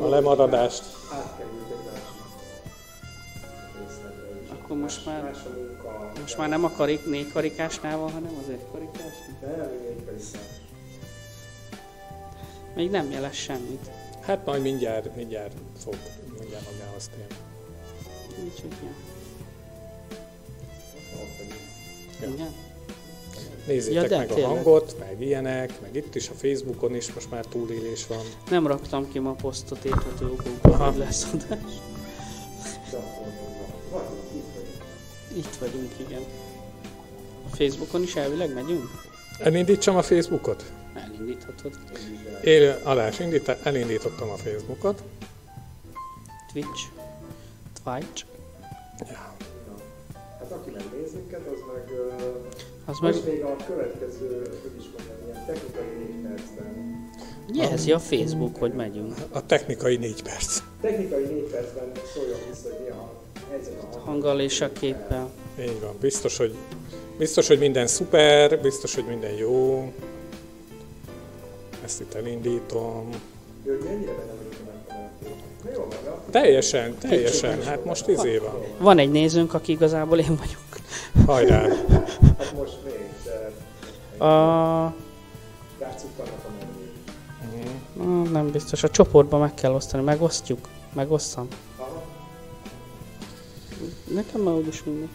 a 0.00 0.08
lemaradást. 0.08 0.82
átkerült 1.12 1.70
egy 1.70 1.84
másik 1.84 2.04
részletre 3.78 4.40
is. 4.42 4.50
Akkor 4.50 4.76
most 4.76 5.06
már, 5.06 5.34
most 6.20 6.36
már 6.38 6.48
nem 6.48 6.64
a 6.64 6.70
karik, 6.70 7.06
négy 7.06 7.32
karikásnál 7.32 7.98
van, 7.98 8.12
hanem 8.12 8.36
az 8.42 8.48
egy 8.48 8.64
karikás. 8.72 9.14
Nem, 9.40 9.68
még 9.70 9.86
egy 9.88 10.02
persze. 10.02 10.38
Még 12.74 12.90
nem 12.90 13.10
jeles 13.10 13.36
semmit. 13.36 13.90
Hát 14.20 14.46
majd 14.46 14.62
mindjárt, 14.62 15.16
mindjárt 15.16 15.54
fog 15.84 15.96
mindjárt 16.38 16.64
magához 16.72 17.08
térni. 17.08 17.34
Úgyhogy. 18.44 18.74
Ja. 22.20 22.28
Igen. 22.28 22.69
Nézzétek 23.66 24.10
Ja, 24.10 24.18
meg 24.18 24.30
a 24.30 24.34
tényleg. 24.34 24.50
hangot, 24.54 24.96
meg 24.98 25.20
ilyenek, 25.20 25.80
meg 25.80 25.96
itt 25.96 26.14
is 26.14 26.28
a 26.28 26.32
Facebookon 26.32 26.94
is 26.94 27.12
most 27.12 27.30
már 27.30 27.44
túlélés 27.44 28.06
van. 28.06 28.24
Nem 28.50 28.66
raktam 28.66 29.12
ki 29.12 29.18
ma 29.18 29.32
posztot 29.32 29.84
érthető 29.84 30.26
okokból, 30.26 30.76
hogy 30.76 30.96
lesz 30.96 31.26
adás. 31.34 31.72
Itt 35.36 35.54
vagyunk. 35.60 35.92
Igen. 36.08 36.20
A 37.52 37.56
Facebookon 37.56 38.02
is 38.02 38.14
elvileg 38.14 38.54
megyünk? 38.54 38.84
Elindítsam 39.38 39.96
a 39.96 40.02
Facebookot? 40.02 40.64
Elindíthatod. 40.94 41.78
Én 42.44 42.74
alás 42.82 43.18
indít, 43.18 43.48
elindítottam 43.48 44.30
a 44.30 44.36
Facebookot. 44.36 45.02
Twitch. 46.52 46.82
Twitch. 47.84 48.24
Ja. 48.98 49.36
Az 52.84 52.98
meg 52.98 53.12
Most 53.12 53.26
még 53.26 53.42
a 53.42 53.56
következő, 53.66 54.58
hogy 54.62 54.72
is 54.78 54.84
mondjam, 54.96 55.16
ilyen 55.26 55.44
technikai 55.46 55.84
négy 55.98 56.28
percben. 56.28 57.08
jelzi 57.52 57.92
a 57.92 57.98
Facebook, 57.98 58.56
hogy 58.56 58.72
megyünk. 58.72 59.14
A 59.30 59.46
technikai 59.46 59.96
négy 59.96 60.22
perc. 60.22 60.62
Technikai 60.80 61.24
négy 61.24 61.48
percben 61.50 61.92
szóljon 62.14 62.38
vissza, 62.50 62.68
hogy 62.68 62.84
mi 62.84 62.90
a 62.90 63.12
helyzet 63.50 63.72
a 63.82 63.86
hang. 63.90 64.04
Hanggal 64.04 64.40
és 64.40 64.60
a 64.60 64.72
képpel. 64.72 65.30
Így 65.60 65.80
van. 65.80 65.94
Biztos, 66.00 66.36
hogy, 66.36 66.54
biztos, 67.18 67.46
hogy 67.46 67.58
minden 67.58 67.86
szuper, 67.86 68.60
biztos, 68.60 68.94
hogy 68.94 69.04
minden 69.04 69.32
jó. 69.32 69.92
Ezt 71.84 72.00
itt 72.00 72.14
elindítom. 72.14 73.08
Hogy 73.64 73.80
mennyire 73.84 74.12
benne 74.12 74.32
Teljesen, 76.30 76.98
teljesen. 76.98 77.62
Hát 77.62 77.84
most 77.84 78.08
izé 78.08 78.38
van. 78.38 78.64
Van 78.78 78.98
egy 78.98 79.10
nézőnk, 79.10 79.54
aki 79.54 79.72
igazából 79.72 80.18
én 80.18 80.36
vagyok. 80.36 80.86
Hajrá. 81.26 81.60
Hát 82.38 82.54
most 82.56 82.78
még, 82.84 83.10
de 83.24 84.24
A... 84.24 84.94
játsszuk. 85.80 86.10
Mhm. 87.96 88.20
Ah, 88.22 88.30
Nem 88.30 88.50
biztos, 88.50 88.82
a 88.82 88.90
csoportba 88.90 89.38
meg 89.38 89.54
kell 89.54 89.72
osztani. 89.72 90.02
Megosztjuk? 90.02 90.68
Megosztam? 90.92 91.48
Aha. 91.76 92.02
Nekem 94.14 94.40
már 94.40 94.54
úgyis 94.54 94.84
mindegy. 94.84 95.08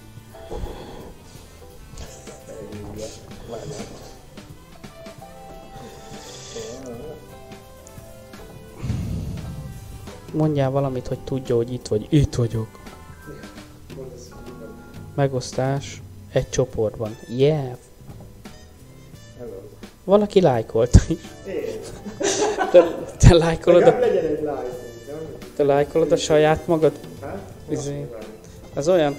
Mondjál 10.35 10.71
valamit, 10.71 11.07
hogy 11.07 11.19
tudja, 11.19 11.55
hogy 11.55 11.73
itt 11.73 11.87
vagy. 11.87 12.07
Itt 12.09 12.35
vagyok. 12.35 12.67
Megosztás 15.15 16.01
egy 16.31 16.49
csoportban. 16.49 17.17
Yeah! 17.27 17.69
Ez. 17.69 17.77
Valaki 20.03 20.41
lájkolta 20.41 20.99
is. 21.07 21.17
Én. 21.47 21.79
Te, 22.71 23.05
te 23.17 23.33
lájkolod, 23.33 23.81
a, 23.81 23.99
legyen 23.99 24.25
egy 24.25 24.49
te 25.55 25.63
lájkolod 25.63 26.11
a 26.11 26.15
saját 26.15 26.67
magad? 26.67 26.91
Hát? 27.21 27.37
Izé. 27.69 28.07
Az 28.73 28.87
olyan, 28.87 29.15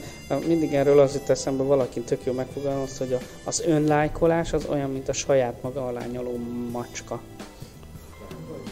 mindig 0.47 0.75
erről 0.75 0.99
az 0.99 1.15
jut 1.15 1.31
eszembe, 1.31 1.63
valaki 1.63 2.01
tök 2.01 2.25
jó 2.25 2.33
megfogalmazta, 2.33 3.05
hogy 3.05 3.13
a, 3.13 3.19
az 3.45 3.63
önlájkolás 3.67 4.53
az 4.53 4.67
olyan, 4.71 4.91
mint 4.91 5.09
a 5.09 5.13
saját 5.13 5.63
maga 5.63 5.87
alá 5.87 6.07
nyaló 6.07 6.39
macska. 6.73 7.21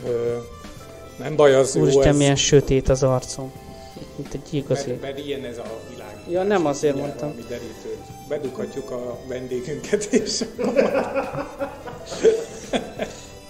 Ö, 0.07 0.37
nem 1.19 1.37
baj, 1.37 1.55
az 1.55 1.75
jó 1.75 1.83
Úristen, 1.83 2.15
milyen 2.15 2.37
sötét 2.37 2.89
az 2.89 3.03
arcom. 3.03 3.53
Mint 4.17 4.35
egy 4.35 4.55
igazi. 4.55 4.89
Mert, 4.89 5.03
mert 5.03 5.19
ilyen 5.19 5.45
ez 5.45 5.59
a 5.59 5.81
világ. 5.91 6.25
Ja, 6.31 6.43
nem 6.43 6.67
azért 6.67 6.97
mondtam. 6.97 7.35
valami. 7.49 7.99
Bedughatjuk 8.29 8.91
a 8.91 9.19
vendégünket 9.29 10.13
is. 10.13 10.41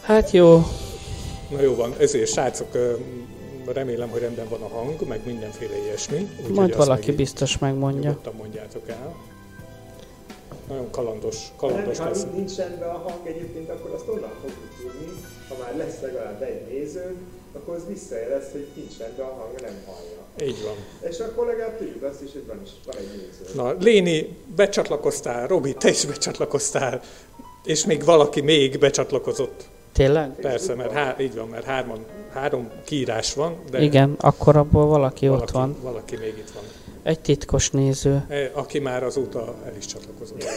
Hát 0.00 0.30
jó, 0.30 0.64
Na 1.50 1.60
jó 1.60 1.74
van, 1.74 1.94
ezért 1.98 2.30
srácok, 2.30 2.68
remélem, 3.72 4.08
hogy 4.08 4.20
rendben 4.20 4.48
van 4.48 4.62
a 4.62 4.68
hang, 4.68 5.08
meg 5.08 5.20
mindenféle 5.24 5.76
ilyesmi. 5.84 6.28
Úgyhogy 6.38 6.54
majd 6.54 6.76
valaki 6.76 7.06
meg 7.06 7.16
biztos 7.16 7.58
megmondja. 7.58 8.08
Nyugodtan 8.08 8.34
mondjátok 8.36 8.88
el. 8.88 9.14
Nagyon 10.68 10.90
kalandos, 10.90 11.36
Ha 11.56 11.66
nem, 11.66 11.76
kalandos 11.76 11.98
ha 11.98 12.08
lesz. 12.08 12.24
nincs 12.34 12.56
rendben 12.56 12.88
a 12.88 12.98
hang 12.98 13.26
egyébként, 13.26 13.68
akkor 13.70 13.90
azt 13.90 14.08
onnan 14.08 14.30
fogjuk 14.40 14.70
tudni, 14.80 15.12
ha 15.48 15.54
már 15.62 15.76
lesz 15.76 16.00
legalább 16.00 16.42
egy 16.42 16.66
néző, 16.68 17.14
akkor 17.52 17.74
az 17.74 17.82
visszajelez, 17.88 18.44
hogy 18.52 18.66
nincs 18.74 18.98
rendben 18.98 19.26
a 19.26 19.30
hang, 19.30 19.60
nem 19.60 19.82
hallja. 19.86 20.50
Így 20.52 20.62
van. 20.64 21.10
És 21.10 21.18
akkor 21.18 21.46
legalább 21.46 21.78
tudjuk 21.78 22.02
azt 22.02 22.22
is, 22.22 22.32
hogy 22.32 22.46
van, 22.46 22.60
is, 22.64 22.70
van 22.86 22.96
egy 22.96 23.06
néző. 23.08 23.54
Na, 23.54 23.72
Léni, 23.80 24.36
becsatlakoztál, 24.56 25.46
Robi, 25.46 25.74
te 25.74 25.88
is 25.88 26.04
becsatlakoztál, 26.04 27.02
és 27.64 27.84
még 27.86 28.04
valaki 28.04 28.40
még 28.40 28.78
becsatlakozott. 28.78 29.64
Tényleg? 29.92 30.34
Persze, 30.40 30.74
mert 30.74 30.92
há, 30.92 31.16
így 31.20 31.34
van, 31.34 31.48
mert 31.48 31.64
hárman, 31.64 32.04
három 32.34 32.70
kiírás 32.84 33.34
van, 33.34 33.54
de 33.70 33.82
Igen, 33.82 34.14
akkor 34.20 34.56
abból 34.56 34.86
valaki 34.86 35.26
valaki, 35.26 35.42
ott 35.44 35.50
van. 35.50 35.76
valaki 35.82 36.16
még 36.16 36.34
itt 36.38 36.50
van. 36.54 36.62
Egy 37.02 37.20
titkos 37.20 37.70
néző. 37.70 38.24
E, 38.28 38.50
Aki 38.52 38.78
már 38.78 39.02
azóta 39.02 39.54
el 39.66 39.72
is 39.78 39.86
csatlakozott. 39.86 40.44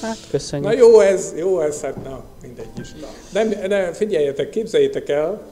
Hát 0.00 0.16
Na 0.22 0.28
köszönjük. 0.30 0.78
jó 0.78 1.00
ez, 1.00 1.32
jó 1.36 1.60
ez, 1.60 1.80
hát 1.80 2.04
na, 2.04 2.24
mindegy 2.42 2.66
is. 2.80 2.88
Nem, 3.32 3.48
ne, 3.68 3.92
figyeljetek, 3.92 4.50
képzeljétek 4.50 5.08
el, 5.08 5.42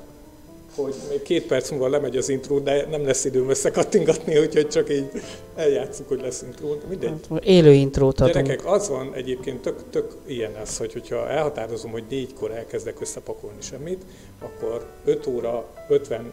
hogy 0.83 0.95
még 1.09 1.23
két 1.23 1.47
perc 1.47 1.71
múlva 1.71 1.89
lemegy 1.89 2.17
az 2.17 2.29
intro, 2.29 2.59
de 2.59 2.87
nem 2.91 3.05
lesz 3.05 3.25
időm 3.25 3.49
összekattingatni, 3.49 4.39
úgyhogy 4.39 4.69
csak 4.69 4.91
így 4.91 5.11
eljátszuk, 5.57 6.09
hogy 6.09 6.21
lesz 6.21 6.43
intro. 6.43 6.77
Mindegy. 6.89 7.11
Hát, 7.31 7.45
élő 7.45 7.73
intrót 7.73 8.21
adunk. 8.21 8.47
Gyerekek, 8.47 8.67
az 8.67 8.89
van 8.89 9.15
egyébként 9.15 9.63
tök, 9.63 9.91
tök 9.91 10.17
ilyen 10.27 10.57
ez, 10.57 10.77
hogy 10.77 10.93
hogyha 10.93 11.29
elhatározom, 11.29 11.91
hogy 11.91 12.05
négykor 12.09 12.51
elkezdek 12.51 13.01
összepakolni 13.01 13.61
semmit, 13.61 14.03
akkor 14.39 14.87
5 15.05 15.27
óra 15.27 15.65
55 15.89 16.31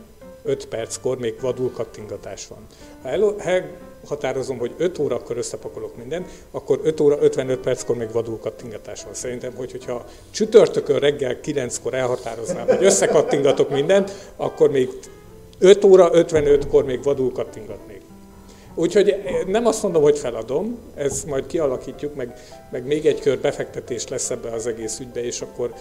perckor 0.70 1.18
még 1.18 1.40
vadul 1.42 1.72
kattingatás 1.72 2.48
van. 2.48 2.66
Ha 3.02 3.10
el, 3.10 3.36
elhatározom, 4.06 4.58
hogy 4.58 4.74
5 4.78 5.00
órakor 5.00 5.38
összepakolok 5.38 5.98
mindent, 5.98 6.30
akkor 6.52 6.80
5 6.84 7.00
óra 7.00 7.18
55 7.22 7.60
perckor 7.60 7.96
még 7.96 8.12
vadul 8.12 8.40
kattingatás 8.40 9.04
van. 9.04 9.14
Szerintem, 9.14 9.54
hogy, 9.56 9.72
hogyha 9.72 10.06
csütörtökön 10.32 11.00
reggel 11.00 11.40
9-kor 11.44 11.94
elhatároznám, 11.94 12.68
hogy 12.68 12.84
összekattingatok 12.84 13.70
mindent, 13.70 14.12
akkor 14.36 14.72
még 14.72 14.90
5 15.60 15.84
óra 15.84 16.10
55-kor 16.14 16.86
még 16.86 17.04
vadul 17.04 17.32
kattingatnék. 17.32 18.02
Úgyhogy 18.76 19.16
nem 19.48 19.66
azt 19.66 19.84
mondom, 19.84 20.02
hogy 20.02 20.18
feladom, 20.18 20.78
ezt 20.96 21.26
majd 21.26 21.46
kialakítjuk, 21.48 22.16
meg, 22.16 22.34
meg 22.72 22.86
még 22.86 23.06
egy 23.06 23.20
kör 23.20 23.40
befektetés 23.40 24.08
lesz 24.08 24.30
ebbe 24.30 24.50
az 24.50 24.68
egész 24.68 25.00
ügybe, 25.00 25.24
és 25.24 25.42
akkor 25.42 25.74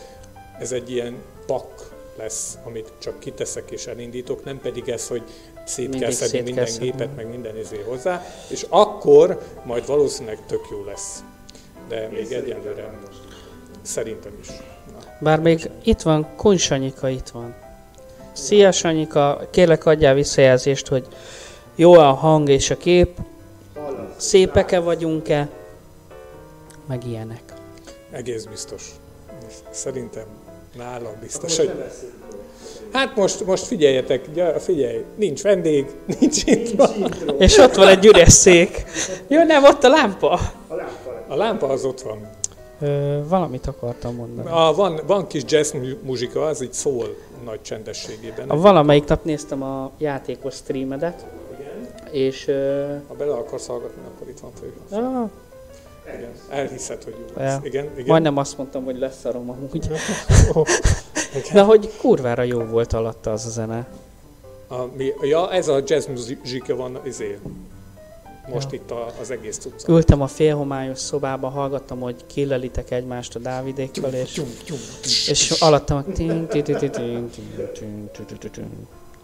ez 0.58 0.72
egy 0.72 0.90
ilyen 0.90 1.16
pak 1.46 1.92
lesz, 2.18 2.58
amit 2.64 2.92
csak 2.98 3.20
kiteszek 3.20 3.70
és 3.70 3.86
elindítok, 3.86 4.44
nem 4.44 4.60
pedig 4.60 4.88
ez, 4.88 5.08
hogy 5.08 5.22
szét 5.64 5.88
Mindig 5.88 6.00
kell 6.00 6.10
szedni 6.10 6.36
szét 6.36 6.44
minden 6.44 6.64
kell 6.64 6.72
szedni. 6.72 6.90
gépet, 6.90 7.16
meg 7.16 7.28
minden 7.28 7.58
izé 7.58 7.84
hozzá, 7.88 8.24
és 8.48 8.66
akkor 8.68 9.42
majd 9.64 9.86
valószínűleg 9.86 10.38
tök 10.46 10.66
jó 10.70 10.84
lesz. 10.84 11.24
De 11.88 12.08
még 12.12 12.32
egyelőre 12.32 12.98
szerintem 13.82 14.32
is. 14.40 14.48
Na. 14.48 14.98
Bár 15.20 15.40
még 15.40 15.70
itt 15.82 16.00
van, 16.00 16.26
Kun 16.36 16.56
Sanyika 16.56 17.08
itt 17.08 17.28
van. 17.28 17.54
Szia 18.32 18.72
Sanyika, 18.72 19.48
kérlek 19.50 19.86
adjál 19.86 20.14
visszajelzést, 20.14 20.86
hogy 20.86 21.06
jó 21.74 21.92
a 21.92 22.12
hang 22.12 22.48
és 22.48 22.70
a 22.70 22.76
kép, 22.76 23.18
szépeke 24.16 24.78
vagyunk-e, 24.78 25.48
meg 26.86 27.06
ilyenek. 27.06 27.42
Egész 28.10 28.44
biztos. 28.44 28.90
Szerintem 29.70 30.24
nálam 30.76 31.12
biztos, 31.20 31.42
Most 31.42 31.56
hogy. 31.56 31.84
Hát 32.94 33.16
most, 33.16 33.44
most 33.46 33.64
figyeljetek, 33.64 34.24
figyelj, 34.58 35.04
nincs 35.16 35.42
vendég, 35.42 35.86
nincs 36.20 36.42
itt. 36.44 36.76
Nincs 36.76 36.98
intro. 37.10 37.34
És 37.38 37.58
ott 37.58 37.74
van 37.74 37.88
egy 37.88 38.04
üres 38.06 38.32
szék. 38.32 38.84
Jó, 39.28 39.42
nem, 39.42 39.64
ott 39.64 39.84
a 39.84 39.88
lámpa. 39.88 40.30
A 40.68 40.74
lámpa. 40.74 41.24
A 41.28 41.36
lámpa 41.36 41.66
az 41.66 41.84
ott 41.84 42.00
van. 42.00 42.28
Ö, 42.80 43.18
valamit 43.28 43.66
akartam 43.66 44.14
mondani. 44.14 44.48
A, 44.50 44.72
van, 44.76 45.00
van 45.06 45.26
kis 45.26 45.42
jazz 45.46 45.72
mu- 45.72 46.02
muzsika, 46.02 46.46
az 46.46 46.62
így 46.62 46.72
szól 46.72 47.16
nagy 47.44 47.62
csendességében. 47.62 48.48
A 48.50 48.56
valamelyik 48.56 49.04
nap 49.04 49.24
néztem 49.24 49.62
a 49.62 49.90
játékos 49.98 50.54
streamedet, 50.54 51.24
és... 52.10 52.48
Ö, 52.48 52.84
Ha 53.08 53.14
bele 53.14 53.32
akarsz 53.32 53.66
hallgatni, 53.66 54.02
akkor 54.14 54.28
itt 54.28 54.38
van 54.40 54.50
fő. 54.60 54.72
Igen. 56.06 56.30
Elhiszed, 56.48 57.04
hogy 57.04 57.14
jó 57.18 57.42
lesz. 57.42 57.52
Ja. 57.52 57.60
Igen, 57.62 57.84
igen. 57.92 58.06
Majdnem 58.06 58.36
azt 58.36 58.56
mondtam, 58.56 58.84
hogy 58.84 58.98
leszarom 58.98 59.50
amúgy. 59.50 59.88
oh, 60.52 60.66
De 61.52 61.62
hogy 61.62 61.92
kurvára 62.00 62.42
jó 62.42 62.64
volt 62.64 62.92
alatta 62.92 63.32
az 63.32 63.46
a 63.46 63.50
zene. 63.50 63.86
A, 64.68 64.84
mi, 64.96 65.12
ja, 65.20 65.52
ez 65.52 65.68
a 65.68 65.82
jazz 65.86 66.06
muzsika 66.06 66.76
van 66.76 67.00
izé, 67.04 67.38
most 68.52 68.72
ja. 68.72 68.78
itt 68.78 68.90
a, 68.90 69.06
az 69.20 69.30
egész 69.30 69.58
cucca. 69.58 69.92
Ültem 69.92 70.20
a 70.20 70.26
félhomályos 70.26 70.98
szobába, 70.98 71.48
hallgattam, 71.48 72.00
hogy 72.00 72.16
kilelitek 72.26 72.90
egymást 72.90 73.34
a 73.34 73.38
Dávidékkal, 73.38 74.12
és, 74.12 75.28
és 75.28 75.50
alattam 75.50 75.96
a 75.96 76.04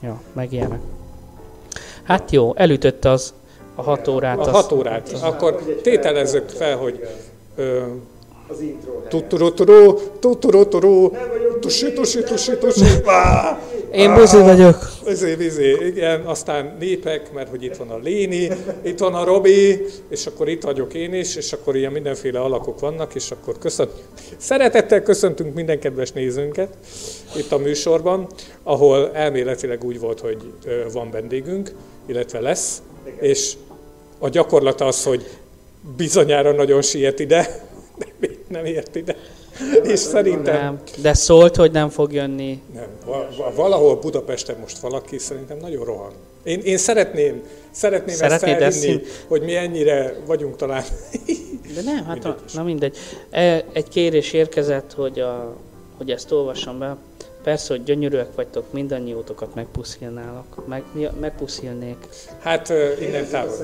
Ja, 0.01 0.21
meg 0.33 0.53
ilyenek. 0.53 0.81
Hát 2.03 2.31
jó, 2.31 2.55
elütött 2.57 3.05
az 3.05 3.35
a 3.81 3.83
hat 3.83 4.09
órát. 4.09 4.39
A 4.39 4.51
hat 4.51 4.73
órát. 4.73 5.13
Akkor 5.23 5.63
tételezzük 5.83 6.49
fel, 6.49 6.77
hogy 6.77 7.01
az 8.49 8.61
intro 8.61 8.93
Nem 11.13 11.29
vagyok 11.29 11.59
tusi, 11.61 11.93
tusi, 11.93 12.23
tusi, 12.23 12.57
tusi! 12.57 12.85
Én 13.93 14.15
buzi 14.15 14.37
vagyok. 14.37 14.77
Izé, 15.07 15.37
izé, 15.39 15.87
igen, 15.87 16.21
aztán 16.21 16.77
népek, 16.79 17.33
mert 17.33 17.49
hogy 17.49 17.63
itt 17.63 17.77
van 17.77 17.91
a 17.91 17.99
Léni, 18.03 18.51
itt 18.83 18.99
van 18.99 19.15
a 19.15 19.25
Robi, 19.25 19.85
és 20.09 20.27
akkor 20.27 20.49
itt 20.49 20.63
vagyok 20.63 20.95
én 20.95 21.15
is, 21.15 21.37
és 21.37 21.53
akkor 21.53 21.77
ilyen 21.77 21.93
mindenféle 21.93 22.41
alakok 22.41 22.81
vannak, 22.81 23.15
és 23.15 23.31
akkor 23.31 23.59
köszönt. 23.59 23.91
Szeretettel 24.37 25.03
köszöntünk 25.03 25.55
minden 25.55 25.79
kedves 25.79 26.13
nézőnket 26.13 26.69
itt 27.37 27.53
a 27.53 27.59
műsorban, 27.59 28.27
ahol 28.63 29.11
elméletileg 29.13 29.85
úgy 29.85 30.01
volt, 30.01 30.21
hogy 30.21 30.53
van 30.93 31.11
vendégünk, 31.11 31.73
illetve 32.07 32.41
lesz, 32.41 32.83
és 33.21 33.53
a 34.23 34.29
gyakorlat 34.29 34.81
az, 34.81 35.05
hogy 35.05 35.27
bizonyára 35.97 36.53
nagyon 36.53 36.83
siet 36.83 37.19
ide, 37.19 37.69
de 37.99 38.07
még 38.21 38.39
nem 38.49 38.65
ért 38.65 38.95
ide. 38.97 39.17
És 39.83 39.99
szerintem 39.99 40.55
Nem, 40.63 40.81
de 41.03 41.15
szólt, 41.15 41.57
hogy 41.57 41.71
nem 41.73 41.89
fog 41.89 42.13
jönni. 42.13 42.61
nem, 42.75 42.87
va- 43.07 43.37
va- 43.37 43.55
valahol 43.55 43.97
Budapesten 43.97 44.57
most 44.61 44.79
valaki 44.79 45.19
szerintem 45.19 45.57
nagyon 45.59 45.85
rohan. 45.85 46.13
Én, 46.43 46.61
én 46.61 46.77
szeretném, 46.79 47.43
szeretném 47.71 48.15
Szeretnéd 48.15 48.55
ezt 48.55 48.63
ezt 48.63 48.79
felhinni, 48.85 49.03
hogy 49.27 49.43
mi 49.43 49.55
ennyire 49.57 50.17
vagyunk 50.27 50.57
talán. 50.57 50.83
De 51.75 51.83
nem, 51.85 52.05
hát 52.05 52.25
a, 52.25 52.29
Mindegy 52.29 52.43
is. 52.47 52.53
na 52.53 52.63
mindegy. 52.63 52.97
E, 53.31 53.65
Egy 53.73 53.89
kérés 53.89 54.33
érkezett, 54.33 54.93
hogy, 54.93 55.21
a, 55.21 55.57
hogy 55.97 56.11
ezt 56.11 56.33
olvassam 56.33 56.79
be. 56.79 56.97
Persze, 57.43 57.75
hogy 57.75 57.83
gyönyörűek 57.83 58.35
vagytok, 58.35 58.73
mindannyiótokat 58.73 59.55
megpuszilnálok. 59.55 60.67
Meg, 60.67 60.85
megpuszilnék. 61.21 61.97
Hát 62.39 62.71
ö, 62.71 62.93
innen 63.01 63.29
távol. 63.29 63.55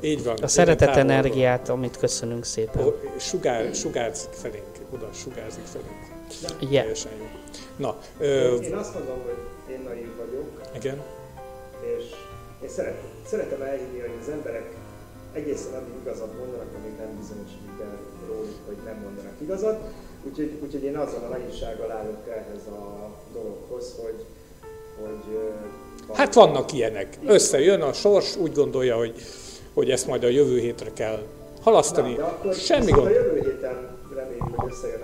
Így 0.00 0.24
van. 0.24 0.36
A 0.42 0.46
szeretet 0.46 0.88
távolról. 0.88 1.10
energiát, 1.10 1.68
amit 1.68 1.96
köszönünk 1.96 2.44
szépen. 2.44 2.86
Ó, 2.86 2.90
Sugár, 3.18 3.74
sugárzik 3.74 4.30
felénk, 4.32 4.64
oda 4.94 5.08
sugárzik 5.12 5.64
felénk. 5.64 6.10
Yeah. 6.60 6.72
Teljesen 6.72 7.12
jó. 7.18 7.24
Na, 7.76 7.98
ö, 8.18 8.56
Én 8.56 8.74
azt 8.74 8.94
mondom, 8.94 9.18
hogy 9.24 9.72
én 9.74 9.80
naív 9.84 10.08
vagyok, 10.16 10.60
igen. 10.74 11.00
és 11.80 12.04
én 12.62 12.68
szeret, 12.68 12.94
szeretem 13.26 13.62
elhinni, 13.62 14.00
hogy 14.00 14.16
az 14.20 14.28
emberek 14.28 14.74
egészen 15.32 15.72
addig 15.74 15.94
igazat 16.02 16.38
mondanak, 16.38 16.68
amíg 16.78 16.96
nem 16.98 17.16
bizonyosodik 17.20 17.80
el 17.82 17.98
róluk, 18.28 18.58
hogy 18.66 18.76
nem 18.84 18.96
mondanak 19.02 19.34
igazat. 19.40 19.80
Úgyhogy, 20.28 20.58
úgyhogy 20.62 20.82
én 20.82 20.96
azzal 20.96 21.24
a 21.24 21.28
naivsággal 21.28 21.90
állok 21.90 22.28
ehhez 22.28 22.66
a 22.66 23.10
dologhoz, 23.32 23.94
hogy, 24.02 24.24
hogy 25.00 25.38
Hát 26.12 26.34
vannak 26.34 26.72
ilyenek. 26.72 27.18
Összejön 27.26 27.80
a 27.80 27.92
sors, 27.92 28.36
úgy 28.36 28.52
gondolja, 28.52 28.96
hogy, 28.96 29.14
hogy 29.74 29.90
ezt 29.90 30.06
majd 30.06 30.24
a 30.24 30.28
jövő 30.28 30.58
hétre 30.58 30.90
kell 30.92 31.22
halasztani. 31.62 32.10
Na, 32.10 32.16
de 32.16 32.22
akkor 32.22 32.54
Semmi 32.54 32.90
gond. 32.90 33.06
A 33.06 33.10
jövő 33.10 33.40
héten 33.40 33.98
reméljük, 34.14 34.54
hogy 34.56 34.72
összejön 34.72 35.02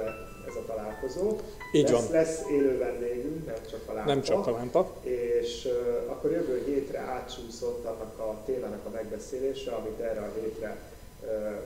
ez 0.48 0.54
a 0.54 0.64
találkozó. 0.66 1.36
Így 1.72 1.90
lesz, 1.90 1.92
van. 1.92 2.12
Lesz 2.12 2.40
élő 2.50 2.78
vendégünk, 2.78 3.46
nem 3.46 3.56
csak 3.70 3.80
a 3.86 3.92
lámpa. 3.92 4.10
Nem 4.10 4.22
csak 4.22 4.46
a 4.46 4.50
lámpa. 4.50 4.92
És 5.02 5.64
uh, 5.64 6.10
akkor 6.10 6.30
jövő 6.30 6.62
hétre 6.66 6.98
átsúszott 6.98 7.84
annak 7.84 8.18
a 8.18 8.42
témának 8.46 8.80
a 8.86 8.90
megbeszélése, 8.90 9.70
amit 9.70 10.00
erre 10.00 10.20
a 10.20 10.40
hétre 10.40 10.76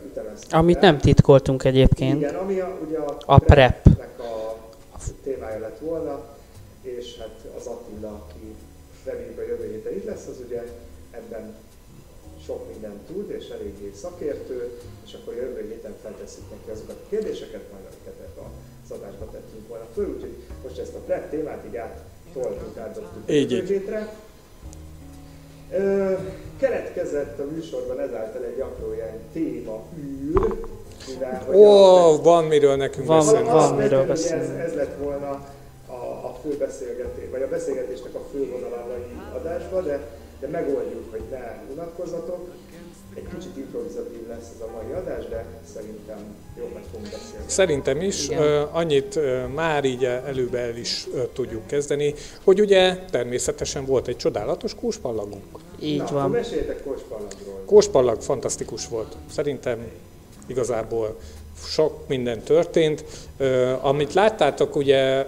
ütemeztünk. 0.04 0.52
Amit 0.52 0.76
el. 0.76 0.80
nem 0.90 0.98
titkoltunk 0.98 1.64
egyébként. 1.64 2.20
Igen, 2.20 2.34
ami 2.34 2.58
a, 2.58 2.78
ugye 2.86 2.98
a, 2.98 3.16
A 3.26 3.38
prep. 3.38 3.82
prepnek 3.82 4.18
a 4.20 4.56
témája 5.22 5.58
lett 5.58 5.78
volna, 5.78 6.24
és 6.82 7.18
hát 7.18 7.36
az 7.58 7.66
Attila, 7.66 8.08
aki 8.08 8.54
reméljük 9.04 9.38
a 9.38 9.42
jövő 9.42 9.70
héten 9.70 9.92
itt 9.92 10.04
lesz, 10.04 10.26
az 10.26 10.36
ugye 10.46 10.62
ebben 11.10 11.54
sok 12.46 12.72
mindent 12.72 13.00
tud, 13.06 13.30
és 13.30 13.48
eléggé 13.48 13.92
szakértő, 13.94 14.78
és 15.06 15.14
akkor 15.14 15.34
jövő 15.34 15.66
héten 15.68 15.94
feltesszük 16.02 16.50
neki 16.50 16.70
azokat 16.70 16.96
a 17.04 17.08
kérdéseket, 17.08 17.62
majd 17.72 17.84
amiket 17.84 18.26
ebbe 18.26 18.46
az 18.84 18.90
adásba 18.90 19.30
tettünk 19.30 19.68
volna 19.68 19.84
föl, 19.94 20.14
úgyhogy 20.14 20.36
most 20.62 20.78
ezt 20.78 20.94
a 20.94 20.98
prep 20.98 21.30
témát 21.30 21.64
így 21.68 21.76
áttoltuk, 21.76 22.78
átdobtuk 22.78 23.28
a 23.28 23.32
Így, 23.32 23.50
jövő 23.50 23.66
hétre. 23.66 24.14
Ö, 25.74 26.12
keletkezett 26.58 27.38
a 27.38 27.44
műsorban 27.54 28.00
ezáltal 28.00 28.42
egy 28.44 28.60
apró 28.60 28.92
ilyen 28.92 29.18
téma 29.32 29.82
űr, 29.98 30.54
mivel 31.08 31.46
Ó, 31.54 32.22
van 32.22 32.44
miről 32.44 32.76
nekünk 32.76 33.06
Van- 33.06 33.18
beszélni. 33.18 33.44
van. 33.46 33.54
Alapvetően 33.54 33.88
miről 33.88 34.06
beszélni. 34.06 34.42
Ez, 34.44 34.66
ez 34.70 34.74
lett 34.74 34.96
volna 35.02 35.30
a, 35.86 35.92
a 36.26 36.36
fő 36.42 36.56
beszélgetés, 36.58 37.24
vagy 37.30 37.42
a 37.42 37.48
beszélgetésnek 37.48 38.14
a 38.14 38.20
fő 38.32 38.38
mai 38.38 39.16
adásban, 39.40 39.84
de, 39.84 40.00
de 40.40 40.46
megoldjuk, 40.46 41.10
hogy 41.10 41.22
ne 41.30 41.54
unatkozzatok. 41.72 42.48
Egy 43.14 43.28
kicsit 43.34 43.56
improvizatív 43.56 44.28
lesz 44.28 44.50
ez 44.54 44.60
a 44.60 44.70
mai 44.72 44.92
adás, 44.92 45.28
de 45.28 45.46
szerintem 45.74 46.18
jó 46.58 46.70
meg 46.74 46.82
fogunk 46.90 47.10
beszélni. 47.10 47.44
Szerintem 47.46 48.00
is. 48.00 48.28
Igen. 48.28 48.62
Annyit 48.62 49.18
már 49.54 49.84
így 49.84 50.04
előbb 50.04 50.54
el 50.54 50.76
is 50.76 51.08
tudjuk 51.32 51.66
kezdeni, 51.66 52.14
hogy 52.44 52.60
ugye 52.60 52.96
természetesen 53.10 53.84
volt 53.84 54.08
egy 54.08 54.16
csodálatos 54.16 54.74
kóspallagunk. 54.74 55.44
Így 55.80 55.98
Na, 55.98 56.06
van. 56.10 56.22
Akkor 56.22 56.30
meséljetek 56.30 56.82
Kóspallagról. 56.82 57.62
Kóspallag 57.66 58.20
fantasztikus 58.20 58.88
volt. 58.88 59.16
Szerintem 59.30 59.78
igazából 60.46 61.18
sok 61.66 62.08
minden 62.08 62.40
történt. 62.40 63.04
Amit 63.80 64.14
láttátok, 64.14 64.76
ugye 64.76 65.26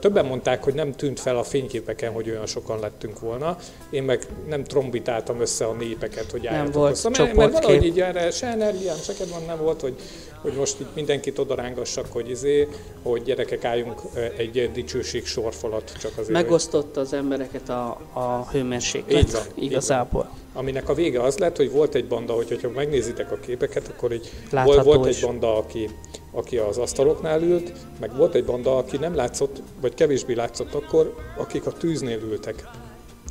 többen 0.00 0.24
mondták, 0.24 0.64
hogy 0.64 0.74
nem 0.74 0.92
tűnt 0.92 1.20
fel 1.20 1.36
a 1.36 1.42
fényképeken, 1.42 2.12
hogy 2.12 2.30
olyan 2.30 2.46
sokan 2.46 2.80
lettünk 2.80 3.20
volna. 3.20 3.56
Én 3.90 4.02
meg 4.02 4.26
nem 4.48 4.64
trombitáltam 4.64 5.40
össze 5.40 5.64
a 5.64 5.72
népeket, 5.72 6.30
hogy 6.30 6.46
álljatok 6.46 6.74
volt 6.74 6.90
össze. 6.90 7.08
Mert, 7.08 7.34
mert 7.34 7.52
valahogy 7.52 7.84
így 7.84 8.00
erre 8.00 8.30
se 8.30 8.46
energiám, 8.46 8.96
se 8.96 9.12
kedvem 9.14 9.42
nem 9.46 9.58
volt, 9.58 9.80
hogy, 9.80 9.94
hogy 10.40 10.52
most 10.52 10.80
itt 10.80 10.94
mindenkit 10.94 11.38
odarángassak, 11.38 12.06
hogy 12.10 12.30
izé, 12.30 12.68
hogy 13.02 13.22
gyerekek 13.22 13.64
álljunk 13.64 14.00
egy 14.36 14.70
dicsőség 14.72 15.26
sorfalat 15.26 15.92
csak 16.00 16.10
azért. 16.12 16.28
Megosztotta 16.28 17.00
az 17.00 17.12
embereket 17.12 17.68
a, 17.68 18.00
a 18.12 18.48
hőmérséklet. 18.50 19.22
Így 19.22 19.32
van, 19.32 19.42
így 19.58 19.64
Igazából. 19.64 20.30
aminek 20.52 20.88
a 20.88 20.94
vége 20.94 21.22
az 21.22 21.38
lett, 21.38 21.56
hogy 21.56 21.70
volt 21.70 21.94
egy 21.94 22.06
banda, 22.06 22.32
hogy, 22.32 22.48
hogyha 22.48 22.70
megnézitek 22.70 23.32
a 23.32 23.36
képeket, 23.36 23.88
akkor 23.88 24.12
így 24.12 24.30
Látható 24.50 24.82
volt, 24.82 24.96
volt 24.96 25.08
egy 25.08 25.20
banda, 25.22 25.56
aki, 25.56 25.90
aki 26.32 26.56
az 26.56 26.78
asztaloknál 26.78 27.42
ült, 27.42 27.72
meg 28.00 28.16
volt 28.16 28.34
egy 28.34 28.44
banda, 28.44 28.76
aki 28.76 28.96
nem 28.96 29.14
látszott, 29.14 29.62
vagy 29.80 29.94
kevésbé 29.94 30.34
látszott 30.34 30.74
akkor, 30.74 31.14
akik 31.36 31.66
a 31.66 31.72
tűznél 31.72 32.18
ültek. 32.22 32.68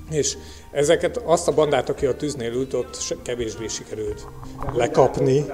És 0.10 0.38
ezeket, 0.72 1.18
azt 1.18 1.48
a 1.48 1.54
bandát, 1.54 1.90
aki 1.90 2.06
a 2.06 2.16
tűznél 2.16 2.52
ült, 2.52 2.74
ott 2.74 3.16
kevésbé 3.24 3.68
sikerült 3.68 4.28
lekapni. 4.74 5.46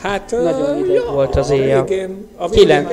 Hát, 0.00 0.30
Nagyon 0.30 0.60
ö, 0.82 0.84
hideg 0.86 1.04
volt 1.12 1.36
az 1.36 1.50
éjjel. 1.50 1.84
Végén, 1.84 2.26
a 2.36 2.48
Kilen- 2.48 2.86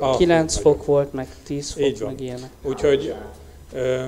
A- 0.00 0.16
9 0.16 0.54
nagyon. 0.56 0.74
fok 0.74 0.86
volt, 0.86 1.12
meg 1.12 1.26
10 1.44 1.70
fok, 1.70 1.82
Így 1.82 2.00
van. 2.00 2.10
meg 2.10 2.20
ilyenek. 2.20 2.50
úgyhogy 2.62 3.14
ö, 3.74 4.02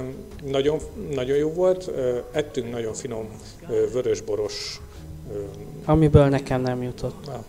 nagyon, 0.51 0.79
nagyon 1.15 1.37
jó 1.37 1.53
volt. 1.53 1.91
Ö, 1.97 2.17
ettünk 2.33 2.71
nagyon 2.73 2.95
finom 2.95 3.29
ö, 3.71 3.91
vörösboros 3.93 4.81
ö, 5.35 5.39
Amiből 5.85 6.27
nekem 6.27 6.61
nem 6.61 6.83
jutott. 6.83 7.27
Na, 7.27 7.45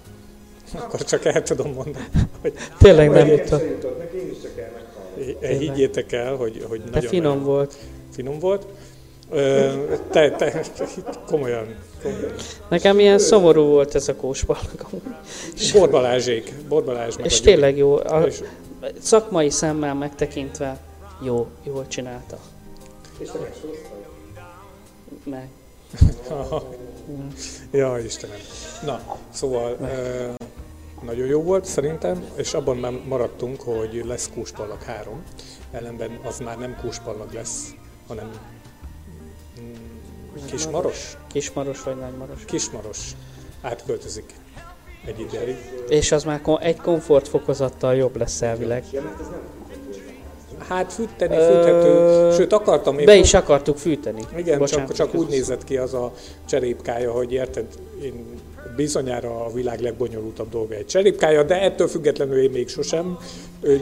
akkor 0.79 1.03
csak 1.03 1.25
el 1.25 1.43
tudom 1.43 1.73
mondani, 1.73 2.05
hogy 2.41 2.53
Tényleg 2.77 3.09
nem 3.09 3.27
jutott. 3.27 3.61
jutott, 3.69 3.97
neki 3.97 4.17
én 4.17 4.29
is 4.31 4.37
csak 4.41 4.57
el 4.57 4.71
meghallom. 4.73 5.41
hi- 5.41 5.57
higgyétek 5.57 6.11
el, 6.11 6.35
hogy, 6.35 6.65
hogy 6.69 6.79
De 6.83 6.89
nagyon, 6.91 7.09
finom 7.09 7.31
nagyon 7.31 7.43
volt. 7.47 7.75
finom 8.13 8.39
volt. 8.39 8.65
Ö, 9.31 9.69
te, 10.11 10.31
te, 10.31 10.61
komolyan, 10.77 11.25
komolyan. 11.27 11.75
Nekem 12.69 12.99
ilyen 12.99 13.19
szomorú 13.19 13.63
volt 13.63 13.95
ez 13.95 14.07
a 14.07 14.15
kóspallag. 14.15 14.71
amúgy. 14.91 15.01
Borbalázsék, 15.73 16.53
Borbalázs 16.67 17.15
meg 17.15 17.25
És 17.25 17.41
tényleg 17.41 17.77
jó. 17.77 17.95
A 17.95 18.25
És 18.25 18.43
szakmai 18.99 19.49
szemmel 19.49 19.93
megtekintve 19.93 20.79
jó, 21.21 21.47
jól 21.63 21.87
csinálta. 21.87 22.37
És? 23.17 23.29
Meg. 25.23 25.47
Ja, 27.71 27.97
Istenem. 27.97 28.37
Na, 28.85 29.01
szóval 29.29 29.77
nagyon 31.01 31.27
jó 31.27 31.41
volt 31.41 31.65
szerintem, 31.65 32.25
és 32.35 32.53
abban 32.53 32.77
már 32.77 32.91
maradtunk, 33.07 33.61
hogy 33.61 34.03
lesz 34.05 34.29
kúspallag 34.33 34.81
3. 34.81 35.23
Ellenben 35.71 36.19
az 36.23 36.39
már 36.39 36.57
nem 36.57 36.77
kúspallag 36.81 37.33
lesz, 37.33 37.73
hanem 38.07 38.31
kismaros. 40.45 41.17
Kismaros 41.31 41.83
vagy 41.83 41.95
nagymaros. 41.95 42.45
Kismaros 42.45 43.11
átköltözik 43.61 44.33
egy 45.05 45.19
ideig. 45.19 45.55
És 45.89 46.11
az 46.11 46.23
már 46.23 46.41
egy 46.59 46.77
komfortfokozattal 46.77 47.95
jobb 47.95 48.17
lesz 48.17 48.41
elvileg. 48.41 48.83
Fűthető. 48.83 49.23
Hát 50.67 50.93
fűteni, 50.93 51.35
Ö, 51.35 51.45
fűthető, 51.45 52.31
sőt 52.35 52.53
akartam 52.53 52.99
én 52.99 53.05
Be 53.05 53.15
is 53.15 53.33
akartuk 53.33 53.77
fűteni. 53.77 54.21
Igen, 54.35 54.57
Bocsánat, 54.57 54.87
csak, 54.87 54.95
csak 55.11 55.21
úgy 55.21 55.27
nézett 55.27 55.63
ki 55.63 55.77
az 55.77 55.93
a 55.93 56.13
cserépkája, 56.45 57.11
hogy 57.11 57.31
érted, 57.31 57.65
én 58.01 58.25
bizonyára 58.77 59.45
a 59.45 59.51
világ 59.53 59.79
legbonyolultabb 59.79 60.49
dolga 60.49 60.73
egy 60.75 60.85
cserépkája, 60.85 61.43
de 61.43 61.61
ettől 61.61 61.87
függetlenül 61.87 62.41
én 62.41 62.49
még 62.49 62.67
sosem 62.67 63.17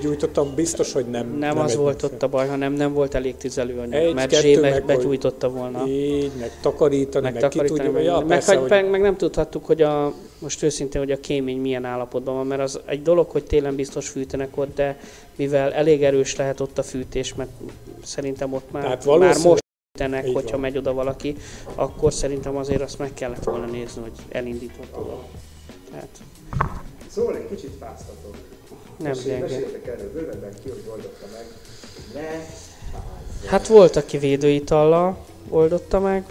gyújtottam, 0.02 0.56
biztos, 0.56 0.94
hogy 0.94 1.06
nem. 1.06 1.38
Nem 1.40 1.58
az 1.58 1.72
egy 1.72 1.78
volt 1.78 2.04
ott 2.04 2.24
a 2.24 2.28
baj, 2.28 2.48
hanem 2.48 2.74
nem 2.74 2.94
volt 2.94 3.16
elég 3.16 3.38
tüzelőanyag, 3.38 3.94
Egy, 3.94 4.14
mert 4.14 4.30
kettő, 4.30 4.42
Zsé 4.42 4.54
meg 4.54 4.62
meg 4.72 4.84
hogy- 4.84 4.96
begyújtotta 4.96 5.50
volna. 5.50 5.88
Így, 5.88 6.32
meg 6.40 6.52
takarítani, 6.62 7.24
meg, 7.24 7.34
meg 7.34 7.50
ki 7.50 7.58
megtakarítani, 7.58 7.90
tudja, 7.90 7.92
meg, 7.92 8.04
ja, 8.04 8.18
meg, 8.20 8.28
persze, 8.28 8.56
hogy 8.56 8.70
meg, 8.70 8.90
meg, 8.90 9.02
nem 9.02 9.18
tudhattuk, 9.18 9.66
hogy 9.66 9.82
a, 9.82 10.14
most 10.40 10.64
őszintén, 10.64 11.02
hogy 11.02 11.12
a 11.12 11.20
kémény 11.20 11.58
milyen 11.58 11.86
állapotban 11.86 12.36
van, 12.36 12.48
mert 12.48 12.62
az 12.62 12.80
egy 12.86 13.02
dolog, 13.02 13.30
hogy 13.30 13.44
télen 13.44 13.76
biztos 13.76 14.10
fűtenek 14.10 14.58
ott, 14.58 14.76
de 14.76 15.00
mivel 15.36 15.74
elég 15.74 16.04
erős 16.04 16.36
lehet 16.36 16.60
ott 16.60 16.78
a 16.78 16.84
fűtés, 16.84 17.34
mert 17.36 17.50
szerintem 18.04 18.54
ott 18.54 18.72
már, 18.72 18.82
Tehát 18.84 19.20
már 19.20 19.38
most 19.44 19.64
fűtenek, 19.96 20.28
Így 20.28 20.34
hogyha 20.34 20.52
van. 20.52 20.60
megy 20.60 20.78
oda 20.78 20.94
valaki, 20.94 21.36
akkor 21.76 22.14
szerintem 22.14 22.56
azért 22.58 22.82
azt 22.82 23.00
meg 23.00 23.14
kellett 23.14 23.44
volna 23.44 23.66
nézni, 23.66 24.02
hogy 24.02 24.12
elindított 24.30 24.98
oda. 24.98 25.24
Tehát 25.92 26.08
Szóval 27.10 27.36
egy 27.36 27.48
kicsit 27.50 27.72
fáztatok. 27.80 28.36
nem 28.98 29.12
gyenge. 29.14 29.40
Meséltek 29.40 29.88
erről 29.88 30.12
bővebben, 30.12 30.54
ki 30.64 30.70
hogy 30.70 30.84
oldotta 30.92 31.26
meg. 31.34 31.46
Ne 32.14 32.22
fázzon. 32.92 33.50
Hát 33.50 33.68
volt, 33.68 33.96
aki 33.96 34.18
védőitallal 34.18 35.18
oldotta 35.50 36.00
meg, 36.00 36.26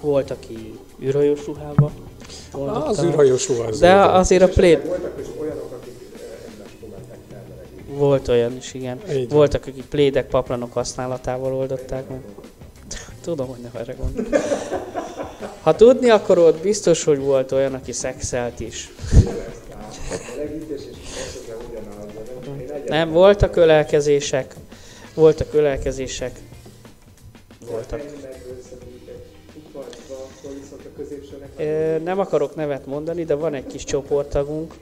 volt, 0.00 0.30
aki 0.30 0.78
űrhajós 1.02 1.46
ruhába 1.46 1.90
az 2.52 3.02
űrhajós 3.02 3.48
ruha 3.48 3.70
De 3.70 3.94
azért 3.94 4.42
a 4.42 4.48
play... 4.48 4.76
voltak 4.76 5.18
is 5.20 5.26
olyanok, 5.40 5.72
akik 5.80 5.92
Volt 7.98 8.28
olyan 8.28 8.56
is, 8.56 8.74
igen. 8.74 9.00
Így. 9.12 9.30
Voltak, 9.30 9.66
akik 9.66 9.84
plédek, 9.84 10.28
paplanok 10.28 10.72
használatával 10.72 11.54
oldották 11.54 12.08
meg. 12.08 12.20
Tudom, 13.20 13.46
hogy 13.48 13.58
nem 13.58 13.70
erre 13.74 13.92
gondol. 13.92 14.24
Ha 15.60 15.74
tudni 15.74 16.10
akarod, 16.10 16.58
biztos, 16.62 17.04
hogy 17.04 17.18
volt 17.18 17.52
olyan, 17.52 17.74
aki 17.74 17.92
szexelt 17.92 18.60
is. 18.60 18.90
Nem- 22.86 23.10
voltak 23.10 23.56
ölelkezések. 23.56 24.54
Voltak 25.14 25.54
ölelkezések. 25.54 26.38
Voltak. 27.66 28.02
Nem 32.04 32.18
akarok 32.18 32.54
nevet 32.54 32.86
mondani, 32.86 33.24
de 33.24 33.34
van 33.34 33.54
egy 33.54 33.66
kis 33.66 33.84
csoporttagunk, 33.84 34.74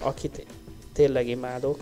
akit 0.00 0.46
tényleg 0.92 1.28
imádok. 1.28 1.78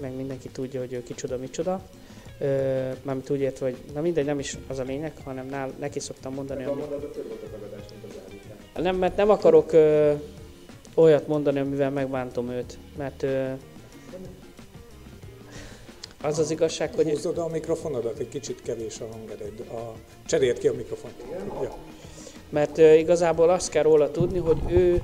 Meg 0.00 0.16
mindenki 0.16 0.48
tudja, 0.48 0.80
hogy 0.80 0.92
ő 0.92 1.02
kicsoda, 1.02 1.36
micsoda. 1.36 1.82
Ö, 2.38 2.46
Mármint 3.02 3.30
úgy 3.30 3.40
értve, 3.40 3.66
hogy 3.66 3.78
na 3.94 4.00
mindegy, 4.00 4.24
nem 4.24 4.38
is 4.38 4.58
az 4.68 4.78
a 4.78 4.82
lényeg, 4.82 5.12
hanem 5.24 5.46
nál, 5.46 5.72
neki 5.78 6.00
szoktam 6.00 6.34
mondani, 6.34 6.64
ami... 6.64 6.82
Nem, 8.76 8.96
mert 8.96 9.16
nem 9.16 9.30
akarok 9.30 9.72
ö, 9.72 10.12
olyat 10.94 11.26
mondani, 11.26 11.58
amivel 11.58 11.90
megbántom 11.90 12.50
őt, 12.50 12.78
mert 12.96 13.22
ö, 13.22 13.50
az 16.22 16.38
az 16.38 16.50
igazság, 16.50 16.94
hogy 16.94 17.10
Húzod 17.10 17.38
a 17.38 17.48
mikrofonodat, 17.48 18.18
egy 18.18 18.28
kicsit 18.28 18.62
kevés 18.62 19.00
a 19.00 19.06
hangered. 19.10 19.60
A... 19.60 19.92
Cseréld 20.26 20.58
ki 20.58 20.68
a 20.68 20.72
mikrofont. 20.72 21.14
Ja. 21.62 21.76
Mert 22.48 22.78
ö, 22.78 22.92
igazából 22.92 23.50
azt 23.50 23.70
kell 23.70 23.82
róla 23.82 24.10
tudni, 24.10 24.38
hogy 24.38 24.58
ő 24.68 25.02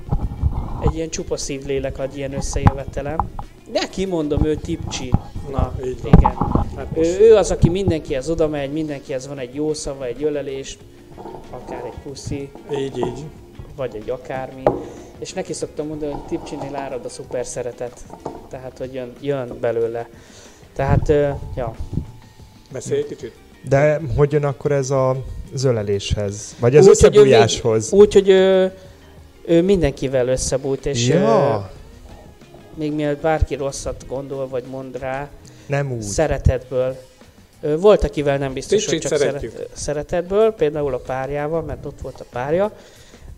egy 0.83 0.95
ilyen 0.95 1.09
csupa 1.09 1.37
szívlélek 1.37 1.99
ad 1.99 2.17
ilyen 2.17 2.33
összejövetelem. 2.33 3.31
De 3.75 3.89
kimondom, 3.89 4.45
ő 4.45 4.55
tipcsi. 4.55 5.11
Na, 5.51 5.73
így 5.85 6.03
van. 6.03 6.13
igen. 6.17 6.33
Hát 6.77 6.87
Ő, 6.97 7.19
ő 7.21 7.35
az, 7.35 7.51
aki 7.51 7.69
mindenkihez 7.69 8.31
oda 8.31 8.49
megy, 8.49 8.73
mindenkihez 8.73 9.29
van 9.29 9.39
egy 9.39 9.55
jó 9.55 9.73
szava, 9.75 10.05
egy 10.05 10.23
ölelés, 10.23 10.79
akár 11.51 11.85
egy 11.85 12.03
puszi, 12.03 12.51
így, 12.73 12.99
így. 12.99 13.25
vagy 13.77 13.97
egy 13.97 14.11
akármi. 14.11 14.63
És 15.19 15.33
neki 15.33 15.53
szoktam 15.53 15.87
mondani, 15.87 16.13
hogy 16.13 16.23
tipcsinél 16.23 16.77
árad 16.77 17.05
a 17.05 17.09
szuper 17.09 17.47
szeretet. 17.47 18.01
Tehát, 18.49 18.79
hogy 18.79 18.95
jön, 18.95 19.13
jön 19.21 19.59
belőle. 19.61 20.09
Tehát, 20.75 21.09
ja, 21.57 21.75
Beszélj 22.73 23.01
egy 23.01 23.07
kicsit. 23.07 23.33
De 23.69 24.01
hogy 24.17 24.33
jön 24.33 24.45
akkor 24.45 24.73
ez 24.73 24.91
a 24.91 25.17
zöleléshez? 25.55 26.57
Vagy 26.61 26.77
az 26.77 26.85
Úgy, 26.85 26.91
összebújáshoz? 26.91 27.93
Úgy, 27.93 28.13
hogy 28.13 28.29
ő, 28.29 28.73
ő 29.45 29.63
mindenkivel 29.63 30.29
összebújt, 30.29 30.87
és 30.87 31.09
Ja, 31.09 31.71
még 32.77 32.93
mielőtt 32.93 33.21
bárki 33.21 33.55
rosszat 33.55 34.05
gondol, 34.09 34.49
vagy 34.49 34.65
mond 34.71 34.99
rá, 34.99 35.29
nem 35.67 35.93
úgy. 35.93 36.03
szeretetből. 36.03 36.97
Volt, 37.79 38.05
akivel 38.05 38.39
nem 38.39 38.53
biztos, 38.53 38.85
hogy 38.85 38.93
Tipcsit 38.99 39.11
csak 39.11 39.19
szeretjük. 39.19 39.53
szeret, 39.53 39.71
szeretetből, 39.73 40.53
például 40.53 40.95
a 40.95 40.99
párjával, 40.99 41.63
mert 41.63 41.87
ott 41.87 41.99
volt 42.03 42.21
a 42.21 42.25
párja, 42.33 42.73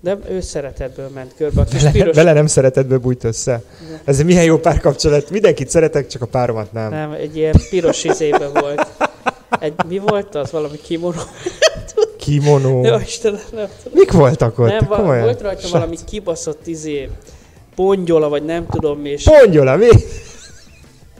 de 0.00 0.18
ő 0.28 0.40
szeretetből 0.40 1.08
ment 1.08 1.34
körbe. 1.36 1.60
A 1.60 1.64
kis 1.64 1.80
Vele, 1.80 1.92
piros... 1.92 2.16
vele 2.16 2.32
nem 2.32 2.46
szeretetből 2.46 2.98
bújt 2.98 3.24
össze. 3.24 3.62
Ez 4.04 4.22
milyen 4.22 4.44
jó 4.44 4.58
párkapcsolat. 4.58 5.30
Mindenkit 5.30 5.68
szeretek, 5.68 6.06
csak 6.06 6.22
a 6.22 6.26
páromat 6.26 6.72
nem. 6.72 6.90
Nem, 6.90 7.12
egy 7.12 7.36
ilyen 7.36 7.54
piros 7.70 8.04
izébe 8.04 8.48
volt. 8.48 8.86
Egy, 9.60 9.74
mi 9.88 9.98
volt 9.98 10.34
az? 10.34 10.50
Valami 10.50 10.76
kimono? 10.80 11.20
Kimono. 12.16 12.86
Jó, 12.86 12.98
Istenem, 12.98 13.40
nem 13.54 13.68
tudom. 13.82 13.98
Mik 13.98 14.12
voltak 14.12 14.58
ott? 14.58 14.68
Nem, 14.68 14.86
Komolyan? 14.86 15.22
volt 15.24 15.40
rajta 15.40 15.60
Srác. 15.60 15.70
valami 15.72 15.96
kibaszott 16.06 16.66
izé, 16.66 17.10
pongyola, 17.76 18.28
vagy 18.28 18.44
nem 18.44 18.66
tudom, 18.66 19.04
és 19.04 19.24
Pongyola, 19.24 19.76
mi? 19.76 19.88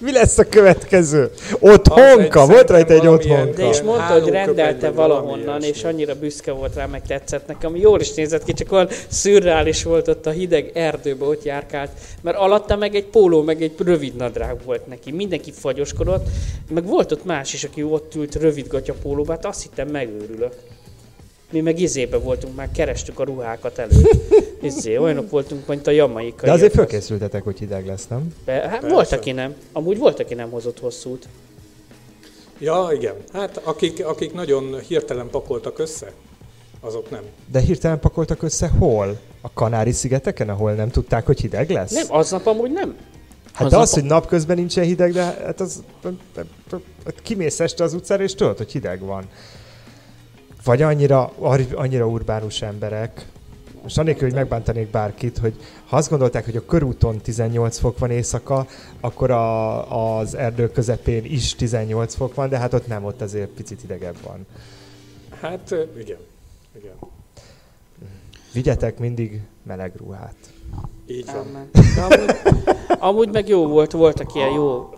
Mi 0.01 0.13
lesz 0.13 0.39
a 0.39 0.45
következő? 0.45 1.31
Otthonka? 1.59 2.47
Volt 2.47 2.71
rajta 2.71 2.93
egy 2.93 3.07
otthonka. 3.07 3.57
de 3.57 3.69
és 3.69 3.83
mondta, 3.83 4.21
hogy 4.21 4.29
rendelte 4.29 4.91
valahonnan, 4.91 5.63
és 5.63 5.85
annyira 5.85 6.15
büszke 6.15 6.53
volt 6.53 6.75
rá, 6.75 6.87
meg 6.87 7.03
tetszett 7.07 7.47
nekem, 7.47 7.77
jól 7.77 8.01
is 8.01 8.15
nézett 8.15 8.45
ki, 8.45 8.53
csak 8.53 8.73
olyan 8.73 8.89
szürreális 9.09 9.83
volt 9.83 10.09
ott 10.09 10.27
a 10.27 10.31
hideg 10.31 10.71
erdőbe, 10.75 11.25
ott 11.25 11.45
járkált, 11.45 11.91
mert 12.23 12.37
alatta 12.37 12.77
meg 12.77 12.95
egy 12.95 13.07
póló, 13.07 13.43
meg 13.43 13.63
egy 13.63 13.73
rövid 13.85 14.17
nadrág 14.17 14.57
volt 14.65 14.87
neki. 14.87 15.13
Mindenki 15.13 15.53
fagyoskodott, 15.53 16.27
meg 16.71 16.87
volt 16.87 17.13
ott 17.13 17.25
más 17.25 17.53
is, 17.53 17.65
aki 17.65 17.83
ott 17.83 18.15
ült 18.15 18.35
rövid 18.35 18.69
gatyapólóba, 18.69 19.33
hát 19.33 19.47
azt 19.47 19.63
hittem 19.63 19.89
megőrülök. 19.89 20.53
Mi 21.57 21.63
meg 21.63 21.81
izébe 21.81 22.19
voltunk, 22.19 22.57
már 22.57 22.71
kerestük 22.71 23.19
a 23.19 23.25
ruhákat 23.25 23.79
elő. 23.79 23.97
Izé, 24.63 24.97
olyanok 24.97 25.31
voltunk, 25.31 25.67
mint 25.67 25.87
a 25.87 25.91
jamaikai. 25.91 26.49
De 26.49 26.55
azért 26.55 26.73
fölkészültetek, 26.73 27.43
hogy 27.43 27.59
hideg 27.59 27.87
lesz, 27.87 28.07
nem? 28.07 28.35
Hát 28.47 28.71
Persze. 28.71 28.89
volt, 28.89 29.13
aki 29.13 29.33
nem. 29.33 29.55
Amúgy 29.73 29.99
volt, 29.99 30.21
aki 30.21 30.35
nem 30.35 30.51
hozott 30.51 30.79
hosszút. 30.81 31.29
Ja, 32.59 32.89
igen. 32.93 33.15
Hát 33.33 33.61
akik, 33.65 34.07
akik 34.07 34.33
nagyon 34.33 34.81
hirtelen 34.81 35.31
pakoltak 35.31 35.79
össze, 35.79 36.13
azok 36.81 37.11
nem. 37.11 37.23
De 37.53 37.61
hirtelen 37.61 38.01
pakoltak 38.01 38.43
össze 38.43 38.69
hol? 38.69 39.19
A 39.41 39.53
Kanári-szigeteken, 39.53 40.49
ahol 40.49 40.73
nem 40.73 40.91
tudták, 40.91 41.27
hogy 41.27 41.41
hideg 41.41 41.71
lesz? 41.71 41.93
Nem, 41.93 42.07
aznap 42.09 42.47
amúgy 42.47 42.71
nem. 42.71 42.97
Hát 43.53 43.67
az 43.67 43.71
de 43.73 43.79
az, 43.79 43.91
nap- 43.91 44.01
hogy 44.01 44.11
napközben 44.11 44.57
nincsen 44.57 44.85
hideg, 44.85 45.13
de 45.13 45.23
hát 45.23 45.61
az... 45.61 45.83
hát 47.05 47.23
Kimész 47.23 47.61
este 47.61 47.85
az 47.85 47.95
utcára, 47.95 48.23
és 48.23 48.35
tudod, 48.35 48.57
hogy 48.57 48.73
hideg 48.73 49.01
van. 49.01 49.25
Vagy 50.67 50.83
annyira, 50.83 51.33
annyira 51.75 52.07
urbánus 52.07 52.63
emberek, 52.63 53.27
most 53.83 53.99
anélkül, 53.99 54.23
hogy 54.23 54.37
megbántanék 54.37 54.91
bárkit, 54.91 55.39
hogy 55.39 55.55
ha 55.87 55.97
azt 55.97 56.11
gondolták, 56.11 56.45
hogy 56.45 56.57
a 56.57 56.65
körúton 56.65 57.19
18 57.19 57.79
fok 57.79 57.99
van 57.99 58.11
éjszaka, 58.11 58.67
akkor 59.01 59.31
a, 59.31 60.19
az 60.19 60.35
erdő 60.35 60.71
közepén 60.71 61.25
is 61.25 61.55
18 61.55 62.15
fok 62.15 62.35
van, 62.35 62.49
de 62.49 62.59
hát 62.59 62.75
ott 62.75 62.87
nem, 62.87 63.05
ott 63.05 63.21
azért 63.21 63.49
picit 63.49 63.81
hidegebb 63.81 64.17
van. 64.23 64.47
Hát 65.41 65.71
igen. 65.99 66.19
Igen. 66.77 66.95
Vigyetek 68.53 68.99
mindig 68.99 69.41
meleg 69.63 69.93
ruhát. 69.97 70.37
Így 71.07 71.27
van. 71.33 71.71
De 71.95 72.03
amúgy, 72.03 72.35
amúgy 72.99 73.31
meg 73.33 73.49
jó 73.49 73.67
volt, 73.67 73.93
voltak 73.93 74.35
ilyen 74.35 74.53
jó 74.53 74.95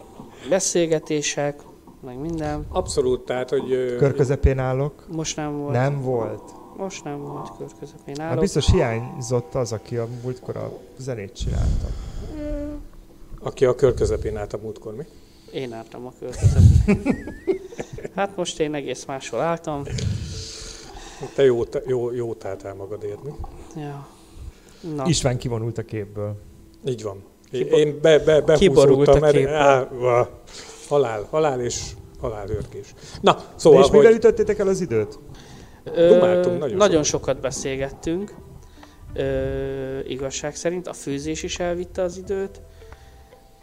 beszélgetések, 0.49 1.61
meg 2.01 2.19
minden. 2.19 2.67
Abszolút, 2.69 3.25
tehát, 3.25 3.51
hogy... 3.51 3.73
ö, 3.73 3.97
Kör 3.97 4.15
közepén 4.15 4.59
állok? 4.59 5.07
Most 5.13 5.37
nem 5.37 5.59
volt. 5.59 5.73
Nem 5.73 6.03
volt. 6.03 6.43
Most 6.77 7.05
nem 7.05 7.23
volt 7.23 7.51
kör 7.59 7.69
közepén 7.81 8.15
Hát 8.19 8.27
állok. 8.27 8.41
biztos 8.41 8.71
hiányzott 8.71 9.55
az, 9.55 9.73
aki 9.73 9.97
a 9.97 10.07
múltkor 10.23 10.57
a 10.57 10.73
zenét 10.97 11.33
csinálta. 11.33 11.87
Aki 13.41 13.65
a 13.65 13.75
kör 13.75 13.95
közepén 13.95 14.37
állt 14.37 14.53
a 14.53 14.59
múltkor, 14.63 14.95
mi? 14.95 15.05
Én 15.53 15.73
álltam 15.73 16.07
a 16.07 16.13
kör 16.19 16.31
közepén. 16.37 17.35
Hát 18.15 18.37
most 18.37 18.61
én 18.61 18.75
egész 18.75 19.05
máshol 19.05 19.41
álltam. 19.41 19.83
Te 21.35 21.45
jó, 21.45 21.63
jó, 21.87 22.13
jó 22.13 22.37
álltál 22.43 22.75
magadért, 22.75 23.23
mi? 23.23 23.31
Ja. 23.77 24.09
Na, 24.97 25.07
István 25.07 25.39
kivonult 25.39 25.79
a 25.79 25.83
képből. 25.83 26.37
Így 26.87 27.03
van. 27.03 27.23
Én 27.51 27.99
be, 28.03 28.19
be, 28.19 28.55
Kiborult 28.55 29.05
behúzódtam, 29.07 29.23
a 29.23 29.33
mert 29.33 29.47
á, 29.47 29.89
halál, 30.89 31.27
halál 31.31 31.61
és 31.61 31.91
halálőrkés. 32.21 32.95
Na, 33.21 33.33
Szóval, 33.33 33.53
szóval, 33.57 33.83
és 33.83 33.91
mivel 33.91 34.07
hogy 34.07 34.17
ütöttétek 34.17 34.59
el 34.59 34.69
az 34.69 34.81
időt? 34.81 35.19
ö, 35.85 36.09
dumáltunk 36.09 36.59
nagyon 36.59 36.77
nagyon 36.77 37.03
sokat. 37.03 37.27
sokat 37.29 37.41
beszélgettünk. 37.43 38.35
ö, 39.15 39.99
igazság 40.07 40.57
szerint. 40.57 40.87
A 40.89 40.93
főzés 40.93 41.43
is 41.43 41.59
elvitte 41.59 42.03
az 42.03 42.17
időt. 42.17 42.61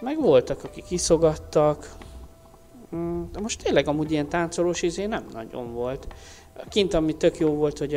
Meg 0.02 0.22
voltak, 0.22 0.64
akik 0.64 0.92
iszogattak. 0.92 1.90
Mm, 2.96 3.24
De 3.32 3.40
most 3.40 3.64
tényleg 3.64 3.88
amúgy 3.88 4.12
ilyen 4.12 4.30
táncolós 4.30 4.82
izé 4.82 5.06
nem 5.06 5.26
nagyon 5.34 5.74
volt. 5.74 6.08
Kint, 6.70 6.94
ami 6.94 7.16
tök 7.18 7.38
jó 7.40 7.50
volt, 7.54 7.78
hogy 7.78 7.92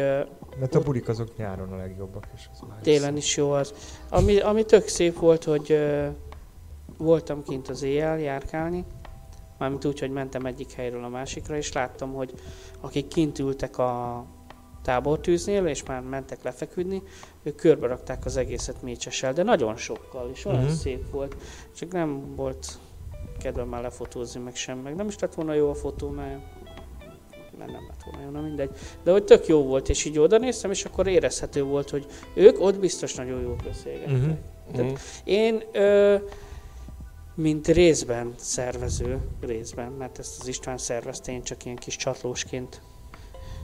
Mert 0.60 0.74
a 0.74 0.80
bulik 0.80 1.08
azok 1.08 1.36
nyáron 1.36 1.72
a 1.72 1.76
legjobbak. 1.76 2.24
És 2.34 2.42
az 2.52 2.58
már 2.68 2.78
télen 2.82 3.16
is 3.16 3.36
jó 3.36 3.50
az. 3.50 3.74
Ami, 4.10 4.40
ami 4.40 4.64
tök 4.64 4.86
szép 4.88 5.18
volt, 5.18 5.44
hogy 5.44 5.78
voltam 6.96 7.42
kint 7.42 7.68
az 7.68 7.82
éjjel 7.82 8.18
járkálni, 8.18 8.84
mármint 9.58 9.84
úgy, 9.84 9.98
hogy 10.00 10.10
mentem 10.10 10.46
egyik 10.46 10.72
helyről 10.72 11.04
a 11.04 11.08
másikra, 11.08 11.56
és 11.56 11.72
láttam, 11.72 12.12
hogy 12.12 12.32
akik 12.80 13.08
kint 13.08 13.38
ültek 13.38 13.78
a 13.78 14.24
tábortűznél, 14.82 15.66
és 15.66 15.82
már 15.84 16.00
mentek 16.00 16.42
lefeküdni, 16.42 17.02
ők 17.42 17.54
körbe 17.56 17.86
rakták 17.86 18.24
az 18.24 18.36
egészet 18.36 18.82
mécsessel, 18.82 19.32
de 19.32 19.42
nagyon 19.42 19.76
sokkal, 19.76 20.30
és 20.32 20.44
olyan 20.44 20.58
Mhm. 20.58 20.66
uh-huh. 20.66 20.82
szép 20.82 21.10
volt. 21.10 21.36
Csak 21.76 21.92
nem 21.92 22.34
volt 22.36 22.66
kedvem 23.42 23.68
már 23.68 23.82
lefotózni, 23.82 24.40
meg 24.40 24.54
sem, 24.56 24.78
meg 24.78 24.94
nem 24.94 25.06
is 25.08 25.18
lett 25.18 25.34
volna 25.34 25.52
jó 25.54 25.70
a 25.70 25.74
fotó, 25.74 26.08
mert 26.08 26.38
mert 27.58 27.70
nem 27.70 27.86
lett 27.88 28.02
volna 28.04 28.24
jó, 28.26 28.30
na 28.30 28.40
mindegy. 28.40 28.70
De 29.02 29.10
hogy 29.12 29.24
tök 29.24 29.46
jó 29.46 29.62
volt, 29.64 29.88
és 29.88 30.04
így 30.04 30.18
oda 30.18 30.38
néztem, 30.38 30.70
és 30.70 30.84
akkor 30.84 31.06
érezhető 31.06 31.62
volt, 31.62 31.90
hogy 31.90 32.06
ők 32.34 32.60
ott 32.60 32.78
biztos 32.78 33.14
nagyon 33.14 33.40
jól 33.40 33.56
beszélgettek. 33.64 34.16
Mhm. 34.16 34.30
Tehát 34.72 34.98
Én, 35.24 35.62
ö, 35.72 36.16
mint 37.40 37.66
részben 37.68 38.34
szervező, 38.36 39.18
részben, 39.40 39.92
mert 39.92 40.18
ezt 40.18 40.40
az 40.40 40.48
István 40.48 40.78
szervezte, 40.78 41.32
én 41.32 41.42
csak 41.42 41.64
ilyen 41.64 41.76
kis 41.76 41.96
csatlósként 41.96 42.80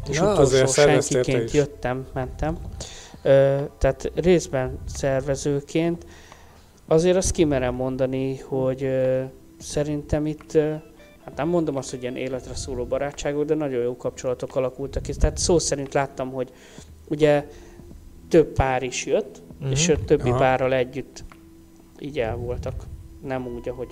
és 0.08 0.18
Na, 0.18 0.32
utolsó 0.32 0.66
senkiként 0.66 1.50
jöttem, 1.50 2.06
mentem. 2.12 2.58
Ö, 3.22 3.60
tehát 3.78 4.10
részben 4.14 4.78
szervezőként 4.86 6.06
azért 6.86 7.16
azt 7.16 7.30
kimerem 7.30 7.74
mondani, 7.74 8.36
hogy 8.38 8.82
ö, 8.82 9.22
szerintem 9.58 10.26
itt, 10.26 10.54
ö, 10.54 10.70
hát 11.24 11.36
nem 11.36 11.48
mondom 11.48 11.76
azt, 11.76 11.90
hogy 11.90 12.02
ilyen 12.02 12.16
életre 12.16 12.54
szóló 12.54 12.84
barátságok, 12.84 13.44
de 13.44 13.54
nagyon 13.54 13.82
jó 13.82 13.96
kapcsolatok 13.96 14.56
alakultak 14.56 15.02
ki. 15.02 15.14
Tehát 15.14 15.38
szó 15.38 15.58
szerint 15.58 15.94
láttam, 15.94 16.32
hogy 16.32 16.52
ugye 17.08 17.46
több 18.28 18.52
pár 18.52 18.82
is 18.82 19.06
jött, 19.06 19.42
Mhm. 19.60 19.70
és 19.70 19.88
a 19.88 20.04
többi 20.04 20.28
Aha. 20.28 20.38
párral 20.38 20.72
együtt 20.74 21.24
így 21.98 22.18
el 22.18 22.36
voltak. 22.36 22.82
Nem 23.26 23.46
úgy, 23.46 23.68
ahogy... 23.68 23.88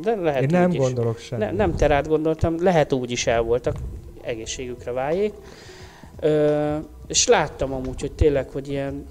De 0.00 0.14
lehet 0.14 0.42
Én 0.42 0.48
nem 0.50 0.72
gondolok 0.72 1.18
semmi. 1.18 1.44
Ne, 1.44 1.50
nem 1.50 1.76
terát 1.76 2.08
gondoltam, 2.08 2.62
lehet 2.62 2.92
úgy 2.92 3.10
is 3.10 3.26
el 3.26 3.42
voltak, 3.42 3.76
egészségükre 4.22 4.92
váljék. 4.92 5.32
Ö, 6.20 6.76
és 7.06 7.26
láttam 7.26 7.72
amúgy, 7.72 8.00
hogy 8.00 8.12
tényleg, 8.12 8.48
hogy 8.48 8.68
ilyen, 8.68 9.06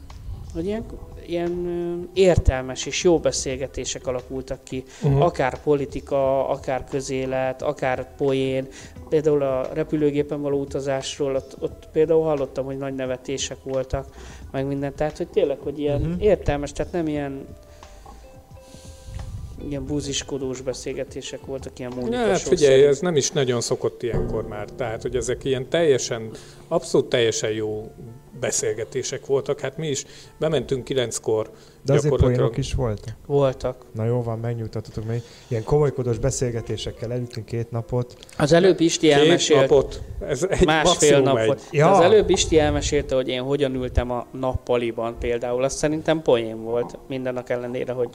hogy 0.53 0.65
ilyen, 0.65 0.85
ilyen 1.25 2.09
értelmes 2.13 2.85
és 2.85 3.03
jó 3.03 3.19
beszélgetések 3.19 4.07
alakultak 4.07 4.63
ki, 4.63 4.83
Mhm. 5.01 5.21
akár 5.21 5.61
politika, 5.63 6.49
akár 6.49 6.83
közélet, 6.89 7.61
akár 7.61 8.15
poén. 8.17 8.67
Például 9.09 9.41
a 9.41 9.69
repülőgépen 9.73 10.41
való 10.41 10.59
utazásról, 10.59 11.35
ott, 11.35 11.55
ott 11.59 11.87
például 11.91 12.23
hallottam, 12.23 12.65
hogy 12.65 12.77
nagy 12.77 12.95
nevetések 12.95 13.57
voltak, 13.63 14.07
meg 14.51 14.65
minden. 14.67 14.95
Tehát, 14.95 15.17
hogy 15.17 15.27
tényleg, 15.27 15.57
hogy 15.59 15.79
ilyen 15.79 16.01
uh-huh. 16.01 16.23
értelmes, 16.23 16.71
tehát 16.71 16.91
nem 16.91 17.07
ilyen 17.07 17.45
ilyen 19.69 19.85
búziskodós 19.85 20.61
beszélgetések 20.61 21.45
voltak, 21.45 21.79
ilyen 21.79 21.91
Mónika 21.95 22.15
Ja, 22.15 22.27
hát 22.27 22.39
figyelj, 22.39 22.71
szerint. 22.71 22.87
ez 22.89 22.99
nem 22.99 23.15
is 23.15 23.31
nagyon 23.31 23.61
szokott 23.61 24.03
ilyenkor 24.03 24.47
már. 24.47 24.69
Tehát, 24.69 25.01
hogy 25.01 25.15
ezek 25.15 25.43
ilyen 25.43 25.69
teljesen, 25.69 26.31
abszolút 26.67 27.09
teljesen 27.09 27.51
jó 27.51 27.91
beszélgetések 28.39 29.25
voltak. 29.25 29.59
Hát 29.59 29.77
mi 29.77 29.87
is 29.87 30.05
bementünk 30.39 30.83
kilenckor, 30.83 31.49
De 31.85 31.93
azért 31.93 32.15
poénok 32.15 32.57
is 32.57 32.73
voltak. 32.73 33.15
Voltak. 33.25 33.85
Na 33.93 34.05
jó 34.05 34.23
van, 34.23 34.39
megnyugtatotok, 34.39 35.05
mert 35.05 35.23
ilyen 35.47 35.63
komolykodós 35.63 36.17
beszélgetésekkel 36.17 37.11
elütünk 37.11 37.45
két 37.45 37.71
napot. 37.71 38.15
Az 38.37 38.51
előbb 38.51 38.79
Isti 38.79 39.07
két 39.07 39.15
elmesélt, 39.15 39.61
napot, 39.61 40.01
ez 40.27 40.43
egy 40.49 40.65
másfél 40.65 41.21
maximum 41.21 41.23
nap 41.23 41.37
egy. 41.37 41.61
Ja. 41.71 41.91
Az 41.91 42.03
előbb 42.03 42.29
Isti 42.29 42.59
elmesélte, 42.59 43.15
hogy 43.15 43.27
én 43.27 43.41
hogyan 43.41 43.75
ültem 43.75 44.11
a 44.11 44.27
nappaliban 44.31 45.15
például. 45.19 45.63
Azt 45.63 45.77
szerintem 45.77 46.21
poén 46.21 46.63
volt, 46.63 46.97
mindennek 47.07 47.49
ellenére, 47.49 47.93
hogy... 47.93 48.09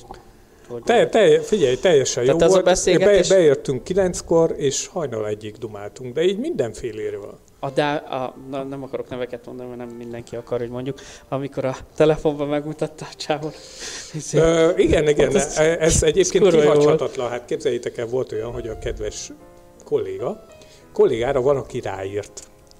hogy 0.70 0.82
Te, 0.82 1.06
te, 1.08 1.40
figyelj, 1.40 1.76
teljesen 1.76 2.24
Tehát 2.24 2.40
jó 2.40 2.46
az 2.46 2.52
a 2.52 2.54
volt. 2.54 2.64
beszélgetés- 2.64 3.28
Be, 3.28 3.34
beértünk 3.34 3.84
kilenckor, 3.84 4.54
és 4.56 4.86
hajnal 4.86 5.26
egyik 5.26 5.56
dumáltunk, 5.56 6.14
de 6.14 6.22
így 6.22 6.38
mindenféléről. 6.38 7.38
A, 7.62 7.70
dá, 7.70 7.96
a, 7.96 8.34
na, 8.50 8.62
nem 8.62 8.82
akarok 8.82 9.08
neveket 9.08 9.46
mondani, 9.46 9.68
mert 9.68 9.80
nem 9.88 9.96
mindenki 9.96 10.36
akar, 10.36 10.58
hogy 10.58 10.68
mondjuk, 10.70 10.98
amikor 11.28 11.64
a 11.64 11.76
telefonban 11.96 12.48
megmutatta 12.48 13.04
a 13.10 13.14
csávon. 13.16 13.50
Ö, 14.34 14.70
igen, 14.76 15.08
igen, 15.08 15.26
Hát 15.32 15.34
ez- 15.34 15.58
ez, 15.58 16.02
egyébként 16.02 16.44
volt. 16.44 16.60
kihagyhatatlan. 16.60 17.28
Hát 17.30 17.44
képzeljétek 17.44 17.96
el, 17.98 18.06
volt 18.06 18.32
olyan, 18.32 18.52
hogy 18.52 18.68
a 18.68 18.78
kedves 18.78 19.32
kolléga, 19.84 20.46
kollégára 20.92 21.40
van, 21.40 21.56
aki 21.56 21.80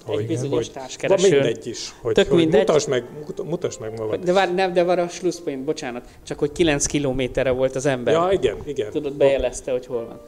ráírt. 0.07 0.21
Egy 0.21 0.27
bizonyos 0.27 0.65
van 0.65 0.73
társkereső. 0.73 1.29
mindegy 1.29 1.67
is, 1.67 1.93
hogy, 2.01 2.13
Tök 2.13 2.27
hogy 2.27 2.37
mindegy. 2.37 2.59
mutasd, 2.59 2.89
meg, 2.89 3.03
mut- 3.25 3.43
mutasd 3.43 3.79
meg 3.79 3.99
magad. 3.99 4.23
De 4.23 4.33
vár, 4.33 4.53
nem, 4.53 4.73
de 4.73 4.83
van 4.83 4.99
a 4.99 5.07
slusszpoint, 5.07 5.63
bocsánat, 5.63 6.03
csak 6.23 6.39
hogy 6.39 6.51
9 6.51 6.85
kilométerre 6.85 7.51
volt 7.51 7.75
az 7.75 7.85
ember. 7.85 8.13
Ja, 8.13 8.29
igen, 8.31 8.55
igen. 8.65 8.91
Tudod, 8.91 9.13
bejelezte, 9.13 9.71
hogy 9.71 9.85
hol 9.85 10.05
van. 10.05 10.21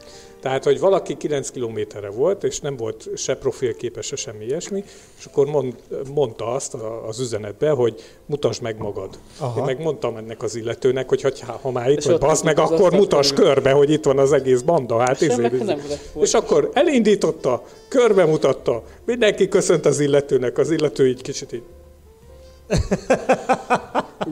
Tehát, 0.44 0.64
hogy 0.64 0.80
valaki 0.80 1.16
9 1.16 1.50
kilométerre 1.50 2.10
volt, 2.10 2.44
és 2.44 2.60
nem 2.60 2.76
volt 2.76 3.08
se 3.16 3.36
profilképe, 3.36 4.02
se 4.02 4.16
semmi 4.16 4.44
ilyesmi, 4.44 4.84
és 5.18 5.24
akkor 5.24 5.46
mond, 5.46 5.74
mondta 6.14 6.46
azt 6.46 6.74
a- 6.74 7.08
az 7.08 7.20
üzenetbe, 7.20 7.70
hogy 7.70 8.02
mutasd 8.26 8.62
meg 8.62 8.78
magad. 8.78 9.08
Aha. 9.38 9.58
Én 9.58 9.64
meg 9.64 9.80
mondtam 9.82 10.16
ennek 10.16 10.42
az 10.42 10.54
illetőnek, 10.54 11.08
hogy 11.08 11.22
ha, 11.22 11.58
ha 11.62 11.70
már 11.70 11.90
itt 11.90 11.98
És 11.98 12.04
vagy, 12.06 12.18
basz 12.18 12.42
meg, 12.42 12.58
az 12.58 12.70
akkor 12.70 12.92
mutas 12.92 13.32
körbe, 13.32 13.70
hogy 13.70 13.90
itt 13.90 14.04
van 14.04 14.18
az 14.18 14.32
egész 14.32 14.60
banda. 14.60 14.98
Hát 14.98 15.20
nem 15.20 15.40
lett 15.88 16.10
volt. 16.12 16.26
És 16.26 16.34
akkor 16.34 16.70
elindította, 16.72 17.62
körbe 17.88 18.24
mutatta, 18.24 18.82
mindenki 19.04 19.48
köszönt 19.48 19.86
az 19.86 20.00
illetőnek, 20.00 20.58
az 20.58 20.70
illető 20.70 21.08
így 21.08 21.22
kicsit 21.22 21.52
így. 21.52 21.62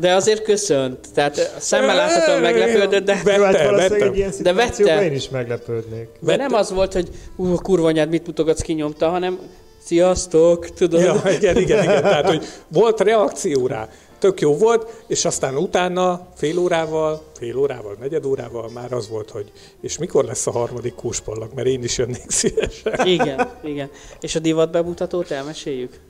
De 0.01 0.15
azért 0.15 0.43
köszönt. 0.43 1.09
Tehát 1.15 1.55
szemmel 1.59 1.97
láthatóan 1.97 2.41
meglepődött, 2.41 3.05
de, 3.05 3.21
Vette, 3.25 3.45
hát 3.45 3.71
vettem. 3.71 4.09
egy 4.09 4.17
ilyen 4.17 4.33
De 4.43 4.53
vette. 4.53 5.05
én 5.05 5.13
is 5.13 5.29
meglepődnék. 5.29 6.09
de 6.21 6.37
nem 6.37 6.55
az 6.55 6.73
volt, 6.73 6.93
hogy 6.93 7.09
ú, 7.37 7.53
a 7.53 7.59
kurva 7.59 7.87
anyád, 7.87 8.09
mit 8.09 8.27
mutogatsz, 8.27 8.61
kinyomta, 8.61 9.09
hanem 9.09 9.39
sziasztok, 9.85 10.71
tudod. 10.75 11.01
Ja, 11.01 11.23
igen, 11.31 11.57
igen, 11.57 11.83
igen. 11.83 12.03
Tehát, 12.03 12.29
hogy 12.29 12.45
volt 12.69 13.01
reakció 13.01 13.67
rá. 13.67 13.89
Tök 14.19 14.41
jó 14.41 14.57
volt, 14.57 15.05
és 15.07 15.25
aztán 15.25 15.57
utána 15.57 16.29
fél 16.37 16.59
órával, 16.59 17.23
fél 17.39 17.57
órával, 17.57 17.97
negyed 18.01 18.25
órával 18.25 18.71
már 18.75 18.93
az 18.93 19.09
volt, 19.09 19.31
hogy 19.31 19.53
és 19.81 19.99
mikor 19.99 20.25
lesz 20.25 20.47
a 20.47 20.51
harmadik 20.51 20.95
kúspallag, 20.95 21.51
mert 21.55 21.67
én 21.69 21.83
is 21.83 21.99
jönnék 21.99 22.31
szívesen. 22.31 23.07
Igen, 23.07 23.51
igen. 23.65 23.91
És 24.21 24.35
a 24.35 24.39
divat 24.39 24.71
bemutatót 24.71 25.31
elmeséljük? 25.31 26.01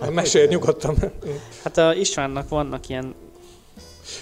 Hát 0.00 0.12
mesélj 0.12 0.46
nyugodtan. 0.46 0.96
Hát 1.62 1.78
a 1.78 1.94
Istvánnak 1.94 2.48
vannak 2.48 2.88
ilyen... 2.88 3.14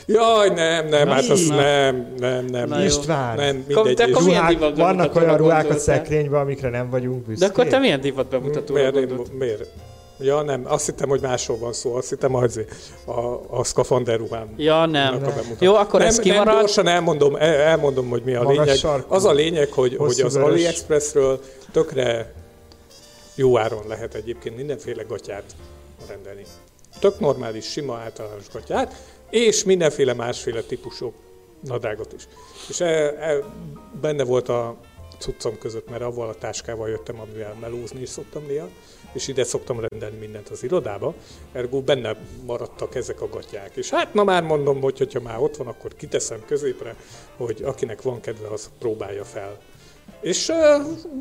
Jaj, 0.07 0.49
nem, 0.49 0.89
nem, 0.89 1.09
Na, 1.09 1.15
hát 1.15 1.29
az 1.29 1.47
na. 1.47 1.55
nem, 1.57 2.13
nem, 2.19 2.45
nem. 2.45 2.69
Na. 2.69 2.85
István, 2.85 3.37
Nem, 3.37 3.65
mindegy. 3.67 3.95
de 3.97 4.07
milyen 4.07 4.23
ruhák, 4.25 4.49
divat 4.49 4.77
vannak 4.77 5.17
olyan 5.17 5.37
ruhák 5.37 5.71
a 5.71 5.79
szekrényben, 5.79 6.41
amikre 6.41 6.69
nem 6.69 6.91
vagyunk 6.91 7.17
büszkék. 7.27 7.39
De 7.39 7.47
akkor 7.47 7.67
te 7.67 7.79
milyen 7.79 8.01
divat 8.01 8.27
bemutatóra 8.29 8.79
Miért, 8.81 8.95
gondolt? 8.95 9.29
én, 9.29 9.37
miért? 9.39 9.65
Ja, 10.21 10.43
nem, 10.43 10.63
azt 10.67 10.87
hittem, 10.87 11.09
hogy 11.09 11.21
másról 11.21 11.59
van 11.59 11.73
szó, 11.73 11.95
azt 11.95 12.09
hittem, 12.09 12.33
hogy 12.33 12.67
a, 13.05 13.21
a 13.59 13.65
szkafander 13.65 14.19
ruhám. 14.19 14.55
Ja, 14.57 14.87
nem. 14.87 15.11
Bemutató. 15.13 15.41
Jó, 15.59 15.75
akkor 15.75 15.99
nem, 15.99 16.09
ez 16.09 16.15
Nem, 16.17 16.25
kimarad. 16.25 16.59
gyorsan 16.59 16.87
elmondom, 16.87 17.37
el- 17.37 17.55
elmondom, 17.55 18.09
hogy 18.09 18.23
mi 18.25 18.35
a 18.35 18.43
Magas 18.43 18.59
lényeg. 18.59 18.77
sarkú. 18.77 19.15
Az 19.15 19.25
a 19.25 19.33
lényeg, 19.33 19.73
hogy, 19.73 19.97
hogy 19.97 20.21
az 20.21 20.35
vörös. 20.35 20.49
AliExpressről 20.51 21.41
tökre 21.73 22.33
jó 23.35 23.59
áron 23.59 23.87
lehet 23.87 24.15
egyébként 24.15 24.57
mindenféle 24.57 25.03
gatyát 25.03 25.57
rendelni. 26.09 26.45
Tök 27.01 27.21
normális, 27.21 27.71
sima, 27.71 27.97
általános 27.97 28.49
gatyát, 28.53 28.95
és 29.31 29.65
mindenféle 29.65 30.13
másféle 30.13 30.63
típusú 30.63 31.13
nadrágot 31.61 32.13
is. 32.13 32.29
És 32.69 32.81
e, 32.81 32.87
e, 32.87 33.45
benne 34.01 34.25
volt 34.25 34.49
a 34.49 34.77
cuccom 35.19 35.59
között, 35.59 35.91
mert 35.91 36.03
avval 36.03 36.29
a 36.29 36.35
táskával 36.35 36.89
jöttem, 36.89 37.21
amivel 37.21 37.57
melózni 37.61 38.01
is 38.01 38.09
szoktam 38.09 38.47
néha, 38.47 38.69
és 39.13 39.29
ide 39.29 39.45
szoktam 39.45 39.81
rendelni 39.81 40.19
mindent 40.19 40.49
az 40.49 40.63
irodába, 40.63 41.15
ergo 41.53 41.81
benne 41.81 42.17
maradtak 42.47 42.95
ezek 42.95 43.21
a 43.21 43.29
gatyák. 43.29 43.77
És 43.77 43.91
hát 43.91 44.15
ma 44.15 44.25
már 44.25 44.43
mondom, 44.43 44.81
hogy 44.81 44.99
hogyha 44.99 45.21
már 45.21 45.39
ott 45.39 45.57
van, 45.57 45.67
akkor 45.67 45.95
kiteszem 45.95 46.43
középre, 46.47 46.97
hogy 47.37 47.63
akinek 47.63 48.03
van 48.03 48.21
kedve, 48.21 48.49
az 48.49 48.71
próbálja 48.79 49.25
fel. 49.25 49.59
És 50.21 50.49
uh, 50.49 50.57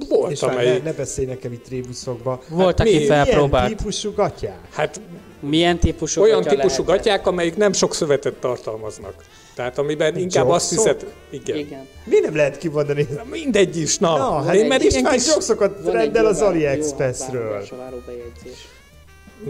volt, 0.10 0.32
És 0.32 0.42
amely... 0.42 0.66
ne, 0.66 0.78
ne 0.78 0.94
beszélj 0.94 1.28
nekem 1.28 1.52
itt 1.52 1.68
rébuszokba. 1.68 2.42
Volt, 2.50 2.78
Hát 2.78 2.88
aki 2.88 2.98
mi- 2.98 3.06
felpróbált. 3.06 3.64
Milyen 3.64 3.78
típusú 3.78 4.14
gatyák? 4.14 4.60
Hát 4.72 5.02
Milyen 5.40 5.80
típusú 5.80 6.22
olyan 6.22 6.42
gatya 6.42 6.50
típusú 6.50 6.84
lehetett? 6.84 7.06
gatyák, 7.06 7.28
amelyik 7.28 7.56
nem 7.56 7.74
sok 7.74 7.96
szövetet 7.96 8.34
tartalmaznak. 8.34 9.14
Tehát 9.56 9.78
amiben 9.78 10.18
inkább 10.18 10.50
azt 10.50 10.70
hiszed... 10.70 11.06
Igen. 11.30 11.58
igen. 11.58 11.58
Igen. 11.58 11.88
Mi 12.04 12.20
nem 12.20 12.36
lehet 12.36 12.58
kimondani? 12.58 13.08
Na, 13.16 13.24
mindegy 13.32 13.78
is, 13.78 13.98
na. 13.98 14.18
Na, 14.18 14.42
hát 14.42 14.56
én, 14.56 14.68
mert 14.68 14.82
ilyen 14.84 14.96
István 14.96 15.14
kis... 15.14 15.24
sokszokat 15.24 15.92
rendel 15.92 16.26
az 16.26 16.42
AliExpressről. 16.42 17.66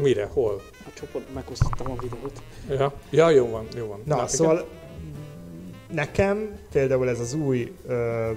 Mire? 0.01 0.29
Hol? 0.33 0.61
A 0.85 0.89
csoportban 0.99 1.33
megosztottam 1.33 1.91
a 1.91 1.95
videót. 2.01 2.41
Ja, 2.79 2.93
ja 3.09 3.29
jó 3.29 3.49
van, 3.49 3.67
jó 3.77 3.87
van. 3.87 4.01
Na, 4.05 4.15
igen. 4.15 4.27
szóval 4.27 4.67
nekem 5.91 6.49
például 6.71 7.09
ez 7.09 7.19
az 7.19 7.33
új 7.33 7.71
ö, 7.87 8.29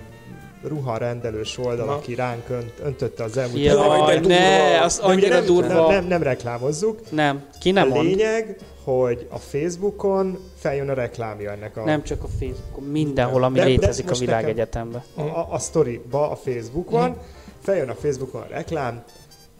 ruharendelős 0.66 1.58
oldal, 1.58 1.86
Na. 1.86 1.92
aki 1.94 2.14
ránk 2.14 2.48
önt, 2.48 2.72
öntötte 2.82 3.24
az 3.24 3.36
elmúlt 3.36 3.62
Jaj, 3.62 4.20
de 4.20 4.26
ne, 4.26 4.82
az 4.82 4.98
De 4.98 5.04
annyira 5.04 5.34
nem, 5.34 5.44
durva. 5.44 5.68
Nem, 5.68 5.86
nem, 5.86 6.04
nem 6.06 6.22
reklámozzuk. 6.22 7.10
Nem, 7.10 7.44
ki 7.60 7.70
nem 7.70 7.90
a 7.90 7.94
mond. 7.94 8.06
lényeg, 8.06 8.58
hogy 8.84 9.26
a 9.30 9.38
Facebookon 9.38 10.38
feljön 10.58 10.88
a 10.88 10.94
reklámja 10.94 11.50
ennek 11.50 11.76
a, 11.76 11.84
Nem 11.84 12.02
csak 12.02 12.22
a 12.24 12.28
Facebookon, 12.38 12.84
mindenhol, 12.84 13.42
ami 13.44 13.54
De- 13.58 13.64
de 13.64 13.68
létezik 13.70 14.04
a 14.04 14.08
most 14.08 14.20
világegyetemben. 14.20 15.02
a, 15.14 15.20
a, 15.20 15.46
a 15.50 15.58
sztoriba 15.58 16.30
a 16.30 16.36
Facebookon. 16.36 17.16
Feljön 17.62 17.88
a 17.88 17.94
Facebookon 17.94 18.40
a 18.40 18.46
reklám, 18.48 19.04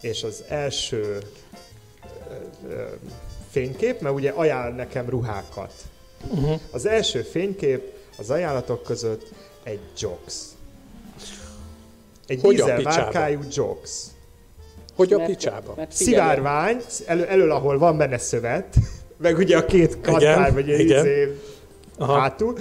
és 0.01 0.23
az 0.23 0.43
első 0.47 1.01
ö, 1.01 2.69
ö, 2.69 2.83
fénykép, 3.49 4.01
mert 4.01 4.15
ugye 4.15 4.29
ajánl 4.35 4.75
nekem 4.75 5.09
ruhákat. 5.09 5.73
Uh-huh. 6.29 6.59
Az 6.71 6.85
első 6.85 7.21
fénykép 7.21 7.93
az 8.17 8.29
ajánlatok 8.29 8.83
között 8.83 9.31
egy 9.63 9.79
Jox. 9.99 10.55
Egy 12.27 12.41
Hogy 12.41 12.55
dízel 12.55 12.81
márkájú 12.81 13.39
Jox. 13.51 14.11
Hogy 14.95 15.13
a 15.13 15.17
Mert- 15.17 15.29
picsába? 15.29 15.73
Mert 15.77 15.91
Szivárvány, 15.91 16.81
elő, 17.05 17.25
elől, 17.25 17.51
ahol 17.51 17.77
van 17.77 17.97
benne 17.97 18.17
szövet, 18.17 18.75
meg 19.17 19.37
ugye 19.37 19.57
a 19.57 19.65
két 19.65 20.01
kattár, 20.01 20.53
vagy 20.53 20.69
egy 20.69 20.79
izé 20.79 21.37
hátul, 21.99 22.57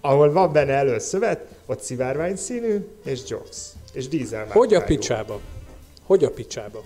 ahol 0.00 0.32
van 0.32 0.52
benne 0.52 0.72
elő 0.72 0.98
szövet, 0.98 1.40
ott 1.66 1.80
szivárvány 1.80 2.36
színű, 2.36 2.86
és 3.04 3.20
Jox. 3.28 3.72
És 3.92 4.08
dízel 4.08 4.46
Hogy 4.48 4.74
a 4.74 4.82
picsába? 4.84 5.40
Hogy 6.06 6.24
a 6.24 6.30
picsába? 6.30 6.82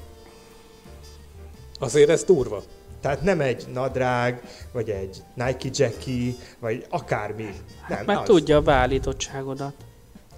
Azért 1.79 2.09
ez 2.09 2.25
durva. 2.25 2.63
Tehát 3.01 3.23
nem 3.23 3.41
egy 3.41 3.67
nadrág, 3.73 4.43
vagy 4.73 4.91
egy 4.91 5.23
Nike 5.35 5.69
Jackie, 5.73 6.33
vagy 6.59 6.87
akármi. 6.89 7.55
Nem, 7.89 8.05
mert 8.05 8.19
az. 8.21 8.25
tudja 8.27 8.57
a 8.57 8.61
beállítottságodat. 8.61 9.75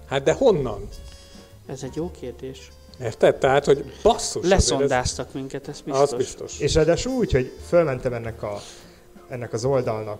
Hát 0.07 0.23
de 0.23 0.33
honnan? 0.33 0.87
Ez 1.69 1.83
egy 1.83 1.95
jó 1.95 2.11
kérdés. 2.19 2.71
Érted? 3.01 3.35
Tehát, 3.35 3.65
hogy 3.65 3.93
basszus. 4.03 4.47
Leszondáztak 4.47 5.33
minket, 5.33 5.67
ez 5.67 5.75
Ez, 5.75 5.81
biztos. 5.81 6.01
az 6.01 6.13
biztos. 6.13 6.59
És 6.59 6.73
ráadásul 6.73 7.13
úgy, 7.13 7.31
hogy 7.31 7.51
fölmentem 7.67 8.13
ennek, 8.13 8.43
a, 8.43 8.61
ennek 9.29 9.53
az 9.53 9.65
oldalnak, 9.65 10.19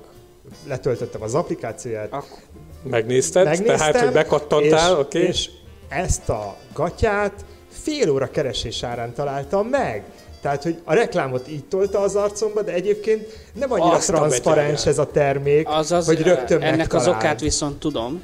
letöltöttem 0.67 1.21
az 1.21 1.35
applikációját, 1.35 2.13
Akkor 2.13 2.37
Megnézted? 2.83 3.45
megnéztem, 3.45 3.77
Tehát, 3.77 3.99
hogy 3.99 4.11
bekattantál, 4.13 4.91
és, 4.91 4.97
oké? 4.99 5.17
Okay? 5.17 5.29
és 5.29 5.49
ezt 5.89 6.29
a 6.29 6.55
gatyát 6.73 7.45
fél 7.69 8.09
óra 8.09 8.31
keresés 8.31 8.83
árán 8.83 9.13
találtam 9.13 9.67
meg. 9.67 10.03
Tehát, 10.41 10.63
hogy 10.63 10.81
a 10.83 10.93
reklámot 10.93 11.47
így 11.47 11.65
tolta 11.65 11.99
az 11.99 12.15
arcomba, 12.15 12.61
de 12.61 12.73
egyébként 12.73 13.27
nem 13.53 13.71
annyira 13.71 13.95
Azt 13.95 14.09
a 14.09 14.13
transzparens 14.13 14.67
betyárját. 14.69 14.87
ez 14.87 14.97
a 14.97 15.05
termék, 15.11 15.67
Azaz, 15.67 16.05
hogy 16.05 16.21
rögtön 16.21 16.61
ennek 16.61 16.93
az 16.93 17.05
megtaláld. 17.05 17.23
okát 17.23 17.39
viszont 17.39 17.79
tudom, 17.79 18.23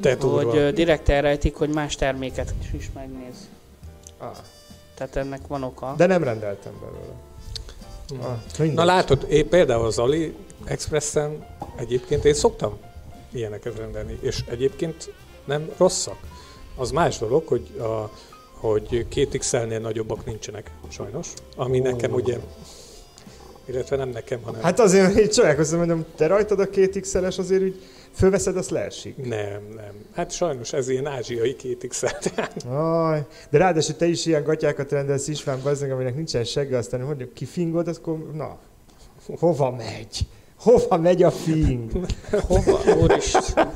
De 0.00 0.14
durva. 0.14 0.44
hogy 0.50 0.56
ö, 0.58 0.70
direkt 0.72 1.08
elrejtik, 1.08 1.54
hogy 1.54 1.68
más 1.68 1.94
terméket 1.94 2.54
is, 2.72 2.90
megnéz. 2.94 3.48
Ah, 4.18 4.36
Tehát 4.94 5.16
ennek 5.16 5.46
van 5.46 5.62
oka. 5.62 5.94
de 5.96 6.06
nem 6.06 6.22
rendeltem 6.22 6.72
belőle. 6.80 7.14
Ah, 8.28 8.36
mindegy. 8.58 8.76
Na 8.76 8.84
látod, 8.84 9.26
én 9.28 9.48
például 9.48 9.84
az 9.86 9.98
Ali 9.98 10.34
Expressen 10.64 11.46
egyébként 11.76 12.24
én 12.24 12.34
szoktam 12.34 12.78
ilyeneket 13.32 13.76
rendelni, 13.76 14.18
és 14.20 14.44
egyébként 14.48 15.10
nem 15.44 15.70
rosszak. 15.76 16.16
Az 16.76 16.90
más 16.90 17.18
dolog, 17.18 17.46
hogy, 17.46 17.78
a, 17.78 18.10
hogy 18.52 19.08
két 19.08 19.38
XL-nél 19.38 19.78
nagyobbak 19.78 20.24
nincsenek, 20.24 20.70
sajnos. 20.88 21.28
Ami 21.56 21.78
nekem 21.78 22.12
ugye, 22.12 22.38
illetve 23.66 23.96
nem 23.96 24.08
nekem, 24.08 24.42
hanem 24.42 24.62
Hát 24.62 24.80
azért, 24.80 25.12
hogy 25.12 25.22
így 25.22 25.30
csodálkozom, 25.30 25.78
mondom, 25.78 26.04
te 26.16 26.26
rajtad 26.26 26.60
a 26.60 26.70
két 26.70 27.00
XL-es 27.00 27.38
azért 27.38 27.62
úgy 27.62 27.82
fölveszed, 28.12 28.56
azt 28.56 28.70
leesik. 28.70 29.16
nem, 29.16 29.62
nem. 29.74 29.92
Hát 30.14 30.30
sajnos 30.30 30.72
ez 30.72 30.88
ilyen 30.88 31.06
ázsiai 31.06 31.56
két 31.56 31.86
XL. 31.88 32.06
tehát 32.06 32.64
Aj, 32.68 33.26
de 33.50 33.58
ráadásul 33.58 33.96
te 33.96 34.06
is 34.06 34.26
ilyen 34.26 34.42
gatyákat 34.44 34.90
rendelsz 34.90 35.28
István 35.28 35.60
bazdmeg, 35.62 35.90
aminek 35.90 36.14
nincsen 36.14 36.44
segge, 36.44 36.76
aztán 36.76 37.00
mondjuk 37.00 37.34
kifingod, 37.34 37.88
akkor 37.88 38.32
na, 38.32 38.58
hova 39.38 39.70
megy? 39.70 40.18
Hova 40.58 40.96
megy 40.96 41.22
a 41.22 41.30
fing? 41.30 41.90
Hova? 42.46 42.80
Úristen. 43.00 43.72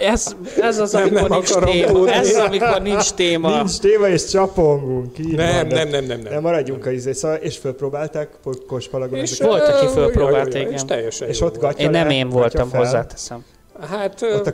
Ez, 0.00 0.36
ez 0.60 0.78
az, 0.78 0.92
Nem, 0.92 1.02
amikor 1.02 1.28
nem 1.28 1.38
nincs 1.38 1.50
akarom 1.50 1.72
téma. 1.74 1.92
tudni. 1.92 2.10
Ez 2.12 2.28
az, 2.28 2.36
amikor 2.36 2.82
nincs 2.82 3.12
téma. 3.12 3.56
Nincs 3.56 3.78
téma 3.78 4.08
és 4.08 4.24
csapongunk. 4.24 5.18
Így 5.18 5.34
Nem, 5.36 5.54
van, 5.54 5.66
nem, 5.66 5.88
nem, 5.88 6.04
nem, 6.04 6.20
nem. 6.20 6.32
Nem 6.32 6.42
maradjunk 6.42 6.86
a 6.86 6.90
izé, 6.90 7.12
szóval, 7.12 7.36
és 7.36 7.56
fölpróbálták 7.56 8.28
kospalagon. 8.66 9.18
És? 9.18 9.40
Volt, 9.40 9.68
aki 9.68 9.86
fölpróbálta, 9.86 10.58
igen. 10.58 10.72
És 10.72 10.84
teljesen 10.84 11.28
És 11.28 11.40
ott 11.40 11.56
volt. 11.56 11.60
gatya 11.60 11.82
Én 11.84 11.90
nem 11.90 12.10
én 12.10 12.28
voltam, 12.28 12.68
fel. 12.68 12.80
hozzáteszem. 12.80 13.44
Hát, 13.80 14.22
Ott 14.22 14.46
a 14.46 14.52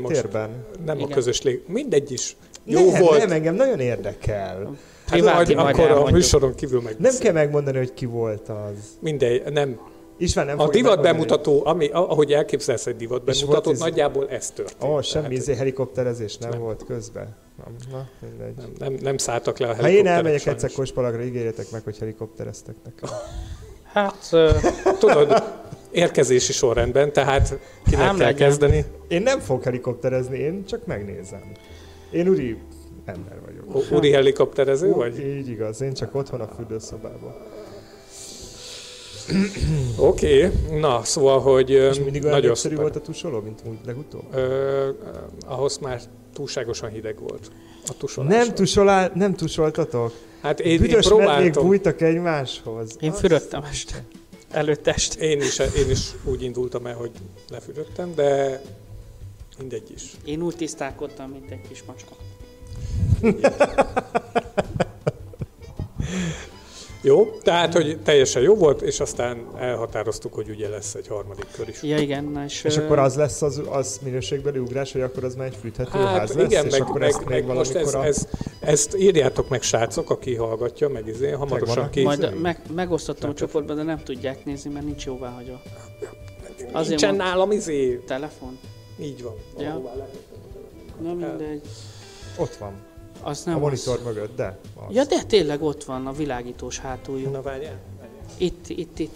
most, 0.00 0.12
térben. 0.12 0.48
Nem 0.86 0.96
Igen. 0.96 1.10
a 1.10 1.14
közösség, 1.14 1.62
mindegy 1.66 2.12
is. 2.12 2.36
Jó 2.64 2.90
nem, 2.90 3.00
volt. 3.00 3.18
nem, 3.18 3.30
engem 3.30 3.54
nagyon 3.54 3.80
érdekel. 3.80 4.76
Hát 5.06 5.20
majd 5.20 5.54
majd 5.54 5.78
akkor 5.78 5.90
a 5.90 6.10
műsoron 6.10 6.54
kívül 6.54 6.80
meg. 6.80 6.94
Nem 6.98 7.12
kell 7.20 7.32
megmondani, 7.32 7.78
hogy 7.78 7.94
ki 7.94 8.06
volt 8.06 8.48
az. 8.48 8.78
Mindegy, 9.00 9.42
nem. 9.52 9.78
István 10.22 10.46
nem 10.46 10.58
A 10.60 10.68
divat 10.68 10.74
megmondani. 11.02 11.12
bemutató, 11.12 11.62
ami, 11.66 11.88
ahogy 11.88 12.32
elképzelsz 12.32 12.86
egy 12.86 12.96
divat 12.96 13.28
És 13.28 13.40
bemutatót, 13.40 13.72
ez- 13.72 13.78
nagyjából 13.78 14.28
ez 14.28 14.50
történt. 14.50 14.92
Ó, 14.92 15.00
semmi 15.00 15.34
izé 15.34 15.54
helikopterezés 15.54 16.36
nem, 16.36 16.50
Nem. 16.50 16.60
volt 16.60 16.84
közben. 16.84 17.36
Nem, 17.64 17.74
na, 17.90 18.08
mindegy. 18.20 18.54
nem, 18.56 18.72
nem, 18.78 18.98
nem 19.02 19.16
szálltak 19.16 19.58
le 19.58 19.66
a 19.66 19.68
Ha 19.68 19.74
én 19.76 19.80
helikopterek 19.82 20.16
elmegyek 20.16 20.40
sajnos. 20.40 20.62
egyszer 20.62 20.78
Kospalagra, 20.78 21.22
ígérjetek 21.22 21.70
meg, 21.70 21.82
hogy 21.84 21.98
helikoptereztek 21.98 22.74
nekem. 22.84 23.10
Hát, 23.92 24.28
Tudod, 24.98 25.42
érkezési 25.90 26.52
sorrendben, 26.52 27.12
tehát 27.12 27.58
kinek 27.84 28.06
kell 28.06 28.16
legyen. 28.16 28.34
kezdeni? 28.34 28.84
Én 29.08 29.22
nem 29.22 29.38
fogok 29.40 29.64
helikopterezni, 29.64 30.38
én 30.38 30.64
csak 30.64 30.86
megnézem. 30.86 31.52
Én 32.10 32.28
uri 32.28 32.56
ember 33.04 33.38
vagyok. 33.44 33.90
Uri 33.90 34.10
helikopterező 34.12 34.92
vagy? 34.92 35.18
Így 35.18 35.48
igaz, 35.48 35.80
én 35.80 35.92
csak 35.92 36.14
otthon 36.14 36.40
a 36.40 36.46
fürdőszobában. 36.56 37.34
Oké, 39.96 40.46
okay. 40.46 40.78
na, 40.80 41.04
szóval, 41.04 41.40
hogy 41.40 41.70
És 41.70 41.98
mindig 41.98 42.22
olyan 42.24 42.34
nagyon 42.34 42.54
szuper. 42.54 42.78
volt 42.78 42.96
a 42.96 43.00
tusoló, 43.00 43.40
mint 43.40 43.60
úgy 43.64 43.78
legutóbb? 43.86 44.22
Ö, 44.32 44.38
ö, 44.38 44.90
ahhoz 45.46 45.78
már 45.78 46.00
túlságosan 46.34 46.90
hideg 46.90 47.18
volt 47.20 47.50
a 47.86 47.92
tusolás. 47.98 48.46
Nem, 48.46 48.54
tusolá, 48.54 49.10
nem 49.14 49.34
tusoltatok? 49.34 50.12
Hát 50.40 50.60
én, 50.60 50.72
én 50.72 50.78
Büdös 50.80 51.08
medvék 51.08 51.24
próbáltam. 51.24 51.66
bújtak 51.66 52.00
egymáshoz. 52.00 52.96
én 53.00 53.10
Azt- 53.10 53.20
fürödtem 53.20 53.62
este. 53.70 54.04
Előtt 54.50 54.86
este. 54.86 55.20
Én 55.24 55.40
is, 55.40 55.58
én 55.58 55.90
is 55.90 56.00
úgy 56.24 56.42
indultam 56.42 56.86
el, 56.86 56.94
hogy 56.94 57.10
lefürödtem, 57.50 58.14
de 58.14 58.62
mindegy 59.58 59.90
is. 59.94 60.02
Én 60.24 60.42
úgy 60.42 60.56
tisztálkodtam, 60.56 61.30
mint 61.30 61.50
egy 61.50 61.60
kis 61.68 61.82
macska. 61.86 62.14
Jó, 67.04 67.24
tehát, 67.42 67.72
hogy 67.72 67.98
teljesen 68.02 68.42
jó 68.42 68.54
volt, 68.54 68.82
és 68.82 69.00
aztán 69.00 69.46
elhatároztuk, 69.58 70.34
hogy 70.34 70.48
ugye 70.48 70.68
lesz 70.68 70.94
egy 70.94 71.06
harmadik 71.08 71.46
kör 71.56 71.68
is. 71.68 71.82
Ja, 71.82 71.98
igen, 71.98 72.24
na 72.24 72.44
és, 72.44 72.64
És 72.64 72.76
ö, 72.76 72.84
akkor 72.84 72.98
az 72.98 73.14
lesz 73.14 73.42
az, 73.42 73.62
az 73.70 74.00
minőségbeli 74.02 74.58
ugrás, 74.58 74.92
hogy 74.92 75.00
akkor 75.00 75.24
az 75.24 75.34
már 75.34 75.46
egy 75.46 75.56
fűthető 75.60 75.98
Hát 75.98 76.18
ház 76.18 76.32
lesz, 76.32 76.44
igen, 76.50 76.64
és 76.66 76.70
meg, 76.72 76.80
akkor 76.82 77.00
meg, 77.00 77.08
ezt 77.08 77.24
meg 77.24 77.28
még 77.46 77.56
most 77.56 77.74
ez, 77.74 77.92
valamikor 77.92 77.94
a... 78.04 78.04
ez, 78.06 78.28
ezt 78.60 78.96
írjátok 78.96 79.48
meg, 79.48 79.62
srácok, 79.62 80.10
aki 80.10 80.34
hallgatja, 80.34 80.88
meg 80.88 81.06
izé, 81.06 81.30
hamarosan 81.30 81.90
kész. 81.90 82.04
majd 82.04 82.40
meg, 82.40 82.60
megosztottam 82.74 83.30
a 83.30 83.34
csoportban, 83.34 83.76
de 83.76 83.82
nem 83.82 83.98
tudják 83.98 84.44
nézni, 84.44 84.70
mert 84.72 84.84
nincs 84.84 85.04
jóváhagyó. 85.06 85.54
azért 86.72 86.88
Nincsen 86.88 87.14
mond- 87.14 87.28
nálam 87.28 87.50
izé. 87.50 87.94
Telefon? 88.06 88.58
Így 89.00 89.22
van. 89.22 89.34
Ja. 89.58 89.80
Na 91.02 91.12
mindegy. 91.14 91.60
Ott 92.36 92.54
van, 92.54 92.72
Az 93.22 93.42
a 93.46 93.50
nem 93.50 93.58
monitor 93.58 93.98
az. 93.98 94.04
mögött, 94.04 94.36
de 94.36 94.58
az. 94.88 94.94
Ja, 94.94 95.04
de 95.04 95.22
tényleg 95.22 95.62
ott 95.62 95.84
van 95.84 96.06
a 96.06 96.12
világítós 96.12 96.78
hátuljú. 96.78 97.30
Na 97.30 97.42
várjál. 97.42 97.78
Itt, 98.36 98.68
itt, 98.68 98.98
itt. 98.98 99.14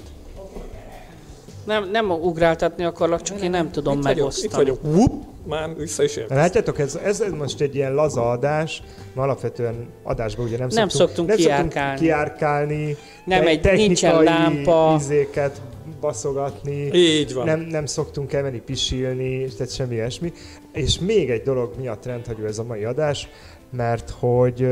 Nem, 1.65 1.91
nem 1.91 2.11
ugráltatni 2.11 2.85
akarlak, 2.85 3.23
csak 3.23 3.41
én 3.41 3.51
nem 3.51 3.71
tudom 3.71 3.97
itt 3.97 4.03
vagyok, 4.03 4.17
megosztani. 4.19 4.47
itt 4.47 4.55
vagyok. 4.55 4.79
Whoop, 4.85 5.25
már 5.47 5.77
vissza 5.77 6.03
is 6.03 6.17
értem. 6.17 6.37
Látjátok, 6.37 6.79
ez, 6.79 6.95
ez 7.05 7.25
most 7.39 7.61
egy 7.61 7.75
ilyen 7.75 7.95
laza 7.95 8.31
adás, 8.31 8.83
mert 9.15 9.17
alapvetően 9.29 9.87
adásban 10.03 10.47
ugye 10.47 10.59
nem, 10.59 10.69
Nem 10.73 10.89
szoktunk, 10.89 11.09
szoktunk 11.09 11.29
nem 11.29 11.37
kiárkálni. 11.37 11.71
Szoktunk 11.99 11.99
kiárkálni 11.99 12.97
Nem 13.25 13.47
egy- 13.47 13.61
technikai 13.61 13.87
nincsen 13.87 14.23
lámpa. 14.23 14.97
izéket 15.01 15.61
baszogatni. 16.01 16.91
Így 16.93 17.35
van. 17.35 17.45
Nem, 17.45 17.61
nem 17.61 17.87
szoktunk 17.87 18.33
elmenni 18.33 18.61
pisilni, 18.61 19.45
tehát 19.45 19.75
semmi 19.75 19.95
ilyesmi. 19.95 20.33
És 20.73 20.99
még 20.99 21.31
egy 21.31 21.43
dolog 21.43 21.73
miatt 21.79 22.05
rendhagyó 22.05 22.45
ez 22.45 22.59
a 22.59 22.65
mai 22.65 22.85
adás, 22.85 23.29
mert 23.71 24.11
hogy 24.19 24.63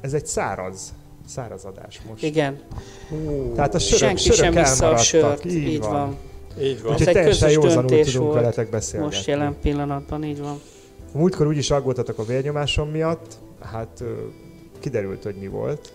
ez 0.00 0.12
egy 0.12 0.26
száraz, 0.26 0.92
száraz 1.26 1.64
adás 1.64 2.00
most. 2.08 2.22
Igen, 2.22 2.60
Tehát 3.54 3.74
a 3.74 3.78
sörök, 3.78 3.98
senki 3.98 4.22
sörök 4.22 4.36
sem 4.42 4.52
vissza 4.62 4.88
a 4.90 4.96
sört. 4.96 5.44
Így, 5.44 5.52
Így 5.54 5.78
van. 5.80 5.90
van. 5.90 6.16
Így 6.60 6.82
van. 6.82 6.92
Ez 6.92 7.00
Úgyhogy 7.00 7.06
egy 7.08 7.14
teljesen 7.14 7.48
közös 7.48 7.62
józanul 7.64 7.88
döntés 7.88 8.12
tudunk 8.12 8.30
volt. 8.30 8.40
veletek 8.42 8.70
beszélgetni. 8.70 9.14
Most 9.14 9.26
jelen 9.26 9.56
pillanatban 9.62 10.24
így 10.24 10.40
van. 10.40 10.60
Múltkor 11.12 11.46
úgyis 11.46 11.70
aggódtatok 11.70 12.18
a 12.18 12.24
vérnyomásom 12.24 12.88
miatt, 12.90 13.34
hát 13.60 14.02
kiderült, 14.80 15.22
hogy 15.22 15.34
mi 15.40 15.46
volt. 15.46 15.92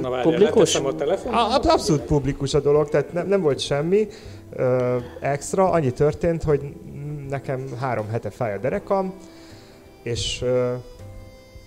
Na 0.00 0.10
várjál, 0.10 0.22
Publikus? 0.32 0.74
a 0.74 0.94
telefon. 0.94 1.34
A- 1.34 1.54
ab- 1.54 1.64
Abszolút 1.64 2.02
publikus 2.02 2.54
a 2.54 2.60
dolog, 2.60 2.88
tehát 2.88 3.12
nem, 3.12 3.26
nem 3.28 3.40
volt 3.40 3.58
semmi 3.58 4.08
ö, 4.52 4.96
extra, 5.20 5.70
annyi 5.70 5.92
történt, 5.92 6.42
hogy 6.42 6.60
nekem 7.28 7.64
három 7.80 8.08
hete 8.08 8.30
fáj 8.30 8.54
a 8.54 8.58
derekam, 8.58 9.14
és 10.06 10.44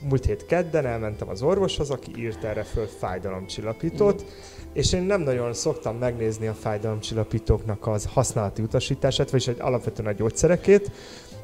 múlt 0.08 0.26
hét 0.26 0.46
kedden 0.46 0.86
elmentem 0.86 1.30
az 1.30 1.42
orvoshoz, 1.42 1.90
aki 1.90 2.12
írt 2.18 2.44
erre 2.44 2.64
föl 2.64 2.88
fájdalomcsillapítót, 2.88 4.26
és 4.74 4.94
én 4.94 5.02
nem 5.02 5.22
nagyon 5.22 5.54
szoktam 5.54 5.98
megnézni 5.98 6.48
a 6.48 6.54
fájdalomcsillapítóknak 6.54 7.88
az 7.88 8.08
használati 8.14 8.62
utasítását, 8.62 9.30
vagyis 9.30 9.48
egy 9.48 9.60
alapvetően 9.60 10.08
a 10.08 10.12
gyógyszerekét, 10.12 10.92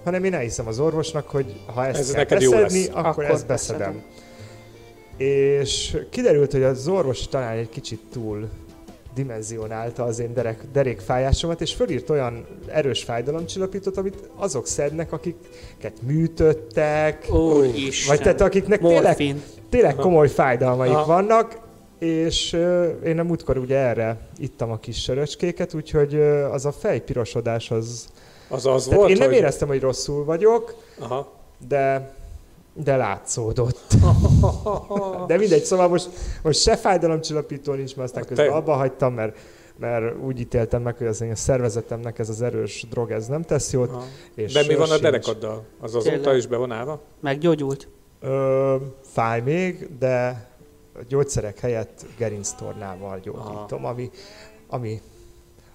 hanem 0.03 0.23
én 0.23 0.33
elhiszem 0.33 0.67
az 0.67 0.79
orvosnak, 0.79 1.29
hogy 1.29 1.59
ha 1.73 1.85
ezt 1.85 1.99
Ez 1.99 2.11
kell 2.11 2.39
beszedni, 2.39 2.87
akkor, 2.87 3.05
Akkor 3.05 3.23
ezt 3.23 3.47
beszedem. 3.47 3.93
beszedem. 3.93 4.03
És 5.17 5.97
kiderült, 6.09 6.51
hogy 6.51 6.63
az 6.63 6.87
orvos 6.87 7.27
talán 7.27 7.57
egy 7.57 7.69
kicsit 7.69 7.99
túl 8.11 8.49
dimenzionálta 9.15 10.03
az 10.03 10.19
én 10.19 10.33
derek, 10.33 10.63
derékfájásomat, 10.73 11.61
és 11.61 11.73
fölírt 11.73 12.09
olyan 12.09 12.45
erős 12.67 13.03
fájdalomcsillapítót, 13.03 13.97
amit 13.97 14.29
azok 14.35 14.67
szednek, 14.67 15.11
akiket 15.11 16.01
műtöttek, 16.01 17.27
Úristen. 17.33 18.15
vagy 18.15 18.23
tehát 18.23 18.41
akiknek 18.41 18.79
tényleg, 18.79 19.03
Morfin. 19.03 19.41
tényleg 19.69 19.95
komoly 19.95 20.29
fájdalmaik 20.29 20.93
Aha. 20.93 21.05
vannak, 21.05 21.59
és 21.99 22.53
ö, 22.53 22.87
én 22.87 23.19
a 23.19 23.23
múltkor 23.23 23.57
ugye 23.57 23.77
erre 23.77 24.17
ittam 24.37 24.71
a 24.71 24.77
kis 24.77 25.01
söröcskéket, 25.01 25.73
úgyhogy 25.73 26.13
ö, 26.13 26.43
az 26.43 26.65
a 26.65 26.71
fejpirosodás 26.71 27.71
az... 27.71 28.07
Az 28.47 28.65
az 28.65 28.83
Tehát 28.83 28.99
volt, 28.99 29.11
én 29.11 29.17
nem 29.17 29.27
hogy... 29.27 29.37
éreztem, 29.37 29.67
hogy 29.67 29.79
rosszul 29.79 30.25
vagyok, 30.25 30.75
Aha. 30.99 31.31
de, 31.67 32.13
de 32.83 32.95
látszódott. 32.95 33.93
De 35.27 35.37
mindegy, 35.37 35.63
szóval 35.63 35.87
most, 35.87 36.09
most 36.43 36.59
se 36.61 36.75
fájdalomcsillapító 36.77 37.73
nincs, 37.73 37.95
mert 37.95 38.07
aztán 38.07 38.19
Hát 38.21 38.29
közben 38.29 38.47
te- 38.47 38.55
abba 38.55 38.73
hagytam, 38.73 39.13
mert, 39.13 39.37
mert 39.79 40.15
úgy 40.23 40.39
ítéltem 40.39 40.81
meg, 40.81 40.97
hogy 40.97 41.07
az 41.07 41.21
én 41.21 41.35
szervezetemnek 41.35 42.19
ez 42.19 42.29
az 42.29 42.41
erős 42.41 42.85
drog, 42.89 43.11
ez 43.11 43.27
nem 43.27 43.41
tesz 43.41 43.71
jót. 43.71 43.91
És 44.35 44.53
De 44.53 44.63
mi 44.67 44.75
van 44.75 44.91
a 44.91 44.97
derekaddal? 44.97 45.63
Az 45.79 45.95
azóta 45.95 46.15
Tényleg? 46.15 46.37
is 46.37 46.47
be 46.47 46.57
van 46.57 46.71
állva? 46.71 47.01
Meggyógyult? 47.19 47.87
Ö, 48.21 48.75
fáj 49.01 49.41
még, 49.41 49.89
de 49.99 50.47
a 50.93 50.99
gyógyszerek 51.07 51.59
helyett 51.59 52.05
gerinctornával 52.17 53.19
gyógyítom, 53.19 53.85
ami, 53.85 54.09
ami 54.67 55.01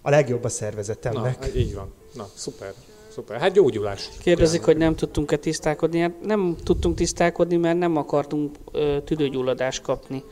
a 0.02 0.10
legjobb 0.10 0.40
a 0.40 0.42
Na, 0.42 0.48
szervezetemnek. 0.48 1.44
hát 1.44 1.54
így 1.54 1.74
van. 1.74 1.92
Na, 2.14 2.26
szuper. 2.34 2.72
Szuper. 3.11 3.40
Hát 3.40 3.53
gyógyulás. 3.53 4.09
Kérdezik, 4.23 4.62
hogy 4.64 4.77
nem 4.77 4.94
tudtunk-e 4.94 5.37
tisztálkodni. 5.37 5.99
Hát 6.01 6.12
nem 6.23 6.57
tudtunk 6.64 6.96
tisztálkodni, 6.96 7.57
mert 7.57 7.79
nem 7.79 7.96
akartunk 7.96 8.57
ö, 8.73 8.96
tüdőgyulladást 9.05 9.83
kapni. 9.83 10.23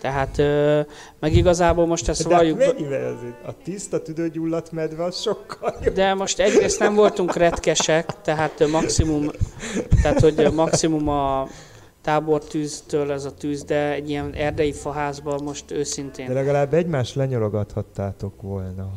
Tehát, 0.00 0.38
ö, 0.38 0.80
meg 1.20 1.32
igazából 1.34 1.86
most 1.86 2.08
ezt 2.08 2.22
De 2.22 2.28
hát 2.34 2.38
valljuk... 2.38 2.58
be- 2.58 2.66
mennyivel 2.72 3.14
azért? 3.16 3.44
A 3.46 3.54
tiszta 3.64 4.02
tüdőgyulladt 4.02 4.72
medve 4.72 5.04
az 5.04 5.20
sokkal 5.20 5.74
jobb. 5.84 5.94
De 5.94 6.14
most 6.14 6.38
egyrészt 6.40 6.78
nem 6.78 6.94
voltunk 6.94 7.36
retkesek, 7.36 8.20
tehát 8.22 8.60
ö, 8.60 8.68
maximum, 8.68 9.30
tehát 10.02 10.20
hogy 10.20 10.34
ö, 10.40 10.50
maximum 10.50 11.08
a 11.08 11.48
tábortűztől 12.02 13.12
ez 13.12 13.24
a 13.24 13.34
tűz, 13.34 13.64
de 13.64 13.92
egy 13.92 14.08
ilyen 14.10 14.32
erdei 14.34 14.72
faházban 14.72 15.42
most 15.42 15.64
De 15.66 15.74
őszintén. 15.74 16.32
legalább 16.32 16.74
egymást 16.74 17.14
lenyologathattátok 17.14 18.42
volna. 18.42 18.90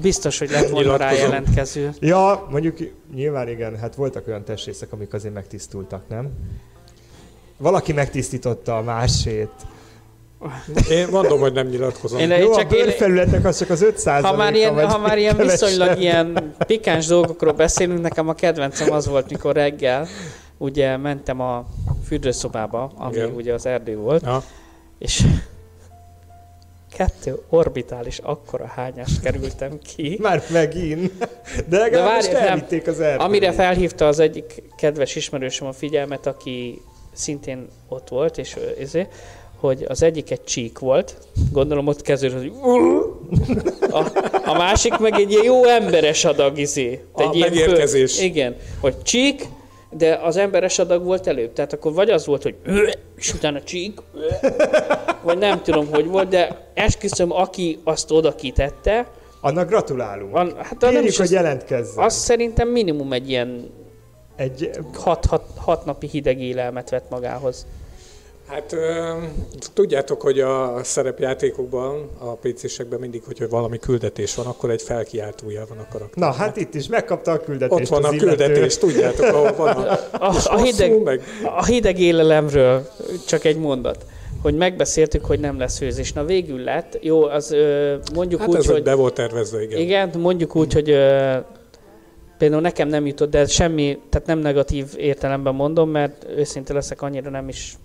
Biztos, 0.00 0.38
hogy 0.38 0.50
lett 0.50 0.68
volna 0.68 0.96
rá 0.96 1.12
jelentkező. 1.12 1.90
Ja, 2.00 2.46
mondjuk 2.50 2.76
nyilván 3.14 3.48
igen, 3.48 3.78
hát 3.78 3.94
voltak 3.94 4.26
olyan 4.26 4.44
testrészek, 4.44 4.92
amik 4.92 5.12
azért 5.12 5.34
megtisztultak, 5.34 6.02
nem? 6.08 6.30
Valaki 7.56 7.92
megtisztította 7.92 8.76
a 8.76 8.82
másét. 8.82 9.50
Én 10.90 11.08
mondom, 11.10 11.40
hogy 11.40 11.52
nem 11.52 11.66
nyilatkozom. 11.66 12.18
Én- 12.18 12.30
Én... 12.30 12.38
Jó, 12.38 12.52
a 12.52 12.56
csak 12.56 12.72
én- 12.72 12.84
bőrfelületnek 12.84 13.44
az 13.44 13.58
csak 13.58 13.70
az 13.70 13.82
5 13.82 14.02
Ha 14.02 14.36
már 14.36 14.54
ilyen, 14.54 14.88
ha 14.90 14.98
már 14.98 15.18
ilyen 15.18 15.36
viszonylag 15.36 15.98
ilyen 15.98 16.54
pikáns 16.58 17.06
dolgokról 17.06 17.52
beszélünk, 17.52 18.00
nekem 18.00 18.28
a 18.28 18.34
kedvencem 18.34 18.92
az 18.92 19.06
volt, 19.06 19.30
mikor 19.30 19.54
reggel 19.54 20.06
ugye 20.58 20.96
mentem 20.96 21.40
a 21.40 21.66
fürdőszobába, 22.06 22.92
ami 22.96 23.14
Igen. 23.14 23.30
ugye 23.34 23.52
az 23.54 23.66
erdő 23.66 23.96
volt, 23.96 24.22
Ja. 24.24 24.42
és 24.98 25.24
kettő 26.96 27.38
orbitális 27.48 28.18
akkora 28.18 28.66
hányást 28.66 29.20
kerültem 29.20 29.78
ki. 29.94 30.18
Már 30.22 30.42
megint. 30.52 31.12
De 31.68 31.78
legalább 31.78 32.06
várj, 32.06 32.16
most 32.16 32.32
nem. 32.32 32.42
elvitték 32.42 32.86
az 32.86 33.00
erdőt. 33.00 33.26
Amire 33.26 33.52
felhívta 33.52 34.06
az 34.06 34.18
egyik 34.18 34.62
kedves 34.76 35.16
ismerősöm 35.16 35.66
a 35.66 35.72
figyelmet, 35.72 36.26
aki 36.26 36.80
szintén 37.12 37.68
ott 37.88 38.08
volt, 38.08 38.38
és 38.38 38.56
izé, 38.80 39.06
hogy 39.56 39.84
az 39.88 40.02
egyik 40.02 40.30
egy 40.30 40.44
csík 40.44 40.78
volt, 40.78 41.16
gondolom 41.52 41.86
ott 41.86 42.02
kezdődött, 42.02 42.38
hogy 42.40 42.52
a, 43.90 44.04
a 44.44 44.54
másik 44.54 44.98
meg 44.98 45.14
egy 45.14 45.30
ilyen 45.30 45.44
jó 45.44 45.64
emberes 45.64 46.24
adag 46.24 46.58
izé. 46.58 47.04
A 47.12 47.30
ilyen 47.32 47.50
megérkezés. 47.50 48.20
igen, 48.20 48.56
hogy 48.80 49.02
csík, 49.02 49.46
de 49.96 50.14
az 50.22 50.36
emberes 50.36 50.78
adag 50.78 51.04
volt 51.04 51.26
előbb. 51.26 51.52
Tehát 51.52 51.72
akkor 51.72 51.92
vagy 51.92 52.10
az 52.10 52.26
volt, 52.26 52.42
hogy 52.42 52.54
és 53.16 53.34
utána 53.34 53.62
csík, 53.62 53.98
vagy 55.22 55.38
nem 55.38 55.62
tudom, 55.62 55.86
hogy 55.90 56.06
volt, 56.06 56.28
de 56.28 56.68
esküszöm, 56.74 57.32
aki 57.32 57.78
azt 57.84 58.10
oda 58.10 58.34
kitette, 58.34 59.06
Annak 59.40 59.68
gratulálunk. 59.68 60.32
van, 60.32 60.54
hát 60.56 60.80
nem 60.80 60.90
Kérjük, 60.90 61.08
is 61.08 61.16
hogy 61.18 61.30
jelentkezzen. 61.30 62.04
az 62.04 62.14
szerintem 62.14 62.68
minimum 62.68 63.12
egy 63.12 63.28
ilyen 63.28 63.70
Egy, 64.36 64.70
hat, 64.94 65.24
hat, 65.24 65.44
hat 65.56 65.84
napi 65.84 66.06
hideg 66.08 66.40
élelmet 66.40 66.90
vett 66.90 67.10
magához. 67.10 67.66
Hát 68.46 68.76
tudjátok, 69.74 70.22
hogy 70.22 70.40
a 70.40 70.80
szerepjátékokban, 70.82 72.08
a 72.18 72.34
PC-sekben 72.34 73.00
mindig, 73.00 73.22
hogyha 73.26 73.48
valami 73.48 73.78
küldetés 73.78 74.34
van, 74.34 74.46
akkor 74.46 74.70
egy 74.70 74.82
felkiáltója 74.82 75.64
van 75.68 75.78
a 75.78 75.86
karakter. 75.92 76.22
na, 76.22 76.32
hát 76.32 76.56
itt 76.56 76.74
is 76.74 76.88
megkapta 76.88 77.30
a 77.32 77.40
küldetést 77.40 77.80
Ott 77.92 77.98
van 77.98 78.10
a 78.10 78.14
illető. 78.14 78.26
küldetés, 78.26 78.78
tudjátok, 78.78 79.26
ahol 79.26 79.52
van 79.52 79.68
a, 79.68 79.92
A, 80.26 80.34
a, 80.44 80.62
hideg, 80.62 81.02
meg 81.02 81.22
a 81.56 81.64
hideg 81.64 82.00
élelemről 82.00 82.88
csak 83.26 83.44
egy 83.44 83.58
mondat 83.58 84.04
hogy 84.42 84.56
megbeszéltük, 84.56 85.24
hogy 85.24 85.40
nem 85.40 85.58
lesz 85.58 85.78
főzés. 85.78 86.12
Na 86.12 86.24
végül 86.24 86.60
lett. 86.60 86.98
Jó, 87.00 87.22
az 87.24 87.50
ö, 87.52 87.94
mondjuk 88.14 88.40
Hát 88.40 88.48
úgy, 88.48 88.56
ez 88.56 88.64
hogy... 88.64 88.74
hogy... 88.74 88.82
be 88.82 88.94
volt 88.94 89.14
tervezve, 89.14 89.62
igen. 89.62 89.80
Igen, 89.80 90.10
mondjuk 90.18 90.56
úgy, 90.56 90.72
hogy 90.72 90.90
ö, 90.90 91.36
például 92.38 92.60
nekem 92.60 92.88
nem 92.88 93.06
jutott, 93.06 93.30
de 93.30 93.46
semmi, 93.46 93.98
tehát 94.08 94.26
nem 94.26 94.38
negatív 94.38 94.86
értelemben 94.96 95.54
mondom, 95.54 95.90
mert 95.90 96.26
őszinte 96.36 96.72
leszek, 96.72 97.02
annyira 97.02 97.30
nem 97.30 97.48
is 97.48 97.76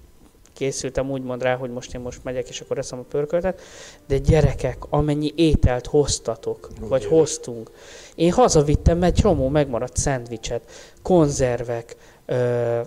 készültem 0.60 1.12
úgymond 1.12 1.42
rá, 1.42 1.56
hogy 1.56 1.70
most 1.70 1.96
én 1.96 2.02
most 2.02 2.24
megyek, 2.24 2.50
és 2.50 2.62
akkor 2.62 2.78
eszem 2.78 3.00
a 3.00 3.02
pörköltet, 3.02 3.62
de 4.08 4.18
gyerekek, 4.18 4.78
amennyi 4.90 5.34
ételt 5.36 5.86
hoztatok, 5.86 6.70
vagy 6.80 7.06
Ugye. 7.06 7.16
hoztunk. 7.16 7.72
Én 8.16 8.32
hazavittem 8.32 9.04
egy 9.04 9.14
csomó 9.14 9.48
megmaradt 9.50 9.98
szendvicset, 9.98 10.62
konzervek, 11.02 11.96
ö, 12.26 12.80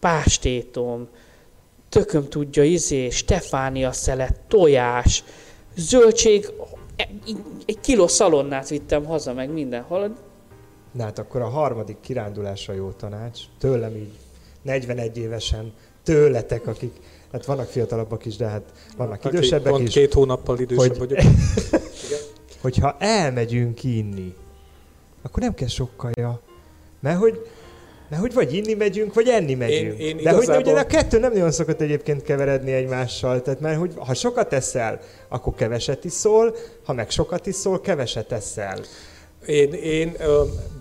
pástétom, 0.00 1.08
tököm 1.88 2.28
tudja, 2.28 2.62
izé, 2.64 3.08
Stefánia 3.08 3.92
szelet, 3.92 4.40
tojás, 4.48 5.24
zöldség, 5.76 6.50
e- 6.96 7.08
egy 7.66 7.80
kiló 7.80 8.06
szalonnát 8.06 8.68
vittem 8.68 9.04
haza, 9.04 9.32
meg 9.32 9.50
minden. 9.52 9.82
Hallod? 9.82 10.12
Na 10.92 11.02
hát 11.02 11.18
akkor 11.18 11.40
a 11.40 11.48
harmadik 11.48 11.96
kirándulásra 12.00 12.72
jó 12.72 12.90
tanács. 12.90 13.40
Tőlem 13.58 13.96
így 13.96 14.12
41 14.62 15.18
évesen, 15.18 15.72
tőletek, 16.12 16.66
akik, 16.66 16.92
hát 17.32 17.44
vannak 17.44 17.68
fiatalabbak 17.68 18.24
is, 18.24 18.36
de 18.36 18.46
hát 18.46 18.62
vannak 18.96 19.24
Aki 19.24 19.28
idősebbek 19.36 19.72
van 19.72 19.82
is, 19.82 19.92
két 19.92 20.12
hónappal 20.12 20.58
idősebb 20.58 20.96
Hogy- 20.96 21.08
vagyok. 21.08 21.18
hogyha 22.62 22.96
elmegyünk 22.98 23.84
inni, 23.84 24.34
akkor 25.22 25.42
nem 25.42 25.54
kell 25.54 25.68
sok 25.68 25.90
kaja. 25.96 26.40
Mert 27.00 27.18
hogy, 27.18 27.46
mert 28.08 28.22
hogy 28.22 28.32
vagy 28.34 28.52
inni 28.54 28.74
megyünk, 28.74 29.14
vagy 29.14 29.28
enni 29.28 29.54
megyünk. 29.54 29.98
én 29.98 30.16
De 30.16 30.30
hogy 30.32 30.42
igazából- 30.42 30.72
ugye 30.72 30.80
a 30.80 30.86
kettő 30.86 31.18
nem 31.18 31.32
nagyon 31.32 31.50
szokott 31.50 31.80
egyébként 31.80 32.22
keveredni 32.22 32.72
egymással. 32.72 33.42
Tehát 33.42 33.60
mert 33.60 33.78
hogy 33.78 33.92
ha 33.96 34.14
sokat 34.14 34.52
eszel, 34.52 35.00
akkor 35.28 35.54
keveset 35.54 36.04
iszol, 36.04 36.56
ha 36.84 36.92
meg 36.92 37.10
sokat 37.10 37.46
iszol, 37.46 37.80
keveset 37.80 38.32
eszel. 38.32 38.80
Én, 39.46 39.72
én 39.72 40.16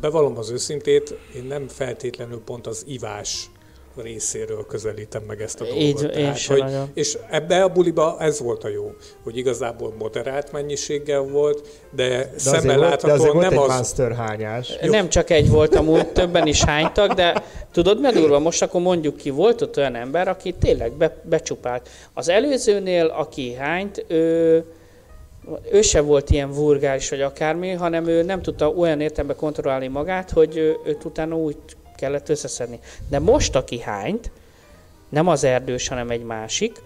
bevallom 0.02 0.38
az 0.38 0.50
őszintét, 0.50 1.18
én 1.36 1.44
nem 1.44 1.68
feltétlenül 1.68 2.42
pont 2.46 2.68
az 2.68 2.84
ivás 2.88 3.50
részéről 4.02 4.66
közelítem 4.66 5.24
meg 5.28 5.42
ezt 5.42 5.62
a 5.62 5.64
dolgot. 5.64 5.84
Így, 5.84 6.10
Tehát, 6.12 6.46
hogy, 6.46 6.60
nagyon. 6.60 6.90
és 6.94 7.18
ebbe 7.30 7.64
a 7.64 7.68
buliba 7.68 8.16
ez 8.20 8.40
volt 8.40 8.64
a 8.64 8.68
jó, 8.68 8.92
hogy 9.24 9.38
igazából 9.38 9.94
moderált 9.98 10.52
mennyiséggel 10.52 11.22
volt, 11.22 11.68
de, 11.92 12.08
De 12.08 12.30
szemmel 12.36 12.78
volt, 12.78 12.90
láthatóan 12.90 13.34
volt 13.34 13.50
nem 13.50 13.64
egy 13.64 13.70
az... 13.70 13.96
hányás. 14.18 14.78
Jó. 14.82 14.92
Nem 14.92 15.10
csak 15.10 15.30
egy 15.30 15.50
volt 15.50 15.76
amúgy, 15.76 16.08
többen 16.08 16.48
is 16.48 16.64
hánytak, 16.64 17.14
de 17.14 17.44
tudod 17.72 18.00
mi 18.00 18.08
a 18.08 18.12
durva? 18.12 18.40
Most 18.40 18.62
akkor 18.62 18.82
mondjuk 18.82 19.18
ki, 19.18 19.30
volt 19.30 19.62
ott 19.62 19.78
olyan 19.78 19.96
ember, 19.96 20.28
aki 20.28 20.54
tényleg 20.54 20.92
be, 20.92 21.22
becsupált. 21.24 21.90
Az 22.14 22.30
előzőnél, 22.30 23.06
aki 23.06 23.54
hányt, 23.54 24.06
ő, 24.08 24.64
ő 25.72 25.82
se 25.82 26.02
volt 26.02 26.30
ilyen 26.30 26.52
vulgáris 26.52 27.10
vagy 27.10 27.22
akármi, 27.22 27.72
hanem 27.72 28.08
ő 28.08 28.24
nem 28.24 28.42
tudta 28.42 28.70
olyan 28.70 29.02
értelemben 29.02 29.36
kontrollálni 29.36 29.88
magát, 29.88 30.32
hogy 30.32 30.58
őt 30.86 31.06
utána 31.06 31.36
úgy 31.36 31.58
kellett 31.98 32.30
összeszedni. 32.30 32.80
De 33.10 33.20
most, 33.20 33.56
aki 33.56 33.80
hányt, 33.80 34.32
nem 35.10 35.28
az 35.28 35.44
erdős, 35.44 35.88
hanem 35.88 36.10
egy 36.10 36.24
másik, 36.24 36.82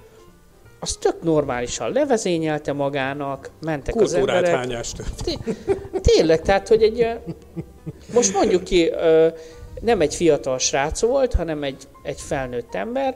az 0.80 0.98
tök 1.00 1.24
normálisan 1.24 1.92
levezényelte 1.92 2.74
magának, 2.74 3.50
mentek 3.62 3.96
az 3.96 4.12
Kultúrát 4.12 4.36
emberek. 4.36 4.60
hányást. 4.60 5.04
Tényleg, 6.02 6.42
tehát, 6.42 6.68
hogy 6.68 6.84
egy, 6.84 7.08
most 8.14 8.34
mondjuk 8.34 8.64
ki, 8.64 8.92
nem 9.82 10.02
egy 10.02 10.16
fiatal 10.16 10.60
srác 10.60 11.02
volt, 11.02 11.34
hanem 11.34 11.64
egy, 11.64 11.88
egy 12.04 12.22
felnőtt 12.22 12.76
ember, 12.76 13.16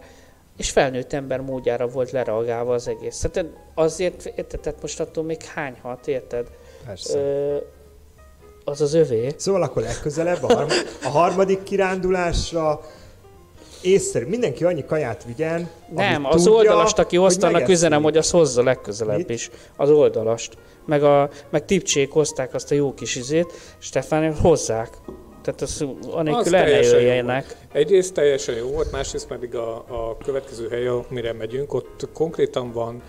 és 0.58 0.70
felnőtt 0.70 1.14
ember 1.14 1.40
módjára 1.40 1.88
volt 1.88 2.12
lereagálva 2.12 2.74
az 2.74 2.88
egész. 2.88 3.26
Tehát 3.32 3.50
azért, 3.74 4.26
érted, 4.26 4.60
tehát 4.60 4.82
most 4.82 5.00
attól 5.00 5.24
még 5.24 5.44
hányhat, 5.44 6.08
érted? 6.08 6.48
Persze. 6.86 7.18
Ö, 7.18 7.58
az 8.66 8.82
az 8.82 8.94
övé. 8.94 9.34
Szóval 9.38 9.62
akkor 9.62 9.82
legközelebb 9.82 10.44
a, 10.44 10.54
harm- 10.54 10.74
a 11.04 11.10
harmadik 11.10 11.64
kirándulásra 11.64 12.82
észszerű. 13.82 14.26
Mindenki 14.26 14.64
annyi 14.64 14.86
kaját 14.86 15.24
vigyen, 15.24 15.70
Nem, 15.96 16.26
az 16.26 16.44
tudja, 16.44 16.52
oldalast, 16.52 17.00
aki 17.00 17.16
hogy 17.16 17.26
hozta, 17.26 17.48
annak 17.48 17.60
megeszi. 17.60 17.74
üzenem, 17.74 18.04
hogy 18.04 18.18
az 18.18 18.32
hozza 18.32 18.64
legközelebb 18.64 19.18
Mit? 19.18 19.30
is. 19.30 19.50
Az 19.78 19.90
oldalast. 19.90 20.58
Meg, 20.86 21.04
a, 21.04 21.30
meg 21.50 21.66
tipcsék 21.66 22.12
hozták 22.12 22.54
azt 22.54 22.72
a 22.72 22.76
jó 22.76 22.94
kis 22.94 23.16
izét, 23.16 23.54
Stefán, 23.78 24.36
hozzák. 24.36 24.90
Tehát 25.44 25.62
az 25.62 25.86
anélkül 26.12 26.56
el 26.56 26.66
ne 26.70 26.82
jöjjenek. 26.82 27.58
Egyrészt 27.72 28.14
teljesen 28.14 28.56
jó 28.56 28.68
volt, 28.68 28.92
másrészt 28.92 29.28
pedig 29.28 29.56
a, 29.56 29.76
a 29.76 30.18
következő 30.26 30.68
hely, 30.70 30.88
amire 30.88 31.34
megyünk, 31.34 31.74
ott 31.74 32.08
konkrétan 32.14 32.72
van 32.72 33.02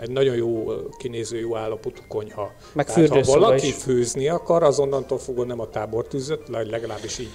egy 0.00 0.10
nagyon 0.10 0.36
jó 0.36 0.64
kinéző, 0.98 1.38
jó 1.38 1.56
állapotú 1.56 2.00
konyha. 2.08 2.52
Meg 2.72 2.86
Tehát 2.86 3.08
ha 3.26 3.38
valaki 3.38 3.66
is. 3.66 3.74
főzni 3.74 4.28
akar, 4.28 4.62
azonnantól 4.62 5.18
fogva 5.18 5.44
nem 5.44 5.60
a 5.60 5.68
tábortűzött, 5.70 6.46
vagy 6.46 6.70
legalábbis 6.70 7.18
így 7.18 7.30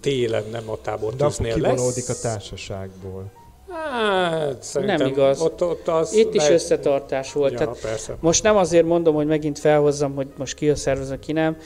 télen 0.00 0.44
nem 0.50 0.62
a 0.70 0.78
De 0.84 0.90
akkor 0.90 1.14
tábortűznél 1.14 1.54
kivonódik 1.54 2.06
lesz. 2.08 2.24
a 2.24 2.28
társaságból. 2.28 3.30
Hát, 3.68 4.78
Nem 4.80 5.06
igaz. 5.06 5.40
Ott, 5.40 5.62
ott 5.62 5.88
az 5.88 6.14
Itt 6.14 6.34
is 6.34 6.42
le- 6.48 6.52
összetartás 6.52 7.32
volt. 7.32 7.52
Ja, 7.52 7.58
Tehát 7.58 7.80
persze. 7.80 8.16
most 8.20 8.42
nem 8.42 8.56
azért 8.56 8.86
mondom, 8.86 9.14
hogy 9.14 9.26
megint 9.26 9.58
felhozzam, 9.58 10.14
hogy 10.14 10.28
most 10.36 10.54
ki 10.54 10.70
a 10.70 10.76
szervező, 10.76 11.18
ki 11.18 11.32
nem. 11.32 11.56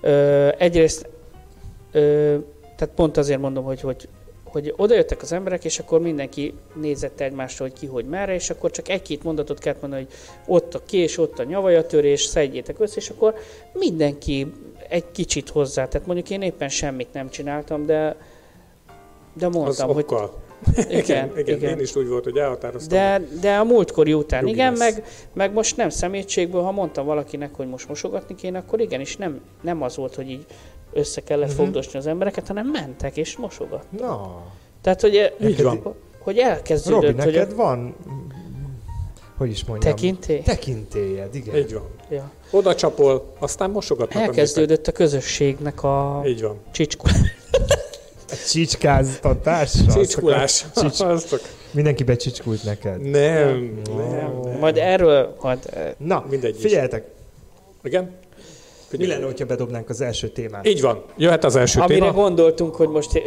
Ö, 0.00 0.48
egyrészt, 0.58 1.08
ö, 1.92 2.36
tehát 2.76 2.94
pont 2.94 3.16
azért 3.16 3.40
mondom, 3.40 3.64
hogy, 3.64 3.80
hogy 3.80 4.08
hogy 4.60 4.74
odajöttek 4.76 5.22
az 5.22 5.32
emberek, 5.32 5.64
és 5.64 5.78
akkor 5.78 6.00
mindenki 6.00 6.54
nézett 6.74 7.20
egymásra, 7.20 7.64
hogy 7.64 7.78
ki 7.78 7.86
hogy 7.86 8.04
merre, 8.04 8.34
és 8.34 8.50
akkor 8.50 8.70
csak 8.70 8.88
egy-két 8.88 9.22
mondatot 9.22 9.58
kellett 9.58 9.80
mondani, 9.80 10.02
hogy 10.02 10.14
ott 10.54 10.74
a 10.74 10.82
kés, 10.86 11.18
ott 11.18 11.38
a 11.38 11.44
nyavajatörés, 11.44 12.22
szedjétek 12.22 12.80
össze, 12.80 12.96
és 12.96 13.10
akkor 13.10 13.34
mindenki 13.72 14.52
egy 14.88 15.10
kicsit 15.12 15.48
hozzá. 15.48 15.88
Tehát 15.88 16.06
mondjuk 16.06 16.30
én 16.30 16.42
éppen 16.42 16.68
semmit 16.68 17.12
nem 17.12 17.30
csináltam, 17.30 17.86
de 17.86 18.16
de 19.38 19.46
Az 19.46 19.54
mondtam, 19.54 19.92
hogy 19.92 20.02
okkal. 20.02 20.44
igen, 20.88 21.38
igen, 21.38 21.56
igen. 21.56 21.70
Én 21.70 21.80
is 21.80 21.96
úgy 21.96 22.08
volt, 22.08 22.24
hogy 22.24 22.36
elhatároztam. 22.36 22.98
De, 22.98 23.22
de 23.40 23.56
a 23.56 23.64
múltkori 23.64 24.12
után 24.12 24.46
igen, 24.46 24.72
lesz. 24.72 24.78
meg, 24.78 25.04
meg 25.32 25.52
most 25.52 25.76
nem 25.76 25.88
szemétségből, 25.88 26.62
ha 26.62 26.70
mondtam 26.70 27.06
valakinek, 27.06 27.54
hogy 27.54 27.68
most 27.68 27.88
mosogatni 27.88 28.34
kéne, 28.34 28.58
akkor 28.58 28.80
igenis 28.80 29.16
nem, 29.16 29.40
nem 29.60 29.82
az 29.82 29.96
volt, 29.96 30.14
hogy 30.14 30.30
így 30.30 30.46
össze 30.96 31.20
kellett 31.20 31.48
uh-huh. 31.48 31.64
fogdosni 31.64 31.98
az 31.98 32.06
embereket, 32.06 32.46
hanem 32.46 32.66
mentek 32.66 33.16
és 33.16 33.36
mosogat. 33.36 33.84
Na, 33.98 34.42
Tehát, 34.82 35.00
hogy, 35.00 35.32
Így 35.42 35.62
van. 35.62 35.94
hogy 36.18 36.38
elkezdődött, 36.38 37.02
Robi, 37.02 37.22
hogy 37.22 37.32
neked 37.32 37.52
a 37.52 37.54
van, 37.54 37.94
hogy 39.36 39.50
is 39.50 39.64
mondjam, 39.64 39.94
tekintély. 39.94 40.40
tekintélyed, 40.40 41.34
igen. 41.34 41.56
Így 41.56 41.72
van. 41.72 41.88
Ja. 42.08 42.30
Oda 42.50 42.74
csapol, 42.74 43.32
aztán 43.38 43.70
mosogatnak 43.70 44.22
a 44.22 44.26
Elkezdődött 44.26 44.86
a 44.86 44.92
közösségnek 44.92 45.82
a. 45.82 46.22
Így 46.26 46.42
van. 46.42 46.58
csicskul. 46.70 47.10
Csicskáztatás? 48.50 49.72
Csicskulás. 49.94 50.64
Csics- 50.74 51.00
Az 51.10 51.28
csak... 51.28 51.40
Mindenki 51.70 52.04
becsicskult 52.04 52.64
neked. 52.64 53.00
Nem, 53.00 53.10
Nem. 53.10 53.82
nem, 53.96 54.40
nem. 54.44 54.58
Majd 54.58 54.76
erről, 54.76 55.36
majd, 55.40 55.58
eh, 55.72 55.92
Na, 55.98 56.24
Mindegy 56.30 56.54
is. 56.54 56.60
figyeljetek, 56.60 57.04
Igen? 58.96 59.06
mi 59.08 59.14
lenne, 59.14 59.24
hogyha 59.26 59.46
bedobnánk 59.46 59.88
az 59.88 60.00
első 60.00 60.28
témát? 60.28 60.66
Így 60.66 60.80
van. 60.80 61.02
Jöhet 61.16 61.44
az 61.44 61.56
első 61.56 61.80
amire 61.80 61.98
téma. 62.00 62.12
gondoltunk, 62.12 62.74
hogy 62.74 62.88
most 62.88 63.14
eh, 63.14 63.22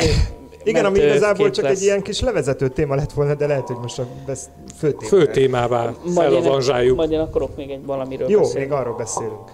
Igen, 0.64 0.86
ami 0.86 0.98
igazából 1.00 1.22
mentőként 1.24 1.56
csak 1.56 1.64
lesz. 1.66 1.78
egy 1.78 1.84
ilyen 1.84 2.02
kis 2.02 2.20
levezető 2.22 2.68
téma 2.68 2.96
lett 2.96 3.12
volna, 3.12 3.36
de 3.36 3.48
lehet, 3.48 3.68
hogy 3.68 3.78
most 3.82 4.00
a 4.00 4.08
besz... 4.26 4.50
fő 4.78 4.92
téma. 4.92 5.08
Fő 5.08 5.28
témává 5.32 5.94
felavanzsáljuk. 6.14 6.96
majd 6.96 7.12
én 7.12 7.20
akarok 7.20 7.56
még 7.56 7.70
egy 7.70 7.86
valamiről 7.86 8.30
Jó, 8.30 8.40
beszélni. 8.40 8.60
még 8.60 8.72
arról 8.72 8.96
beszélünk. 8.96 9.52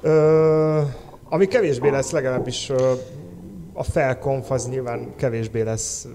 Ö, 0.00 0.80
ami 1.28 1.46
kevésbé 1.46 1.88
lesz, 1.88 2.10
legalábbis 2.10 2.70
a 3.72 3.82
felkonf 3.82 4.50
az 4.50 4.68
nyilván 4.68 5.12
kevésbé 5.16 5.60
lesz 5.62 6.06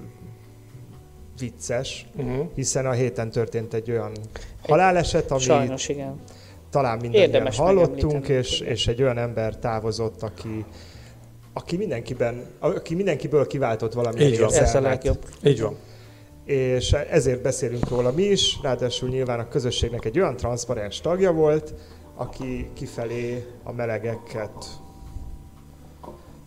vicces, 1.39 2.05
Uh-huh. 2.17 2.45
hiszen 2.55 2.85
a 2.85 2.91
héten 2.91 3.31
történt 3.31 3.73
egy 3.73 3.91
olyan 3.91 4.11
haláleset, 4.67 5.31
ami 5.31 5.41
Sajnos, 5.41 5.89
igen. 5.89 6.19
Talán 6.73 6.97
mindannyian 6.97 7.29
Érdemes 7.29 7.57
hallottunk, 7.57 8.27
és, 8.27 8.59
és 8.59 8.87
egy 8.87 9.01
olyan 9.01 9.17
ember 9.17 9.57
távozott, 9.57 10.21
aki, 10.21 10.65
aki, 11.53 11.77
mindenkiben, 11.77 12.45
aki 12.59 12.95
mindenkiből 12.95 13.47
kiváltott 13.47 13.93
valamilyen 13.93 14.31
Így 14.31 14.39
van. 14.39 14.53
Ez 14.53 14.75
a 14.75 14.81
legjobb. 14.81 15.25
Így 15.43 15.61
van. 15.61 15.75
És 16.45 16.91
ezért 16.91 17.41
beszélünk 17.41 17.89
róla 17.89 18.11
mi 18.11 18.23
is, 18.23 18.59
ráadásul 18.61 19.09
nyilván 19.09 19.39
a 19.39 19.47
közösségnek 19.47 20.05
egy 20.05 20.19
olyan 20.19 20.35
transzparens 20.35 21.01
tagja 21.01 21.31
volt, 21.31 21.73
aki 22.15 22.69
kifelé 22.73 23.45
a 23.63 23.71
melegeket 23.71 24.81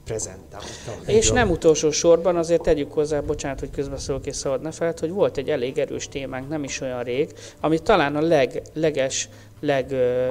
prezentálta. 0.07 0.67
És 1.07 1.31
nem 1.31 1.51
utolsó 1.51 1.91
sorban 1.91 2.37
azért 2.37 2.63
tegyük 2.63 2.93
hozzá, 2.93 3.21
bocsánat, 3.21 3.61
hogy 3.61 3.71
közbeszólok 3.71 4.27
és 4.27 4.37
szabad 4.37 4.63
ne 4.63 4.71
feled, 4.71 4.99
hogy 4.99 5.11
volt 5.11 5.37
egy 5.37 5.49
elég 5.49 5.79
erős 5.79 6.09
témánk, 6.09 6.49
nem 6.49 6.65
is 6.65 6.81
olyan 6.81 7.03
rég, 7.03 7.33
ami 7.61 7.79
talán 7.79 8.17
a 8.17 8.21
leg, 8.21 8.63
leges, 8.75 9.29
leg 9.61 9.91
ö, 9.93 10.29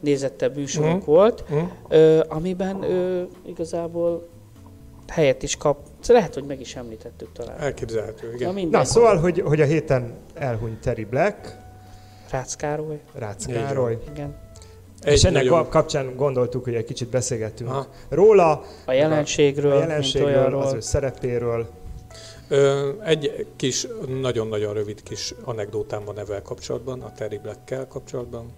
nézettebb 0.00 0.56
műsorunk 0.56 1.02
Mhm. 1.02 1.10
volt, 1.10 1.40
Uh-huh. 1.50 1.68
ö, 1.88 2.20
amiben 2.28 2.82
ö, 2.82 3.22
igazából 3.46 4.28
helyet 5.08 5.42
is 5.42 5.56
kap. 5.56 5.78
Lehet, 6.08 6.34
hogy 6.34 6.44
meg 6.44 6.60
is 6.60 6.76
említettük 6.76 7.32
talán. 7.32 7.58
Elképzelhető, 7.58 8.28
Na 8.28 8.34
igen. 8.34 8.54
mindegy. 8.54 8.72
Na, 8.80 8.84
szóval, 8.84 9.16
hogy, 9.16 9.40
hogy 9.40 9.60
a 9.60 9.64
héten 9.64 10.12
elhunyt 10.34 10.80
Terry 10.80 11.04
Black, 11.04 11.56
Rácz 12.30 12.56
Károly, 12.56 13.00
Rácz. 13.14 13.46
Károly, 13.46 13.98
igen. 14.12 14.36
és 15.04 15.24
ennek 15.24 15.42
nagyon- 15.44 15.68
kapcsán 15.68 16.16
gondoltuk, 16.16 16.64
hogy 16.64 16.74
egy 16.74 16.84
kicsit 16.84 17.08
beszélgettünk 17.08 17.70
Aha. 17.70 17.86
róla, 18.08 18.62
A 18.86 18.92
jelenségről, 18.92 19.70
a 19.72 19.74
mint 19.76 19.88
jelenségről, 19.88 20.56
az 20.58 20.72
ő 20.72 20.80
szerepéről. 20.80 21.66
Egy 23.04 23.46
kis, 23.56 23.86
nagyon-nagyon 24.20 24.74
rövid 24.74 25.02
kis 25.02 25.34
anekdótám 25.44 26.04
van 26.04 26.18
evel 26.18 26.42
kapcsolatban, 26.42 27.02
a 27.02 27.12
Terry 27.12 27.38
Black-kel 27.38 27.86
kapcsolatban. 27.86 28.52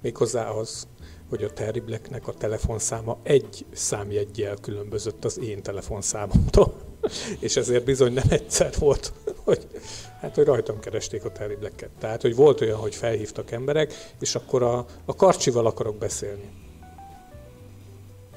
Méghozzá 0.00 0.48
az, 0.48 0.86
hogy 1.28 1.44
a 1.44 1.52
Terry 1.52 1.80
Blacknek 1.80 2.28
a 2.28 2.32
telefonszáma 2.32 3.18
egy 3.22 3.66
számjeggyel 3.72 4.56
különbözött 4.60 5.24
az 5.24 5.38
én 5.38 5.62
telefonszámomtól. 5.62 6.74
És 7.40 7.56
ezért 7.56 7.84
bizony 7.84 8.12
nem 8.12 8.26
egyszer 8.28 8.72
volt, 8.78 9.12
hogy, 9.44 9.66
hát, 10.20 10.34
hogy 10.34 10.44
rajtam 10.44 10.80
keresték 10.80 11.24
a 11.24 11.32
Terry 11.32 11.54
Black-et. 11.54 11.90
Tehát, 11.98 12.22
hogy 12.22 12.34
volt 12.34 12.60
olyan, 12.60 12.78
hogy 12.78 12.94
felhívtak 12.94 13.50
emberek, 13.50 13.94
és 14.20 14.34
akkor 14.34 14.62
a, 14.62 14.86
a 15.04 15.14
karcsival 15.14 15.66
akarok 15.66 15.96
beszélni. 15.96 16.50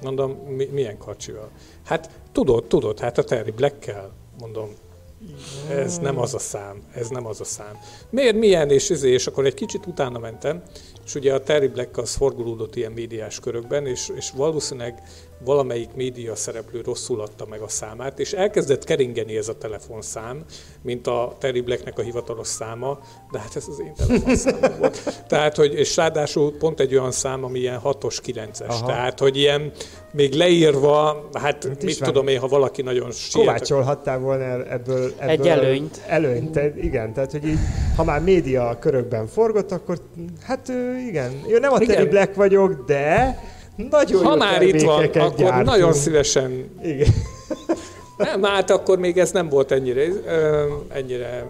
Mondom, 0.01 0.31
mi, 0.31 0.65
milyen 0.65 0.97
karcsival? 0.97 1.51
Hát 1.83 2.09
tudod, 2.31 2.65
tudod, 2.65 2.99
hát 2.99 3.17
a 3.17 3.23
Terry 3.23 3.51
Black-kel, 3.51 4.13
mondom, 4.39 4.73
ez 5.69 5.97
nem 5.97 6.19
az 6.19 6.33
a 6.33 6.39
szám, 6.39 6.81
ez 6.93 7.09
nem 7.09 7.25
az 7.25 7.41
a 7.41 7.43
szám. 7.43 7.77
Miért, 8.09 8.35
milyen, 8.35 8.69
és, 8.69 8.89
izé, 8.89 9.11
és 9.11 9.27
akkor 9.27 9.45
egy 9.45 9.53
kicsit 9.53 9.85
utána 9.85 10.19
mentem, 10.19 10.63
és 11.05 11.15
ugye 11.15 11.33
a 11.33 11.43
Terry 11.43 11.67
Black 11.67 11.97
az 11.97 12.15
forgolódott 12.15 12.75
ilyen 12.75 12.91
médiás 12.91 13.39
körökben, 13.39 13.85
és, 13.85 14.11
és 14.15 14.31
valószínűleg 14.31 15.01
valamelyik 15.45 15.89
média 15.95 16.35
szereplő 16.35 16.81
rosszul 16.81 17.21
adta 17.21 17.45
meg 17.49 17.61
a 17.61 17.67
számát, 17.67 18.19
és 18.19 18.33
elkezdett 18.33 18.83
keringeni 18.83 19.37
ez 19.37 19.47
a 19.47 19.57
telefonszám, 19.57 20.43
mint 20.81 21.07
a 21.07 21.35
Terry 21.39 21.61
Blacknek 21.61 21.99
a 21.99 22.01
hivatalos 22.01 22.47
száma, 22.47 22.99
de 23.31 23.39
hát 23.39 23.55
ez 23.55 23.65
az 23.67 23.79
én 23.79 23.93
telefonszámom 23.93 24.79
volt. 24.79 25.01
Tehát, 25.27 25.55
hogy, 25.55 25.73
és 25.73 25.95
ráadásul 25.95 26.57
pont 26.57 26.79
egy 26.79 26.95
olyan 26.95 27.11
szám, 27.11 27.43
ami 27.43 27.59
ilyen 27.59 27.79
6-os, 27.83 28.17
9-es. 28.25 28.67
Aha. 28.67 28.85
Tehát, 28.85 29.19
hogy 29.19 29.37
ilyen 29.37 29.71
még 30.11 30.33
leírva, 30.33 31.29
hát 31.33 31.67
Mit 31.67 31.81
mit, 31.81 31.89
is 31.89 31.99
van? 31.99 32.07
tudom 32.07 32.27
én, 32.27 32.39
ha 32.39 32.47
valaki 32.47 32.81
nagyon 32.81 33.11
siet, 33.11 33.45
Kovácsolhattál 33.45 34.19
volna 34.19 34.43
ebből, 34.43 34.69
ebből 34.69 35.13
Egy 35.17 35.47
előnyt. 35.47 36.01
Előnyt, 36.07 36.59
igen, 36.81 37.13
tehát 37.13 37.31
hogy 37.31 37.47
így, 37.47 37.59
ha 37.95 38.03
már 38.03 38.21
média 38.21 38.77
körökben 38.79 39.27
forgott, 39.27 39.71
akkor 39.71 39.97
hát 40.41 40.71
igen, 41.07 41.31
én 41.47 41.57
nem 41.59 41.73
a 41.73 41.81
Igen. 41.81 41.95
Terry 41.95 42.09
Black 42.09 42.35
vagyok, 42.35 42.83
de 42.85 43.37
nagyon 43.75 44.23
ha 44.23 44.35
már 44.35 44.61
itt 44.61 44.81
van, 44.81 45.03
akkor 45.03 45.33
gyártunk. 45.35 45.65
nagyon 45.65 45.93
szívesen 45.93 46.79
Igen. 46.83 47.13
Nem, 48.17 48.43
hát 48.43 48.69
akkor 48.69 48.99
még 48.99 49.17
ez 49.17 49.31
nem 49.31 49.49
volt 49.49 49.71
ennyire, 49.71 50.07
ö, 50.25 50.65
ennyire 50.87 51.45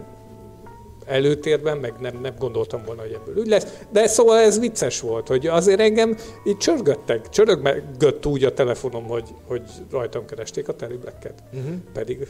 előtérben, 1.06 1.78
meg 1.78 1.94
nem, 2.00 2.18
nem 2.22 2.34
gondoltam 2.38 2.82
volna, 2.86 3.00
hogy 3.00 3.12
ebből 3.12 3.36
úgy 3.36 3.48
lesz. 3.48 3.66
De 3.90 4.06
szóval 4.06 4.38
ez 4.38 4.58
vicces 4.58 5.00
volt, 5.00 5.28
hogy 5.28 5.46
azért 5.46 5.80
engem 5.80 6.16
így 6.44 6.56
csörgöttek, 6.56 7.28
csörögött 7.28 8.26
úgy 8.26 8.44
a 8.44 8.54
telefonom, 8.54 9.04
hogy, 9.04 9.34
hogy 9.46 9.62
rajtam 9.90 10.26
keresték 10.26 10.68
a 10.68 10.74
Terry 10.74 10.96
Black-et. 10.96 11.42
Uh-huh. 11.52 11.74
Pedig 11.92 12.28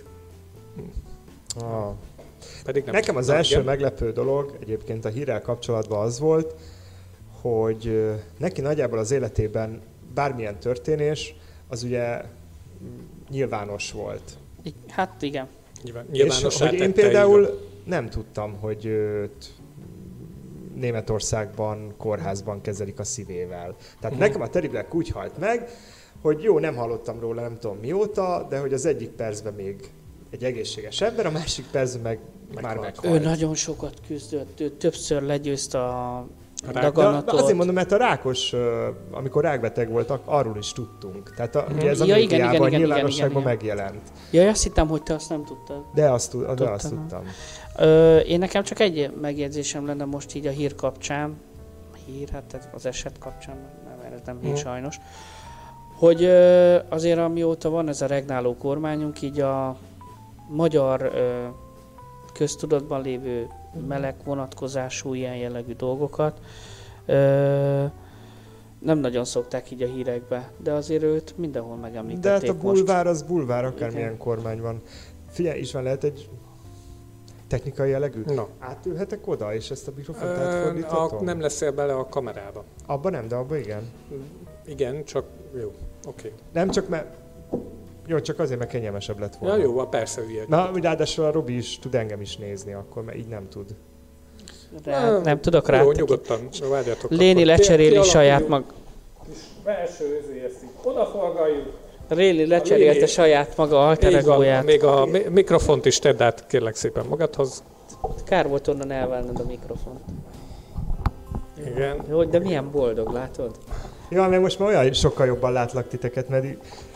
Ah. 1.61 1.93
Pedig 2.65 2.85
nem. 2.85 2.95
Nekem 2.95 3.17
az 3.17 3.29
első 3.29 3.53
igen. 3.53 3.65
meglepő 3.65 4.13
dolog 4.13 4.57
egyébként 4.61 5.05
a 5.05 5.09
hírrel 5.09 5.41
kapcsolatban 5.41 6.05
az 6.05 6.19
volt, 6.19 6.55
hogy 7.41 8.13
neki 8.39 8.61
nagyjából 8.61 8.99
az 8.99 9.11
életében 9.11 9.81
bármilyen 10.15 10.59
történés, 10.59 11.35
az 11.69 11.83
ugye 11.83 12.23
nyilvános 13.31 13.93
volt. 13.93 14.23
Hát 14.89 15.23
igen. 15.23 15.49
Nyilván, 15.83 16.07
És 16.13 16.59
hogy 16.59 16.73
én 16.73 16.83
így 16.89 16.95
például 16.95 17.43
van. 17.43 17.59
nem 17.85 18.09
tudtam, 18.09 18.53
hogy 18.61 18.85
őt 18.85 19.53
Németországban, 20.75 21.95
kórházban 21.97 22.61
kezelik 22.61 22.99
a 22.99 23.05
szívével. 23.05 23.77
Tehát 24.01 24.17
Mhm. 24.17 24.25
nekem 24.27 24.41
a 24.41 24.49
Terry 24.49 24.69
Black 24.69 24.95
úgy 24.95 25.09
halt 25.09 25.39
meg, 25.39 25.69
hogy 26.23 26.43
jó, 26.43 26.59
nem 26.59 26.77
hallottam 26.77 27.21
róla 27.21 27.41
nem 27.43 27.59
tudom 27.59 27.79
mióta, 27.79 28.47
de 28.49 28.59
hogy 28.59 28.73
az 28.73 28.87
egyik 28.87 29.09
percben 29.11 29.55
még 29.55 29.91
egy 30.31 30.45
egészséges 30.45 31.01
ember, 31.01 31.27
a 31.27 31.31
másik 31.31 31.65
percben 31.71 32.03
meg 32.03 32.19
már 32.63 32.77
Meghalt. 32.79 33.15
Ő 33.17 33.19
nagyon 33.25 33.55
sokat 33.55 34.01
küzdött, 34.07 34.61
ő 34.61 34.71
többször 34.71 35.23
legyőzte 35.23 35.79
a 35.85 36.27
rák- 36.73 36.75
De, 36.75 36.81
daganatot. 36.91 37.35
de 37.35 37.43
azért 37.43 37.57
mondom, 37.57 37.75
mert 37.75 37.93
a 37.93 37.97
rákos, 37.97 38.55
amikor 39.11 39.43
rákbeteg 39.43 39.91
voltak, 39.91 40.21
arról 40.25 40.57
is 40.57 40.73
tudtunk. 40.73 41.35
Tehát 41.35 41.55
a, 41.57 41.67
ugye 41.77 41.89
ez 41.89 42.01
a. 42.01 42.05
Ja, 42.05 42.17
igen, 42.17 42.29
médiában, 42.41 42.55
igen, 42.55 42.69
igen, 42.69 42.81
nyilvánosságban 42.81 43.43
igen, 43.43 43.53
igen. 43.59 43.77
megjelent. 43.77 44.09
Jaj, 44.31 44.49
azt 44.49 44.63
hittem, 44.63 44.89
hogy 44.89 45.03
te 45.03 45.15
azt 45.15 45.29
nem 45.29 45.45
tudtad. 45.45 45.85
De 45.95 46.11
azt, 46.11 46.31
tud- 46.31 46.51
de 46.55 46.69
azt 46.71 46.89
Tudtam. 46.89 47.07
tudtam. 47.09 47.25
Ö, 47.87 48.17
én 48.19 48.39
nekem 48.39 48.63
csak 48.63 48.81
egy 48.81 49.11
megjegyzésem 49.21 49.87
lenne 49.87 50.05
most 50.05 50.35
így 50.35 50.47
a 50.47 50.51
hír 50.51 50.75
kapcsán. 50.75 51.37
Hír, 52.07 52.29
hát 52.33 52.69
az 52.75 52.87
eset 52.87 53.19
kapcsán, 53.19 53.57
nem, 53.89 54.13
ez 54.13 54.21
nem 54.25 54.39
hír 54.41 54.51
Mhm. 54.51 54.59
sajnos. 54.61 54.97
Hogy 55.99 56.23
ö, 56.23 56.77
azért 56.89 57.19
amióta 57.19 57.71
van 57.71 57.89
ez 57.89 58.01
a 58.03 58.07
regnáló 58.07 58.57
kormányunk, 58.57 59.23
így 59.23 59.41
a 59.41 59.77
magyar 60.49 61.01
ö, 61.15 61.45
köztudatban 62.33 63.03
lévő 63.03 63.47
meleg 63.89 64.15
vonatkozású 64.25 65.15
ilyen 65.15 65.37
jellegű 65.37 65.73
dolgokat 65.75 66.41
ö, 67.07 67.85
nem 68.79 68.99
nagyon 68.99 69.25
szokták 69.25 69.71
így 69.71 69.83
a 69.83 69.87
hírekbe, 69.87 70.51
de 70.63 70.73
azért 70.73 71.03
őt 71.03 71.35
mindenhol 71.37 71.77
De 71.77 71.83
hát 71.83 71.93
megemlítették 71.93 72.51
a 72.51 72.53
most. 72.53 72.63
bulvár 72.63 73.07
az 73.07 73.23
bulvár, 73.23 73.65
akármilyen 73.65 74.07
Igen. 74.07 74.19
kormány 74.19 74.61
van. 74.61 74.83
Figyelj, 75.29 75.61
István, 75.61 75.83
lehet 75.83 76.05
egy 76.05 76.29
technikai 77.49 77.91
jellegű? 77.91 78.23
Na. 78.27 78.49
Átülhetek 78.59 79.27
oda, 79.29 79.55
és 79.55 79.71
ezt 79.71 79.89
a 79.89 79.93
mikrofont 79.97 80.31
átfordíthatom? 80.31 81.25
nem 81.25 81.41
leszel 81.41 81.73
bele 81.73 81.95
a 81.95 82.09
kamerába. 82.09 82.65
Abba 82.87 83.11
nem, 83.11 83.29
de 83.29 83.35
abba 83.35 83.57
igen. 83.57 83.91
Igen, 84.67 85.05
csak 85.05 85.25
jó, 85.61 85.73
oké. 86.07 86.33
Nem 86.53 86.71
csak 86.71 86.89
mert... 86.89 87.15
Jó, 88.07 88.21
csak 88.21 88.39
azért, 88.39 88.59
mert 88.59 88.71
kényelmesebb 88.71 89.19
lett 89.19 89.37
volna. 89.37 89.57
Ja, 89.57 89.63
jó, 89.63 89.73
van, 89.73 89.91
persze 89.91 90.21
hülye. 90.21 90.45
Na, 90.49 90.71
ráadásul 90.83 91.25
a 91.25 91.31
Robi 91.31 91.57
is 91.57 91.79
tud 91.79 91.95
engem 91.95 92.21
is 92.21 92.37
nézni 92.37 92.73
akkor, 92.73 93.05
mert 93.05 93.19
így 93.19 93.27
nem 93.29 93.49
tud. 93.49 93.75
Rá, 94.85 95.19
nem 95.19 95.41
tudok 95.41 95.69
rá. 95.69 95.83
Jó, 95.83 95.93
nyugodtan, 95.93 96.49
várjatok. 96.71 97.11
Léni 97.11 97.31
akkor. 97.33 97.45
lecseréli 97.45 97.91
Kialakuljon 97.91 98.05
saját 98.23 98.49
mag... 98.49 98.65
Belső 99.65 100.23
ezt 100.47 100.63
így 100.63 100.69
odaforgaljuk. 100.83 101.73
Réli 102.09 102.47
lecserélte 102.47 102.93
Léni- 102.93 103.07
saját 103.07 103.57
maga 103.57 103.87
alteregóját. 103.89 104.65
még 104.65 104.85
a 104.85 105.07
mi- 105.07 105.27
mikrofont 105.31 105.85
is 105.85 105.99
tedd 105.99 106.23
át 106.23 106.47
kérlek 106.47 106.75
szépen 106.75 107.07
magadhoz. 107.07 107.63
Kár 108.25 108.49
volt 108.49 108.69
onnan 108.69 108.91
elválnod 108.91 109.41
a 109.41 109.45
mikrofont. 109.47 110.01
Igen. 111.67 112.03
Jó, 112.09 112.25
de 112.25 112.39
milyen 112.39 112.71
boldog, 112.71 113.13
látod? 113.13 113.59
Ja, 114.11 114.29
meg 114.29 114.41
most 114.41 114.59
már 114.59 114.69
olyan 114.69 114.93
sokkal 114.93 115.27
jobban 115.27 115.53
látlak 115.53 115.89
titeket, 115.89 116.29
mert 116.29 116.45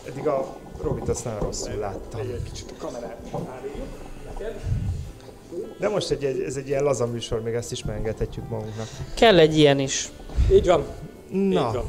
eddig 0.08 0.26
a 0.26 0.46
Robit 0.82 1.08
azt 1.08 1.24
nagyon 1.24 1.40
rosszul 1.40 1.74
láttam. 1.74 2.20
Egy 2.20 2.42
kicsit 2.42 2.70
a 2.78 2.84
kamerát. 2.84 3.16
De 5.78 5.88
most 5.88 6.10
egy, 6.10 6.24
egy, 6.24 6.40
ez 6.40 6.56
egy 6.56 6.68
ilyen 6.68 6.82
laza 6.82 7.06
műsor, 7.06 7.42
még 7.42 7.54
ezt 7.54 7.72
is 7.72 7.84
megengedhetjük 7.84 8.48
magunknak. 8.48 8.86
Kell 9.14 9.38
egy 9.38 9.58
ilyen 9.58 9.78
is. 9.78 10.12
Így 10.52 10.66
van, 10.66 10.84
így 11.32 11.48
Na, 11.48 11.72
van. 11.72 11.84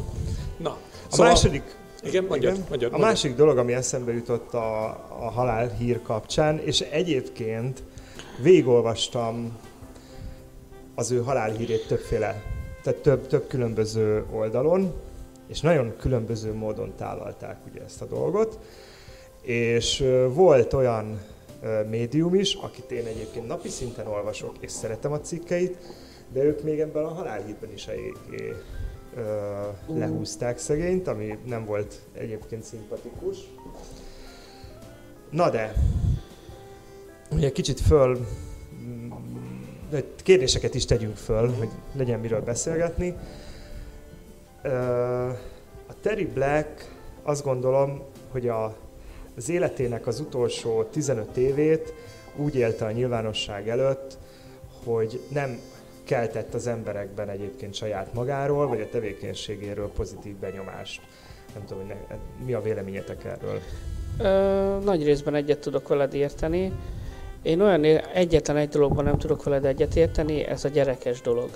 Na, 0.57 0.69
a 0.69 0.77
szóval, 1.09 1.27
második 1.27 1.75
igen, 2.03 2.23
mondjad, 2.23 2.53
Igen. 2.53 2.65
mondjad, 2.69 2.89
A 2.93 2.97
mondjad. 2.97 3.11
másik 3.13 3.35
dolog, 3.35 3.57
ami 3.57 3.73
eszembe 3.73 4.13
jutott 4.13 4.53
a, 4.53 4.85
a 5.09 5.29
halál 5.31 5.69
hír 5.69 6.01
kapcsán, 6.01 6.59
és 6.59 6.79
egyébként 6.81 7.83
végigolvastam 8.41 9.57
az 10.95 11.11
ő 11.11 11.21
halálhírét 11.21 11.87
többféle, 11.87 12.43
tehát 12.83 12.99
több, 12.99 13.27
több 13.27 13.47
különböző 13.47 14.25
oldalon, 14.31 14.93
és 15.47 15.61
nagyon 15.61 15.93
különböző 15.97 16.53
módon 16.53 16.93
tálalták 16.97 17.57
ugye 17.71 17.81
ezt 17.83 18.01
a 18.01 18.05
dolgot. 18.05 18.59
És 19.41 20.03
volt 20.33 20.73
olyan 20.73 21.21
médium 21.89 22.35
is, 22.35 22.53
akit 22.53 22.91
én 22.91 23.05
egyébként 23.05 23.47
napi 23.47 23.69
szinten 23.69 24.07
olvasok, 24.07 24.55
és 24.59 24.71
szeretem 24.71 25.11
a 25.11 25.19
cikkeit, 25.19 25.77
de 26.33 26.43
ők 26.43 26.63
még 26.63 26.79
ebben 26.79 27.03
a 27.03 27.13
halálhírben 27.13 27.71
is 27.73 27.87
eléggé 27.87 28.53
ö, 29.15 29.21
lehúzták 29.87 30.57
szegényt, 30.57 31.07
ami 31.07 31.37
nem 31.45 31.65
volt 31.65 31.99
egyébként 32.13 32.63
szimpatikus. 32.63 33.37
Na 35.29 35.49
de, 35.49 35.73
ugye 37.31 37.51
kicsit 37.51 37.79
föl, 37.79 38.27
mm, 38.73 39.11
kérdéseket 40.23 40.75
is 40.75 40.85
tegyünk 40.85 41.15
föl, 41.15 41.53
hogy 41.53 41.69
legyen 41.93 42.19
miről 42.19 42.41
beszélgetni. 42.41 43.15
Ö, 44.61 44.69
A 45.87 45.93
Terry 46.01 46.25
Black 46.25 46.95
azt 47.23 47.43
gondolom, 47.43 48.01
hogy 48.31 48.47
a, 48.47 48.75
az 49.35 49.49
életének 49.49 50.07
az 50.07 50.19
utolsó 50.19 50.83
15 50.83 51.37
évét 51.37 51.93
úgy 52.35 52.55
élte 52.55 52.85
a 52.85 52.91
nyilvánosság 52.91 53.69
előtt, 53.69 54.17
hogy 54.83 55.21
nem 55.33 55.59
keltett 56.03 56.53
az 56.53 56.67
emberekben 56.67 57.29
egyébként 57.29 57.73
saját 57.73 58.13
magáról, 58.13 58.67
vagy 58.67 58.81
a 58.81 58.89
tevékenységéről 58.89 59.91
pozitív 59.91 60.35
benyomást. 60.35 61.01
Nem 61.53 61.65
tudom, 61.65 61.85
hogy 61.85 61.95
ne, 62.09 62.15
mi 62.45 62.53
a 62.53 62.61
véleményetek 62.61 63.23
erről. 63.25 63.59
Ö, 64.19 64.83
nagy 64.83 65.03
részben 65.03 65.35
egyet 65.35 65.59
tudok 65.59 65.87
veled 65.87 66.13
érteni. 66.13 66.71
Én 67.41 67.61
olyan 67.61 67.83
egyetlen 68.13 68.57
egy 68.57 68.69
dologban 68.69 69.03
nem 69.03 69.17
tudok 69.17 69.43
veled 69.43 69.65
egyet 69.65 69.95
érteni, 69.95 70.43
ez 70.43 70.65
a 70.65 70.69
gyerekes 70.69 71.21
dolog. 71.21 71.49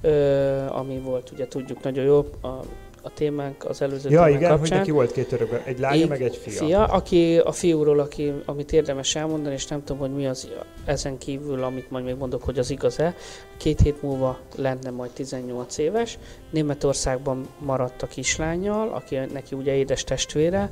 Ö, 0.00 0.66
ami 0.68 0.98
volt, 0.98 1.30
ugye 1.30 1.48
tudjuk 1.48 1.82
nagyon 1.82 2.04
jó, 2.04 2.18
a, 2.42 2.60
a 3.04 3.10
témánk 3.14 3.64
az 3.64 3.82
előző 3.82 4.10
Ja, 4.10 4.16
témánk 4.24 4.34
igen, 4.34 4.50
hogy 4.50 4.58
kapcsán. 4.58 4.78
neki 4.78 4.90
volt 4.90 5.12
két 5.12 5.32
örökbe, 5.32 5.62
egy 5.64 5.78
lánya, 5.78 5.96
Így, 6.02 6.08
meg 6.08 6.22
egy 6.22 6.36
fia. 6.36 6.52
Fia, 6.52 6.84
aki 6.84 7.38
a 7.38 7.52
fiúról, 7.52 7.98
aki, 7.98 8.32
amit 8.44 8.72
érdemes 8.72 9.14
elmondani, 9.16 9.54
és 9.54 9.66
nem 9.66 9.84
tudom, 9.84 10.00
hogy 10.00 10.14
mi 10.14 10.26
az 10.26 10.48
ezen 10.84 11.18
kívül, 11.18 11.62
amit 11.62 11.90
majd 11.90 12.04
még 12.04 12.14
mondok, 12.16 12.42
hogy 12.42 12.58
az 12.58 12.70
igaz-e. 12.70 13.14
Két 13.56 13.80
hét 13.80 14.02
múlva 14.02 14.38
lenne 14.56 14.90
majd 14.90 15.10
18 15.10 15.78
éves. 15.78 16.18
Németországban 16.50 17.46
maradt 17.58 18.02
a 18.02 18.06
kislányjal, 18.06 18.88
aki 18.88 19.16
neki 19.32 19.54
ugye 19.54 19.74
édes 19.74 20.04
testvére, 20.04 20.70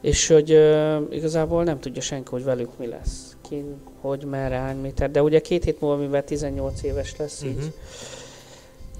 és 0.00 0.28
hogy 0.28 0.50
ö, 0.50 0.96
igazából 1.10 1.64
nem 1.64 1.80
tudja 1.80 2.02
senki, 2.02 2.30
hogy 2.30 2.44
velük 2.44 2.78
mi 2.78 2.86
lesz. 2.86 3.36
Ki, 3.48 3.64
hogy, 4.00 4.24
merre, 4.24 4.56
hány 4.56 4.76
méter. 4.76 5.10
De 5.10 5.22
ugye 5.22 5.38
két 5.40 5.64
hét 5.64 5.80
múlva, 5.80 5.96
mivel 6.02 6.24
18 6.24 6.82
éves 6.82 7.16
lesz, 7.16 7.42
így 7.42 7.56
Mhm. 7.56 7.64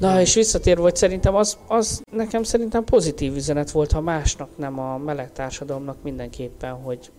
Na, 0.05 0.21
és 0.21 0.35
visszatérve, 0.35 0.83
hogy 0.83 0.97
szerintem 0.97 1.35
az, 1.35 1.59
az 1.67 2.03
nekem 2.13 2.43
szerintem 2.43 2.85
pozitív 2.85 3.35
üzenet 3.35 3.71
volt, 3.71 3.93
ha 3.93 4.01
másnak 4.01 4.49
nem 4.57 4.79
a 4.79 4.99
meleg 4.99 5.33
társadalomnak 5.33 6.03
mindenképpen, 6.03 6.73
hogy, 6.73 7.11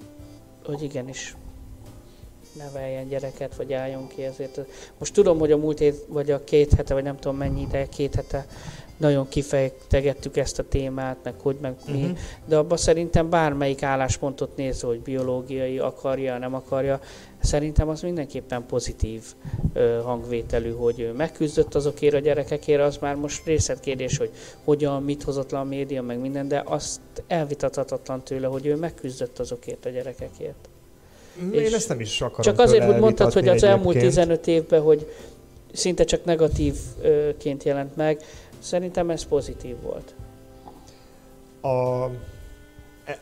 hogy 0.65 0.83
igenis 0.83 1.36
neveljen 2.57 3.07
gyereket, 3.07 3.55
vagy 3.55 3.73
álljon 3.73 4.07
ki 4.07 4.23
ezért. 4.23 4.59
Most 4.97 5.13
tudom, 5.13 5.39
hogy 5.39 5.51
a 5.51 5.57
múlt 5.57 5.79
hét, 5.79 6.05
vagy 6.07 6.31
a 6.31 6.43
két 6.43 6.73
hete, 6.73 6.93
vagy 6.93 7.03
nem 7.03 7.17
tudom 7.17 7.38
mennyi 7.38 7.61
ideje, 7.61 7.88
két 7.88 8.15
hete 8.15 8.45
nagyon 8.97 9.27
kifejtegettük 9.29 10.37
ezt 10.37 10.59
a 10.59 10.63
témát, 10.69 11.17
meg 11.23 11.33
hogy, 11.41 11.55
meg 11.61 11.75
mi, 11.91 12.01
Mhm. 12.01 12.11
de 12.45 12.57
abban 12.57 12.77
szerintem 12.77 13.29
bármelyik 13.29 13.83
álláspontot 13.83 14.55
nézve, 14.55 14.87
hogy 14.87 14.99
biológiai 14.99 15.79
akarja, 15.79 16.37
nem 16.37 16.53
akarja, 16.53 16.99
szerintem 17.41 17.89
az 17.89 18.01
mindenképpen 18.01 18.65
pozitív 18.65 19.21
ö, 19.73 19.99
hangvételű, 20.03 20.71
hogy 20.71 20.99
ő 20.99 21.11
megküzdött 21.11 21.75
azokért 21.75 22.13
a 22.13 22.19
gyerekekért, 22.19 22.81
az 22.81 22.97
már 22.97 23.15
most 23.15 23.45
részletkérdés, 23.45 24.17
hogy 24.17 24.31
hogyan, 24.63 25.03
mit 25.03 25.23
hozott 25.23 25.51
le 25.51 25.59
a 25.59 25.63
média, 25.63 26.01
meg 26.01 26.19
minden, 26.19 26.47
de 26.47 26.63
azt 26.65 26.99
elvitathatatlan 27.27 28.23
tőle, 28.23 28.47
hogy 28.47 28.65
ő 28.65 28.75
megküzdött 28.75 29.39
azokért 29.39 29.85
a 29.85 29.89
gyerekekért. 29.89 30.69
Én 31.53 31.59
és 31.61 31.71
ezt 31.73 31.89
nem 31.89 31.99
is 31.99 32.21
akarom 32.21 32.41
Csak 32.41 32.59
azért, 32.59 32.85
hogy 32.85 32.99
mondtad, 32.99 33.33
hogy 33.33 33.47
az 33.47 33.63
elmúlt 33.63 33.95
egyébként. 33.95 34.13
15 34.13 34.47
évben, 34.47 34.81
hogy 34.81 35.07
szinte 35.73 36.03
csak 36.03 36.25
negatívként 36.25 37.63
jelent 37.63 37.95
meg, 37.95 38.21
szerintem 38.66 39.09
ez 39.09 39.26
pozitív 39.26 39.82
volt. 39.82 40.16
A, 41.61 42.05
e, 43.05 43.20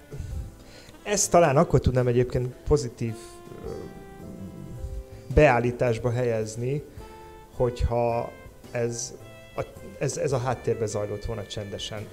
ezt 1.04 1.32
talán 1.32 1.58
akkor 1.58 1.80
tudnám 1.80 2.08
egyébként 2.08 2.56
pozitív 2.68 3.14
beállításba 5.34 6.12
helyezni, 6.12 6.84
hogyha 7.56 8.32
ez 8.72 9.14
a, 9.56 9.62
ez, 10.00 10.18
ez 10.18 10.32
a 10.32 10.38
háttérbe 10.38 10.86
zajlott 10.86 11.26
volna 11.26 11.46
csendesen. 11.46 12.08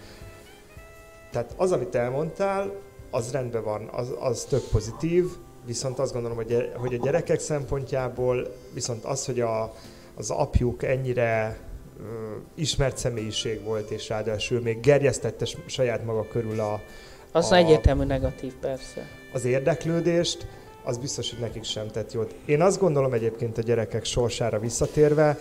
Tehát 1.30 1.54
az, 1.56 1.72
amit 1.72 1.94
elmondtál, 1.94 2.72
az 3.10 3.32
rendben 3.32 3.64
van, 3.64 3.88
az, 3.92 4.14
az 4.20 4.44
tök 4.44 4.68
pozitív, 4.70 5.24
viszont 5.64 5.98
azt 5.98 6.12
gondolom, 6.12 6.36
hogy, 6.36 6.72
hogy 6.76 6.94
a 6.94 7.04
gyerekek 7.04 7.40
szempontjából 7.40 8.54
viszont 8.74 9.04
az, 9.04 9.26
hogy 9.26 9.40
a, 9.40 9.74
az 10.14 10.30
apjuk 10.30 10.82
ennyire 10.82 11.58
ismert 12.54 12.96
személyiség 12.96 13.62
volt, 13.62 13.90
és 13.90 14.08
ráadásul 14.08 14.60
még 14.60 14.80
gerjesztette 14.80 15.46
saját 15.66 16.04
maga 16.04 16.26
körül 16.28 16.60
a... 16.60 16.80
Az 17.32 17.50
a, 17.50 17.56
egyértelmű 17.56 18.04
negatív, 18.04 18.52
persze. 18.60 19.06
Az 19.32 19.44
érdeklődést, 19.44 20.46
az 20.84 20.98
biztos, 20.98 21.30
hogy 21.30 21.40
nekik 21.40 21.64
sem 21.64 21.86
tett 21.86 22.12
jót. 22.12 22.34
Én 22.44 22.62
azt 22.62 22.80
gondolom 22.80 23.12
egyébként 23.12 23.58
a 23.58 23.62
gyerekek 23.62 24.04
sorsára 24.04 24.58
visszatérve, 24.58 25.38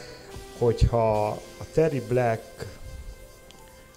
hogyha 0.58 1.28
a 1.30 1.66
Terry 1.74 2.02
Black 2.08 2.66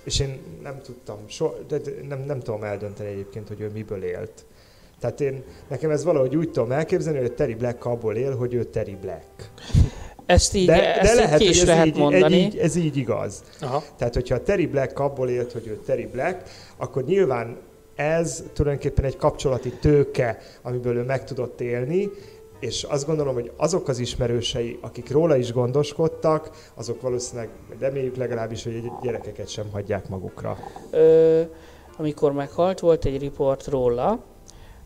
és 0.05 0.21
én 0.21 0.41
nem 0.63 0.81
tudtam, 0.83 1.17
so, 1.27 1.51
de 1.69 1.81
nem, 2.09 2.25
nem 2.27 2.41
tudom 2.41 2.65
eldönteni 2.65 3.09
egyébként, 3.09 3.49
hogy 3.49 3.61
ő 3.61 3.71
miből 3.75 4.03
élt. 4.03 4.45
Tehát 5.01 5.21
én, 5.21 5.45
nekem 5.69 5.91
ez 5.91 6.05
valahogy 6.05 6.37
úgy 6.37 6.51
tudom 6.51 6.73
elképzelni, 6.73 7.19
hogy 7.19 7.33
Terry 7.33 7.55
Black 7.55 7.85
abból 7.85 8.17
él, 8.17 8.37
hogy 8.37 8.55
ő 8.55 8.65
Terry 8.65 8.97
Black. 9.01 9.51
Ezt 10.33 10.55
így, 10.55 10.67
de, 10.67 11.01
ezt 11.01 11.15
de 11.15 11.23
lehet, 11.23 11.39
ki 11.39 11.49
is 11.49 11.59
hogy 11.59 11.69
lehet 11.69 11.87
így, 11.87 11.97
mondani. 11.97 12.37
Így, 12.37 12.57
ez 12.57 12.77
így 12.77 12.97
igaz. 12.97 13.43
Aha. 13.61 13.83
Tehát, 13.97 14.15
hogyha 14.15 14.35
a 14.35 14.43
Terry 14.43 14.67
Black 14.67 14.99
abból 14.99 15.29
élt, 15.29 15.53
hogy 15.53 15.67
ő 15.67 15.81
Terry 15.87 16.07
Black, 16.07 16.51
akkor 16.77 17.05
nyilván 17.05 17.57
ez 17.95 18.45
tulajdonképpen 18.53 19.05
egy 19.05 19.17
kapcsolati 19.17 19.71
tőke, 19.81 20.39
amiből 20.63 20.97
ő 20.97 21.03
meg 21.03 21.25
tudott 21.25 21.61
élni, 21.61 22.11
és 22.61 22.83
azt 22.83 23.07
gondolom, 23.07 23.35
hogy 23.35 23.53
azok 23.57 23.89
az 23.89 23.99
ismerősei, 23.99 24.79
akik 24.81 25.11
róla 25.11 25.37
is 25.37 25.53
gondoskodtak, 25.53 26.51
azok 26.75 27.01
valószínűleg, 27.01 27.49
reméljük 27.79 28.17
legalábbis, 28.17 28.63
hogy 28.63 28.91
gyerekeket 29.03 29.49
sem 29.49 29.71
hagyják 29.73 30.09
magukra. 30.09 30.59
Ö, 30.91 31.41
amikor 31.97 32.33
meghalt, 32.33 32.81
volt 32.81 33.05
egy 33.05 33.19
riport 33.19 33.67
róla, 33.67 34.25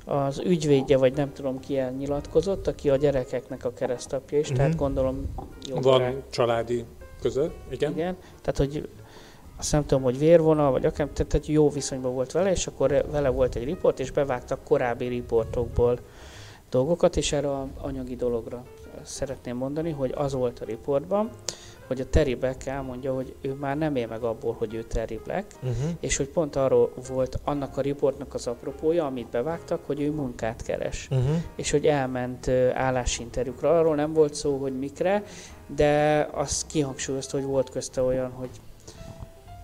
az 0.07 0.39
ügyvédje, 0.39 0.97
vagy 0.97 1.13
nem 1.17 1.33
tudom 1.33 1.61
ki 1.61 1.79
elnyilatkozott, 1.79 2.67
aki 2.67 2.91
a 2.91 2.97
gyerekeknek 2.97 3.65
a 3.65 3.73
keresztapja 3.73 4.39
is, 4.39 4.45
uh-huh. 4.45 4.57
tehát 4.57 4.73
mhm. 4.73 4.83
gondolom... 4.83 5.35
Jó 5.69 5.81
Van 5.81 5.99
rá. 5.99 6.13
családi 6.31 6.85
között, 7.21 7.55
igen. 7.71 7.93
Igen, 7.93 8.17
tehát 8.43 8.57
hogy 8.57 8.89
azt 9.59 9.73
nem 9.73 9.87
tudom, 9.87 10.03
hogy 10.03 10.19
vérvonal, 10.19 10.71
vagy 10.71 10.87
akár, 10.87 11.09
tehát 11.09 11.47
jó 11.47 11.71
viszonyban 11.71 12.15
volt 12.15 12.33
vele, 12.33 12.51
és 12.51 12.67
akkor 12.67 13.05
vele 13.11 13.29
volt 13.29 13.55
egy 13.55 13.65
riport, 13.65 14.01
és 14.01 14.11
bevágtak 14.11 14.65
korábbi 14.65 15.07
riportokból 15.07 15.99
dolgokat, 16.71 17.17
és 17.17 17.33
erre 17.33 17.51
a 17.51 17.67
anyagi 17.81 18.17
dologra 18.17 18.65
szeretném 19.03 19.57
mondani, 19.57 19.91
hogy 19.91 20.13
az 20.17 20.33
volt 20.33 20.61
a 20.61 20.65
riportban, 20.65 21.31
hogy 21.87 22.01
a 22.01 22.09
Terry 22.11 22.35
Black 22.35 22.67
elmondja, 22.67 23.15
hogy 23.15 23.35
ő 23.41 23.53
már 23.53 23.77
nem 23.77 23.97
él 23.97 24.07
meg 24.07 24.23
abból, 24.23 24.55
hogy 24.59 24.75
ő 24.75 24.83
Terry 24.83 25.21
Black, 25.25 25.47
uh-huh. 25.63 25.91
és 26.01 26.17
hogy 26.17 26.29
pont 26.29 26.57
arról 26.57 26.93
volt 27.09 27.41
annak 27.45 27.77
a 27.77 27.81
riportnak 27.81 28.35
az 28.35 28.47
apropója, 28.47 29.07
amit 29.07 29.29
bevágtak, 29.29 29.87
hogy 29.87 30.01
ő 30.01 30.11
munkát 30.11 30.63
keres, 30.63 31.09
uh-huh. 31.11 31.37
és 31.57 31.71
hogy 31.71 31.87
elment 31.87 32.49
állásinterjúkra. 32.75 33.79
Arról 33.79 33.95
nem 33.95 34.13
volt 34.13 34.35
szó, 34.35 34.57
hogy 34.57 34.79
mikre, 34.79 35.23
de 35.67 36.29
azt 36.33 36.67
kihangsúlyozta, 36.67 37.37
hogy 37.37 37.47
volt 37.47 37.71
közte 37.71 38.03
olyan, 38.03 38.31
hogy 38.31 38.51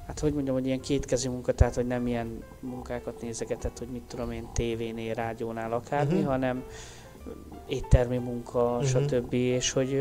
hát 0.06 0.20
hogy 0.20 0.32
mondjam, 0.32 0.54
hogy 0.54 0.66
ilyen 0.66 0.80
kétkezű 0.80 1.28
munka, 1.28 1.52
tehát 1.52 1.74
hogy 1.74 1.86
nem 1.86 2.06
ilyen 2.06 2.42
munkákat 2.60 3.20
nézegetett, 3.20 3.78
hogy 3.78 3.88
mit 3.88 4.02
tudom 4.02 4.30
én, 4.30 4.48
tévénél, 4.52 5.14
rádiónál, 5.14 5.72
akármi, 5.72 6.12
uh-huh. 6.12 6.30
hanem 6.30 6.64
éttermi 7.68 8.18
munka, 8.18 8.62
uh-huh. 8.62 8.84
stb. 8.84 9.32
És 9.32 9.70
hogy, 9.70 9.92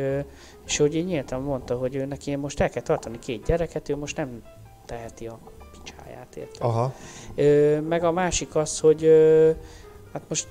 és 0.66 0.78
hogy 0.78 0.96
én 0.96 1.04
nyíltan 1.04 1.42
mondta, 1.42 1.76
hogy 1.76 1.96
ő 1.96 2.06
neki 2.06 2.36
most 2.36 2.60
el 2.60 2.70
kell 2.70 2.82
tartani 2.82 3.20
két 3.20 3.46
gyereket, 3.46 3.90
ő 3.90 3.96
most 3.96 4.18
nem 4.18 4.44
teheti 4.86 5.28
a 5.28 5.40
picsáját, 5.72 6.36
érted? 6.36 6.62
Aha. 6.62 6.94
Ö, 7.36 7.80
meg 7.80 8.04
a 8.04 8.12
másik 8.12 8.56
az, 8.56 8.80
hogy 8.80 9.04
ö, 9.04 9.52
hát 10.14 10.22
most 10.28 10.48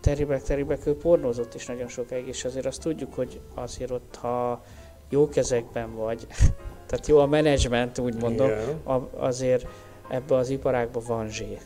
Teribek, 0.00 0.42
Teribek, 0.42 0.86
ő 0.86 0.96
pornózott 0.96 1.54
is 1.54 1.66
nagyon 1.66 1.88
sokáig, 1.88 2.26
és 2.26 2.44
azért 2.44 2.66
azt 2.66 2.80
tudjuk, 2.80 3.14
hogy 3.14 3.40
azért 3.54 3.90
ott, 3.90 4.16
ha 4.20 4.62
jó 5.08 5.28
kezekben 5.28 5.94
vagy, 5.94 6.26
tehát 6.86 7.06
jó 7.06 7.18
a 7.18 7.26
menedzsment, 7.26 7.98
úgy 7.98 8.14
mondom, 8.20 8.50
a, 8.84 8.94
azért 9.16 9.66
ebbe 10.08 10.34
az 10.34 10.48
iparágban 10.48 11.02
van 11.06 11.28
zsé. 11.28 11.58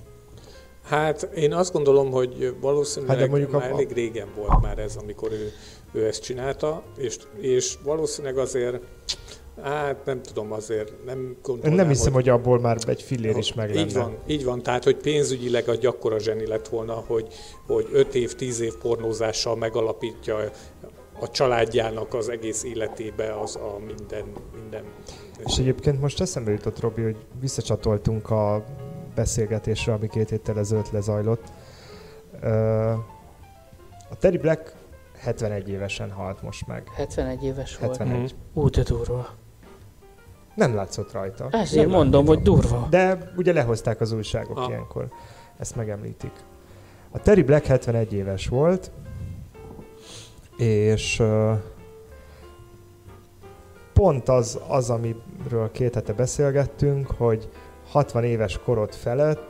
Hát 0.84 1.22
én 1.22 1.52
azt 1.52 1.72
gondolom, 1.72 2.10
hogy 2.10 2.54
valószínűleg 2.60 3.18
hát 3.18 3.28
mondjuk 3.28 3.50
már 3.50 3.70
a... 3.70 3.74
elég 3.74 3.92
régen 3.92 4.28
volt 4.36 4.60
már 4.62 4.78
ez, 4.78 4.96
amikor 4.96 5.32
ő, 5.32 5.52
ő 5.92 6.06
ezt 6.06 6.22
csinálta, 6.22 6.82
és, 6.96 7.16
és 7.40 7.74
valószínűleg 7.82 8.38
azért 8.38 8.80
Hát 9.62 10.04
nem 10.04 10.22
tudom, 10.22 10.52
azért 10.52 11.04
nem 11.04 11.36
gondolom. 11.42 11.76
Nem 11.76 11.88
hiszem, 11.88 12.12
hogy, 12.12 12.28
hogy 12.28 12.38
abból 12.38 12.60
már 12.60 12.76
egy 12.86 13.02
fillér 13.02 13.36
is 13.36 13.54
meg 13.54 13.74
lenne. 13.74 13.86
Így 13.86 13.94
van, 13.94 14.16
így 14.26 14.44
van, 14.44 14.62
tehát 14.62 14.84
hogy 14.84 14.96
pénzügyileg 14.96 15.68
a 15.68 15.74
gyakkora 15.74 16.18
zseni 16.18 16.46
lett 16.46 16.68
volna, 16.68 17.04
hogy, 17.06 17.26
hogy 17.66 17.88
5 17.92 18.14
év, 18.14 18.34
10 18.34 18.60
év 18.60 18.74
pornózással 18.76 19.56
megalapítja 19.56 20.36
a 21.20 21.30
családjának 21.30 22.14
az 22.14 22.28
egész 22.28 22.64
életébe 22.64 23.40
az 23.40 23.56
a 23.56 23.78
minden, 23.86 24.24
minden. 24.54 24.84
És 25.46 25.58
egyébként 25.58 26.00
most 26.00 26.20
eszembe 26.20 26.50
jutott, 26.50 26.80
Robi, 26.80 27.02
hogy 27.02 27.16
visszacsatoltunk 27.40 28.30
a 28.30 28.64
beszélgetésre, 29.14 29.92
ami 29.92 30.08
két 30.08 30.28
héttel 30.28 30.58
ezelőtt 30.58 30.90
lezajlott. 30.90 31.52
A 34.10 34.16
Terry 34.18 34.38
Black 34.38 34.74
71 35.18 35.68
évesen 35.68 36.10
halt 36.10 36.42
most 36.42 36.66
meg. 36.66 36.88
71 36.96 37.44
éves 37.44 37.76
71. 37.76 38.16
volt? 38.18 38.34
Ú, 38.52 38.68
de 38.68 38.82
durva. 38.82 39.28
Nem 40.54 40.74
látszott 40.74 41.12
rajta. 41.12 41.48
Ezért 41.50 41.86
nem 41.86 41.96
mondom, 41.96 42.26
hogy 42.26 42.42
durva. 42.42 42.86
De 42.90 43.32
ugye 43.36 43.52
lehozták 43.52 44.00
az 44.00 44.12
újságok 44.12 44.58
ah. 44.58 44.68
ilyenkor. 44.68 45.08
Ezt 45.58 45.76
megemlítik. 45.76 46.32
A 47.10 47.18
Terry 47.18 47.42
Black 47.42 47.66
71 47.66 48.12
éves 48.12 48.48
volt, 48.48 48.90
és 50.56 51.18
uh, 51.20 51.52
pont 53.92 54.28
az, 54.28 54.60
az, 54.68 54.90
amiről 54.90 55.70
két 55.72 55.94
hete 55.94 56.12
beszélgettünk, 56.12 57.10
hogy 57.10 57.48
60 57.92 58.24
éves 58.24 58.60
korod 58.64 58.94
felett, 58.94 59.42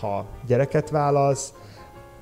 ha 0.00 0.26
gyereket 0.46 0.90
válasz, 0.90 1.52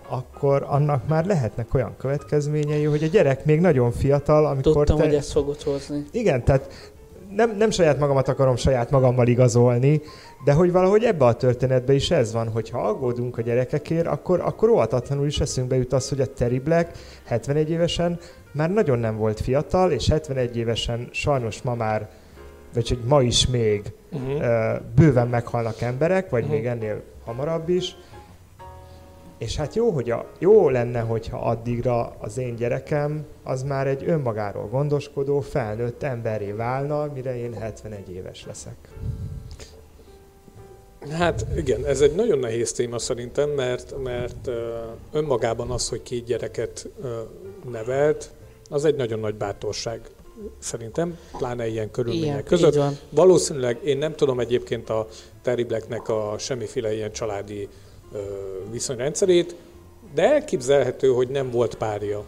akkor 0.09 0.65
annak 0.69 1.09
már 1.09 1.27
lehetnek 1.27 1.75
olyan 1.75 1.95
következményei, 1.99 2.85
hogy 2.85 3.03
a 3.03 3.07
gyerek 3.07 3.45
még 3.45 3.61
nagyon 3.61 3.93
fiatal, 3.93 4.47
amikor 4.47 4.73
Tudtam, 4.73 4.97
te... 4.97 5.03
hogy 5.05 5.15
ezt 5.15 5.33
fogod 5.33 5.63
hozni. 5.63 6.05
Igen, 6.11 6.45
tehát 6.45 6.93
nem, 7.37 7.57
nem 7.57 7.71
saját 7.71 7.99
magamat 7.99 8.29
akarom 8.29 8.57
saját 8.57 8.91
magammal 8.91 9.27
igazolni, 9.27 10.01
de 10.45 10.53
hogy 10.53 10.73
valahogy 10.73 11.05
ebbe 11.05 11.25
a 11.25 11.35
történetbe 11.35 11.93
is 11.93 12.11
ez 12.11 12.33
van, 12.33 12.49
hogy 12.49 12.71
ha 12.71 12.79
aggódunk 12.79 13.39
a 13.39 13.43
gyerekekért, 13.43 14.07
akkor, 14.07 14.41
akkor 14.41 14.69
óvatatlanul 14.69 15.27
is 15.27 15.41
eszünkbe 15.41 15.77
jut 15.77 15.93
az, 15.93 16.09
hogy 16.09 16.21
a 16.21 16.33
Terry 16.33 16.59
Black 16.59 16.99
71 17.25 17.71
évesen 17.71 18.19
már 18.53 18.71
nagyon 18.71 18.99
nem 18.99 19.17
volt 19.17 19.41
fiatal, 19.41 19.91
és 19.91 20.09
71 20.09 20.57
évesen 20.57 21.09
sajnos 21.11 21.63
ma 21.63 21.75
már, 21.75 22.09
vagy 22.75 22.89
hogy 22.89 23.01
ma 23.07 23.23
is 23.23 23.47
még 23.47 23.93
uh-huh. 24.13 24.77
bőven 24.95 25.29
meghalnak 25.29 25.81
emberek, 25.81 26.31
vagy 26.31 26.43
uh-huh. 26.43 26.57
még 26.57 26.67
ennél 26.67 27.03
hamarabb 27.25 27.69
is. 27.69 27.97
És 29.39 29.57
hát 29.57 29.75
jó, 29.75 29.91
hogy 29.91 30.11
a, 30.11 30.27
jó 30.39 30.69
lenne, 30.69 31.01
hogyha 31.01 31.39
addigra 31.39 32.17
az 32.19 32.39
én 32.39 32.57
gyerekem 32.57 33.27
az 33.43 33.63
már 33.63 33.87
egy 33.87 34.05
önmagáról 34.07 34.69
gondoskodó, 34.69 35.41
felnőtt 35.41 36.03
emberé 36.03 36.51
válna, 36.51 37.13
mire 37.15 37.37
én 37.37 37.53
71 37.55 38.11
éves 38.11 38.47
leszek. 38.47 38.77
Hát 41.11 41.47
igen, 41.57 41.87
ez 41.87 42.01
egy 42.01 42.15
nagyon 42.15 42.39
nehéz 42.39 42.73
téma 42.73 42.99
szerintem, 42.99 43.51
mert, 43.51 44.03
mert 44.03 44.51
önmagában 45.13 45.71
az, 45.71 45.89
hogy 45.89 46.03
két 46.03 46.25
gyereket 46.25 46.89
nevelt, 47.71 48.31
az 48.71 48.85
egy 48.85 48.97
nagyon 48.97 49.19
nagy 49.19 49.35
bátorság 49.35 50.01
szerintem, 50.59 51.19
pláne 51.39 51.67
ilyen 51.67 51.91
körülmények 51.91 52.27
ilyen, 52.27 52.45
között. 52.45 52.75
Van. 52.75 52.99
Valószínűleg 53.11 53.79
én 53.85 53.99
nem 53.99 54.15
tudom 54.15 54.41
egyébként 54.41 54.91
a 54.91 55.09
Terry 55.43 55.65
Blacknek 55.65 56.09
a 56.09 56.35
semmiféle 56.39 56.95
ilyen 56.95 57.13
családi 57.13 57.69
ö, 58.13 58.19
viszonyrendszerét, 58.71 59.55
de 60.15 60.33
elképzelhető, 60.33 61.09
hogy 61.09 61.29
nem 61.29 61.51
volt 61.51 61.75
párja. 61.75 62.25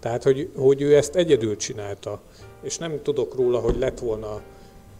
Tehát, 0.00 0.22
hogy, 0.22 0.50
hogy 0.56 0.82
ő 0.82 0.96
ezt 0.96 1.14
egyedül 1.14 1.56
csinálta, 1.56 2.20
és 2.62 2.78
nem 2.78 3.02
tudok 3.02 3.34
róla, 3.34 3.58
hogy 3.58 3.78
lett 3.78 3.98
volna 3.98 4.40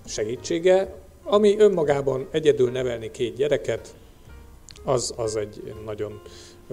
segítsége, 0.04 0.94
ami 1.24 1.58
önmagában 1.58 2.28
egyedül 2.30 2.70
nevelni 2.70 3.10
két 3.10 3.36
gyereket, 3.36 3.94
az, 4.84 5.12
az 5.16 5.36
egy 5.36 5.74
nagyon 5.84 6.20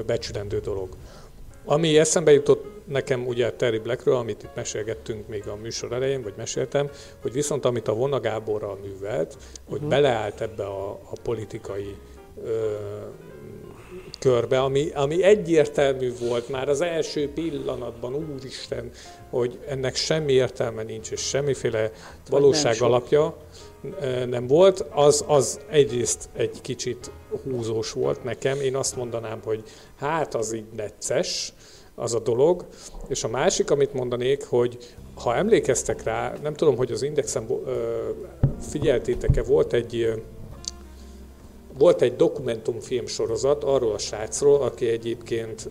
becsülendő 0.06 0.60
dolog. 0.60 0.90
Ami 1.66 1.98
eszembe 1.98 2.32
jutott 2.32 2.66
nekem 2.86 3.28
ugye 3.28 3.52
Terry 3.52 3.80
Blackről, 3.80 4.16
amit 4.16 4.44
itt 4.44 4.56
mesélgettünk 4.56 5.28
még 5.28 5.48
a 5.48 5.56
műsor 5.56 5.92
elején, 5.92 6.22
vagy 6.22 6.34
meséltem, 6.38 6.90
hogy 7.22 7.32
viszont 7.32 7.66
amit 7.66 7.88
a 7.88 7.94
Vona 7.94 8.20
Gáborral 8.20 8.80
művelt, 8.84 9.38
hogy 9.66 9.76
uh-huh. 9.76 9.90
beleállt 9.90 10.42
ebbe 10.42 10.64
a, 10.66 10.92
a 10.92 11.20
politikai 11.24 11.96
ö, 12.44 12.72
körbe, 14.20 14.62
ami, 14.62 14.90
ami 14.94 15.24
egyértelmű 15.24 16.14
volt 16.20 16.50
már 16.50 16.70
az 16.70 16.82
első 16.82 17.30
pillanatban, 17.34 18.16
úristen, 18.16 18.92
hogy 19.30 19.60
ennek 19.68 19.96
semmi 19.96 20.34
értelme 20.34 20.84
nincs, 20.84 21.12
és 21.12 21.22
semmiféle 21.22 21.92
valóság 22.30 22.82
alapja 22.82 23.38
nem 24.26 24.48
volt, 24.48 24.86
az, 24.90 25.24
az 25.28 25.60
egyrészt 25.70 26.30
egy 26.36 26.62
kicsit 26.62 27.12
húzós 27.44 27.92
volt 27.92 28.24
nekem. 28.24 28.62
Én 28.62 28.76
azt 28.76 28.96
mondanám, 28.96 29.40
hogy 29.44 29.64
hát 29.98 30.36
az 30.36 30.54
így 30.54 30.66
necces, 30.76 31.54
az 31.96 32.14
a 32.14 32.20
dolog. 32.20 32.66
És 33.08 33.24
a 33.24 33.28
másik, 33.28 33.72
amit 33.72 33.94
mondanék, 33.94 34.46
hogy 34.46 34.78
ha 35.16 35.36
emlékeztek 35.36 36.04
rá, 36.04 36.34
nem 36.42 36.54
tudom, 36.54 36.76
hogy 36.76 36.92
az 36.92 37.02
Indexen 37.02 37.48
figyeltétek-e, 38.60 39.44
volt 39.44 39.74
egy 39.74 40.24
volt 41.78 42.02
egy 42.02 42.16
dokumentumfilm 42.16 43.06
sorozat 43.06 43.64
arról 43.64 43.94
a 43.94 43.98
srácról, 43.98 44.62
aki 44.62 44.88
egyébként 44.88 45.70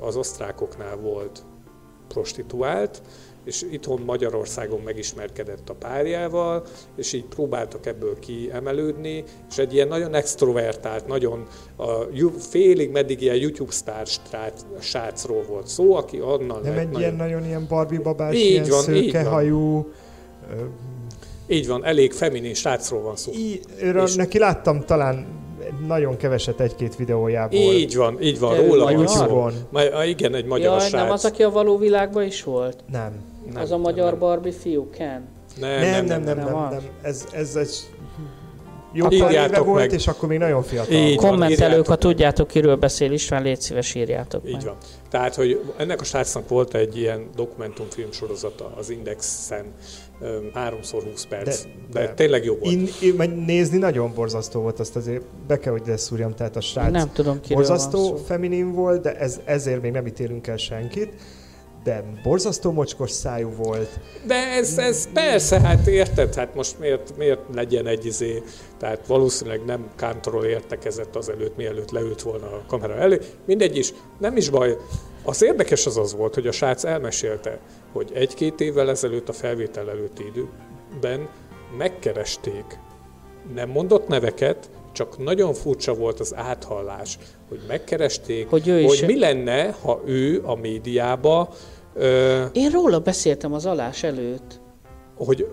az 0.00 0.16
osztrákoknál 0.16 0.96
volt 0.96 1.42
prostituált, 2.08 3.02
és 3.50 3.64
itthon 3.70 4.02
Magyarországon 4.06 4.80
megismerkedett 4.84 5.68
a 5.68 5.74
párjával, 5.74 6.62
és 6.96 7.12
így 7.12 7.24
próbáltak 7.24 7.86
ebből 7.86 8.18
kiemelődni, 8.18 9.24
és 9.50 9.58
egy 9.58 9.74
ilyen 9.74 9.88
nagyon 9.88 10.14
extrovertált, 10.14 11.06
nagyon 11.06 11.46
a, 11.76 11.90
félig 12.38 12.90
meddig 12.90 13.22
ilyen 13.22 13.36
YouTube 13.36 13.72
sztár 13.72 14.06
srácról 14.80 15.42
volt 15.42 15.66
szó, 15.66 15.94
aki 15.94 16.18
annal 16.18 16.60
Nem 16.60 16.78
egy 16.78 16.84
nagyon... 16.84 17.00
ilyen 17.00 17.14
nagyon 17.14 17.44
ilyen 17.44 17.66
Barbie 17.68 18.00
babás, 18.00 18.34
így 18.34 18.50
ilyen 18.50 18.68
van, 18.68 18.82
szőkehajú... 18.82 19.90
Így 21.48 21.66
van, 21.66 21.84
elég 21.84 22.12
feminin 22.12 22.54
srácról 22.54 23.02
van 23.02 23.16
szó. 23.16 23.32
Í, 23.32 23.60
őről 23.80 24.04
és... 24.04 24.14
neki 24.14 24.38
láttam 24.38 24.84
talán 24.84 25.26
nagyon 25.86 26.16
keveset 26.16 26.60
egy-két 26.60 26.96
videójából. 26.96 27.58
Így 27.58 27.96
van, 27.96 28.22
így 28.22 28.38
van, 28.38 28.56
róla 28.56 29.06
van 29.28 30.04
Igen, 30.06 30.34
egy 30.34 30.44
magyar 30.44 30.78
Jaj, 30.78 30.88
srác. 30.88 31.02
nem 31.02 31.10
az, 31.10 31.24
aki 31.24 31.42
a 31.42 31.50
való 31.50 31.76
világban 31.76 32.24
is 32.24 32.42
volt? 32.42 32.84
Nem. 32.90 33.29
Nem 33.52 33.62
az 33.62 33.72
a 33.72 33.78
magyar 33.78 34.10
nem, 34.10 34.18
Barbie 34.18 34.52
fiú, 34.52 34.90
Ken? 34.90 35.28
Nem, 35.60 35.80
nem, 35.80 36.04
nem, 36.04 36.22
nem, 36.22 36.36
nem, 36.36 36.46
nem, 36.46 36.68
nem, 36.70 36.82
Ez, 37.02 37.26
ez 37.32 37.56
egy 37.56 37.90
jó 38.92 39.08
pár 39.08 39.30
éve 39.32 39.58
volt, 39.58 39.80
meg. 39.80 39.92
és 39.92 40.06
akkor 40.06 40.28
még 40.28 40.38
nagyon 40.38 40.62
fiatal. 40.62 40.94
Így 40.94 41.16
Kommentelők, 41.16 41.86
ha 41.86 41.96
tudjátok, 41.96 42.48
kiről 42.48 42.76
beszél 42.76 43.12
István, 43.12 43.42
légy 43.42 43.60
szíves, 43.60 43.94
írjátok 43.94 44.42
Így 44.46 44.52
meg. 44.52 44.64
van. 44.64 44.76
Tehát, 45.10 45.34
hogy 45.34 45.60
ennek 45.76 46.00
a 46.00 46.04
srácnak 46.04 46.48
volt 46.48 46.74
egy 46.74 46.96
ilyen 46.96 47.26
dokumentumfilm 47.36 48.12
sorozata 48.12 48.72
az 48.76 48.90
Indexen, 48.90 49.64
háromszor 50.54 51.02
20 51.02 51.24
perc, 51.24 51.62
de, 51.62 51.70
de, 51.92 52.00
de 52.00 52.14
tényleg 52.14 52.44
jó 52.44 52.56
volt. 52.56 52.72
In, 52.72 52.88
in, 53.00 53.30
nézni 53.46 53.78
nagyon 53.78 54.12
borzasztó 54.14 54.60
volt, 54.60 54.80
azt 54.80 54.96
azért 54.96 55.22
be 55.46 55.58
kell, 55.58 55.72
hogy 55.72 55.82
leszúrjam, 55.86 56.34
tehát 56.34 56.56
a 56.56 56.60
srác 56.60 56.92
nem 56.92 57.10
tudom, 57.12 57.40
borzasztó 57.48 58.16
feminin 58.16 58.72
volt, 58.72 59.02
de 59.02 59.16
ez, 59.16 59.40
ezért 59.44 59.82
még 59.82 59.92
nem 59.92 60.06
ítélünk 60.06 60.46
el 60.46 60.56
senkit 60.56 61.12
de 61.84 62.04
borzasztó 62.22 62.72
mocskos 62.72 63.10
szájú 63.10 63.50
volt. 63.56 64.00
De 64.26 64.34
ez, 64.34 64.78
ez 64.78 65.08
persze, 65.12 65.60
hát 65.60 65.86
érted, 65.86 66.34
hát 66.34 66.54
most 66.54 66.78
miért, 66.78 67.16
miért 67.16 67.40
legyen 67.54 67.86
egy 67.86 68.06
izé, 68.06 68.42
tehát 68.78 69.06
valószínűleg 69.06 69.64
nem 69.64 69.90
kántorol 69.96 70.44
értekezett 70.44 71.16
azelőtt, 71.16 71.56
mielőtt 71.56 71.90
leült 71.90 72.22
volna 72.22 72.46
a 72.46 72.62
kamera 72.66 72.94
elé. 72.94 73.18
Mindegy 73.44 73.76
is, 73.76 73.92
nem 74.18 74.36
is 74.36 74.50
baj. 74.50 74.76
Az 75.24 75.42
érdekes 75.42 75.86
az 75.86 75.96
az 75.96 76.14
volt, 76.14 76.34
hogy 76.34 76.46
a 76.46 76.52
srác 76.52 76.84
elmesélte, 76.84 77.58
hogy 77.92 78.10
egy-két 78.14 78.60
évvel 78.60 78.90
ezelőtt 78.90 79.28
a 79.28 79.32
felvétel 79.32 79.90
előtti 79.90 80.24
időben 80.26 81.28
megkeresték, 81.76 82.78
nem 83.54 83.68
mondott 83.68 84.08
neveket, 84.08 84.70
csak 84.92 85.18
nagyon 85.18 85.54
furcsa 85.54 85.94
volt 85.94 86.20
az 86.20 86.34
áthallás, 86.36 87.18
hogy 87.48 87.60
megkeresték, 87.68 88.48
hogy, 88.48 88.68
ő 88.68 88.82
hogy 88.82 89.04
mi 89.06 89.18
lenne, 89.18 89.70
ha 89.82 90.00
ő 90.04 90.42
a 90.44 90.54
médiába... 90.54 91.48
Ö, 91.94 92.44
Én 92.52 92.70
róla 92.70 92.98
beszéltem 92.98 93.52
az 93.52 93.66
alás 93.66 94.02
előtt. 94.02 94.60
Hogy, 95.16 95.46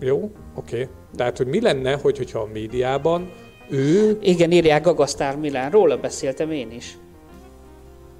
jó, 0.00 0.30
oké. 0.56 0.82
Okay. 0.82 0.88
Tehát, 1.16 1.36
hogy 1.36 1.46
mi 1.46 1.60
lenne, 1.60 1.92
hogy, 1.92 2.16
hogyha 2.16 2.38
a 2.38 2.48
médiában 2.52 3.30
ő... 3.70 4.18
Igen, 4.20 4.50
írják 4.50 4.84
Gagasztár 4.84 5.36
Milán, 5.36 5.70
róla 5.70 5.96
beszéltem 5.96 6.50
én 6.50 6.70
is. 6.70 6.98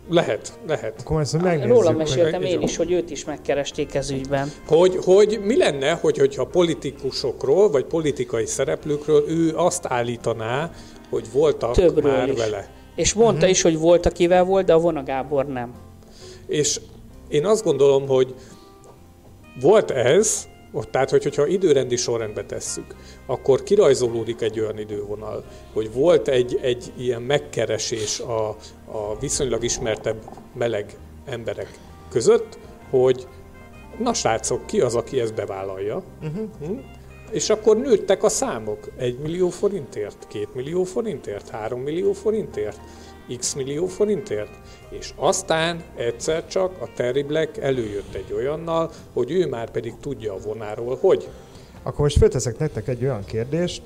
Lehet, 0.09 0.59
lehet. 0.67 1.01
Akkor 1.01 1.21
ezt 1.21 1.43
megnézzük. 1.43 1.73
Róla 1.73 1.93
meséltem 1.93 2.43
én 2.43 2.61
is, 2.61 2.77
hogy 2.77 2.93
őt 2.93 3.11
is 3.11 3.25
megkeresték 3.25 3.95
ez 3.95 4.11
ügyben. 4.11 4.53
Hogy, 4.67 4.97
hogy 5.05 5.41
mi 5.45 5.57
lenne, 5.57 5.93
hogy, 5.93 6.19
hogyha 6.19 6.47
politikusokról, 6.47 7.71
vagy 7.71 7.85
politikai 7.85 8.47
szereplőkről 8.47 9.25
ő 9.29 9.53
azt 9.57 9.87
állítaná, 9.87 10.71
hogy 11.11 11.27
voltak 11.33 11.75
Többről 11.75 12.13
már 12.13 12.29
is. 12.29 12.39
vele. 12.39 12.69
És 12.95 13.15
mondta 13.15 13.35
uh-huh. 13.35 13.51
is, 13.51 13.63
hogy 13.63 13.79
volt, 13.79 14.07
akivel 14.07 14.45
volt, 14.45 14.67
de 14.67 14.73
a 14.73 14.79
Vona 14.79 15.03
Gábor 15.03 15.47
nem. 15.47 15.75
És 16.47 16.81
én 17.29 17.47
azt 17.47 17.65
gondolom, 17.65 18.07
hogy 18.09 18.35
volt 19.61 19.91
ez, 19.91 20.49
tehát, 20.91 21.11
hogy, 21.11 21.23
hogyha 21.23 21.47
időrendi 21.47 21.97
sorrendbe 21.97 22.45
tesszük, 22.45 22.95
akkor 23.27 23.63
kirajzolódik 23.63 24.41
egy 24.41 24.61
olyan 24.61 24.79
idővonal, 24.79 25.45
hogy 25.73 25.93
volt 25.93 26.29
egy, 26.29 26.59
egy 26.63 26.93
ilyen 26.97 27.23
megkeresés 27.23 28.21
a, 28.21 28.49
a 28.85 29.19
viszonylag 29.21 29.65
ismertebb 29.65 30.23
meleg 30.55 30.97
emberek 31.25 31.79
között, 32.09 32.59
hogy 32.91 33.27
na 33.99 34.15
srácok, 34.15 34.67
ki 34.67 34.81
az, 34.81 34.95
aki 34.95 35.21
ezt 35.21 35.35
bevállalja? 35.35 36.03
Uh-huh. 36.23 36.49
Hm? 36.61 36.79
És 37.31 37.51
akkor 37.51 37.77
nőttek 37.77 38.23
a 38.23 38.29
számok. 38.29 38.91
Egy 38.97 39.19
millió 39.19 39.49
forintért, 39.49 40.27
két 40.29 40.55
millió 40.55 40.85
forintért, 40.85 41.49
három 41.49 41.81
millió 41.81 42.13
forintért, 42.13 42.81
x 43.39 43.55
millió 43.55 43.87
forintért. 43.87 44.51
És 44.89 45.13
aztán 45.17 45.83
egyszer 45.97 46.47
csak 46.47 46.83
a 46.83 46.89
Terry 46.95 47.23
Black 47.23 47.57
előjött 47.57 48.15
egy 48.15 48.33
olyannal, 48.33 48.91
hogy 49.13 49.31
ő 49.31 49.49
már 49.49 49.71
pedig 49.71 49.95
tudja 50.01 50.33
a 50.33 50.39
vonáról, 50.39 50.97
hogy. 50.97 51.29
Akkor 51.83 52.01
most 52.01 52.19
felteszek 52.19 52.59
nektek 52.59 52.89
egy 52.89 53.03
olyan 53.03 53.25
kérdést, 53.25 53.83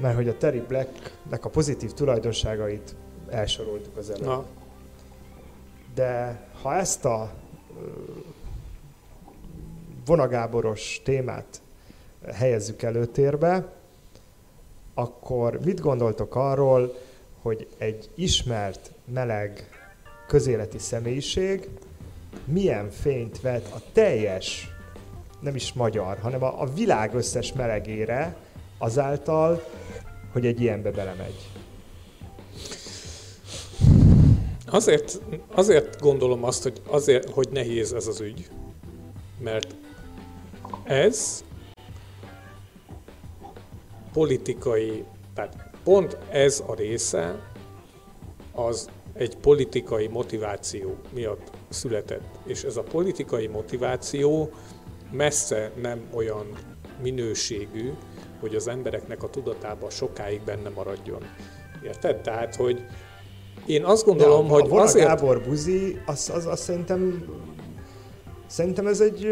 mert 0.00 0.14
hogy 0.14 0.28
a 0.28 0.36
Terry 0.36 0.62
Blacknek 0.68 1.44
a 1.44 1.48
pozitív 1.48 1.92
tulajdonságait 1.92 2.94
elsoroltuk 3.28 3.96
az 3.96 4.10
előtt. 4.10 4.24
Na. 4.24 4.44
De 5.94 6.40
ha 6.62 6.74
ezt 6.74 7.04
a 7.04 7.32
vonagáboros 10.06 11.00
témát 11.04 11.60
helyezzük 12.32 12.82
előtérbe, 12.82 13.72
akkor 14.94 15.60
mit 15.64 15.80
gondoltok 15.80 16.34
arról, 16.34 16.94
hogy 17.42 17.68
egy 17.78 18.10
ismert, 18.14 18.92
meleg, 19.12 19.71
közéleti 20.32 20.78
személyiség 20.78 21.68
milyen 22.44 22.90
fényt 22.90 23.40
vet 23.40 23.72
a 23.72 23.80
teljes, 23.92 24.68
nem 25.40 25.54
is 25.54 25.72
magyar, 25.72 26.18
hanem 26.18 26.42
a, 26.42 26.60
a 26.60 26.66
világ 26.66 27.14
összes 27.14 27.52
melegére 27.52 28.36
azáltal, 28.78 29.64
hogy 30.32 30.46
egy 30.46 30.60
ilyenbe 30.60 30.90
belemegy. 30.90 31.50
Azért, 34.66 35.20
azért 35.54 36.00
gondolom 36.00 36.44
azt, 36.44 36.62
hogy, 36.62 36.80
azért, 36.86 37.30
hogy 37.30 37.48
nehéz 37.50 37.92
ez 37.92 38.06
az 38.06 38.20
ügy, 38.20 38.48
mert 39.38 39.74
ez 40.84 41.44
politikai, 44.12 45.04
tehát 45.34 45.70
pont 45.84 46.16
ez 46.30 46.62
a 46.66 46.74
része 46.74 47.38
az 48.52 48.88
egy 49.14 49.36
politikai 49.36 50.06
motiváció 50.06 50.96
miatt 51.14 51.50
született. 51.68 52.38
És 52.46 52.62
ez 52.62 52.76
a 52.76 52.82
politikai 52.82 53.46
motiváció 53.46 54.50
messze 55.10 55.72
nem 55.82 56.00
olyan 56.14 56.46
minőségű, 57.02 57.92
hogy 58.40 58.54
az 58.54 58.68
embereknek 58.68 59.22
a 59.22 59.30
tudatában 59.30 59.90
sokáig 59.90 60.40
benne 60.44 60.68
maradjon. 60.68 61.22
Érted? 61.84 62.20
Tehát, 62.20 62.56
hogy 62.56 62.84
én 63.66 63.84
azt 63.84 64.04
gondolom, 64.04 64.46
ja, 64.46 64.52
hogy 64.52 64.70
a 64.70 64.74
azért... 64.74 65.06
Gábor 65.06 65.42
buzi, 65.42 66.00
az, 66.06 66.30
az, 66.34 66.46
az 66.46 66.60
szerintem 66.60 67.24
Szerintem 68.52 68.86
ez 68.86 69.00
egy 69.00 69.28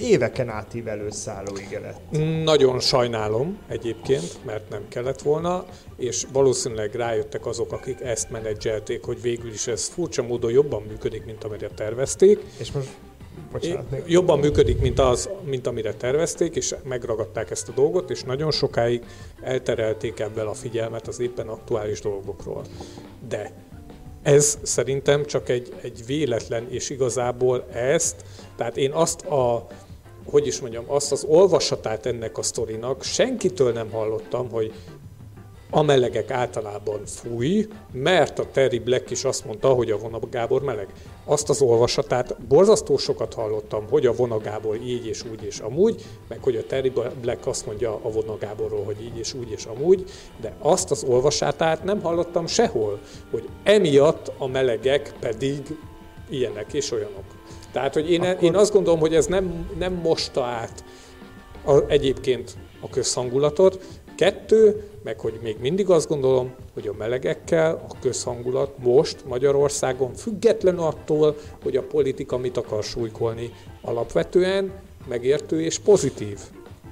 éveken 0.00 0.48
átívelő 0.48 1.10
szállóige 1.10 1.80
lett. 1.80 2.00
Nagyon 2.44 2.80
sajnálom 2.80 3.58
egyébként, 3.68 4.44
mert 4.44 4.68
nem 4.68 4.88
kellett 4.88 5.22
volna, 5.22 5.64
és 5.96 6.26
valószínűleg 6.32 6.94
rájöttek 6.94 7.46
azok, 7.46 7.72
akik 7.72 8.00
ezt 8.00 8.30
menedzselték, 8.30 9.04
hogy 9.04 9.22
végül 9.22 9.50
is 9.52 9.66
ez 9.66 9.86
furcsa 9.86 10.22
módon 10.22 10.50
jobban 10.50 10.82
működik, 10.82 11.24
mint 11.24 11.44
amire 11.44 11.68
tervezték. 11.68 12.40
És 12.58 12.72
most 12.72 12.88
Bocsánat, 13.52 13.90
még... 13.90 14.02
Jobban 14.06 14.38
működik, 14.38 14.80
mint, 14.80 14.98
az, 14.98 15.28
mint 15.44 15.66
amire 15.66 15.94
tervezték, 15.94 16.56
és 16.56 16.74
megragadták 16.84 17.50
ezt 17.50 17.68
a 17.68 17.72
dolgot, 17.72 18.10
és 18.10 18.22
nagyon 18.22 18.50
sokáig 18.50 19.04
elterelték 19.42 20.20
ebből 20.20 20.48
a 20.48 20.54
figyelmet 20.54 21.08
az 21.08 21.20
éppen 21.20 21.48
aktuális 21.48 22.00
dolgokról. 22.00 22.64
De 23.28 23.52
ez 24.22 24.58
szerintem 24.62 25.24
csak 25.24 25.48
egy, 25.48 25.74
egy 25.80 26.02
véletlen, 26.06 26.66
és 26.70 26.90
igazából 26.90 27.64
ezt, 27.72 28.24
tehát 28.56 28.76
én 28.76 28.90
azt 28.90 29.20
a, 29.26 29.66
hogy 30.24 30.46
is 30.46 30.60
mondjam, 30.60 30.84
azt 30.86 31.12
az 31.12 31.24
olvasatát 31.24 32.06
ennek 32.06 32.38
a 32.38 32.42
sztorinak 32.42 33.02
senkitől 33.02 33.72
nem 33.72 33.90
hallottam, 33.90 34.50
hogy 34.50 34.72
a 35.70 35.82
melegek 35.82 36.30
általában 36.30 37.06
fúj, 37.06 37.68
mert 37.92 38.38
a 38.38 38.50
Terry 38.50 38.78
Black 38.78 39.10
is 39.10 39.24
azt 39.24 39.44
mondta, 39.44 39.68
hogy 39.68 39.90
a 39.90 39.98
Vona 39.98 40.18
Gábor 40.30 40.62
meleg. 40.62 40.88
Azt 41.30 41.48
az 41.48 41.62
olvasatát 41.62 42.36
borzasztó 42.48 42.96
sokat 42.96 43.34
hallottam, 43.34 43.86
hogy 43.90 44.06
a 44.06 44.14
Vona 44.14 44.38
Gábor 44.38 44.76
így 44.76 45.06
és 45.06 45.24
úgy 45.30 45.42
és 45.42 45.58
amúgy, 45.58 46.04
meg 46.28 46.42
hogy 46.42 46.56
a 46.56 46.66
Terry 46.66 46.92
Black 47.20 47.46
azt 47.46 47.66
mondja 47.66 48.00
a 48.02 48.10
Vona 48.10 48.38
Gáborról, 48.38 48.84
hogy 48.84 49.02
így 49.02 49.18
és 49.18 49.34
úgy 49.34 49.50
és 49.50 49.64
amúgy, 49.64 50.04
de 50.40 50.54
azt 50.58 50.90
az 50.90 51.04
olvasatát 51.04 51.84
nem 51.84 52.00
hallottam 52.00 52.46
sehol, 52.46 53.00
hogy 53.30 53.48
emiatt 53.62 54.32
a 54.38 54.46
melegek 54.46 55.14
pedig 55.20 55.76
ilyenek 56.30 56.72
és 56.72 56.92
olyanok. 56.92 57.24
Tehát, 57.72 57.94
hogy 57.94 58.10
én, 58.10 58.22
Akkor... 58.22 58.42
én 58.42 58.54
azt 58.56 58.72
gondolom, 58.72 59.00
hogy 59.00 59.14
ez 59.14 59.26
nem, 59.26 59.70
nem 59.78 59.92
mosta 59.92 60.44
át 60.44 60.84
a, 61.64 61.80
egyébként 61.88 62.56
a 62.80 62.88
közhangulatot. 62.88 64.00
Kettő, 64.16 64.89
meg 65.02 65.20
hogy 65.20 65.38
még 65.42 65.56
mindig 65.60 65.90
azt 65.90 66.08
gondolom, 66.08 66.54
hogy 66.74 66.86
a 66.86 66.94
melegekkel 66.98 67.86
a 67.88 67.98
közhangulat 68.00 68.78
most 68.78 69.24
Magyarországon 69.26 70.14
független 70.14 70.78
attól, 70.78 71.36
hogy 71.62 71.76
a 71.76 71.82
politika 71.82 72.38
mit 72.38 72.56
akar 72.56 72.82
súlykolni, 72.84 73.50
alapvetően 73.82 74.72
megértő 75.08 75.62
és 75.62 75.78
pozitív. 75.78 76.38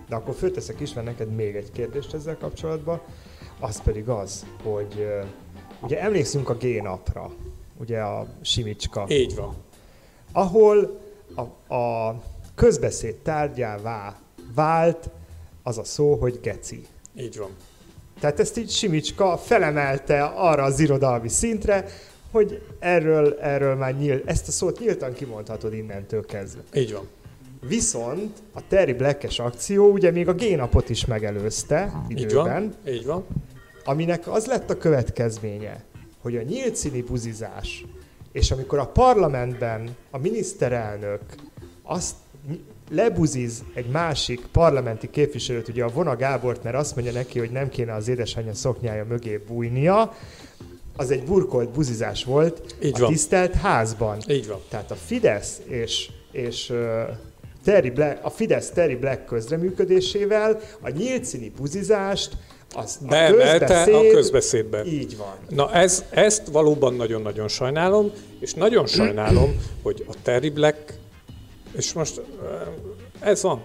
De 0.08 0.14
akkor 0.16 0.34
fölteszek 0.34 0.80
is, 0.80 0.92
mert 0.92 1.06
neked 1.06 1.34
még 1.34 1.54
egy 1.54 1.72
kérdést 1.72 2.14
ezzel 2.14 2.36
kapcsolatban, 2.36 3.00
az 3.60 3.82
pedig 3.82 4.08
az, 4.08 4.46
hogy 4.62 5.06
ugye 5.82 6.00
emlékszünk 6.00 6.48
a 6.48 6.54
G-napra, 6.54 7.30
ugye 7.80 8.00
a 8.00 8.26
Simicska. 8.42 9.04
Így 9.08 9.34
van. 9.36 9.54
Ahol 10.32 11.00
a, 11.34 11.74
a 11.74 12.22
közbeszéd 12.54 13.14
tárgyává 13.14 14.20
vált 14.54 15.10
az 15.62 15.78
a 15.78 15.84
szó, 15.84 16.14
hogy 16.14 16.40
geci. 16.42 16.86
Így 17.16 17.38
van. 17.38 17.50
Tehát 18.20 18.40
ezt 18.40 18.58
így 18.58 18.70
Simicska 18.70 19.36
felemelte 19.36 20.22
arra 20.24 20.62
az 20.62 20.80
irodalmi 20.80 21.28
szintre, 21.28 21.84
hogy 22.30 22.62
erről, 22.78 23.38
erről 23.40 23.74
már 23.74 23.98
nyílt, 23.98 24.28
ezt 24.28 24.48
a 24.48 24.50
szót 24.50 24.78
nyíltan 24.78 25.12
kimondhatod 25.12 25.72
innentől 25.72 26.26
kezdve. 26.26 26.60
Így 26.74 26.92
van. 26.92 27.08
Viszont 27.68 28.38
a 28.52 28.60
Terry 28.68 28.92
Black-es 28.92 29.38
akció 29.38 29.90
ugye 29.90 30.10
még 30.10 30.28
a 30.28 30.34
G-napot 30.34 30.88
is 30.88 31.04
megelőzte 31.04 32.02
időben. 32.08 32.62
Így 32.62 32.70
van. 32.84 32.94
Így 32.94 33.06
van. 33.06 33.26
Aminek 33.84 34.28
az 34.28 34.46
lett 34.46 34.70
a 34.70 34.76
következménye, 34.76 35.84
hogy 36.22 36.36
a 36.36 36.42
nyílt 36.42 36.76
színi 36.76 37.02
buzizás, 37.02 37.84
és 38.32 38.50
amikor 38.50 38.78
a 38.78 38.86
parlamentben 38.86 39.96
a 40.10 40.18
miniszterelnök 40.18 41.20
azt 41.82 42.14
lebuziz 42.90 43.62
egy 43.74 43.86
másik 43.86 44.40
parlamenti 44.52 45.10
képviselőt, 45.10 45.68
ugye 45.68 45.84
a 45.84 45.88
Vona 45.88 46.16
Gábort, 46.16 46.62
mert 46.62 46.76
azt 46.76 46.94
mondja 46.94 47.12
neki, 47.12 47.38
hogy 47.38 47.50
nem 47.50 47.68
kéne 47.68 47.94
az 47.94 48.08
édesanyja 48.08 48.54
szoknyája 48.54 49.04
mögé 49.04 49.40
bújnia, 49.48 50.14
az 50.96 51.10
egy 51.10 51.22
burkolt 51.22 51.70
buzizás 51.70 52.24
volt 52.24 52.74
Így 52.82 52.94
a 52.96 52.98
van. 52.98 53.12
tisztelt 53.12 53.54
házban. 53.54 54.18
Így 54.28 54.46
van. 54.46 54.60
Tehát 54.68 54.90
a 54.90 54.94
Fidesz 54.94 55.60
és, 55.66 56.10
és 56.32 56.72
Terry 57.64 57.90
Black, 57.90 58.24
a 58.24 58.30
Fidesz 58.30 58.70
Terry 58.70 58.96
Black 58.96 59.24
közreműködésével 59.24 60.60
a 60.80 60.88
nyílt 60.88 61.24
színi 61.24 61.52
buzizást 61.56 62.36
az 62.74 62.98
a, 63.08 63.14
a 63.96 64.10
közbeszédbe. 64.12 64.84
Így 64.84 65.16
van. 65.16 65.34
Na 65.48 65.72
ez, 65.72 66.04
ezt 66.10 66.46
valóban 66.46 66.94
nagyon-nagyon 66.94 67.48
sajnálom, 67.48 68.10
és 68.40 68.54
nagyon 68.54 68.86
sajnálom, 68.86 69.60
hogy 69.82 70.04
a 70.08 70.14
Terry 70.22 70.50
Black 70.50 70.97
és 71.78 71.92
most 71.92 72.20
ez 73.20 73.42
van. 73.42 73.62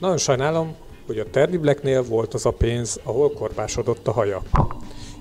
Nagyon 0.00 0.16
sajnálom, 0.16 0.76
hogy 1.06 1.18
a 1.18 1.30
Terry 1.30 1.56
Blacknél 1.56 2.02
volt 2.02 2.34
az 2.34 2.46
a 2.46 2.50
pénz, 2.50 3.00
ahol 3.02 3.32
korpásodott 3.32 4.06
a 4.08 4.12
haja. 4.12 4.42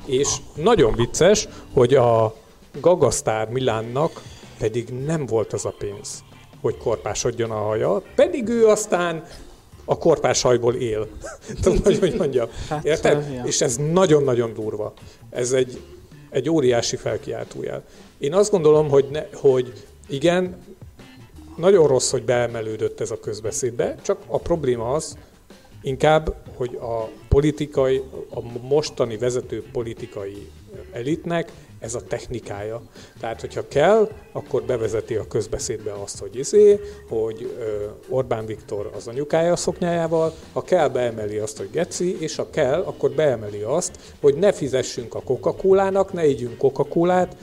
És 0.06 0.36
nagyon 0.56 0.96
vicces, 0.96 1.48
hogy 1.74 1.94
a 1.94 2.36
Gagasztár 2.80 3.50
Milánnak 3.50 4.22
pedig 4.60 4.90
nem 5.06 5.26
volt 5.26 5.54
az 5.54 5.66
a 5.66 5.74
pénz, 5.78 6.24
hogy 6.62 6.78
korpásodjon 6.78 7.52
a 7.52 7.62
haja, 7.62 8.02
pedig 8.16 8.48
ő 8.48 8.68
aztán 8.68 9.24
a 9.86 9.98
korpás 9.98 10.42
hajból 10.42 10.76
él. 10.76 11.08
Tudom, 11.62 11.80
hogy 11.84 12.00
hogy 12.00 12.16
mondjam. 12.18 12.48
Hát, 12.70 12.86
Érted? 12.86 13.34
Ja. 13.34 13.44
És 13.46 13.62
ez 13.62 13.78
nagyon-nagyon 13.78 14.54
durva. 14.54 14.94
Ez 15.30 15.52
egy, 15.52 15.82
egy 16.30 16.50
óriási 16.50 16.96
felkiáltójel. 16.96 17.84
Én 18.18 18.34
azt 18.34 18.52
gondolom, 18.52 18.90
hogy, 18.90 19.08
ne, 19.12 19.26
hogy 19.34 19.74
igen, 20.08 20.58
nagyon 21.58 21.88
rossz, 21.88 22.12
hogy 22.12 22.24
beemelődött 22.24 23.00
ez 23.00 23.12
a 23.12 23.20
közbeszédbe, 23.20 23.96
csak 24.02 24.18
a 24.28 24.38
probléma 24.38 24.92
az 24.92 25.18
inkább, 25.82 26.36
hogy 26.56 26.76
a 26.76 27.10
politikai, 27.28 28.02
a 28.30 28.42
mostani 28.62 29.18
vezető 29.18 29.64
politikai 29.72 30.50
elitnek 30.92 31.52
ez 31.80 31.96
a 31.96 32.04
technikája. 32.04 32.82
Tehát, 33.20 33.42
hogyha 33.42 33.68
kell, 33.68 34.10
akkor 34.32 34.64
bevezeti 34.64 35.16
a 35.16 35.28
közbeszédbe 35.28 35.94
azt, 36.04 36.20
hogy 36.20 36.36
izé, 36.36 36.80
hogy 37.10 37.56
Orbán 38.10 38.46
Viktor 38.46 38.92
az 38.96 39.08
anyukája 39.08 39.52
a 39.52 39.56
szoknyájával, 39.56 40.34
ha 40.54 40.62
kell, 40.62 40.88
beemeli 40.88 41.38
azt, 41.38 41.58
hogy 41.58 41.70
geci, 41.72 42.22
és 42.22 42.36
ha 42.36 42.50
kell, 42.50 42.82
akkor 42.82 43.12
beemeli 43.12 43.62
azt, 43.62 44.00
hogy 44.22 44.36
ne 44.36 44.52
fizessünk 44.52 45.16
a 45.16 45.22
Coca-Cola-nak, 45.22 46.14
ne 46.14 46.28
ígyünk 46.28 46.58
Coca-Colát, 46.58 47.36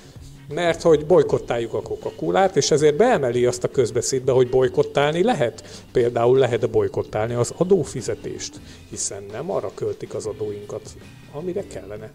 mert 0.54 0.82
hogy 0.82 1.06
bolykottáljuk 1.06 1.74
a 1.74 1.82
coca 1.82 2.50
és 2.54 2.70
ezért 2.70 2.96
beemeli 2.96 3.46
azt 3.46 3.64
a 3.64 3.68
közbeszédbe, 3.68 4.32
hogy 4.32 4.48
bolykottálni 4.48 5.22
lehet. 5.22 5.84
Például 5.92 6.38
lehet 6.38 6.70
bolykottálni 6.70 7.34
az 7.34 7.52
adófizetést, 7.56 8.60
hiszen 8.90 9.22
nem 9.32 9.50
arra 9.50 9.70
költik 9.74 10.14
az 10.14 10.26
adóinkat, 10.26 10.82
amire 11.32 11.66
kellene. 11.66 12.10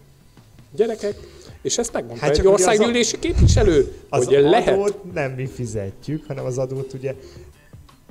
Gyerekek, 0.76 1.16
és 1.62 1.78
ezt 1.78 1.94
megmondta 1.94 2.26
hát 2.26 2.38
egy 2.38 2.48
országgyűlési 2.48 3.20
képviselő, 3.20 3.94
az 4.10 4.26
hogy 4.26 4.36
adót 4.36 4.50
lehet. 4.50 4.98
nem 5.14 5.32
mi 5.32 5.46
fizetjük, 5.46 6.24
hanem 6.28 6.46
az 6.46 6.58
adót 6.58 6.94
ugye 6.94 7.16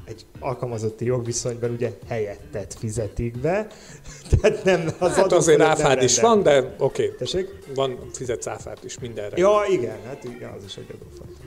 egy 0.04 0.24
alkalmazotti 0.38 1.04
jogviszonyban 1.04 1.70
ugye 1.70 1.90
helyettet 2.08 2.74
fizetik 2.78 3.38
be, 3.38 3.66
tehát 4.30 4.64
nem 4.64 4.94
az 4.98 5.14
hát 5.14 5.32
azért 5.32 5.60
áfád 5.60 6.02
is 6.02 6.20
van, 6.20 6.42
de 6.42 6.58
oké. 6.58 6.74
Okay. 6.78 7.16
Tessék? 7.18 7.48
Van, 7.74 7.98
fizetsz 8.12 8.46
áfát 8.46 8.84
is 8.84 8.98
mindenre. 8.98 9.36
Ja, 9.36 9.62
igen, 9.68 9.98
hát 10.06 10.24
igen, 10.24 10.52
az 10.52 10.64
is 10.64 10.76
egy 10.76 10.86
adófajta. 10.94 11.40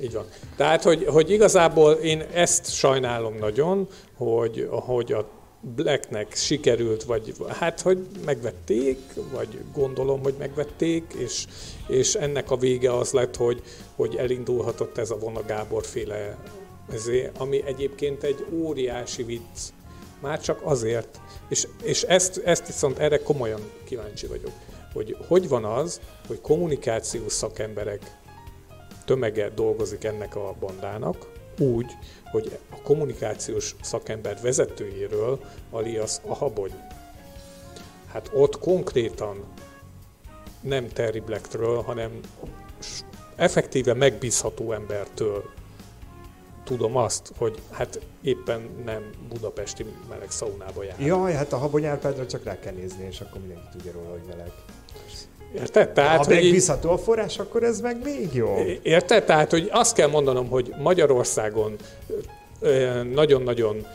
Így 0.00 0.12
van. 0.12 0.24
Tehát, 0.56 0.82
hogy, 0.82 1.04
hogy 1.04 1.30
igazából 1.30 1.92
én 1.92 2.24
ezt 2.32 2.74
sajnálom 2.74 3.34
nagyon, 3.34 3.88
hogy, 4.16 4.68
hogy 4.70 5.12
a 5.12 5.28
Blacknek 5.60 6.34
sikerült, 6.34 7.02
vagy 7.02 7.34
hát, 7.48 7.80
hogy 7.80 8.06
megvették, 8.24 8.98
vagy 9.32 9.58
gondolom, 9.74 10.22
hogy 10.22 10.34
megvették, 10.38 11.12
és, 11.18 11.46
és 11.86 12.14
ennek 12.14 12.50
a 12.50 12.56
vége 12.56 12.96
az 12.96 13.10
lett, 13.10 13.36
hogy, 13.36 13.62
hogy 13.96 14.16
elindulhatott 14.16 14.98
ez 14.98 15.10
a 15.10 15.18
Vona 15.18 15.42
Gábor 15.46 15.84
féle 15.84 16.36
ami 17.38 17.62
egyébként 17.66 18.22
egy 18.22 18.46
óriási 18.52 19.22
vicc. 19.22 19.72
Már 20.20 20.40
csak 20.40 20.60
azért. 20.62 21.20
És, 21.48 21.68
és 21.82 22.02
ezt, 22.02 22.40
ezt 22.44 22.66
viszont 22.66 22.98
erre 22.98 23.18
komolyan 23.18 23.60
kíváncsi 23.84 24.26
vagyok, 24.26 24.52
hogy 24.92 25.16
hogy 25.28 25.48
van 25.48 25.64
az, 25.64 26.00
hogy 26.26 26.40
kommunikációs 26.40 27.32
szakemberek 27.32 28.16
tömege 29.04 29.48
dolgozik 29.48 30.04
ennek 30.04 30.36
a 30.36 30.54
bandának, 30.60 31.30
úgy, 31.58 31.92
hogy 32.30 32.58
a 32.70 32.82
kommunikációs 32.82 33.76
szakember 33.82 34.38
vezetőjéről 34.42 35.40
alias 35.70 36.16
a 36.26 36.34
habony. 36.34 36.72
Hát 38.06 38.30
ott 38.34 38.58
konkrétan 38.58 39.44
nem 40.60 40.88
Terry 40.88 41.20
Blacktről, 41.20 41.82
hanem 41.82 42.20
effektíve 43.36 43.94
megbízható 43.94 44.72
embertől 44.72 45.50
tudom 46.64 46.96
azt, 46.96 47.32
hogy 47.38 47.58
hát 47.70 48.00
éppen 48.22 48.70
nem 48.84 49.10
budapesti 49.28 49.84
meleg 50.08 50.30
szaunába 50.30 50.82
jár. 50.82 51.00
Jaj, 51.00 51.32
hát 51.32 51.52
a 51.52 51.56
Habony 51.56 51.84
Árpádra 51.84 52.26
csak 52.26 52.44
rá 52.44 52.58
kell 52.58 52.72
nézni, 52.72 53.06
és 53.10 53.20
akkor 53.20 53.40
mindenki 53.40 53.66
tudja 53.72 53.92
róla, 53.92 54.10
hogy 54.10 54.22
meleg. 54.28 54.50
Érted? 55.54 55.92
Tehát, 55.92 56.24
ha 56.24 56.32
megbízható 56.32 56.90
a 56.90 56.98
forrás, 56.98 57.38
akkor 57.38 57.62
ez 57.62 57.80
meg 57.80 58.02
még 58.04 58.28
jó. 58.32 58.56
Érted? 58.82 59.24
Tehát, 59.24 59.50
hogy 59.50 59.68
azt 59.72 59.94
kell 59.94 60.08
mondanom, 60.08 60.48
hogy 60.48 60.74
Magyarországon 60.78 61.76
nagyon-nagyon 63.12 63.86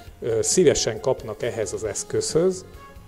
szívesen 0.42 1.02
kapnak 1.02 1.44
ehhez 1.44 1.74
az 1.74 1.84
eszközhöz, 1.84 2.66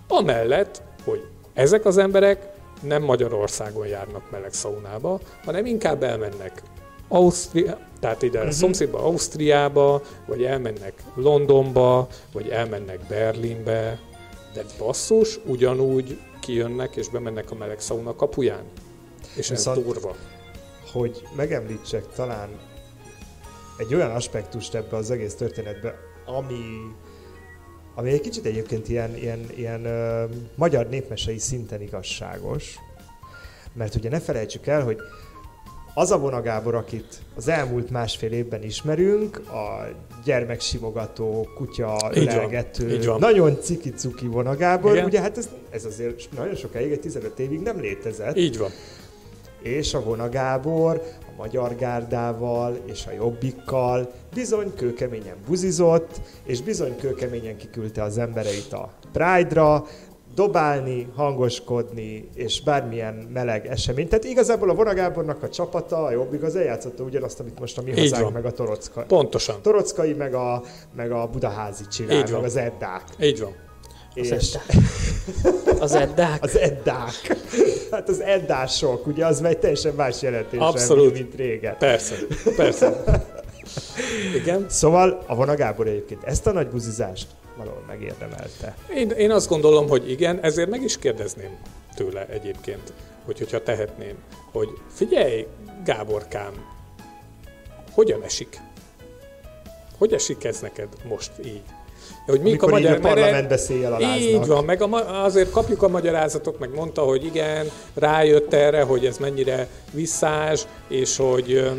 amellett, 0.08 0.82
hogy 1.04 1.28
ezek 1.54 1.86
az 1.86 1.98
emberek 1.98 2.50
nem 2.82 3.04
Magyarországon 3.04 3.88
járnak 3.88 4.32
meleg 4.32 4.54
szaunába, 4.54 5.20
hanem 5.46 5.66
inkább 5.66 6.04
elmennek 6.04 6.62
Ausztria, 7.10 7.78
tehát 8.00 8.22
ide 8.22 8.38
uh-huh. 8.38 8.54
szomszédba 8.54 9.00
Ausztriába, 9.04 10.02
vagy 10.26 10.44
elmennek 10.44 10.94
Londonba, 11.16 12.08
vagy 12.32 12.48
elmennek 12.48 13.00
Berlinbe, 13.08 14.00
de 14.54 14.64
basszus, 14.78 15.40
ugyanúgy 15.46 16.20
kijönnek 16.40 16.96
és 16.96 17.10
bemennek 17.10 17.52
a 17.52 17.56
meleg 17.56 17.80
szauna 17.80 18.16
kapuján. 18.16 18.64
És 19.36 19.50
Viszont, 19.50 19.78
ez 19.78 19.84
durva. 19.84 20.16
Hogy 20.92 21.22
megemlítsek 21.36 22.08
talán 22.16 22.50
egy 23.78 23.94
olyan 23.94 24.12
aspektust 24.12 24.76
ebbe 24.76 24.96
az 24.96 25.12
egész 25.12 25.36
történetbe, 25.36 25.96
ami, 26.26 26.94
ami 27.96 28.12
egy 28.12 28.22
kicsit 28.22 28.46
egyébként 28.46 28.90
ilyen, 28.90 29.16
ilyen, 29.16 29.46
ilyen 29.56 29.82
uh, 29.82 30.36
magyar 30.56 30.90
népmesei 30.90 31.38
szinten 31.38 31.82
igazságos, 31.82 32.76
mert 33.74 33.96
ugye 33.96 34.10
ne 34.10 34.20
felejtsük 34.20 34.68
el, 34.68 34.84
hogy 34.84 34.98
az 36.00 36.12
a 36.12 36.18
Vona 36.18 36.42
Gábor, 36.42 36.76
akit 36.76 37.18
az 37.36 37.48
elmúlt 37.48 37.90
másfél 37.90 38.32
évben 38.32 38.64
ismerünk, 38.64 39.38
a 39.38 39.88
gyermeksimogató, 40.24 41.48
kutya, 41.56 42.12
így 42.16 42.22
ölelgető, 42.22 43.02
van, 43.06 43.20
nagyon 43.20 43.58
ciki-cuki 43.62 44.28
Vona 44.28 44.56
Gábor, 44.56 44.92
Igen. 44.94 45.06
ugye 45.06 45.22
hát 45.22 45.38
ez, 45.38 45.50
ez 45.70 45.86
azért 45.86 46.30
nagyon 46.36 46.56
sokáig, 46.56 46.92
egy 46.92 47.00
15 47.00 47.40
évig 47.40 47.60
nem 47.60 47.80
létezett. 47.80 48.38
Így 48.38 48.58
van. 48.58 48.70
és 49.62 49.94
a 49.94 50.04
Vona 50.04 50.30
Gábor 50.30 51.02
a 51.28 51.32
Magyar 51.38 51.76
Gárdával 51.76 52.78
és 52.86 53.06
a 53.06 53.12
Jobbikkal 53.12 54.12
bizony 54.34 54.76
kőkeményen 54.76 55.36
buzizott, 55.48 56.22
és 56.44 56.62
bizony 56.62 56.96
kőkeményen 56.98 57.58
kiküldte 57.58 58.04
az 58.04 58.18
embereit 58.18 58.74
a 58.74 58.94
Pride-ra, 59.12 59.86
dobálni, 60.36 61.08
hangoskodni, 61.16 62.30
és 62.36 62.62
bármilyen 62.62 63.14
meleg 63.34 63.68
esemény. 63.68 64.08
Tehát 64.08 64.24
igazából 64.24 64.70
a 64.70 64.74
Vonagábornak 64.74 65.44
a 65.44 65.50
csapata, 65.50 66.04
a 66.04 66.12
Jobbik, 66.12 66.44
az 66.44 66.56
eljátszotta 66.56 67.04
ugyanazt, 67.04 67.40
amit 67.40 67.60
most 67.60 67.78
a 67.78 67.82
mi 67.82 68.00
hazánk, 68.00 68.34
meg 68.34 68.46
a 68.46 68.52
Torocka. 68.52 69.02
Pontosan. 69.08 69.56
Torockai, 69.62 70.14
meg 70.14 70.34
a, 70.34 70.64
meg 70.96 71.12
a 71.12 71.28
Budaházi 71.28 71.84
csinál, 71.92 72.16
Így 72.16 72.24
meg 72.24 72.32
van. 72.32 72.44
az 72.44 72.56
Eddák. 72.56 73.04
Így 73.22 73.40
van. 73.40 73.56
Az 74.16 74.32
És 74.32 74.32
eddák. 74.32 74.66
Az 75.82 75.94
eddák. 75.96 76.44
az 76.44 76.58
Eddák. 76.58 77.38
Hát 77.92 78.10
az 78.10 78.22
Eddások, 78.22 79.08
ugye 79.08 79.26
az 79.26 79.44
egy 79.44 79.58
teljesen 79.58 79.94
más 79.94 80.22
jelentés, 80.22 80.60
Abszolút. 80.60 81.14
mint 81.14 81.36
régen. 81.36 81.76
Persze, 81.78 82.16
persze. 82.56 83.04
Igen. 84.42 84.66
Szóval 84.70 85.24
a 85.28 85.36
Vona 85.36 85.56
Gábor 85.56 85.88
egyébként 85.88 86.24
ezt 86.24 86.48
a 86.48 86.52
nagy 86.52 86.68
buzizást 86.68 87.28
valahol 87.60 87.84
megérdemelte. 87.88 88.76
Én, 88.96 89.10
én 89.10 89.32
azt 89.32 89.50
gondolom, 89.50 89.90
hogy 89.90 90.12
igen, 90.12 90.40
ezért 90.42 90.70
meg 90.70 90.84
is 90.84 90.98
kérdezném 90.98 91.58
tőle 91.96 92.26
egyébként, 92.28 92.94
hogy 93.26 93.38
hogyha 93.38 93.64
tehetném, 93.64 94.16
hogy 94.52 94.70
figyelj, 94.94 95.48
Gáborkám, 95.84 96.54
hogyan 97.92 98.24
esik? 98.24 98.62
Hogy 99.98 100.14
esik 100.14 100.44
ez 100.44 100.60
neked 100.60 100.88
most 101.08 101.32
így? 101.46 101.62
Hogy 102.26 102.42
mik 102.42 102.62
Amikor 102.62 102.80
így 102.80 102.86
a 102.86 103.00
parlamentbe 103.00 103.58
széjjel 103.58 103.94
aláznak. 103.94 104.20
Így 104.20 104.48
van, 104.48 104.66
meg 104.66 104.82
a, 104.82 104.88
ma- 104.88 105.24
azért 105.24 105.52
kapjuk 105.52 105.84
a 105.84 105.88
magyarázatot, 105.88 106.60
meg 106.60 106.74
mondta, 106.74 107.02
hogy 107.02 107.26
igen, 107.26 107.72
rájött 107.94 108.54
erre, 108.54 108.82
hogy 108.82 109.06
ez 109.06 109.18
mennyire 109.18 109.68
visszás, 109.92 110.68
és 110.88 111.18
hogy 111.18 111.72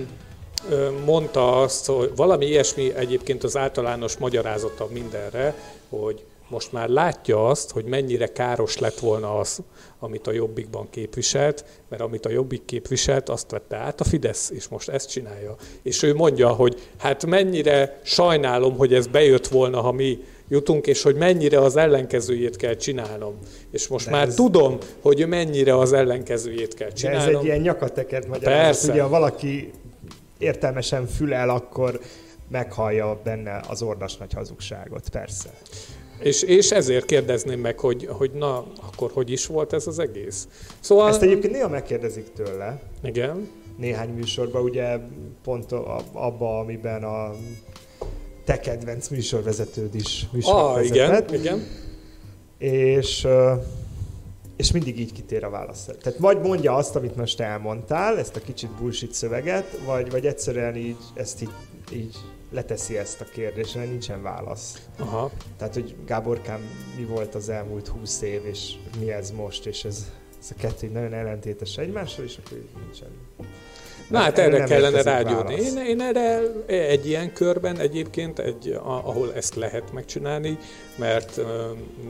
mondta 1.04 1.60
azt, 1.60 1.86
hogy 1.86 2.12
valami 2.16 2.46
ilyesmi 2.46 2.92
egyébként 2.94 3.44
az 3.44 3.56
általános 3.56 4.16
magyarázata 4.16 4.88
mindenre, 4.92 5.54
hogy 5.88 6.24
most 6.48 6.72
már 6.72 6.88
látja 6.88 7.46
azt, 7.48 7.70
hogy 7.70 7.84
mennyire 7.84 8.26
káros 8.26 8.78
lett 8.78 8.98
volna 8.98 9.38
az, 9.38 9.58
amit 9.98 10.26
a 10.26 10.32
Jobbikban 10.32 10.86
képviselt, 10.90 11.64
mert 11.88 12.02
amit 12.02 12.26
a 12.26 12.30
Jobbik 12.30 12.64
képviselt, 12.64 13.28
azt 13.28 13.50
vette 13.50 13.76
át 13.76 14.00
a 14.00 14.04
Fidesz, 14.04 14.50
és 14.50 14.68
most 14.68 14.88
ezt 14.88 15.08
csinálja. 15.10 15.56
És 15.82 16.02
ő 16.02 16.14
mondja, 16.14 16.48
hogy 16.48 16.80
hát 16.98 17.26
mennyire 17.26 18.00
sajnálom, 18.04 18.76
hogy 18.76 18.94
ez 18.94 19.06
bejött 19.06 19.46
volna, 19.46 19.80
ha 19.80 19.92
mi 19.92 20.18
jutunk, 20.48 20.86
és 20.86 21.02
hogy 21.02 21.14
mennyire 21.16 21.58
az 21.60 21.76
ellenkezőjét 21.76 22.56
kell 22.56 22.74
csinálnom. 22.74 23.34
És 23.70 23.88
most 23.88 24.04
De 24.04 24.10
már 24.10 24.26
ez- 24.26 24.34
tudom, 24.34 24.78
hogy 25.02 25.26
mennyire 25.28 25.78
az 25.78 25.92
ellenkezőjét 25.92 26.74
kell 26.74 26.88
De 26.88 26.94
ez 26.94 27.00
csinálnom. 27.00 27.40
egy 27.40 27.44
ilyen 27.44 27.60
nyakatekert 27.60 28.28
magyarázat. 28.28 28.64
Persze. 28.64 28.92
Ugye, 28.92 29.02
ha 29.02 29.08
valaki 29.08 29.70
értelmesen 30.40 31.06
fülel, 31.06 31.48
akkor 31.48 32.00
meghallja 32.48 33.20
benne 33.24 33.60
az 33.68 33.82
ordas 33.82 34.16
nagy 34.16 34.32
hazugságot, 34.32 35.08
persze. 35.08 35.50
És, 36.22 36.42
és 36.42 36.70
ezért 36.70 37.04
kérdezném 37.04 37.60
meg, 37.60 37.78
hogy, 37.78 38.06
hogy 38.10 38.30
na, 38.30 38.66
akkor 38.82 39.10
hogy 39.12 39.30
is 39.30 39.46
volt 39.46 39.72
ez 39.72 39.86
az 39.86 39.98
egész? 39.98 40.48
Szóval... 40.80 41.08
Ezt 41.08 41.22
egyébként 41.22 41.52
néha 41.52 41.68
megkérdezik 41.68 42.32
tőle, 42.32 42.82
Igen. 43.02 43.48
néhány 43.76 44.08
műsorban, 44.08 44.62
ugye 44.62 44.98
pont 45.44 45.72
abba, 46.12 46.58
amiben 46.58 47.04
a 47.04 47.34
te 48.44 48.60
kedvenc 48.60 49.08
műsorvezetőd 49.08 49.94
is 49.94 50.26
műsort 50.32 50.76
Ah, 50.76 50.84
igen, 50.84 51.24
igen. 51.32 51.66
és, 52.58 53.26
és 54.60 54.72
mindig 54.72 55.00
így 55.00 55.12
kitér 55.12 55.44
a 55.44 55.50
válasz. 55.50 55.84
Tehát 55.84 56.18
vagy 56.18 56.40
mondja 56.40 56.74
azt, 56.74 56.96
amit 56.96 57.16
most 57.16 57.40
elmondtál, 57.40 58.18
ezt 58.18 58.36
a 58.36 58.40
kicsit 58.40 58.70
bullshit 58.70 59.12
szöveget, 59.12 59.78
vagy, 59.84 60.10
vagy 60.10 60.26
egyszerűen 60.26 60.76
így, 60.76 60.96
ezt 61.14 61.42
így, 61.42 61.52
így 61.92 62.16
leteszi 62.50 62.98
ezt 62.98 63.20
a 63.20 63.24
kérdést, 63.24 63.74
mert 63.74 63.90
nincsen 63.90 64.22
válasz. 64.22 64.88
Aha. 64.98 65.30
Tehát, 65.56 65.74
hogy 65.74 65.94
Gáborkám, 66.06 66.60
mi 66.96 67.04
volt 67.04 67.34
az 67.34 67.48
elmúlt 67.48 67.88
húsz 67.88 68.22
év, 68.22 68.46
és 68.46 68.72
mi 68.98 69.12
ez 69.12 69.30
most, 69.30 69.66
és 69.66 69.84
ez, 69.84 70.10
ez 70.40 70.48
a 70.50 70.60
kettő 70.60 70.88
nagyon 70.88 71.12
ellentétes 71.12 71.76
egymással, 71.76 72.24
és 72.24 72.38
akkor 72.44 72.58
így 72.58 72.68
nincsen. 72.84 73.10
Na 74.10 74.18
hát 74.18 74.38
Erre 74.38 74.64
kellene 74.64 75.02
válasz. 75.02 75.60
Én, 75.60 75.76
én 75.76 76.00
erre 76.00 76.40
egy 76.66 77.06
ilyen 77.06 77.32
körben 77.32 77.78
egyébként, 77.78 78.38
egy, 78.38 78.78
ahol 78.82 79.34
ezt 79.34 79.54
lehet 79.54 79.92
megcsinálni, 79.92 80.58
mert 80.96 81.40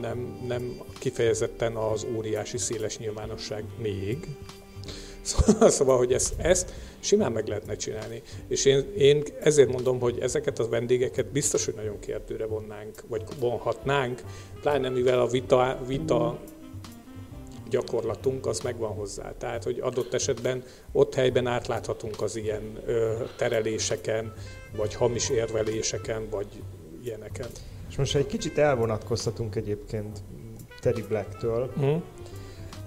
nem, 0.01 0.39
nem 0.47 0.79
kifejezetten 0.99 1.75
az 1.75 2.05
óriási 2.15 2.57
széles 2.57 2.97
nyilvánosság 2.97 3.63
még. 3.81 4.27
Szóval, 5.21 5.69
szóval 5.77 5.97
hogy 5.97 6.13
ezt, 6.13 6.33
ezt 6.37 6.73
simán 6.99 7.31
meg 7.31 7.47
lehetne 7.47 7.75
csinálni. 7.75 8.21
És 8.47 8.65
én, 8.65 8.93
én 8.97 9.23
ezért 9.39 9.71
mondom, 9.71 9.99
hogy 9.99 10.19
ezeket 10.19 10.59
a 10.59 10.67
vendégeket 10.67 11.25
biztos, 11.25 11.65
hogy 11.65 11.73
nagyon 11.73 11.99
kérdőre 11.99 12.45
vonnánk, 12.45 13.03
vagy 13.07 13.23
vonhatnánk, 13.39 14.21
pláne 14.61 14.89
mivel 14.89 15.19
a 15.19 15.27
vita, 15.27 15.79
vita 15.87 16.39
gyakorlatunk 17.71 18.45
az 18.45 18.59
megvan 18.59 18.93
hozzá. 18.93 19.33
Tehát, 19.37 19.63
hogy 19.63 19.79
adott 19.79 20.13
esetben 20.13 20.63
ott 20.91 21.15
helyben 21.15 21.47
átláthatunk 21.47 22.21
az 22.21 22.35
ilyen 22.35 22.79
ö, 22.85 23.23
tereléseken, 23.37 24.33
vagy 24.75 24.93
hamis 24.95 25.29
érveléseken, 25.29 26.29
vagy 26.29 26.47
ilyeneken. 27.03 27.47
És 27.89 27.95
most 27.95 28.15
egy 28.15 28.27
kicsit 28.27 28.57
elvonatkoztatunk 28.57 29.55
egyébként 29.55 30.19
Teddy 30.79 31.01
Blacktől, 31.07 31.71
Hm? 31.75 31.95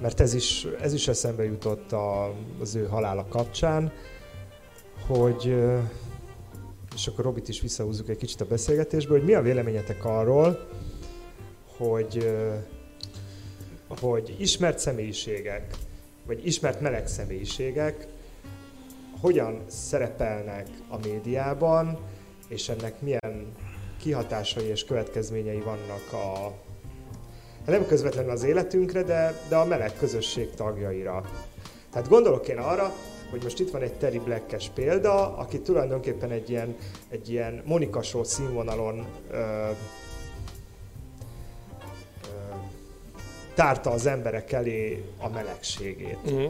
mert 0.01 0.21
ez 0.21 0.35
is, 0.35 0.67
ez 0.81 0.93
is 0.93 1.09
eszembe 1.09 1.45
jutott 1.45 1.93
a, 1.93 2.35
az 2.61 2.75
ő 2.75 2.87
halála 2.87 3.27
kapcsán, 3.29 3.93
hogy, 5.07 5.57
és 6.95 7.07
akkor 7.07 7.25
Robit 7.25 7.49
is 7.49 7.61
visszahúzzuk 7.61 8.09
egy 8.09 8.17
kicsit 8.17 8.41
a 8.41 8.45
beszélgetésbe, 8.45 9.13
hogy 9.13 9.25
mi 9.25 9.35
a 9.35 9.43
véleményetek 9.43 10.05
arról, 10.05 10.69
hogy, 11.77 12.35
hogy 14.01 14.35
ismert 14.39 14.79
személyiségek, 14.79 15.77
vagy 16.27 16.47
ismert 16.47 16.81
meleg 16.81 17.07
személyiségek 17.07 18.07
hogyan 19.21 19.65
szerepelnek 19.67 20.69
a 20.89 20.97
médiában, 20.99 21.99
és 22.49 22.69
ennek 22.69 23.01
milyen 23.01 23.53
kihatásai 24.01 24.65
és 24.65 24.85
következményei 24.85 25.61
vannak 25.61 26.13
a, 26.13 26.53
hát 27.59 27.67
nem 27.67 27.87
közvetlenül 27.87 28.31
az 28.31 28.43
életünkre, 28.43 29.03
de, 29.03 29.41
de 29.49 29.57
a 29.57 29.65
meleg 29.65 29.93
közösség 29.99 30.51
tagjaira. 30.55 31.25
Tehát 31.91 32.09
gondolok 32.09 32.49
én 32.49 32.59
arra, 32.59 32.93
hogy 33.31 33.43
most 33.43 33.61
itt 33.61 33.71
van 33.71 33.83
egy 33.83 33.93
Terry 33.93 34.19
Black-es 34.19 34.71
példa, 34.75 35.37
aki 35.37 35.61
tulajdonképpen 35.61 36.31
egy 36.31 36.51
ilyen, 36.51 36.77
egy 37.09 37.31
ilyen 37.31 37.63
Monika 37.65 38.03
Show 38.03 38.25
színvonalon 38.25 39.07
ö, 39.31 39.71
tárta 43.55 43.91
az 43.91 44.07
emberek 44.07 44.53
elé 44.53 45.03
a 45.19 45.29
melegségét. 45.29 46.19
Hm? 46.27 46.45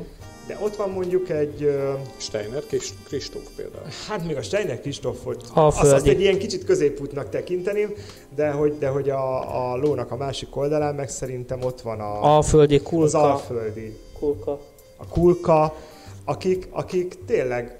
De 0.46 0.58
ott 0.60 0.76
van 0.76 0.90
mondjuk 0.90 1.28
egy, 1.28 1.78
Steiner, 2.16 2.62
Kristóf 3.04 3.42
például. 3.56 3.84
hát 4.08 4.26
még 4.26 4.36
a 4.36 4.42
Steiner 4.42 4.80
Kristófot, 4.80 5.42
azt, 5.42 5.56
Alföldi. 5.56 5.94
azt 5.94 6.06
egy 6.06 6.20
ilyen 6.20 6.38
kicsit 6.38 6.64
középútnak 6.64 7.28
tekinteném, 7.28 7.92
de 8.34 8.50
hogy, 8.50 8.78
de 8.78 8.88
hogy 8.88 9.10
a, 9.10 9.72
a 9.72 9.76
lónak 9.76 10.10
a 10.10 10.16
másik 10.16 10.56
oldalán 10.56 10.94
meg 10.94 11.08
szerintem 11.08 11.62
ott 11.62 11.80
van 11.80 12.00
a, 12.00 12.34
Alföldi 12.36 12.76
az 12.76 12.82
kulka. 12.82 13.32
alföldi, 13.32 13.96
kulka. 14.18 14.60
a 14.96 15.06
kulka, 15.08 15.76
akik, 16.24 16.68
akik 16.70 17.24
tényleg 17.26 17.78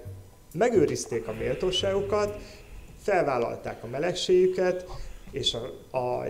megőrizték 0.53 1.29
a 1.29 1.33
méltóságukat, 1.39 2.37
felvállalták 3.03 3.83
a 3.83 3.87
melegségüket, 3.87 4.87
és 5.31 5.55
a, 5.91 5.97
a, 5.97 6.23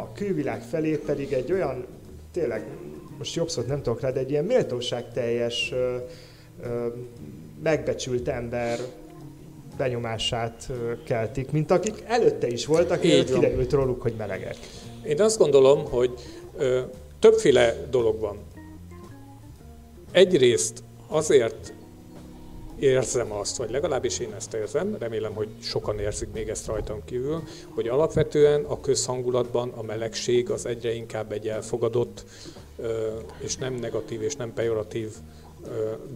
a 0.00 0.12
külvilág 0.14 0.62
felé 0.62 0.96
pedig 0.96 1.32
egy 1.32 1.52
olyan, 1.52 1.86
tényleg, 2.36 2.64
most 3.18 3.34
jobb 3.34 3.48
szót 3.48 3.66
nem 3.66 3.82
tudok 3.82 4.00
rá, 4.00 4.10
de 4.10 4.20
egy 4.20 4.30
ilyen 4.30 4.44
méltóságteljes, 4.44 5.70
ö, 5.72 5.96
ö, 6.62 6.86
megbecsült 7.62 8.28
ember 8.28 8.78
benyomását 9.76 10.70
keltik, 11.04 11.50
mint 11.50 11.70
akik 11.70 12.02
előtte 12.06 12.46
is 12.46 12.66
voltak, 12.66 13.02
van. 13.02 13.24
kiderült 13.24 13.72
róluk, 13.72 14.02
hogy 14.02 14.14
melegek. 14.18 14.56
Én 15.04 15.20
azt 15.20 15.38
gondolom, 15.38 15.84
hogy 15.84 16.10
ö, 16.56 16.80
többféle 17.18 17.86
dolog 17.90 18.20
van. 18.20 18.38
Egyrészt 20.12 20.82
azért 21.08 21.72
érzem 22.78 23.32
azt, 23.32 23.56
vagy 23.56 23.70
legalábbis 23.70 24.18
én 24.18 24.32
ezt 24.36 24.54
érzem, 24.54 24.96
remélem, 24.98 25.32
hogy 25.32 25.48
sokan 25.60 25.98
érzik 25.98 26.28
még 26.32 26.48
ezt 26.48 26.66
rajtam 26.66 27.04
kívül, 27.04 27.42
hogy 27.68 27.88
alapvetően 27.88 28.64
a 28.64 28.80
közhangulatban 28.80 29.72
a 29.76 29.82
melegség 29.82 30.50
az 30.50 30.66
egyre 30.66 30.92
inkább 30.92 31.32
egy 31.32 31.48
elfogadott, 31.48 32.24
és 33.38 33.56
nem 33.56 33.74
negatív 33.74 34.22
és 34.22 34.36
nem 34.36 34.52
pejoratív 34.52 35.10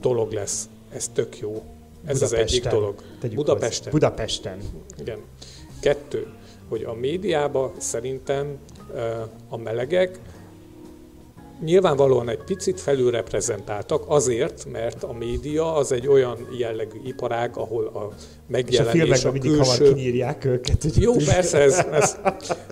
dolog 0.01 0.33
lesz. 0.33 0.69
Ez 0.93 1.09
tök 1.09 1.39
jó. 1.39 1.63
Ez 2.05 2.23
az 2.23 2.33
egyik 2.33 2.63
Budapesten. 2.63 2.81
dolog. 2.81 3.03
Tegyük 3.21 3.37
Budapesten. 3.37 3.93
hozzá. 3.93 4.09
Budapesten. 4.09 4.59
Igen. 4.99 5.19
Kettő, 5.81 6.27
hogy 6.69 6.83
a 6.83 6.95
médiában 6.95 7.73
szerintem 7.79 8.59
a 9.49 9.57
melegek 9.57 10.19
nyilvánvalóan 11.65 12.29
egy 12.29 12.45
picit 12.45 12.81
felülreprezentáltak 12.81 14.05
azért, 14.07 14.67
mert 14.73 15.03
a 15.03 15.13
média 15.13 15.75
az 15.75 15.93
egy 15.93 16.07
olyan 16.07 16.49
jellegű 16.59 16.99
iparág, 17.05 17.57
ahol 17.57 17.87
a 17.87 18.15
megjelenés, 18.47 19.19
és 19.19 19.25
a, 19.25 19.29
a 19.29 19.33
mindig 19.33 19.51
hamar 19.51 19.77
külső... 19.77 19.95
kinyírják 19.95 20.45
őket. 20.45 20.85
Ugye 20.85 21.01
Jó, 21.01 21.13
persze, 21.13 21.59
ez, 21.59 21.87
ez... 21.93 22.17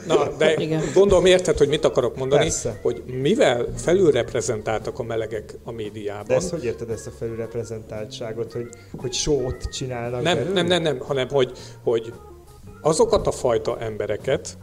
Na, 0.06 0.28
de 0.38 0.54
Igen. 0.54 0.82
gondolom 0.94 1.26
érted, 1.26 1.58
hogy 1.58 1.68
mit 1.68 1.84
akarok 1.84 2.16
mondani, 2.16 2.42
Persze. 2.42 2.78
hogy 2.82 3.02
mivel 3.06 3.66
felülreprezentáltak 3.76 4.98
a 4.98 5.02
melegek 5.02 5.54
a 5.64 5.72
médiában, 5.72 6.26
De 6.26 6.34
ezt 6.34 6.50
hogy 6.50 6.64
érted 6.64 6.90
ezt 6.90 7.06
a 7.06 7.10
felülreprezentáltságot, 7.18 8.52
hogy, 8.52 8.68
hogy 8.96 9.12
sót 9.12 9.72
csinálnak 9.72 10.22
nem, 10.22 10.36
belőle? 10.36 10.54
nem, 10.54 10.66
nem, 10.66 10.82
nem, 10.82 10.98
hanem 10.98 11.28
hogy, 11.28 11.52
hogy 11.82 12.12
azokat 12.80 13.26
a 13.26 13.32
fajta 13.32 13.78
embereket, 13.78 14.58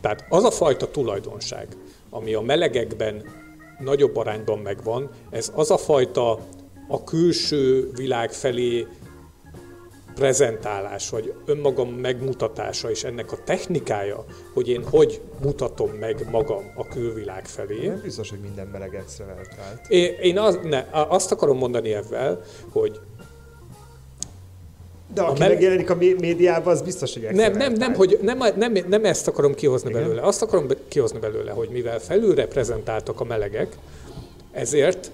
tehát 0.00 0.24
az 0.28 0.44
a 0.44 0.50
fajta 0.50 0.90
tulajdonság, 0.90 1.66
ami 2.10 2.34
a 2.34 2.40
melegekben 2.40 3.42
nagyobb 3.78 4.16
arányban 4.16 4.58
megvan, 4.58 5.10
ez 5.30 5.52
az 5.54 5.70
a 5.70 5.76
fajta 5.76 6.38
a 6.88 7.04
külső 7.04 7.90
világ 7.96 8.32
felé 8.32 8.86
prezentálás, 10.14 11.10
vagy 11.10 11.34
önmagam 11.44 11.88
megmutatása, 11.88 12.90
és 12.90 13.04
ennek 13.04 13.32
a 13.32 13.38
technikája, 13.44 14.24
hogy 14.52 14.68
én 14.68 14.84
hogy 14.90 15.20
mutatom 15.42 15.90
meg 15.90 16.26
magam 16.30 16.72
a 16.76 16.88
külvilág 16.88 17.46
felé. 17.46 17.86
Nem 17.86 18.00
biztos, 18.02 18.30
hogy 18.30 18.38
minden 18.38 18.66
meleg 18.66 18.94
extravertált. 18.94 19.88
Én, 19.88 20.14
én 20.22 20.38
az, 20.38 20.58
ne, 20.62 20.84
azt 20.90 21.32
akarom 21.32 21.58
mondani 21.58 21.94
ebben, 21.94 22.40
hogy 22.70 23.00
De 25.14 25.22
aki 25.22 25.38
meleg- 25.38 25.54
megjelenik 25.54 25.90
a 25.90 25.94
mé- 25.94 26.20
médiában, 26.20 26.72
az 26.72 26.82
biztos, 26.82 27.12
hogy 27.12 27.22
Nem, 27.32 27.52
nem, 27.52 27.72
nem, 27.72 27.94
hogy 27.94 28.18
nem, 28.22 28.38
nem, 28.56 28.72
nem 28.88 29.04
ezt 29.04 29.28
akarom 29.28 29.54
kihozni 29.54 29.90
Igen. 29.90 30.02
belőle. 30.02 30.22
Azt 30.22 30.42
akarom 30.42 30.66
kihozni 30.88 31.18
belőle, 31.18 31.50
hogy 31.50 31.68
mivel 31.68 31.98
felülreprezentáltak 32.00 33.20
a 33.20 33.24
melegek, 33.24 33.76
ezért 34.52 35.10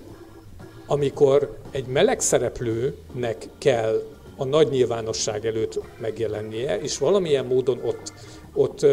amikor 0.87 1.57
egy 1.71 1.87
meleg 1.87 2.21
szereplőnek 2.21 3.49
kell 3.59 4.03
a 4.37 4.45
nagy 4.45 4.69
nyilvánosság 4.69 5.47
előtt 5.47 5.81
megjelennie, 6.01 6.81
és 6.81 6.99
valamilyen 6.99 7.45
módon 7.47 7.81
ott, 7.85 8.13
ott 8.55 8.87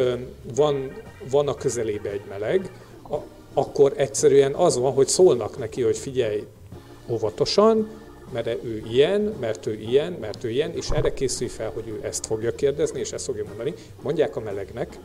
van, 0.55 0.91
van 1.29 1.47
a 1.47 1.53
közelébe 1.53 2.09
egy 2.09 2.21
meleg, 2.29 2.71
a, 3.09 3.15
akkor 3.53 3.93
egyszerűen 3.95 4.53
az 4.53 4.77
van, 4.77 4.93
hogy 4.93 5.07
szólnak 5.07 5.57
neki, 5.57 5.81
hogy 5.81 5.97
figyelj 5.97 6.43
óvatosan, 7.09 7.89
mert 8.33 8.63
ő 8.63 8.83
ilyen, 8.91 9.21
mert 9.39 9.65
ő 9.65 9.73
ilyen, 9.73 10.11
mert 10.11 10.43
ő 10.43 10.49
ilyen, 10.49 10.75
és 10.75 10.89
erre 10.89 11.13
készülj 11.13 11.49
fel, 11.49 11.71
hogy 11.73 11.87
ő 11.87 11.99
ezt 12.03 12.25
fogja 12.25 12.55
kérdezni, 12.55 12.99
és 12.99 13.11
ezt 13.11 13.25
fogja 13.25 13.43
mondani. 13.43 13.73
Mondják 14.01 14.35
a 14.35 14.39
melegnek, 14.39 14.99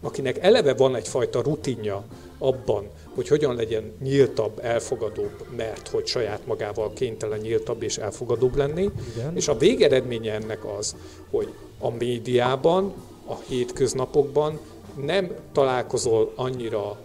akinek 0.00 0.38
eleve 0.38 0.74
van 0.74 0.96
egyfajta 0.96 1.42
rutinja 1.42 2.04
abban, 2.38 2.88
hogy 3.14 3.28
hogyan 3.28 3.54
legyen 3.54 3.92
nyíltabb, 4.02 4.58
elfogadóbb, 4.62 5.44
mert 5.56 5.88
hogy 5.88 6.06
saját 6.06 6.46
magával 6.46 6.92
kénytelen 6.92 7.38
nyíltabb 7.38 7.82
és 7.82 7.98
elfogadóbb 7.98 8.56
lenni. 8.56 8.90
Igen. 9.14 9.36
És 9.36 9.48
a 9.48 9.56
végeredménye 9.56 10.32
ennek 10.32 10.64
az, 10.78 10.96
hogy 11.30 11.52
a 11.78 11.90
médiában, 11.90 12.94
a 13.26 13.34
hétköznapokban 13.48 14.58
nem 15.04 15.34
találkozol 15.52 16.32
annyira 16.34 16.98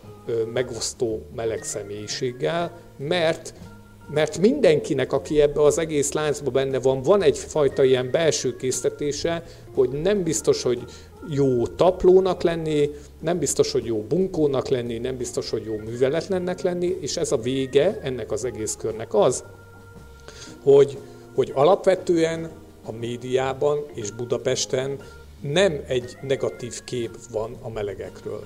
megosztó 0.54 1.22
meleg 1.36 1.64
személyiséggel, 1.64 2.80
mert 2.98 3.54
mert 4.14 4.38
mindenkinek, 4.38 5.14
aki 5.14 5.42
ebbe 5.42 5.62
az 5.62 5.78
egész 5.78 6.12
láncba 6.12 6.52
benne 6.52 6.80
van, 6.80 7.02
van 7.02 7.22
egyfajta 7.22 7.84
ilyen 7.84 8.12
belső 8.12 8.56
késztetése, 8.56 9.44
hogy 9.74 9.90
nem 9.90 10.24
biztos, 10.24 10.62
hogy 10.62 10.84
jó 11.30 11.68
taplónak 11.68 12.42
lenni, 12.42 12.90
nem 13.22 13.40
biztos, 13.40 13.72
hogy 13.72 13.86
jó 13.86 13.98
bunkónak 13.98 14.68
lenni, 14.68 14.98
nem 14.98 15.18
biztos, 15.18 15.50
hogy 15.50 15.64
jó 15.66 15.78
műveletlennek 15.78 16.62
lenni, 16.62 16.98
és 17.00 17.18
ez 17.18 17.32
a 17.32 17.38
vége 17.38 18.00
ennek 18.02 18.32
az 18.32 18.46
egész 18.46 18.76
körnek 18.76 19.14
az, 19.14 19.44
hogy, 20.64 20.98
hogy 21.36 21.52
alapvetően 21.56 22.50
a 22.86 22.92
médiában 22.92 23.86
és 23.94 24.12
Budapesten 24.12 25.00
nem 25.42 25.82
egy 25.88 26.18
negatív 26.22 26.84
kép 26.84 27.18
van 27.32 27.58
a 27.62 27.70
melegekről. 27.70 28.44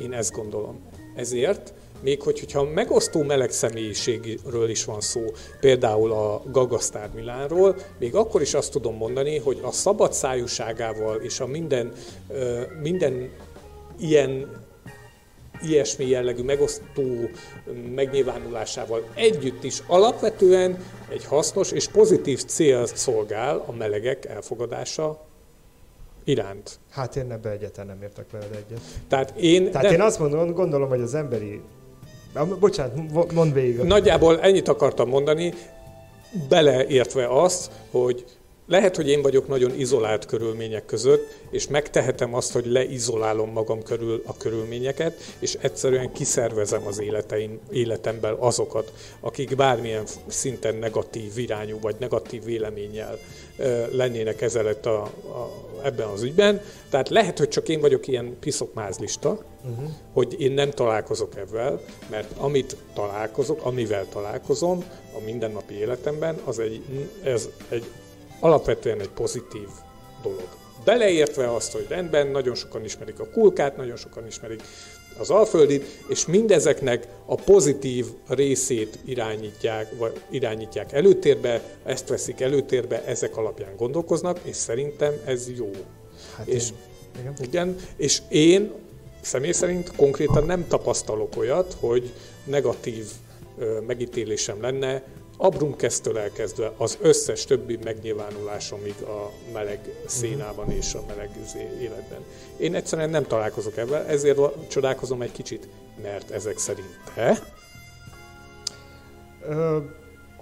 Én 0.00 0.12
ezt 0.12 0.32
gondolom. 0.32 0.80
Ezért, 1.16 1.74
még 2.00 2.22
hogy, 2.22 2.38
hogyha 2.40 2.64
megosztó 2.64 3.22
meleg 3.22 3.50
személyiségről 3.50 4.68
is 4.68 4.84
van 4.84 5.00
szó, 5.00 5.24
például 5.60 6.12
a 6.12 6.42
Gagasztár 6.50 7.10
Milánról, 7.14 7.76
még 7.98 8.14
akkor 8.14 8.40
is 8.40 8.54
azt 8.54 8.72
tudom 8.72 8.96
mondani, 8.96 9.38
hogy 9.38 9.60
a 9.62 9.70
szabad 9.70 10.12
szájúságával 10.12 11.16
és 11.16 11.40
a 11.40 11.46
minden, 11.46 11.92
minden 12.82 13.30
ilyen 13.98 14.66
ilyesmi 15.62 16.08
jellegű 16.08 16.42
megosztó 16.42 17.30
megnyilvánulásával 17.94 19.08
együtt 19.14 19.64
is 19.64 19.82
alapvetően 19.86 20.84
egy 21.08 21.24
hasznos 21.24 21.72
és 21.72 21.88
pozitív 21.88 22.44
cél 22.44 22.86
szolgál 22.86 23.64
a 23.66 23.72
melegek 23.72 24.24
elfogadása 24.24 25.26
iránt. 26.24 26.78
Hát 26.90 27.16
én 27.16 27.32
ebbe 27.32 27.50
egyáltalán 27.50 27.86
nem 27.86 28.02
értek 28.02 28.30
veled 28.30 28.54
egyet. 28.66 28.80
Tehát 29.08 29.34
én, 29.36 29.70
Tehát 29.70 29.92
én 29.92 30.00
azt 30.00 30.18
mondom, 30.18 30.52
gondolom, 30.52 30.88
hogy 30.88 31.00
az 31.00 31.14
emberi... 31.14 31.60
Bocsánat, 32.60 33.12
mo- 33.12 33.32
mondd 33.32 33.52
végig. 33.52 33.78
Nagyjából 33.78 34.40
ennyit 34.40 34.68
akartam 34.68 35.08
mondani, 35.08 35.54
beleértve 36.48 37.42
azt, 37.42 37.70
hogy 37.90 38.24
lehet, 38.68 38.96
hogy 38.96 39.08
én 39.08 39.22
vagyok 39.22 39.48
nagyon 39.48 39.78
izolált 39.78 40.26
körülmények 40.26 40.84
között, 40.86 41.34
és 41.50 41.68
megtehetem 41.68 42.34
azt, 42.34 42.52
hogy 42.52 42.66
leizolálom 42.66 43.50
magam 43.50 43.82
körül 43.82 44.22
a 44.26 44.36
körülményeket, 44.36 45.20
és 45.38 45.56
egyszerűen 45.60 46.12
kiszervezem 46.12 46.86
az 46.86 47.00
életeim, 47.00 47.60
életemben 47.70 48.34
azokat, 48.38 48.92
akik 49.20 49.56
bármilyen 49.56 50.04
szinten 50.26 50.74
negatív 50.74 51.38
irányú 51.38 51.78
vagy 51.80 51.96
negatív 51.98 52.44
véleménnyel 52.44 53.18
ö, 53.56 53.96
lennének 53.96 54.40
ezelőtt 54.40 54.86
a, 54.86 55.02
a, 55.02 55.68
ebben 55.82 56.08
az 56.08 56.22
ügyben. 56.22 56.60
Tehát 56.90 57.08
lehet, 57.08 57.38
hogy 57.38 57.48
csak 57.48 57.68
én 57.68 57.80
vagyok 57.80 58.06
ilyen 58.06 58.36
piszokmázlista, 58.40 59.30
uh-huh. 59.30 59.90
hogy 60.12 60.40
én 60.40 60.52
nem 60.52 60.70
találkozok 60.70 61.36
ebben, 61.36 61.80
mert 62.10 62.32
amit 62.38 62.76
találkozok, 62.94 63.64
amivel 63.64 64.06
találkozom 64.08 64.84
a 65.16 65.20
mindennapi 65.24 65.74
életemben, 65.74 66.40
az 66.44 66.58
egy, 66.58 66.82
ez 67.22 67.48
egy 67.68 67.84
alapvetően 68.40 69.00
egy 69.00 69.10
pozitív 69.10 69.68
dolog. 70.22 70.48
Beleértve 70.84 71.54
azt, 71.54 71.72
hogy 71.72 71.86
rendben, 71.88 72.26
nagyon 72.26 72.54
sokan 72.54 72.84
ismerik 72.84 73.20
a 73.20 73.28
kulkát, 73.32 73.76
nagyon 73.76 73.96
sokan 73.96 74.26
ismerik 74.26 74.62
az 75.18 75.30
alföldit, 75.30 75.84
és 76.08 76.26
mindezeknek 76.26 77.06
a 77.26 77.34
pozitív 77.34 78.06
részét 78.28 78.98
irányítják, 79.04 79.96
vagy 79.96 80.20
irányítják 80.30 80.92
előtérbe, 80.92 81.62
ezt 81.84 82.08
veszik 82.08 82.40
előtérbe, 82.40 83.04
ezek 83.04 83.36
alapján 83.36 83.76
gondolkoznak, 83.76 84.38
és 84.42 84.56
szerintem 84.56 85.12
ez 85.24 85.48
jó. 85.56 85.70
Hát 86.36 86.46
és, 86.46 86.68
én- 86.70 87.20
igen. 87.20 87.34
igen, 87.40 87.76
és 87.96 88.22
én 88.28 88.72
személy 89.20 89.52
szerint 89.52 89.96
konkrétan 89.96 90.44
nem 90.44 90.66
tapasztalok 90.68 91.36
olyat, 91.36 91.76
hogy 91.80 92.12
negatív 92.44 93.06
megítélésem 93.86 94.60
lenne 94.60 95.02
Abrumkeztől 95.40 96.18
elkezdve 96.18 96.72
az 96.76 96.98
összes 97.00 97.44
többi 97.44 97.78
megnyilvánulásomig 97.84 99.02
a 99.02 99.30
meleg 99.52 99.80
szénában 100.06 100.70
és 100.70 100.94
a 100.94 101.02
meleg 101.08 101.30
életben. 101.80 102.24
Én 102.56 102.74
egyszerűen 102.74 103.10
nem 103.10 103.26
találkozok 103.26 103.76
ebben, 103.76 104.06
ezért 104.06 104.68
csodálkozom 104.68 105.22
egy 105.22 105.32
kicsit, 105.32 105.68
mert 106.02 106.30
ezek 106.30 106.58
szerint 106.58 107.00
te, 107.14 107.38
Ö, 109.42 109.78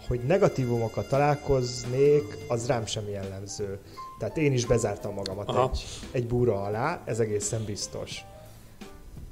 hogy 0.09 0.21
negatívumokat 0.21 1.09
találkoznék, 1.09 2.37
az 2.49 2.67
rám 2.67 2.87
sem 2.87 3.09
jellemző. 3.09 3.79
Tehát 4.19 4.37
én 4.37 4.53
is 4.53 4.67
bezártam 4.67 5.15
magamat 5.15 5.49
Aha. 5.49 5.71
egy, 5.73 5.85
egy 6.11 6.27
búra 6.27 6.63
alá, 6.63 7.03
ez 7.05 7.21
egészen 7.21 7.65
biztos. 7.65 8.25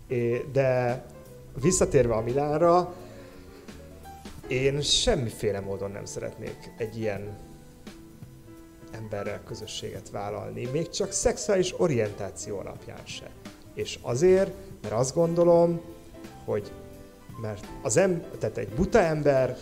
É, 0.09 0.45
de 0.53 1.03
visszatérve 1.63 2.15
a 2.15 2.21
Milánra, 2.21 2.95
én 4.49 4.81
semmiféle 4.81 5.61
módon 5.61 5.91
nem 5.91 6.05
szeretnék 6.05 6.71
egy 6.77 6.99
ilyen 6.99 7.37
emberrel 8.93 9.41
közösséget 9.47 10.11
vállalni, 10.11 10.69
még 10.73 10.89
csak 10.89 11.13
szexuális 11.13 11.81
orientáció 11.81 12.59
alapján 12.59 13.05
se. 13.05 13.31
És 13.75 13.99
azért, 14.03 14.51
mert 14.83 14.95
azt 14.95 15.15
gondolom, 15.15 15.81
hogy 16.45 16.73
mert 17.41 17.67
az 17.83 17.97
em, 17.97 18.23
tehát 18.39 18.57
egy 18.57 18.69
buta 18.69 18.99
ember, 19.01 19.57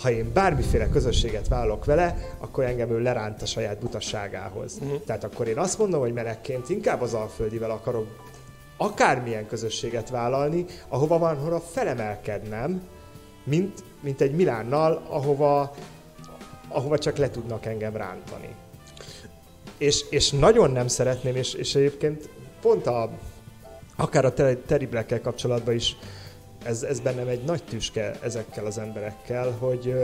ha 0.00 0.10
én 0.10 0.32
bármiféle 0.32 0.88
közösséget 0.88 1.48
vállalok 1.48 1.84
vele, 1.84 2.34
akkor 2.38 2.64
engem 2.64 2.90
ő 2.90 3.00
leránt 3.02 3.42
a 3.42 3.46
saját 3.46 3.78
butasságához. 3.78 4.78
Uh-huh. 4.80 5.00
Tehát 5.04 5.24
akkor 5.24 5.48
én 5.48 5.58
azt 5.58 5.78
mondom, 5.78 6.00
hogy 6.00 6.12
melegként 6.12 6.68
inkább 6.68 7.00
az 7.00 7.14
alföldivel 7.14 7.70
akarok 7.70 8.06
akármilyen 8.76 9.46
közösséget 9.46 10.10
vállalni, 10.10 10.64
ahova 10.88 11.18
van 11.18 11.36
hol 11.36 11.60
felemelkednem, 11.60 12.82
mint, 13.50 13.84
mint 14.00 14.20
egy 14.20 14.34
Milánnal, 14.34 15.02
ahova, 15.08 15.74
ahova 16.68 16.98
csak 16.98 17.16
le 17.16 17.30
tudnak 17.30 17.66
engem 17.66 17.96
rántani. 17.96 18.54
És, 19.78 20.04
és 20.10 20.30
nagyon 20.30 20.70
nem 20.70 20.88
szeretném, 20.88 21.36
és, 21.36 21.54
és 21.54 21.74
egyébként 21.74 22.28
pont 22.60 22.86
a, 22.86 23.10
akár 23.96 24.24
a 24.24 24.32
Black-kel 24.90 25.20
kapcsolatban 25.20 25.74
is 25.74 25.96
ez, 26.64 26.82
ez 26.82 27.00
bennem 27.00 27.28
egy 27.28 27.44
nagy 27.44 27.62
tüske 27.62 28.18
ezekkel 28.22 28.66
az 28.66 28.78
emberekkel, 28.78 29.50
hogy 29.50 29.94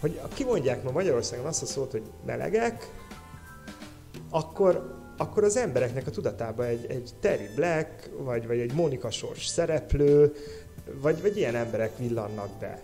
hogy 0.00 0.20
kimondják 0.34 0.82
ma 0.82 0.90
Magyarországon 0.90 1.46
azt 1.46 1.62
a 1.62 1.66
szót, 1.66 1.90
hogy 1.90 2.02
melegek, 2.26 2.90
akkor, 4.30 4.93
akkor 5.16 5.44
az 5.44 5.56
embereknek 5.56 6.06
a 6.06 6.10
tudatába 6.10 6.66
egy, 6.66 6.86
egy 6.88 7.10
Terry 7.20 7.48
Black, 7.54 8.10
vagy, 8.16 8.46
vagy 8.46 8.58
egy 8.58 8.72
Monika 8.72 9.10
Sors 9.10 9.46
szereplő, 9.46 10.34
vagy, 11.00 11.22
vagy 11.22 11.36
ilyen 11.36 11.54
emberek 11.54 11.98
villannak 11.98 12.58
be. 12.60 12.82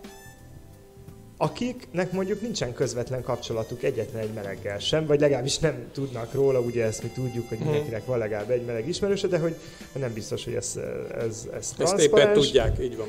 Akiknek 1.37 2.13
mondjuk 2.13 2.41
nincsen 2.41 2.73
közvetlen 2.73 3.23
kapcsolatuk 3.23 3.83
egyetlen 3.83 4.23
egy 4.23 4.33
meleggel 4.33 4.79
sem, 4.79 5.07
vagy 5.07 5.21
legalábbis 5.21 5.59
nem 5.59 5.91
tudnak 5.93 6.35
róla, 6.35 6.61
ugye 6.61 6.85
ezt 6.85 7.03
mi 7.03 7.09
tudjuk, 7.09 7.49
hogy 7.49 7.59
mhm. 7.59 7.67
mindenkinek 7.67 8.07
van 8.07 8.19
legalább 8.19 8.51
egy 8.51 8.65
meleg 8.65 8.89
ismerőse, 8.89 9.27
de 9.27 9.39
hogy 9.39 9.55
nem 9.93 10.13
biztos, 10.13 10.45
hogy 10.45 10.55
ez, 10.55 10.79
ez, 11.19 11.49
ez 11.55 11.73
Ezt 11.79 11.99
éppen 11.99 12.33
tudják, 12.33 12.79
így 12.81 12.97
van. 12.97 13.09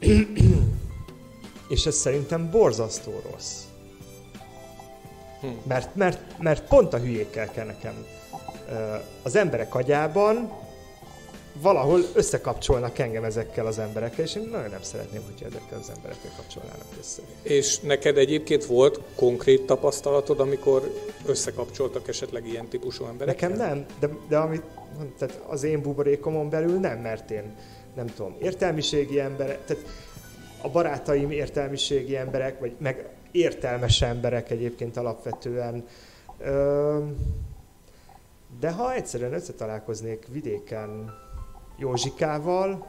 És 1.68 1.86
ez 1.86 1.94
szerintem 1.94 2.50
borzasztó 2.50 3.22
rossz. 3.30 3.62
Hm. 5.40 5.46
Mert, 5.62 5.94
mert, 5.94 6.38
mert 6.38 6.68
pont 6.68 6.92
a 6.92 6.98
hülyékkel 6.98 7.50
kell 7.50 7.66
nekem 7.66 8.04
az 9.22 9.36
emberek 9.36 9.74
agyában 9.74 10.52
valahol 11.62 12.00
összekapcsolnak 12.14 12.98
engem 12.98 13.24
ezekkel 13.24 13.66
az 13.66 13.78
emberekkel, 13.78 14.24
és 14.24 14.34
én 14.34 14.48
nagyon 14.50 14.70
nem 14.70 14.82
szeretném, 14.82 15.22
hogyha 15.24 15.46
ezekkel 15.46 15.78
az 15.78 15.92
emberekkel 15.96 16.30
kapcsolnának 16.36 16.86
össze. 16.98 17.22
És 17.42 17.78
neked 17.80 18.16
egyébként 18.16 18.64
volt 18.64 19.00
konkrét 19.14 19.66
tapasztalatod, 19.66 20.40
amikor 20.40 20.94
összekapcsoltak 21.26 22.08
esetleg 22.08 22.46
ilyen 22.46 22.68
típusú 22.68 23.04
emberekkel? 23.04 23.48
Nekem 23.48 23.66
nem, 23.66 23.86
de, 24.00 24.08
de 24.28 24.36
amit, 24.36 24.62
tehát 25.18 25.40
az 25.46 25.62
én 25.62 25.82
buborékomon 25.82 26.50
belül 26.50 26.78
nem, 26.78 26.98
mert 26.98 27.30
én 27.30 27.56
nem 27.94 28.06
tudom, 28.06 28.36
értelmiségi 28.40 29.20
emberek, 29.20 29.64
tehát 29.64 29.84
a 30.62 30.68
barátaim 30.68 31.30
értelmiségi 31.30 32.16
emberek, 32.16 32.60
vagy 32.60 32.72
meg 32.78 33.08
értelmes 33.30 34.02
emberek 34.02 34.50
egyébként 34.50 34.96
alapvetően. 34.96 35.84
De 38.60 38.70
ha 38.70 38.94
egyszerűen 38.94 39.32
összetalálkoznék 39.32 40.26
vidéken 40.32 41.14
Józsikával, 41.76 42.86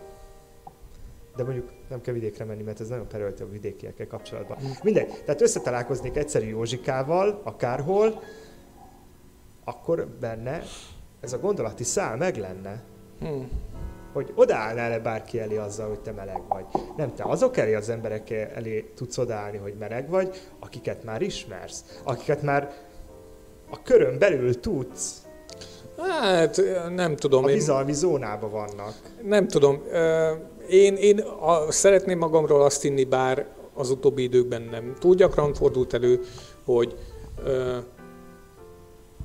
de 1.36 1.44
mondjuk 1.44 1.72
nem 1.90 2.02
kell 2.02 2.14
vidékre 2.14 2.46
menni, 2.46 2.64
mert 2.64 2.80
ez 2.80 2.88
nagyon 2.88 3.08
perölte 3.08 3.44
a 3.44 3.50
vidékiekkel 3.50 4.08
kapcsolatban. 4.08 4.58
Mindegy, 4.84 5.08
tehát 5.26 5.42
összetalálkoznék 5.42 6.16
egyszerű 6.18 6.48
Józsikával, 6.48 7.42
akárhol, 7.44 8.24
akkor 9.64 10.08
benne 10.20 10.62
ez 11.20 11.34
a 11.34 11.40
gondolati 11.40 11.84
szál 11.84 12.18
meg 12.18 12.38
lenne. 12.38 12.84
Hmm 13.20 13.50
hogy 14.14 14.32
odaállnál-e 14.36 15.00
bárki 15.00 15.40
elé 15.40 15.58
azzal, 15.58 15.88
hogy 15.88 16.00
te 16.00 16.12
meleg 16.12 16.42
vagy. 16.48 16.66
Nem, 16.98 17.16
te 17.16 17.24
azok 17.24 17.58
elé 17.58 17.74
az 17.74 17.90
emberek 17.90 18.30
elé 18.30 18.92
tudsz 18.96 19.18
odaállni, 19.18 19.58
hogy 19.58 19.76
meleg 19.80 20.10
vagy, 20.10 20.50
akiket 20.60 21.04
már 21.04 21.22
ismersz, 21.22 22.00
akiket 22.04 22.42
már 22.42 22.74
a 23.70 23.82
körön 23.82 24.18
belül 24.18 24.60
tudsz. 24.60 25.19
Hát 26.08 26.62
nem 26.96 27.16
tudom. 27.16 27.44
A 27.44 27.48
bizalmi 27.48 27.90
én... 27.90 27.96
zónában 27.96 28.52
vannak. 28.52 28.94
Nem 29.24 29.48
tudom. 29.48 29.84
Én, 30.70 30.96
én 30.96 31.20
a, 31.20 31.72
szeretném 31.72 32.18
magamról 32.18 32.62
azt 32.62 32.84
inni, 32.84 33.04
bár 33.04 33.48
az 33.74 33.90
utóbbi 33.90 34.24
időkben 34.24 34.62
nem 34.62 34.96
túl 35.00 35.16
gyakran 35.16 35.54
fordult 35.54 35.94
elő, 35.94 36.22
hogy, 36.66 36.96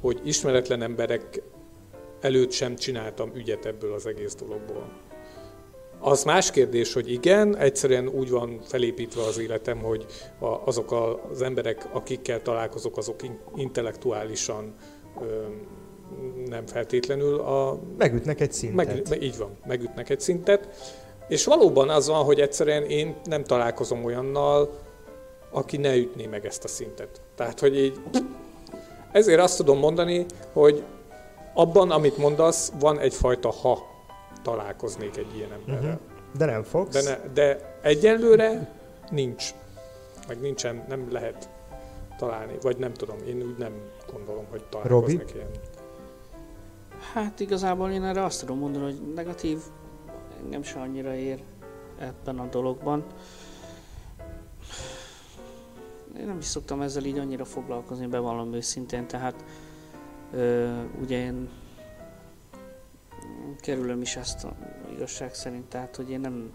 hogy 0.01 0.21
ismeretlen 0.25 0.83
emberek 0.83 1.43
előtt 2.21 2.51
sem 2.51 2.77
csináltam 2.77 3.31
ügyet 3.35 3.67
ebből 3.67 3.93
az 3.93 4.07
egész 4.07 4.35
dologból. 4.35 4.89
Az 6.01 6.25
más 6.25 6.51
kérdés, 6.51 6.93
hogy 6.93 7.13
igen, 7.13 7.57
egyszerűen 7.57 8.09
úgy 8.09 8.31
van 8.31 8.61
felépítve 8.63 9.23
az 9.23 9.39
életem, 9.39 9.79
hogy 9.79 10.07
azok 10.65 10.93
az 11.31 11.43
emberek, 11.43 11.89
akikkel 11.93 12.43
találkozok, 12.43 12.97
azok 12.97 13.17
intellektuálisan 13.57 14.75
nem 16.49 16.67
feltétlenül 16.67 17.41
a... 17.41 17.79
Megütnek 17.99 18.41
egy 18.41 18.53
szintet. 18.53 19.09
Meg, 19.09 19.23
így 19.23 19.39
van, 19.39 19.57
megütnek 19.67 20.11
egy 20.11 20.21
szintet. 20.21 20.69
És 21.29 21.45
valóban 21.45 21.89
az 21.89 22.09
van, 22.09 22.25
hogy 22.25 22.41
egyszerűen 22.41 22.83
én 22.83 23.17
nem 23.25 23.45
találkozom 23.45 24.05
olyannal, 24.05 24.79
aki 25.51 25.77
ne 25.77 25.97
ütné 25.97 26.27
meg 26.27 26.47
ezt 26.47 26.65
a 26.65 26.69
szintet. 26.69 27.21
Tehát, 27.35 27.61
hogy 27.61 27.79
így... 27.79 28.01
Ezért 29.13 29.41
azt 29.41 29.57
tudom 29.57 29.79
mondani, 29.79 30.27
hogy 30.53 30.85
abban, 31.55 31.91
amit 31.91 32.17
mondasz, 32.17 32.73
van 32.81 32.99
egyfajta 32.99 33.51
ha 33.51 33.79
találkoznék 34.43 35.17
egy 35.17 35.37
ilyen 35.37 35.53
emberrel. 35.53 35.83
Uh-huh. 35.83 36.01
De 36.39 36.45
nem 36.45 36.63
fogsz. 36.63 37.05
De, 37.05 37.11
ne, 37.11 37.33
de 37.33 37.79
egyelőre 37.83 38.73
nincs. 39.11 39.51
Meg 40.29 40.41
nincsen, 40.41 40.85
nem 40.89 41.13
lehet 41.13 41.49
találni. 42.19 42.55
Vagy 42.63 42.77
nem 42.77 42.93
tudom, 42.93 43.17
én 43.27 43.37
úgy 43.37 43.59
nem 43.59 43.73
gondolom, 44.13 44.45
hogy 44.51 44.65
találkoznék 44.71 45.19
Robi? 45.19 45.33
ilyen. 45.35 45.51
Hát 47.13 47.41
igazából 47.41 47.91
én 47.91 48.05
erre 48.05 48.25
azt 48.25 48.41
tudom 48.41 48.59
mondani, 48.59 48.85
hogy 48.85 49.13
negatív 49.15 49.59
engem 50.43 50.63
se 50.63 50.81
annyira 50.81 51.15
ér 51.15 51.43
ebben 51.99 52.39
a 52.39 52.47
dologban. 52.47 53.05
Én 56.19 56.27
nem 56.27 56.39
is 56.39 56.45
szoktam 56.45 56.81
ezzel 56.81 57.05
így 57.05 57.19
annyira 57.19 57.45
foglalkozni, 57.45 58.07
bevallom 58.07 58.53
őszintén, 58.53 59.07
tehát 59.07 59.45
ugye 61.01 61.25
én 61.25 61.49
kerülöm 63.61 64.01
is 64.01 64.17
ezt 64.17 64.45
a 64.45 64.55
igazság 64.93 65.35
szerint, 65.35 65.65
tehát 65.65 65.97
hogy 65.97 66.11
én 66.11 66.21
nem, 66.21 66.53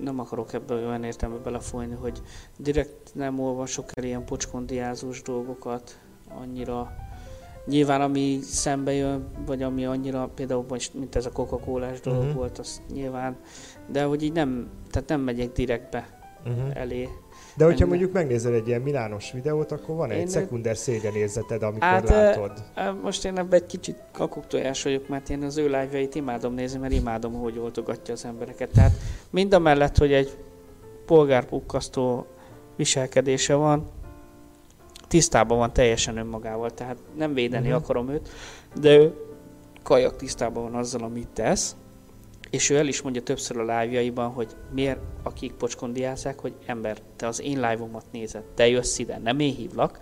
nem 0.00 0.18
akarok 0.18 0.52
ebbe 0.52 0.74
olyan 0.74 1.04
értelme 1.04 1.36
belefolyni, 1.36 1.94
hogy 1.94 2.22
direkt 2.56 3.14
nem 3.14 3.40
olvasok 3.40 3.88
el 3.92 4.04
ilyen 4.04 4.24
pocskondiázós 4.24 5.22
dolgokat 5.22 5.98
annyira. 6.28 6.92
Nyilván 7.66 8.00
ami 8.00 8.38
szembe 8.42 8.92
jön, 8.92 9.26
vagy 9.46 9.62
ami 9.62 9.84
annyira, 9.84 10.30
például 10.34 10.64
most, 10.68 10.94
mint 10.94 11.16
ez 11.16 11.26
a 11.26 11.30
coca 11.30 11.58
dolog 12.02 12.20
uh-huh. 12.20 12.34
volt, 12.34 12.58
az 12.58 12.82
nyilván, 12.92 13.36
de 13.92 14.02
hogy 14.04 14.22
így 14.22 14.32
nem, 14.32 14.68
tehát 14.90 15.08
nem 15.08 15.20
megyek 15.20 15.52
direktbe 15.52 16.18
uh-huh. 16.44 16.76
elé, 16.76 17.08
de 17.56 17.64
hogyha 17.64 17.86
mondjuk 17.86 18.12
megnézel 18.12 18.54
egy 18.54 18.68
ilyen 18.68 18.80
Milános 18.80 19.32
videót, 19.32 19.72
akkor 19.72 19.96
van 19.96 20.10
én 20.10 20.20
egy 20.20 20.28
szekunder 20.28 20.76
szégyenérzeted, 20.76 21.62
amikor 21.62 21.88
hát, 21.88 22.08
látod. 22.08 22.52
Most 23.02 23.24
én 23.24 23.38
ebben 23.38 23.60
egy 23.60 23.66
kicsit 23.66 23.96
kakuktojás 24.12 24.82
vagyok, 24.82 25.08
mert 25.08 25.30
én 25.30 25.42
az 25.42 25.56
ő 25.56 25.64
live 25.64 26.08
imádom 26.12 26.54
nézni, 26.54 26.78
mert 26.78 26.92
imádom, 26.92 27.32
hogy 27.32 27.58
oltogatja 27.58 28.14
az 28.14 28.24
embereket. 28.24 28.70
Tehát 28.70 28.92
mind 29.30 29.54
a 29.54 29.58
mellett, 29.58 29.98
hogy 29.98 30.12
egy 30.12 30.36
polgárpukkasztó 31.06 32.26
viselkedése 32.76 33.54
van, 33.54 33.90
tisztában 35.14 35.58
van 35.58 35.72
teljesen 35.72 36.16
önmagával, 36.16 36.70
tehát 36.70 36.96
nem 37.16 37.34
védeni 37.34 37.66
uh-huh. 37.66 37.82
akarom 37.82 38.08
őt, 38.08 38.28
de 38.80 38.96
ő 38.96 39.14
kajak 39.82 40.16
tisztában 40.16 40.62
van 40.62 40.74
azzal, 40.74 41.02
amit 41.02 41.28
tesz, 41.28 41.76
és 42.50 42.70
ő 42.70 42.76
el 42.76 42.86
is 42.86 43.02
mondja 43.02 43.22
többször 43.22 43.58
a 43.58 43.80
live 43.80 44.22
hogy 44.22 44.48
miért 44.72 44.98
akik 45.22 45.52
pocskondiázzák, 45.52 46.38
hogy 46.38 46.54
ember, 46.66 46.96
te 47.16 47.26
az 47.26 47.40
én 47.40 47.60
live-omat 47.60 48.04
nézed, 48.12 48.42
te 48.54 48.68
jössz 48.68 48.98
ide, 48.98 49.18
nem 49.18 49.38
én 49.38 49.54
hívlak, 49.54 50.00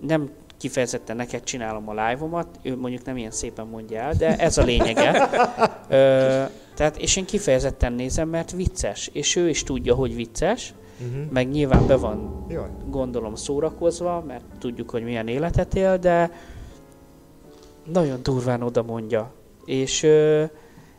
nem 0.00 0.30
kifejezetten 0.58 1.16
neked 1.16 1.42
csinálom 1.42 1.88
a 1.88 2.08
live-omat, 2.08 2.48
ő 2.62 2.76
mondjuk 2.76 3.04
nem 3.04 3.16
ilyen 3.16 3.30
szépen 3.30 3.66
mondja 3.66 4.00
el, 4.00 4.12
de 4.12 4.36
ez 4.36 4.58
a 4.58 4.62
lényege. 4.62 5.28
Ö, 5.88 6.44
tehát, 6.74 6.96
és 6.96 7.16
én 7.16 7.24
kifejezetten 7.24 7.92
nézem, 7.92 8.28
mert 8.28 8.50
vicces, 8.50 9.10
és 9.12 9.36
ő 9.36 9.48
is 9.48 9.62
tudja, 9.62 9.94
hogy 9.94 10.14
vicces, 10.14 10.74
uh-huh. 11.00 11.30
meg 11.30 11.48
nyilván 11.48 11.86
be 11.86 11.96
van, 11.96 12.44
Jaj. 12.48 12.70
gondolom, 12.88 13.34
szórakozva, 13.34 14.24
mert 14.26 14.44
tudjuk, 14.58 14.90
hogy 14.90 15.02
milyen 15.02 15.28
életet 15.28 15.74
él, 15.74 15.98
de 15.98 16.30
nagyon 17.92 18.18
durván 18.22 18.62
oda 18.62 18.82
mondja. 18.82 19.32
És 19.64 20.06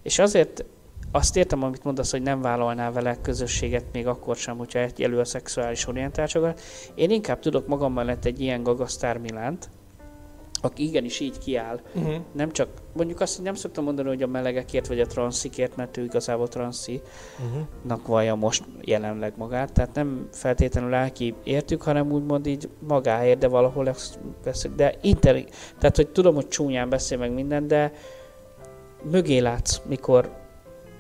és 0.07 0.19
azért 0.19 0.65
azt 1.11 1.38
értem, 1.38 1.64
amit 1.64 1.84
mondasz, 1.84 2.11
hogy 2.11 2.22
nem 2.22 2.41
vállalnál 2.41 2.91
vele 2.91 3.18
közösséget 3.22 3.86
még 3.94 4.07
akkor 4.07 4.36
sem, 4.36 4.57
hogyha 4.57 4.80
elő 4.98 5.19
a 5.19 5.26
szexuális 5.26 5.88
orientációkat. 5.88 6.61
Én 6.95 7.10
inkább 7.10 7.40
tudok 7.40 7.68
magam 7.68 7.94
mellett 7.94 8.26
egy 8.26 8.41
ilyen 8.41 8.64
gagasztár 8.64 9.18
Milánt, 9.18 9.69
aki 10.61 10.84
igenis 10.84 11.19
így 11.19 11.38
kiáll. 11.38 11.79
Uh-huh. 11.95 12.15
Nem 12.31 12.51
csak, 12.51 12.67
mondjuk 12.93 13.19
azt, 13.19 13.35
hogy 13.35 13.45
nem 13.45 13.55
szoktam 13.55 13.84
mondani, 13.84 14.07
hogy 14.07 14.23
a 14.23 14.27
melegekért 14.27 14.88
vagy 14.88 14.99
a 14.99 15.05
transzikért, 15.05 15.75
mert 15.75 15.97
ő 15.97 16.03
igazából 16.03 16.47
transzinak 16.47 17.01
uh-huh. 17.85 18.05
vallja 18.05 18.35
most 18.35 18.63
jelenleg 18.81 19.34
magát. 19.38 19.73
Tehát 19.73 19.95
nem 19.95 20.27
feltétlenül 20.31 20.89
lelki 20.89 21.35
értük, 21.43 21.81
hanem 21.81 22.11
úgymond 22.11 22.45
így 22.45 22.69
magáért, 22.88 23.39
de 23.39 23.47
valahol 23.47 23.88
ezt 23.88 24.19
beszél. 24.43 24.71
De 24.75 24.95
inter, 25.01 25.45
tehát, 25.79 25.95
hogy 25.95 26.07
tudom, 26.07 26.35
hogy 26.35 26.47
csúnyán 26.47 26.89
beszél 26.89 27.17
meg 27.17 27.34
minden, 27.34 27.67
de 27.67 27.91
mögé 29.11 29.38
látsz, 29.38 29.81
mikor 29.88 30.31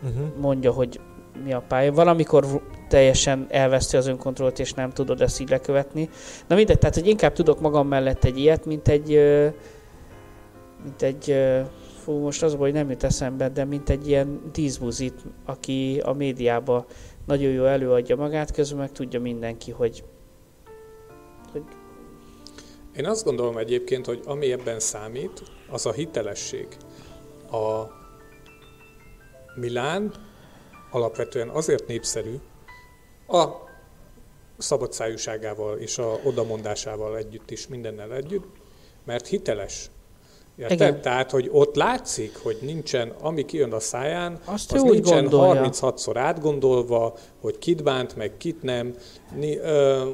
uh-huh. 0.03 0.37
mondja, 0.39 0.71
hogy 0.71 0.99
mi 1.43 1.53
a 1.53 1.63
pálya. 1.67 1.91
Valamikor 1.91 2.61
teljesen 2.87 3.45
elveszti 3.49 3.97
az 3.97 4.07
önkontrollt, 4.07 4.59
és 4.59 4.73
nem 4.73 4.89
tudod 4.89 5.21
ezt 5.21 5.39
így 5.39 5.49
lekövetni. 5.49 6.09
Na 6.47 6.55
mindegy, 6.55 6.77
tehát 6.77 6.95
hogy 6.95 7.07
inkább 7.07 7.33
tudok 7.33 7.59
magam 7.59 7.87
mellett 7.87 8.23
egy 8.23 8.37
ilyet, 8.37 8.65
mint 8.65 8.87
egy 8.87 9.19
mint 10.83 11.01
egy 11.01 11.35
fú, 12.03 12.17
most 12.17 12.43
az, 12.43 12.55
hogy 12.55 12.73
nem 12.73 12.89
jut 12.89 13.03
eszembe, 13.03 13.49
de 13.49 13.65
mint 13.65 13.89
egy 13.89 14.07
ilyen 14.07 14.41
díszbuzit, 14.51 15.21
aki 15.45 16.01
a 16.05 16.13
médiába 16.13 16.85
nagyon 17.25 17.51
jó 17.51 17.65
előadja 17.65 18.15
magát, 18.15 18.51
közben 18.51 18.79
meg 18.79 18.91
tudja 18.91 19.19
mindenki, 19.19 19.71
hogy, 19.71 20.03
hogy 21.51 21.63
Én 22.95 23.05
azt 23.05 23.23
gondolom 23.23 23.57
egyébként, 23.57 24.05
hogy 24.05 24.21
ami 24.25 24.51
ebben 24.51 24.79
számít, 24.79 25.43
az 25.69 25.85
a 25.85 25.91
hitelesség. 25.91 26.67
A 27.51 27.83
Milán 29.55 30.11
alapvetően 30.91 31.49
azért 31.49 31.87
népszerű, 31.87 32.35
a 33.27 33.45
szabadszájúságával 34.57 35.77
és 35.77 35.97
a 35.97 36.19
odamondásával 36.23 37.17
együtt 37.17 37.51
is, 37.51 37.67
mindennel 37.67 38.13
együtt, 38.13 38.45
mert 39.05 39.27
hiteles. 39.27 39.89
Érted? 40.57 40.79
Igen. 40.79 41.01
Tehát, 41.01 41.31
hogy 41.31 41.49
ott 41.51 41.75
látszik, 41.75 42.37
hogy 42.37 42.57
nincsen, 42.61 43.13
ami 43.21 43.45
kijön 43.45 43.73
a 43.73 43.79
száján, 43.79 44.39
Azt 44.45 44.73
az 44.73 44.81
nincsen 44.81 45.25
gondolja. 45.25 45.69
36-szor 45.71 46.15
átgondolva, 46.15 47.15
hogy 47.41 47.57
kit 47.57 47.83
bánt, 47.83 48.15
meg 48.15 48.37
kit 48.37 48.63
nem. 48.63 48.95
Ni, 49.35 49.57
ö, 49.57 50.09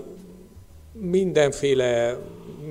mindenféle 0.91 2.17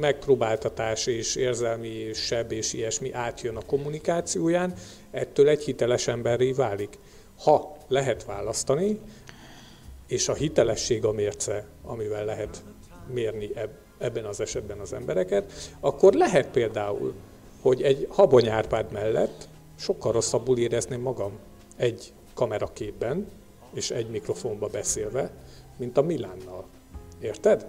megpróbáltatás 0.00 1.06
és 1.06 1.36
érzelmi 1.36 2.12
seb 2.14 2.52
és 2.52 2.72
ilyesmi 2.72 3.12
átjön 3.12 3.56
a 3.56 3.62
kommunikációján, 3.66 4.74
ettől 5.10 5.48
egy 5.48 5.64
hiteles 5.64 6.08
emberré 6.08 6.52
válik. 6.52 6.98
Ha 7.38 7.76
lehet 7.92 8.24
választani, 8.24 8.98
és 10.06 10.28
a 10.28 10.34
hitelesség 10.34 11.04
a 11.04 11.12
mérce, 11.12 11.66
amivel 11.82 12.24
lehet 12.24 12.64
mérni 13.12 13.50
eb- 13.54 13.80
ebben 13.98 14.24
az 14.24 14.40
esetben 14.40 14.78
az 14.78 14.92
embereket, 14.92 15.52
akkor 15.80 16.12
lehet 16.12 16.48
például, 16.48 17.14
hogy 17.60 17.82
egy 17.82 18.06
Habony 18.10 18.48
Árpád 18.48 18.92
mellett 18.92 19.48
sokkal 19.76 20.12
rosszabbul 20.12 20.58
érezném 20.58 21.00
magam 21.00 21.38
egy 21.76 22.12
kameraképben 22.34 23.26
és 23.72 23.90
egy 23.90 24.10
mikrofonba 24.10 24.66
beszélve, 24.66 25.30
mint 25.76 25.96
a 25.96 26.02
Milánnal. 26.02 26.64
Érted? 27.20 27.66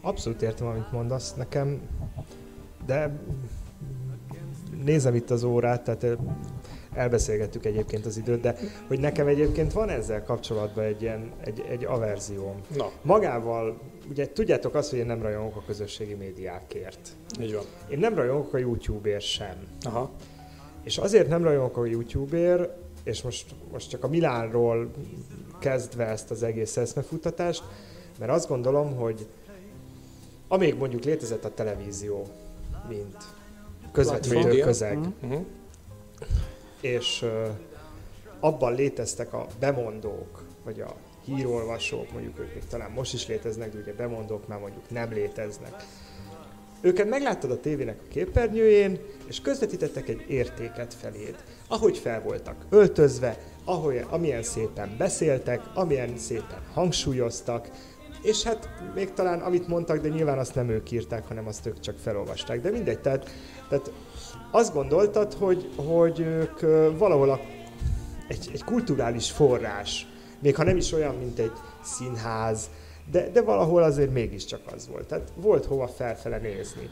Abszolút 0.00 0.42
értem, 0.42 0.66
amit 0.66 0.92
mondasz 0.92 1.34
nekem, 1.34 1.80
de 2.86 3.18
nézem 4.84 5.14
itt 5.14 5.30
az 5.30 5.42
órát, 5.42 5.82
tehát 5.82 6.18
elbeszélgettük 6.94 7.64
egyébként 7.64 8.06
az 8.06 8.16
időt, 8.16 8.40
de 8.40 8.56
hogy 8.86 9.00
nekem 9.00 9.26
egyébként 9.26 9.72
van 9.72 9.88
ezzel 9.88 10.22
kapcsolatban 10.22 10.84
egy 10.84 11.02
ilyen, 11.02 11.32
egy, 11.44 11.64
egy 11.68 11.84
averzióm. 11.84 12.54
Na, 12.76 12.90
Magával, 13.02 13.78
ugye 14.10 14.32
tudjátok 14.32 14.74
azt, 14.74 14.90
hogy 14.90 14.98
én 14.98 15.06
nem 15.06 15.22
rajongok 15.22 15.56
a 15.56 15.62
közösségi 15.66 16.14
médiákért. 16.14 17.08
így 17.40 17.54
van. 17.54 17.64
Én 17.88 17.98
nem 17.98 18.14
rajongok 18.14 18.54
a 18.54 18.58
YouTube-ért 18.58 19.24
sem. 19.24 19.56
Aha. 19.82 20.10
És 20.82 20.98
azért 20.98 21.28
nem 21.28 21.42
rajongok 21.42 21.76
a 21.76 21.84
YouTube-ért, 21.86 22.70
és 23.02 23.22
most, 23.22 23.54
most 23.72 23.90
csak 23.90 24.04
a 24.04 24.08
Milánról 24.08 24.90
kezdve 25.58 26.06
ezt 26.06 26.30
az 26.30 26.42
egész 26.42 26.76
eszmefuttatást, 26.76 27.62
mert 28.18 28.32
azt 28.32 28.48
gondolom, 28.48 28.96
hogy 28.96 29.26
amíg 30.48 30.74
mondjuk 30.74 31.04
létezett 31.04 31.44
a 31.44 31.54
televízió, 31.54 32.26
mint 32.88 33.16
közvetítő 33.92 34.60
közeg, 34.60 34.98
Uh-huh. 34.98 35.44
És 36.84 37.24
abban 38.40 38.74
léteztek 38.74 39.32
a 39.32 39.46
bemondók, 39.60 40.44
vagy 40.64 40.80
a 40.80 40.94
hírolvasók, 41.24 42.12
mondjuk 42.12 42.38
ők 42.38 42.54
még 42.54 42.64
talán 42.68 42.90
most 42.90 43.14
is 43.14 43.26
léteznek, 43.26 43.72
de 43.72 43.78
ugye 43.78 43.92
bemondók 43.92 44.48
már 44.48 44.58
mondjuk 44.58 44.90
nem 44.90 45.12
léteznek. 45.12 45.84
Őket 46.80 47.08
megláttad 47.08 47.50
a 47.50 47.60
tévének 47.60 47.98
a 48.04 48.08
képernyőjén, 48.08 48.98
és 49.26 49.40
közvetítettek 49.40 50.08
egy 50.08 50.24
értéket 50.28 50.94
feléd. 50.94 51.34
Ahogy 51.68 51.98
fel 51.98 52.22
voltak 52.22 52.66
öltözve, 52.70 53.38
ahogy, 53.64 54.04
amilyen 54.10 54.42
szépen 54.42 54.94
beszéltek, 54.98 55.60
amilyen 55.74 56.18
szépen 56.18 56.62
hangsúlyoztak, 56.72 57.68
és 58.22 58.42
hát 58.42 58.68
még 58.94 59.12
talán 59.12 59.40
amit 59.40 59.68
mondtak, 59.68 59.98
de 59.98 60.08
nyilván 60.08 60.38
azt 60.38 60.54
nem 60.54 60.68
ők 60.68 60.90
írták, 60.90 61.26
hanem 61.26 61.46
azt 61.46 61.66
ők 61.66 61.80
csak 61.80 61.98
felolvasták. 61.98 62.60
De 62.60 62.70
mindegy, 62.70 63.00
tehát, 63.00 63.30
tehát 63.68 63.92
azt 64.54 64.72
gondoltad, 64.72 65.32
hogy, 65.32 65.70
hogy 65.76 66.20
ők 66.20 66.60
valahol 66.98 67.30
a, 67.30 67.40
egy, 68.28 68.50
egy 68.52 68.64
kulturális 68.64 69.30
forrás, 69.30 70.06
még 70.38 70.56
ha 70.56 70.64
nem 70.64 70.76
is 70.76 70.92
olyan, 70.92 71.14
mint 71.14 71.38
egy 71.38 71.52
színház, 71.82 72.70
de, 73.10 73.30
de 73.30 73.42
valahol 73.42 73.82
azért 73.82 74.12
mégiscsak 74.12 74.60
az 74.74 74.88
volt. 74.88 75.06
Tehát 75.06 75.32
volt 75.36 75.64
hova 75.64 75.88
felfele 75.88 76.38
nézni. 76.38 76.90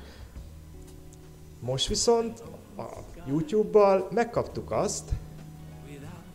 Most 1.61 1.89
viszont 1.89 2.43
a 2.77 2.83
YouTube-bal 3.27 4.09
megkaptuk 4.11 4.71
azt, 4.71 5.11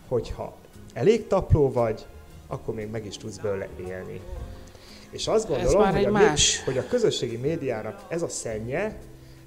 hogyha 0.08 0.56
elég 0.94 1.28
tapló 1.28 1.72
vagy, 1.72 2.06
akkor 2.48 2.74
még 2.74 2.90
meg 2.90 3.06
is 3.06 3.18
tudsz 3.18 3.38
belőle 3.38 3.68
élni. 3.88 4.22
És 5.10 5.28
azt 5.28 5.48
gondolom, 5.48 5.92
hogy, 5.92 6.06
a, 6.06 6.12
más. 6.12 6.64
hogy 6.64 6.78
a 6.78 6.88
közösségi 6.88 7.38
médiának 7.38 8.06
ez 8.08 8.22
a 8.22 8.28
szennye, 8.28 9.00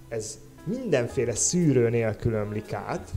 ez 0.08 0.38
mindenféle 0.78 1.34
szűrő 1.34 1.88
nélkül 1.88 2.32
ömlik 2.32 2.72
át 2.72 3.10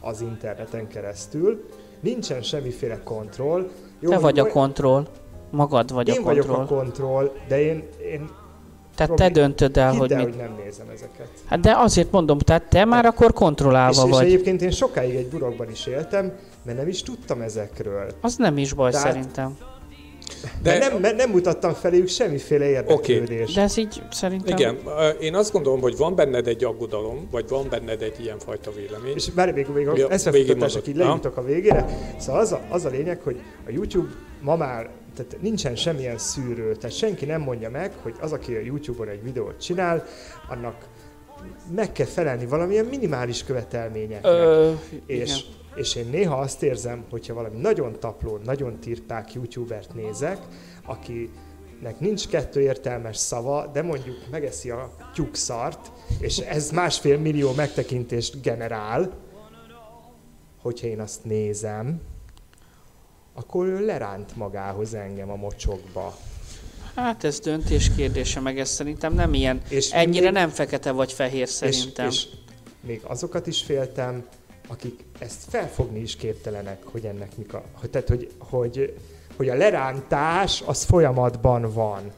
az 0.00 0.20
interneten 0.20 0.88
keresztül, 0.88 1.66
nincsen 2.00 2.42
semmiféle 2.42 3.00
kontroll. 3.04 3.70
Jó, 4.00 4.10
te 4.10 4.18
vagy 4.18 4.38
a 4.38 4.46
kontroll. 4.46 5.06
Magad 5.50 5.92
vagy 5.92 6.08
Én 6.08 6.18
a 6.20 6.22
vagyok 6.22 6.46
kontroll. 6.46 6.78
a 6.78 6.82
kontroll, 6.82 7.30
de 7.48 7.60
én, 7.60 7.82
én 8.12 8.28
Tehát 8.94 9.14
te 9.14 9.28
döntöd 9.30 9.76
el, 9.76 9.92
hogy 9.94 10.12
el, 10.12 10.18
mit. 10.24 10.28
hogy 10.28 10.36
nem 10.36 10.54
nézem 10.64 10.86
ezeket. 10.94 11.28
Hát 11.46 11.60
de 11.60 11.74
azért 11.76 12.10
mondom, 12.10 12.38
tehát 12.38 12.68
te 12.68 12.84
már 12.84 13.04
akkor 13.06 13.26
És, 13.26 13.32
kontrollálva 13.34 14.04
és 14.06 14.10
vagy. 14.10 14.24
egyébként 14.26 14.62
én 14.62 14.70
sokáig 14.70 15.14
egy 15.14 15.26
burokban 15.28 15.70
is 15.70 15.86
éltem, 15.86 16.32
mert 16.62 16.78
nem 16.78 16.88
is 16.88 17.02
tudtam 17.02 17.40
ezekről. 17.40 18.06
Az 18.20 18.36
nem 18.36 18.58
is 18.58 18.72
baj 18.72 18.90
Tehát- 18.90 19.06
szerintem. 19.06 19.56
De 20.62 20.78
De 20.78 20.98
nem, 20.98 21.16
nem 21.16 21.30
mutattam 21.30 21.72
feléjük 21.72 22.08
semmiféle 22.08 22.68
érdeklődést. 22.68 23.54
De 23.54 23.60
ez 23.60 23.76
így 23.76 24.02
szerintem... 24.10 24.56
igen, 24.56 24.78
én 25.20 25.34
azt 25.34 25.52
gondolom, 25.52 25.80
hogy 25.80 25.96
van 25.96 26.14
benned 26.14 26.46
egy 26.46 26.64
aggodalom, 26.64 27.28
vagy 27.30 27.48
van 27.48 27.66
benned 27.70 28.02
egy 28.02 28.20
ilyenfajta 28.20 28.70
vélemény. 28.72 29.14
És 29.14 29.28
már 29.34 29.52
még, 29.52 29.66
még 29.74 29.84
Ja, 29.84 30.06
a 30.06 30.30
mondod. 30.30 30.88
így 30.88 30.96
lejutok 30.96 31.36
a 31.36 31.44
végére. 31.44 31.86
Szóval 32.18 32.40
az 32.40 32.52
a, 32.52 32.60
az 32.68 32.84
a 32.84 32.88
lényeg, 32.88 33.20
hogy 33.20 33.40
a 33.66 33.70
YouTube 33.70 34.08
ma 34.40 34.56
már 34.56 34.88
tehát 35.16 35.36
nincsen 35.40 35.76
semmilyen 35.76 36.18
szűrő, 36.18 36.74
tehát 36.74 36.96
senki 36.96 37.24
nem 37.24 37.40
mondja 37.40 37.70
meg, 37.70 37.92
hogy 38.02 38.14
az, 38.20 38.32
aki 38.32 38.54
a 38.54 38.60
YouTube-on 38.60 39.08
egy 39.08 39.22
videót 39.22 39.60
csinál, 39.60 40.04
annak 40.48 40.74
meg 41.74 41.92
kell 41.92 42.06
felelni 42.06 42.46
valamilyen 42.46 42.84
minimális 42.84 43.44
követelményeknek. 43.44 44.32
Ö, 44.32 44.72
És, 45.06 45.16
igen. 45.16 45.36
És 45.76 45.94
én 45.94 46.06
néha 46.10 46.36
azt 46.36 46.62
érzem, 46.62 47.04
hogyha 47.10 47.34
valami 47.34 47.56
nagyon 47.58 48.00
tapló, 48.00 48.36
nagyon 48.44 48.80
tirpák 48.80 49.32
youtubert 49.32 49.94
nézek, 49.94 50.38
akinek 50.84 51.98
nincs 52.00 52.28
kettő 52.28 52.60
értelmes 52.60 53.16
szava, 53.16 53.66
de 53.66 53.82
mondjuk 53.82 54.16
megeszi 54.30 54.70
a 54.70 54.96
tyúkszart, 55.14 55.92
és 56.20 56.38
ez 56.38 56.70
másfél 56.70 57.18
millió 57.18 57.52
megtekintést 57.52 58.42
generál, 58.42 59.12
hogyha 60.62 60.86
én 60.86 61.00
azt 61.00 61.24
nézem, 61.24 62.00
akkor 63.34 63.66
ő 63.66 63.84
leránt 63.84 64.36
magához 64.36 64.94
engem 64.94 65.30
a 65.30 65.36
mocsokba. 65.36 66.16
Hát 66.94 67.24
ez 67.24 67.40
döntés 67.40 67.90
kérdése, 67.96 68.40
meg 68.40 68.58
ez 68.58 68.68
szerintem 68.68 69.14
nem 69.14 69.34
ilyen. 69.34 69.62
És 69.68 69.90
Ennyire 69.92 70.24
még- 70.24 70.32
nem 70.32 70.48
fekete 70.48 70.90
vagy 70.90 71.12
fehér 71.12 71.48
szerintem. 71.48 72.08
És, 72.08 72.24
és 72.24 72.28
még 72.80 73.00
azokat 73.04 73.46
is 73.46 73.62
féltem, 73.62 74.26
akik 74.66 75.04
ezt 75.18 75.44
felfogni 75.48 76.00
is 76.00 76.16
képtelenek, 76.16 76.82
hogy 76.84 77.04
ennek 77.04 77.36
mik 77.36 77.54
a... 77.54 77.64
Hogy, 77.72 77.90
tehát, 77.90 78.08
hogy, 78.08 78.30
hogy, 78.38 78.96
hogy 79.36 79.48
a 79.48 79.54
lerántás 79.54 80.62
az 80.66 80.82
folyamatban 80.82 81.72
van. 81.72 82.12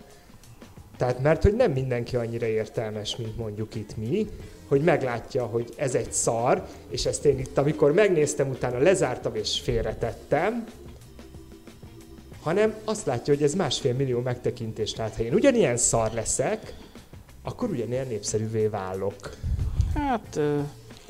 Tehát 0.96 1.22
mert 1.22 1.42
hogy 1.42 1.54
nem 1.54 1.72
mindenki 1.72 2.16
annyira 2.16 2.46
értelmes, 2.46 3.16
mint 3.16 3.36
mondjuk 3.36 3.74
itt 3.74 3.96
mi, 3.96 4.28
hogy 4.68 4.82
meglátja, 4.82 5.44
hogy 5.46 5.74
ez 5.76 5.94
egy 5.94 6.12
szar, 6.12 6.66
és 6.88 7.06
ezt 7.06 7.24
én 7.24 7.38
itt, 7.38 7.58
amikor 7.58 7.92
megnéztem, 7.92 8.48
utána 8.48 8.78
lezártam 8.78 9.34
és 9.34 9.60
félretettem, 9.60 10.66
hanem 12.42 12.74
azt 12.84 13.06
látja, 13.06 13.34
hogy 13.34 13.42
ez 13.42 13.54
másfél 13.54 13.94
millió 13.94 14.20
megtekintés. 14.20 14.92
Tehát 14.92 15.16
ha 15.16 15.22
én 15.22 15.34
ugyanilyen 15.34 15.76
szar 15.76 16.12
leszek, 16.12 16.74
akkor 17.42 17.70
ugyanilyen 17.70 18.06
népszerűvé 18.06 18.66
válok. 18.66 19.36
Hát 19.94 20.36
ö, 20.36 20.58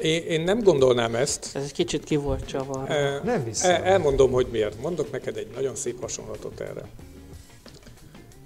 Én, 0.03 0.23
én 0.23 0.41
nem 0.41 0.63
gondolnám 0.63 1.15
ezt. 1.15 1.51
ez 1.57 1.63
egy 1.63 1.73
kicsit 1.73 2.05
ki 2.05 2.17
volt 2.17 2.47
csavarva. 2.47 2.87
E, 2.95 3.21
Nem 3.25 3.45
hiszem. 3.45 3.71
e- 3.83 3.87
Elmondom, 3.87 4.31
hogy 4.31 4.47
miért. 4.51 4.81
Mondok 4.81 5.11
neked 5.11 5.37
egy 5.37 5.49
nagyon 5.55 5.75
szép 5.75 6.01
hasonlatot 6.01 6.61
erre. 6.61 6.89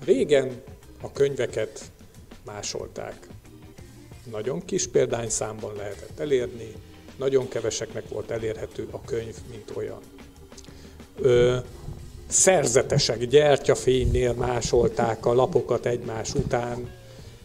Régen 0.04 0.62
a 1.00 1.12
könyveket 1.12 1.80
másolták. 2.44 3.26
Nagyon 4.30 4.64
kis 4.64 4.86
példányszámban 4.86 5.74
lehetett 5.76 6.20
elérni, 6.20 6.72
nagyon 7.18 7.48
keveseknek 7.48 8.08
volt 8.08 8.30
elérhető 8.30 8.88
a 8.90 9.00
könyv, 9.00 9.34
mint 9.50 9.72
olyan. 9.74 10.00
Ö, 11.20 11.56
szerzetesek 12.28 13.24
gyertyafénynél 13.26 14.32
másolták 14.32 15.26
a 15.26 15.32
lapokat 15.34 15.86
egymás 15.86 16.34
után, 16.34 16.90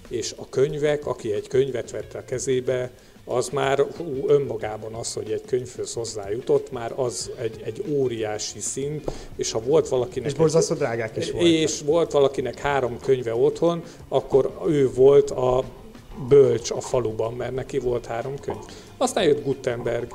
és 0.07 0.33
a 0.37 0.49
könyvek, 0.49 1.05
aki 1.05 1.31
egy 1.33 1.47
könyvet 1.47 1.91
vett 1.91 2.13
a 2.13 2.25
kezébe, 2.25 2.91
az 3.29 3.49
már 3.49 3.85
hú, 3.97 4.23
önmagában 4.27 4.93
az, 4.93 5.13
hogy 5.13 5.31
egy 5.31 5.41
könyvhöz 5.45 5.93
hozzájutott, 5.93 6.71
már 6.71 6.93
az 6.95 7.31
egy, 7.41 7.61
egy 7.65 7.83
óriási 7.89 8.59
szint, 8.59 9.11
és 9.35 9.51
ha 9.51 9.59
volt 9.59 9.87
valakinek... 9.87 10.29
És 10.29 10.37
borzasztó 10.37 10.75
drágák 10.75 11.17
is 11.17 11.31
voltak. 11.31 11.49
És 11.49 11.81
volt 11.85 12.11
valakinek 12.11 12.59
három 12.59 12.99
könyve 12.99 13.35
otthon, 13.35 13.83
akkor 14.07 14.51
ő 14.67 14.91
volt 14.93 15.31
a 15.31 15.63
bölcs 16.27 16.71
a 16.71 16.81
faluban, 16.81 17.33
mert 17.33 17.55
neki 17.55 17.79
volt 17.79 18.05
három 18.05 18.39
könyv. 18.39 18.57
Aztán 18.97 19.23
jött 19.23 19.43
Gutenberg, 19.43 20.11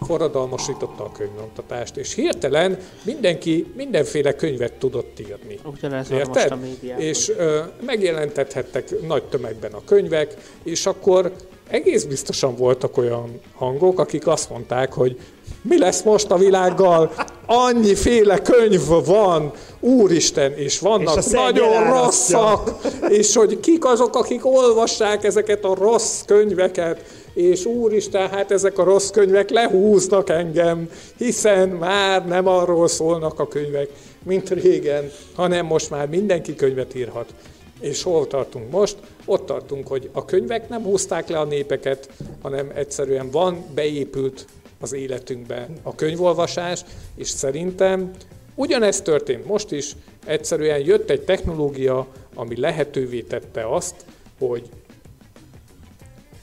forradalmasította 0.00 1.04
a 1.04 1.12
könyvnyomtatást, 1.12 1.96
és 1.96 2.14
hirtelen 2.14 2.78
mindenki 3.02 3.66
mindenféle 3.76 4.34
könyvet 4.34 4.72
tudott 4.72 5.20
írni. 5.20 5.58
Ugyanez 5.64 6.08
van 6.08 6.22
most 6.28 6.50
a 6.50 6.56
médiában. 6.56 7.02
És 7.02 7.28
ö, 7.28 7.60
megjelentethettek 7.80 9.06
nagy 9.06 9.22
tömegben 9.24 9.72
a 9.72 9.84
könyvek, 9.84 10.34
és 10.62 10.86
akkor 10.86 11.32
egész 11.68 12.04
biztosan 12.04 12.56
voltak 12.56 12.96
olyan 12.96 13.40
hangok, 13.54 13.98
akik 13.98 14.26
azt 14.26 14.50
mondták, 14.50 14.92
hogy 14.92 15.18
mi 15.62 15.78
lesz 15.78 16.02
most 16.02 16.30
a 16.30 16.36
világgal? 16.36 17.12
Annyiféle 17.46 18.38
könyv 18.38 18.86
van, 19.04 19.52
úristen, 19.80 20.52
és 20.52 20.78
vannak 20.78 21.16
És 21.16 21.26
nagyon 21.26 21.84
rosszak, 21.84 22.70
és 23.08 23.34
hogy 23.34 23.60
kik 23.60 23.84
azok, 23.84 24.16
akik 24.16 24.46
olvassák 24.46 25.24
ezeket 25.24 25.64
a 25.64 25.74
rossz 25.74 26.22
könyveket, 26.22 27.04
és 27.34 27.64
úristen, 27.64 28.28
hát 28.28 28.50
ezek 28.50 28.78
a 28.78 28.84
rossz 28.84 29.10
könyvek 29.10 29.50
lehúznak 29.50 30.30
engem, 30.30 30.90
hiszen 31.16 31.68
már 31.68 32.26
nem 32.26 32.46
arról 32.46 32.88
szólnak 32.88 33.40
a 33.40 33.48
könyvek, 33.48 33.88
mint 34.24 34.50
régen, 34.50 35.10
hanem 35.34 35.66
most 35.66 35.90
már 35.90 36.08
mindenki 36.08 36.54
könyvet 36.54 36.94
írhat. 36.94 37.34
És 37.80 38.02
hol 38.02 38.26
tartunk 38.26 38.70
most? 38.70 38.96
Ott 39.26 39.46
tartunk, 39.46 39.86
hogy 39.88 40.10
a 40.12 40.24
könyvek 40.24 40.68
nem 40.68 40.82
húzták 40.82 41.28
le 41.28 41.38
a 41.38 41.44
népeket, 41.44 42.08
hanem 42.42 42.70
egyszerűen 42.74 43.30
van 43.30 43.64
beépült 43.74 44.46
az 44.80 44.92
életünkbe 44.92 45.68
a 45.82 45.94
könyvolvasás, 45.94 46.84
és 47.14 47.28
szerintem 47.28 48.10
ugyanezt 48.54 49.04
történt 49.04 49.46
most 49.46 49.72
is, 49.72 49.96
egyszerűen 50.26 50.78
jött 50.78 51.10
egy 51.10 51.20
technológia, 51.22 52.06
ami 52.34 52.60
lehetővé 52.60 53.20
tette 53.20 53.74
azt, 53.74 53.94
hogy 54.38 54.68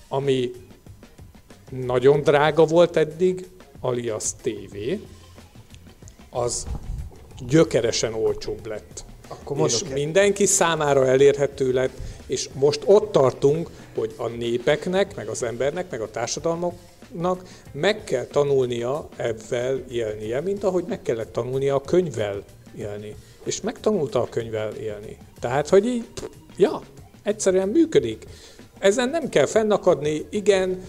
ami 0.07 0.51
nagyon 1.69 2.21
drága 2.21 2.65
volt 2.65 2.97
eddig, 2.97 3.47
alias 3.79 4.23
TV, 4.41 4.77
az 6.29 6.65
gyökeresen 7.47 8.13
olcsóbb 8.13 8.65
lett. 8.65 9.05
Akkor 9.27 9.67
és 9.67 9.81
egy- 9.81 9.93
mindenki 9.93 10.45
számára 10.45 11.07
elérhető 11.07 11.71
lett, 11.71 11.91
és 12.27 12.49
most 12.53 12.81
ott 12.85 13.11
tartunk, 13.11 13.69
hogy 13.95 14.13
a 14.17 14.27
népeknek, 14.27 15.15
meg 15.15 15.27
az 15.27 15.43
embernek, 15.43 15.89
meg 15.89 16.01
a 16.01 16.11
társadalmaknak 16.11 17.43
meg 17.71 18.03
kell 18.03 18.25
tanulnia 18.25 19.09
ebben 19.15 19.85
élnie, 19.89 20.41
mint 20.41 20.63
ahogy 20.63 20.83
meg 20.87 21.01
kellett 21.01 21.31
tanulnia 21.31 21.75
a 21.75 21.81
könyvvel 21.81 22.43
élni. 22.77 23.15
És 23.43 23.61
megtanulta 23.61 24.21
a 24.21 24.29
könyvvel 24.29 24.73
élni. 24.73 25.17
Tehát, 25.39 25.69
hogy 25.69 25.85
így, 25.85 26.05
ja, 26.57 26.81
egyszerűen 27.23 27.69
működik. 27.69 28.25
Ezen 28.79 29.09
nem 29.09 29.29
kell 29.29 29.45
fennakadni, 29.45 30.25
igen, 30.29 30.83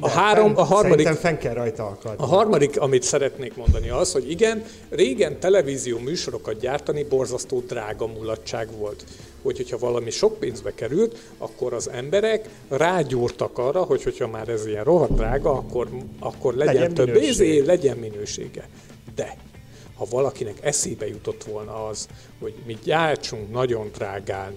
a, 0.00 0.08
három, 0.08 0.44
fenn- 0.44 0.58
a 0.58 0.64
harmadik 0.64 1.08
fenn 1.08 1.36
kell 1.36 1.54
rajta 1.54 1.86
akadni. 1.86 2.24
a 2.24 2.26
harmadik, 2.26 2.80
amit 2.80 3.02
szeretnék 3.02 3.56
mondani 3.56 3.88
az, 3.88 4.12
hogy 4.12 4.30
igen, 4.30 4.64
régen 4.88 5.40
televízió 5.40 5.98
műsorokat 5.98 6.58
gyártani 6.60 7.04
borzasztó 7.04 7.60
drága 7.60 8.06
mulatság 8.06 8.68
volt. 8.78 9.04
Hogy, 9.42 9.56
hogyha 9.56 9.78
valami 9.78 10.10
sok 10.10 10.38
pénzbe 10.38 10.74
került, 10.74 11.18
akkor 11.38 11.72
az 11.72 11.90
emberek 11.90 12.48
rágyúrtak 12.68 13.58
arra, 13.58 13.82
hogy 13.82 14.02
hogyha 14.02 14.28
már 14.28 14.48
ez 14.48 14.66
ilyen 14.66 14.84
rohadt 14.84 15.14
drága, 15.14 15.50
akkor, 15.52 15.88
akkor 16.18 16.54
legyen, 16.54 16.74
Legyen 16.74 16.94
több 16.94 17.16
izé, 17.16 17.58
legyen 17.58 17.96
minősége. 17.96 18.68
De 19.14 19.36
ha 19.96 20.06
valakinek 20.10 20.58
eszébe 20.62 21.08
jutott 21.08 21.44
volna 21.44 21.86
az, 21.86 22.08
hogy 22.40 22.54
mi 22.66 22.78
gyártsunk 22.84 23.52
nagyon 23.52 23.90
drágán 23.94 24.52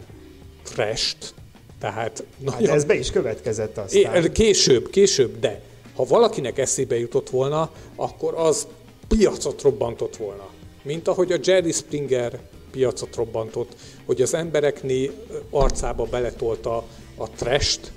frest, 0.63 1.33
tehát 1.79 1.97
Hát 1.99 2.23
nagyon, 2.37 2.75
ez 2.75 2.83
be 2.83 2.95
is 2.95 3.11
következett 3.11 3.77
aztán. 3.77 4.23
É, 4.23 4.31
később, 4.31 4.89
később, 4.89 5.39
de 5.39 5.61
ha 5.95 6.03
valakinek 6.03 6.57
eszébe 6.57 6.99
jutott 6.99 7.29
volna, 7.29 7.71
akkor 7.95 8.33
az 8.33 8.67
piacot 9.07 9.61
robbantott 9.61 10.15
volna. 10.15 10.49
Mint 10.81 11.07
ahogy 11.07 11.31
a 11.31 11.37
Jerry 11.43 11.71
Springer 11.71 12.39
piacot 12.71 13.15
robbantott, 13.15 13.75
hogy 14.05 14.21
az 14.21 14.33
emberekné 14.33 15.11
arcába 15.49 16.03
beletolta 16.03 16.83
a 17.15 17.29
trest 17.29 17.91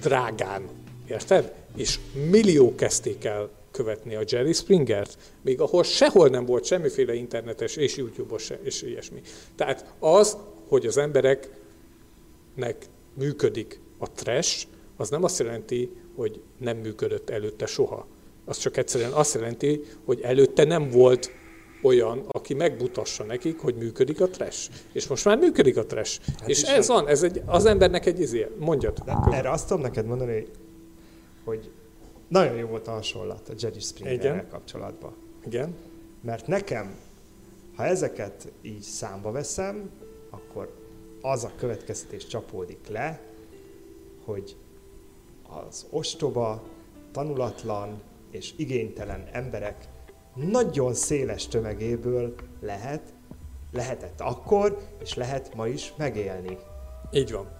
drágán. 0.00 0.68
Érted? 1.08 1.52
És 1.76 1.98
millió 2.30 2.74
kezdték 2.74 3.24
el 3.24 3.50
követni 3.70 4.14
a 4.14 4.24
Jerry 4.28 4.52
Springert, 4.52 5.18
még 5.42 5.60
ahol 5.60 5.82
sehol 5.82 6.28
nem 6.28 6.46
volt 6.46 6.64
semmiféle 6.64 7.14
internetes 7.14 7.76
és 7.76 7.96
YouTube-os 7.96 8.52
és 8.62 8.82
ilyesmi. 8.82 9.20
Tehát 9.56 9.84
az, 9.98 10.36
hogy 10.68 10.86
az 10.86 10.96
emberek 10.96 11.48
nek 12.54 12.86
működik 13.14 13.80
a 13.98 14.10
trash, 14.10 14.66
az 14.96 15.08
nem 15.10 15.24
azt 15.24 15.38
jelenti, 15.38 15.90
hogy 16.16 16.40
nem 16.58 16.76
működött 16.76 17.30
előtte 17.30 17.66
soha. 17.66 18.06
Az 18.44 18.56
csak 18.58 18.76
egyszerűen 18.76 19.12
azt 19.12 19.34
jelenti, 19.34 19.80
hogy 20.04 20.20
előtte 20.20 20.64
nem 20.64 20.90
volt 20.90 21.30
olyan, 21.82 22.24
aki 22.28 22.54
megmutassa 22.54 23.24
nekik, 23.24 23.58
hogy 23.58 23.74
működik 23.74 24.20
a 24.20 24.28
trash. 24.28 24.70
És 24.92 25.06
most 25.06 25.24
már 25.24 25.38
működik 25.38 25.76
a 25.76 25.86
trash. 25.86 26.20
Hát 26.38 26.48
és 26.48 26.62
ez 26.62 26.86
van, 26.86 27.08
ez 27.08 27.22
egy, 27.22 27.42
az 27.46 27.64
embernek 27.64 28.06
egy 28.06 28.20
izé, 28.20 28.46
mondjad. 28.58 28.98
De 28.98 29.16
erre 29.30 29.50
azt 29.50 29.68
tudom 29.68 29.82
neked 29.82 30.06
mondani, 30.06 30.46
hogy- 31.44 31.70
nagyon 32.28 32.56
jó 32.56 32.66
volt 32.66 32.88
a 32.88 32.90
hasonlat 32.90 33.48
a 33.48 33.52
Jerry 33.58 33.80
Springerrel 33.80 34.46
kapcsolatban. 34.48 35.14
Igen? 35.46 35.74
Mert 36.22 36.46
nekem, 36.46 36.94
ha 37.76 37.84
ezeket 37.84 38.52
így 38.62 38.80
számba 38.82 39.30
veszem, 39.30 39.90
az 41.20 41.44
a 41.44 41.50
következtetés 41.56 42.26
csapódik 42.26 42.88
le, 42.88 43.20
hogy 44.24 44.56
az 45.68 45.86
ostoba, 45.90 46.62
tanulatlan 47.12 48.02
és 48.30 48.52
igénytelen 48.56 49.28
emberek 49.32 49.88
nagyon 50.34 50.94
széles 50.94 51.46
tömegéből 51.48 52.34
lehet, 52.60 53.02
lehetett 53.72 54.20
akkor, 54.20 54.78
és 55.02 55.14
lehet 55.14 55.54
ma 55.54 55.66
is 55.66 55.92
megélni. 55.96 56.58
Így 57.12 57.32
van. 57.32 57.58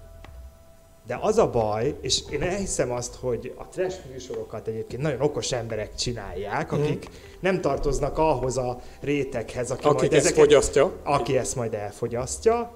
De 1.07 1.19
az 1.21 1.39
a 1.39 1.51
baj, 1.51 1.97
és 2.01 2.23
én 2.31 2.43
elhiszem 2.43 2.91
azt, 2.91 3.15
hogy 3.15 3.55
a 3.57 3.69
trash 3.69 3.99
műsorokat 4.11 4.67
egyébként 4.67 5.03
nagyon 5.03 5.21
okos 5.21 5.53
emberek 5.53 5.95
csinálják, 5.95 6.73
akik 6.73 7.07
nem 7.41 7.61
tartoznak 7.61 8.19
ahhoz 8.19 8.57
a 8.57 8.81
réteghez, 9.01 9.71
aki, 9.71 9.85
Akik 9.85 9.99
majd 9.99 10.13
ezt 10.13 10.25
ezeket, 10.25 10.45
fogyasztja. 10.45 10.93
aki 11.03 11.37
ezt 11.37 11.57
majd 11.57 11.75
elfogyasztja. 11.75 12.73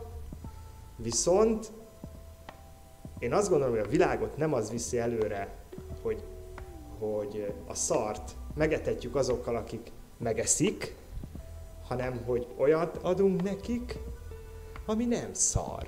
Viszont 0.96 1.70
én 3.18 3.32
azt 3.32 3.48
gondolom, 3.48 3.74
hogy 3.74 3.84
a 3.86 3.90
világot 3.90 4.36
nem 4.36 4.52
az 4.52 4.70
viszi 4.70 4.98
előre, 4.98 5.54
hogy, 6.02 6.22
hogy 6.98 7.52
a 7.66 7.74
szart 7.74 8.32
megetetjük 8.54 9.16
azokkal, 9.16 9.56
akik 9.56 9.92
megeszik, 10.18 10.94
hanem 11.88 12.22
hogy 12.26 12.46
olyat 12.56 12.98
adunk 13.02 13.42
nekik, 13.42 13.98
ami 14.86 15.04
nem 15.04 15.28
szar. 15.32 15.86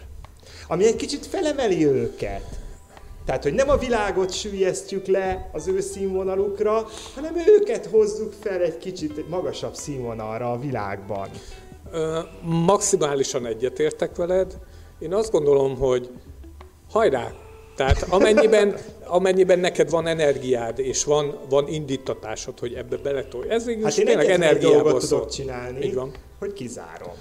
Ami 0.68 0.86
egy 0.86 0.96
kicsit 0.96 1.26
felemeli 1.26 1.86
őket. 1.86 2.64
Tehát, 3.24 3.42
hogy 3.42 3.52
nem 3.54 3.68
a 3.68 3.76
világot 3.76 4.32
süllyesztjük 4.32 5.06
le 5.06 5.50
az 5.52 5.68
ő 5.68 5.80
színvonalukra, 5.80 6.86
hanem 7.14 7.34
őket 7.46 7.86
hozzuk 7.86 8.32
fel 8.32 8.60
egy 8.60 8.78
kicsit 8.78 9.28
magasabb 9.28 9.74
színvonalra 9.74 10.52
a 10.52 10.58
világban. 10.58 11.30
Ö, 11.92 12.20
Maximálisan 12.42 13.46
egyetértek 13.46 14.16
veled. 14.16 14.58
Én 14.98 15.14
azt 15.14 15.30
gondolom, 15.30 15.76
hogy 15.78 16.10
hajrá! 16.90 17.32
Tehát 17.76 18.02
amennyiben, 18.08 18.76
amennyiben 19.06 19.58
neked 19.58 19.90
van 19.90 20.06
energiád, 20.06 20.78
és 20.78 21.04
van, 21.04 21.38
van 21.48 21.68
indítatásod, 21.68 22.58
hogy 22.58 22.72
ebbe 22.74 22.96
beletolj. 22.96 23.50
Ez 23.50 23.66
Hát 23.66 23.90
is 23.92 23.98
én 23.98 24.06
tényleg 24.06 24.30
energiából 24.30 25.00
szól. 25.00 25.18
tudok 25.18 25.30
csinálni, 25.30 25.86
Így 25.86 25.94
van. 25.94 26.10
hogy 26.38 26.52
kizárom. 26.52 27.12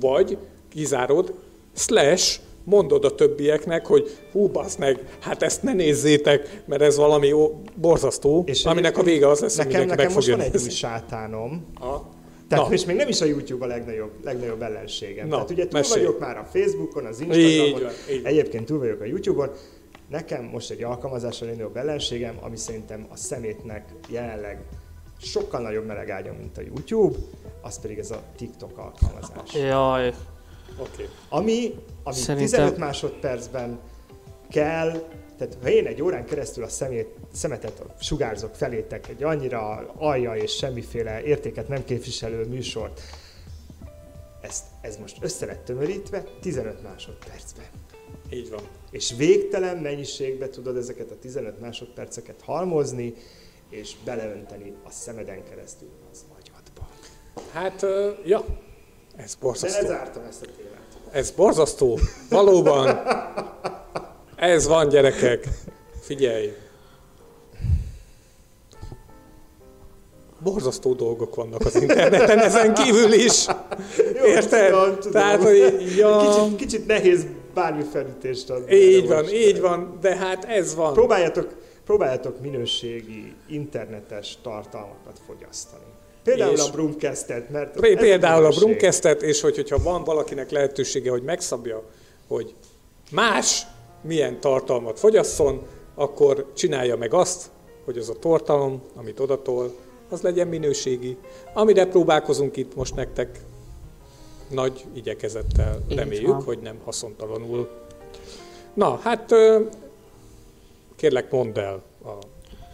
Vagy 0.00 0.38
kizárod, 0.70 1.34
slash 1.74 2.38
mondod 2.64 3.04
a 3.04 3.14
többieknek, 3.14 3.86
hogy 3.86 4.16
hú, 4.32 4.48
basz 4.48 4.76
meg, 4.76 5.16
hát 5.20 5.42
ezt 5.42 5.62
ne 5.62 5.72
nézzétek, 5.72 6.62
mert 6.66 6.82
ez 6.82 6.96
valami 6.96 7.26
jó, 7.26 7.62
borzasztó, 7.74 8.42
és 8.46 8.64
aminek 8.64 8.98
a 8.98 9.02
vége 9.02 9.28
az 9.28 9.40
lesz, 9.40 9.56
hogy 9.56 9.66
nekem, 9.66 9.86
nekem 9.86 10.04
meg 10.06 10.14
most 10.14 10.28
van 10.28 10.40
egy 10.40 10.56
új 10.62 10.68
sátánom. 10.68 11.66
Tehát 12.48 12.64
Na. 12.64 12.70
most 12.70 12.86
még 12.86 12.96
nem 12.96 13.08
is 13.08 13.20
a 13.20 13.24
YouTube 13.24 13.64
a 13.64 13.68
legnagyobb, 13.68 14.10
legnagyobb 14.24 14.62
ellenségem. 14.62 15.26
Na, 15.28 15.34
Tehát 15.34 15.50
ugye 15.50 15.62
túl 15.66 15.80
mesélj. 15.80 16.04
vagyok 16.04 16.20
már 16.20 16.36
a 16.38 16.44
Facebookon, 16.44 17.04
az 17.04 17.20
Így 17.20 17.26
Instagramon, 17.36 17.82
van, 17.82 17.90
így 18.10 18.22
van. 18.22 18.30
egyébként 18.32 18.66
túl 18.66 18.78
vagyok 18.78 19.00
a 19.00 19.04
YouTube-on. 19.04 19.50
Nekem 20.10 20.44
most 20.44 20.70
egy 20.70 20.82
alkalmazással 20.82 21.48
legnagyobb 21.48 21.76
ellenségem, 21.76 22.36
ami 22.40 22.56
szerintem 22.56 23.06
a 23.10 23.16
szemétnek 23.16 23.88
jelenleg 24.08 24.62
sokkal 25.20 25.60
nagyobb 25.60 25.86
melegágya, 25.86 26.32
mint 26.38 26.58
a 26.58 26.60
YouTube, 26.60 27.16
az 27.62 27.80
pedig 27.80 27.98
ez 27.98 28.10
a 28.10 28.22
TikTok 28.36 28.78
alkalmazás. 28.78 29.54
Jaj, 29.54 30.12
Oké. 30.78 31.08
Ami, 31.28 31.74
ami 32.02 32.16
Szerintem- 32.16 32.50
15 32.50 32.76
másodpercben 32.78 33.78
kell, 34.50 35.02
tehát 35.48 35.62
ha 35.62 35.70
én 35.70 35.86
egy 35.86 36.02
órán 36.02 36.24
keresztül 36.24 36.64
a 36.64 36.68
szemét, 36.68 37.08
szemetet 37.32 37.82
sugárzok 38.00 38.54
felétek 38.54 39.08
egy 39.08 39.22
annyira 39.22 39.92
alja 39.96 40.34
és 40.34 40.56
semmiféle 40.56 41.22
értéket 41.22 41.68
nem 41.68 41.84
képviselő 41.84 42.46
műsort, 42.46 43.00
ezt, 44.40 44.64
ez 44.80 44.96
most 44.96 45.16
össze 45.20 45.46
lett 45.46 45.64
tömörítve 45.64 46.24
15 46.40 46.82
másodpercben. 46.82 47.64
Így 48.30 48.50
van. 48.50 48.62
És 48.90 49.14
végtelen 49.16 49.76
mennyiségbe 49.76 50.48
tudod 50.48 50.76
ezeket 50.76 51.10
a 51.10 51.18
15 51.20 51.60
másodperceket 51.60 52.42
halmozni, 52.42 53.14
és 53.70 53.94
beleönteni 54.04 54.74
a 54.84 54.90
szemeden 54.90 55.44
keresztül 55.44 55.88
az 56.12 56.24
agyadba. 56.38 56.88
Hát, 57.52 57.86
ja, 58.24 58.44
ez 59.16 59.34
De 59.34 59.40
borzasztó. 59.40 59.82
lezártam 59.82 60.22
ezt 60.24 60.42
a 60.42 60.46
témát. 60.56 60.98
Ez 61.10 61.30
borzasztó. 61.30 61.98
Valóban. 62.30 62.96
Ez 64.36 64.66
van, 64.66 64.88
gyerekek. 64.88 65.48
Figyelj. 66.00 66.52
Borzasztó 70.40 70.92
dolgok 70.94 71.34
vannak 71.34 71.60
az 71.64 71.74
interneten 71.80 72.38
ezen 72.38 72.74
kívül 72.74 73.12
is. 73.12 73.46
Jó, 74.16 74.24
Érted? 74.24 74.70
tudom, 74.72 74.94
tudom. 74.94 75.12
Tehát, 75.12 75.42
hogy 75.42 75.92
ja, 75.96 76.18
Kicsit, 76.18 76.56
kicsit 76.56 76.86
nehéz 76.86 77.26
bármi 77.54 77.82
felütést 77.92 78.50
adni. 78.50 78.74
így 78.74 79.08
van, 79.08 79.20
most. 79.22 79.32
így 79.32 79.60
van, 79.60 79.98
de 80.00 80.16
hát 80.16 80.44
ez 80.44 80.74
van. 80.74 80.92
Próbáljatok, 80.92 81.54
próbáljatok 81.84 82.40
minőségi 82.40 83.32
internetes 83.48 84.38
tartalmakat 84.42 85.20
fogyasztani. 85.26 85.82
Például 86.24 86.52
És- 86.52 86.60
a 86.60 86.70
Broomcast-et, 86.70 87.50
mert... 87.50 87.80
Pé- 87.80 87.98
Például 87.98 88.36
a 88.44 88.48
minőség. 88.48 88.62
Broomcast-et, 88.64 89.22
és 89.22 89.40
hogy, 89.40 89.54
hogyha 89.54 89.78
van 89.82 90.04
valakinek 90.04 90.50
lehetősége, 90.50 91.10
hogy 91.10 91.22
megszabja, 91.22 91.82
hogy 92.28 92.54
más 93.10 93.62
milyen 94.04 94.40
tartalmat 94.40 94.98
fogyasszon, 94.98 95.62
akkor 95.94 96.52
csinálja 96.54 96.96
meg 96.96 97.14
azt, 97.14 97.50
hogy 97.84 97.98
az 97.98 98.08
a 98.08 98.18
tartalom, 98.18 98.82
amit 98.94 99.20
odatol, 99.20 99.74
az 100.10 100.20
legyen 100.20 100.48
minőségi. 100.48 101.16
Amire 101.54 101.86
próbálkozunk 101.86 102.56
itt 102.56 102.74
most 102.74 102.94
nektek, 102.94 103.40
nagy 104.50 104.84
igyekezettel 104.92 105.78
Így 105.88 105.96
reméljük, 105.96 106.28
van. 106.28 106.42
hogy 106.42 106.58
nem 106.58 106.78
haszontalanul. 106.84 107.70
Na, 108.74 108.96
hát 108.96 109.34
kérlek 110.96 111.30
mondd 111.30 111.58
el 111.58 111.82
a 112.04 112.12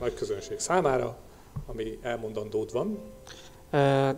nagy 0.00 0.14
közönség 0.14 0.58
számára, 0.58 1.16
ami 1.66 1.98
elmondandód 2.02 2.72
van. 2.72 2.98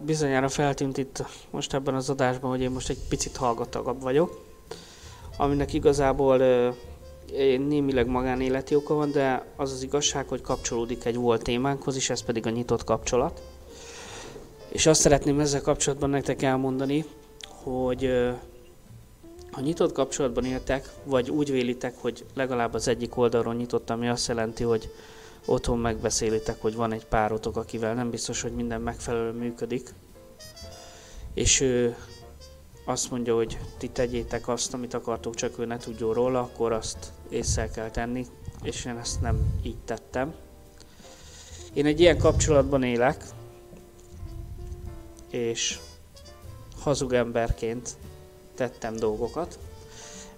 Bizonyára 0.04 0.48
feltűnt 0.48 0.98
itt 0.98 1.24
most 1.50 1.74
ebben 1.74 1.94
az 1.94 2.10
adásban, 2.10 2.50
hogy 2.50 2.60
én 2.60 2.70
most 2.70 2.90
egy 2.90 2.98
picit 3.08 3.36
hallgatagabb 3.36 4.02
vagyok, 4.02 4.40
aminek 5.36 5.72
igazából 5.72 6.38
némileg 7.58 8.06
magánéleti 8.06 8.74
oka 8.74 8.94
van, 8.94 9.10
de 9.10 9.44
az 9.56 9.72
az 9.72 9.82
igazság, 9.82 10.28
hogy 10.28 10.40
kapcsolódik 10.40 11.04
egy 11.04 11.16
volt 11.16 11.42
témánkhoz 11.42 11.96
is, 11.96 12.10
ez 12.10 12.22
pedig 12.22 12.46
a 12.46 12.50
nyitott 12.50 12.84
kapcsolat. 12.84 13.42
És 14.68 14.86
azt 14.86 15.00
szeretném 15.00 15.40
ezzel 15.40 15.60
kapcsolatban 15.60 16.10
nektek 16.10 16.42
elmondani, 16.42 17.04
hogy 17.62 18.10
ha 19.50 19.60
nyitott 19.60 19.92
kapcsolatban 19.92 20.44
éltek, 20.44 20.88
vagy 21.04 21.30
úgy 21.30 21.50
vélitek, 21.50 21.94
hogy 22.00 22.24
legalább 22.34 22.74
az 22.74 22.88
egyik 22.88 23.16
oldalról 23.16 23.54
nyitott, 23.54 23.90
ami 23.90 24.08
azt 24.08 24.28
jelenti, 24.28 24.62
hogy 24.62 24.90
otthon 25.44 25.78
megbeszélitek, 25.78 26.60
hogy 26.60 26.74
van 26.74 26.92
egy 26.92 27.06
párotok, 27.06 27.56
akivel 27.56 27.94
nem 27.94 28.10
biztos, 28.10 28.42
hogy 28.42 28.52
minden 28.52 28.80
megfelelően 28.80 29.34
működik, 29.34 29.94
és 31.34 31.60
ő 31.60 31.96
azt 32.84 33.10
mondja, 33.10 33.34
hogy 33.34 33.58
ti 33.78 33.88
tegyétek 33.88 34.48
azt, 34.48 34.74
amit 34.74 34.94
akartok, 34.94 35.34
csak 35.34 35.58
ő 35.58 35.64
ne 35.64 35.76
tudjon 35.76 36.14
róla, 36.14 36.40
akkor 36.40 36.72
azt 36.72 37.12
észre 37.28 37.68
kell 37.68 37.90
tenni, 37.90 38.26
és 38.62 38.84
én 38.84 38.96
ezt 38.96 39.20
nem 39.20 39.60
így 39.62 39.78
tettem. 39.84 40.34
Én 41.72 41.86
egy 41.86 42.00
ilyen 42.00 42.18
kapcsolatban 42.18 42.82
élek, 42.82 43.24
és 45.30 45.78
hazug 46.80 47.12
emberként 47.12 47.96
tettem 48.54 48.96
dolgokat. 48.96 49.58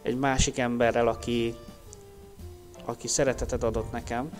Egy 0.03 0.19
másik 0.19 0.59
emberrel, 0.59 1.09
aki, 1.09 1.55
aki 2.85 3.09
szeretetet 3.09 3.63
adott 3.63 3.93
nekem, 3.93 4.31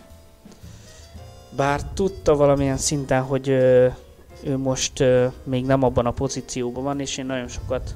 bár 1.55 1.83
tudta 1.93 2.35
valamilyen 2.35 2.77
szinten, 2.77 3.21
hogy 3.21 3.57
ő 4.45 4.57
most 4.57 5.03
még 5.43 5.65
nem 5.65 5.83
abban 5.83 6.05
a 6.05 6.11
pozícióban 6.11 6.83
van, 6.83 6.99
és 6.99 7.17
én 7.17 7.25
nagyon 7.25 7.47
sokat 7.47 7.95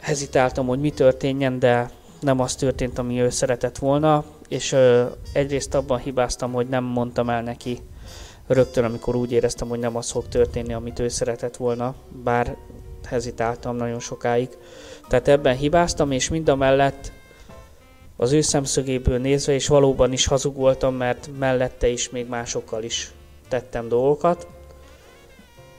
hezitáltam, 0.00 0.66
hogy 0.66 0.80
mi 0.80 0.90
történjen, 0.90 1.58
de 1.58 1.90
nem 2.20 2.40
az 2.40 2.54
történt, 2.54 2.98
ami 2.98 3.20
ő 3.20 3.30
szeretett 3.30 3.78
volna, 3.78 4.24
és 4.48 4.76
egyrészt 5.32 5.74
abban 5.74 5.98
hibáztam, 5.98 6.52
hogy 6.52 6.68
nem 6.68 6.84
mondtam 6.84 7.28
el 7.28 7.42
neki 7.42 7.78
rögtön, 8.46 8.84
amikor 8.84 9.16
úgy 9.16 9.32
éreztem, 9.32 9.68
hogy 9.68 9.78
nem 9.78 9.96
az 9.96 10.10
fog 10.10 10.28
történni, 10.28 10.72
amit 10.72 10.98
ő 10.98 11.08
szeretett 11.08 11.56
volna, 11.56 11.94
bár 12.24 12.56
hezitáltam 13.04 13.76
nagyon 13.76 14.00
sokáig. 14.00 14.48
Tehát 15.08 15.28
ebben 15.28 15.56
hibáztam, 15.56 16.10
és 16.10 16.28
mind 16.28 16.48
a 16.48 16.56
mellett 16.56 17.12
az 18.16 18.32
ő 18.32 18.40
szemszögéből 18.40 19.18
nézve, 19.18 19.52
és 19.52 19.68
valóban 19.68 20.12
is 20.12 20.26
hazug 20.26 20.56
voltam, 20.56 20.94
mert 20.94 21.30
mellette 21.38 21.88
is 21.88 22.10
még 22.10 22.28
másokkal 22.28 22.82
is 22.82 23.12
tettem 23.48 23.88
dolgokat. 23.88 24.46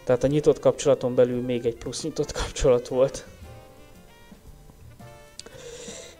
Tehát 0.09 0.23
a 0.23 0.27
nyitott 0.27 0.59
kapcsolaton 0.59 1.15
belül 1.15 1.41
még 1.41 1.65
egy 1.65 1.75
plusz 1.75 2.03
nyitott 2.03 2.31
kapcsolat 2.31 2.87
volt. 2.87 3.25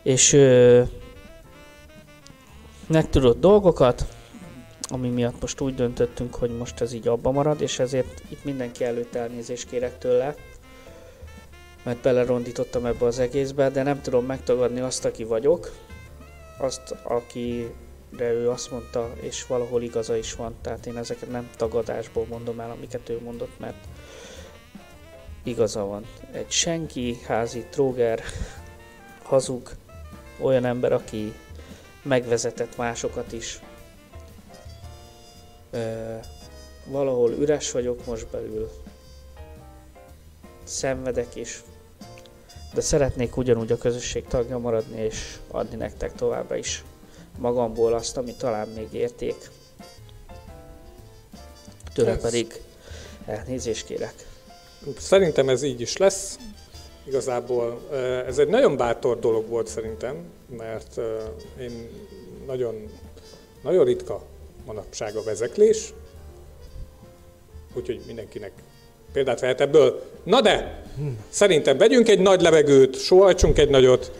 És 0.01 0.33
ö, 0.33 0.81
megtudott 2.87 3.39
dolgokat, 3.39 4.05
ami 4.81 5.09
miatt 5.09 5.41
most 5.41 5.61
úgy 5.61 5.75
döntöttünk, 5.75 6.35
hogy 6.35 6.57
most 6.57 6.81
ez 6.81 6.93
így 6.93 7.07
abba 7.07 7.31
marad, 7.31 7.61
és 7.61 7.79
ezért 7.79 8.21
itt 8.29 8.43
mindenki 8.43 8.83
előtt 8.83 9.15
elnézést 9.15 9.69
kérek 9.69 9.97
tőle, 9.97 10.35
mert 11.83 12.01
belerondítottam 12.01 12.85
ebbe 12.85 13.05
az 13.05 13.19
egészbe, 13.19 13.69
de 13.69 13.83
nem 13.83 14.01
tudom 14.01 14.25
megtagadni 14.25 14.79
azt, 14.79 15.05
aki 15.05 15.23
vagyok, 15.23 15.71
azt, 16.57 16.95
akire 18.13 18.31
ő 18.31 18.49
azt 18.49 18.71
mondta, 18.71 19.11
és 19.21 19.47
valahol 19.47 19.81
igaza 19.81 20.15
is 20.15 20.33
van. 20.33 20.55
Tehát 20.61 20.85
én 20.85 20.97
ezeket 20.97 21.29
nem 21.29 21.49
tagadásból 21.57 22.25
mondom 22.25 22.59
el, 22.59 22.71
amiket 22.71 23.09
ő 23.09 23.19
mondott, 23.21 23.59
mert 23.59 23.87
igaza 25.43 25.85
van. 25.85 26.05
Egy 26.31 26.51
senki, 26.51 27.17
házi, 27.25 27.65
tróger, 27.69 28.21
hazug, 29.23 29.69
olyan 30.41 30.65
ember, 30.65 30.91
aki 30.91 31.33
megvezetett 32.03 32.77
másokat 32.77 33.31
is. 33.31 33.59
Ö, 35.71 36.15
valahol 36.85 37.31
üres 37.31 37.71
vagyok 37.71 38.05
most 38.05 38.27
belül. 38.27 38.69
Szenvedek 40.63 41.35
is, 41.35 41.63
de 42.73 42.81
szeretnék 42.81 43.37
ugyanúgy 43.37 43.71
a 43.71 43.77
közösség 43.77 44.25
tagja 44.25 44.57
maradni, 44.57 45.01
és 45.01 45.37
adni 45.47 45.75
nektek 45.75 46.13
továbbra 46.13 46.55
is 46.55 46.83
magamból 47.39 47.93
azt, 47.93 48.17
ami 48.17 48.33
talán 48.33 48.67
még 48.67 48.87
érték. 48.91 49.35
Tőle 51.93 52.11
Ez- 52.11 52.21
pedig 52.21 52.61
elnézést 53.25 53.85
kérek. 53.85 54.13
Szerintem 54.97 55.49
ez 55.49 55.61
így 55.63 55.81
is 55.81 55.97
lesz. 55.97 56.37
Igazából 57.07 57.79
ez 58.27 58.37
egy 58.37 58.47
nagyon 58.47 58.77
bátor 58.77 59.19
dolog 59.19 59.47
volt 59.47 59.67
szerintem, 59.67 60.15
mert 60.57 60.97
én 61.59 61.89
nagyon, 62.47 62.75
nagyon 63.63 63.85
ritka 63.85 64.21
manapság 64.65 65.15
a 65.15 65.23
vezeklés, 65.23 65.93
úgyhogy 67.73 68.01
mindenkinek 68.05 68.51
példát 69.13 69.39
vehet 69.39 69.61
ebből. 69.61 70.03
Na 70.23 70.41
de, 70.41 70.83
szerintem 71.29 71.77
vegyünk 71.77 72.07
egy 72.09 72.19
nagy 72.19 72.41
levegőt, 72.41 72.99
sóhajtsunk 72.99 73.57
egy 73.57 73.69
nagyot, 73.69 74.11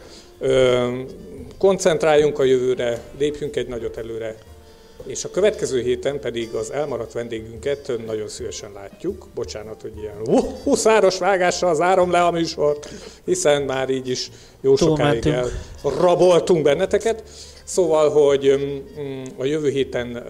koncentráljunk 1.60 2.38
a 2.38 2.44
jövőre, 2.44 3.00
lépjünk 3.18 3.56
egy 3.56 3.68
nagyot 3.68 3.96
előre, 3.96 4.36
és 5.06 5.24
a 5.24 5.30
következő 5.30 5.80
héten 5.80 6.20
pedig 6.20 6.54
az 6.54 6.70
elmaradt 6.70 7.12
vendégünket 7.12 7.92
nagyon 8.06 8.28
szívesen 8.28 8.72
látjuk. 8.72 9.26
Bocsánat, 9.34 9.82
hogy 9.82 9.92
ilyen 9.96 10.42
huszáros 10.62 11.18
vágással 11.18 11.74
zárom 11.74 12.10
le 12.10 12.24
a 12.24 12.30
műsort, 12.30 12.88
hiszen 13.24 13.62
már 13.62 13.90
így 13.90 14.08
is 14.08 14.30
jó 14.60 14.76
sokáig 14.76 15.20
Túlmentünk. 15.20 15.52
elraboltunk 15.84 16.62
benneteket. 16.62 17.22
Szóval, 17.70 18.10
hogy 18.10 18.48
a 19.38 19.44
jövő 19.44 19.68
héten 19.70 20.22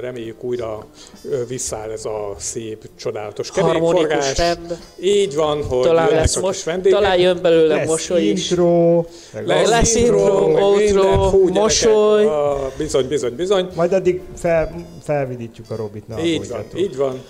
reméljük 0.00 0.44
újra 0.44 0.86
ö, 1.30 1.46
visszaáll 1.46 1.90
ez 1.90 2.04
a 2.04 2.34
szép, 2.38 2.88
csodálatos 2.96 3.50
kerékforgás. 3.50 4.36
rend. 4.38 4.78
Így 5.00 5.34
van, 5.34 5.64
hogy 5.64 5.82
Talán 5.82 6.04
jönnek 6.04 6.20
lesz 6.20 6.36
a 6.36 6.40
most, 6.40 6.62
vendégek. 6.62 6.98
talán 6.98 7.18
jön 7.18 7.38
belőle 7.42 7.74
Lesz 7.74 7.88
mosoly 7.88 8.22
is. 8.22 8.50
intro, 8.50 9.04
meg 9.32 9.46
Lesz, 9.46 9.68
Lesz 9.68 9.94
intro, 9.94 10.58
outro, 10.60 11.30
mosoly. 11.48 12.24
ah, 12.24 12.60
bizony, 12.78 13.06
bizony, 13.08 13.34
bizony. 13.34 13.68
Majd 13.74 13.92
addig 13.92 14.20
fel, 14.36 14.86
felvidítjuk 15.02 15.70
a 15.70 15.76
Robit, 15.76 16.08
ne 16.08 16.22
Így 16.24 16.48
van, 16.48 16.64
így 16.76 16.96
van. 16.96 17.22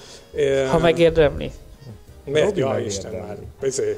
Ha 0.70 0.78
megérdemli. 0.78 1.50
Mert, 2.24 2.44
Robi 2.46 2.58
ja, 2.60 2.66
megérdemli. 2.66 2.86
Isten 2.94 3.12
már. 3.12 3.36
Bizony. 3.60 3.96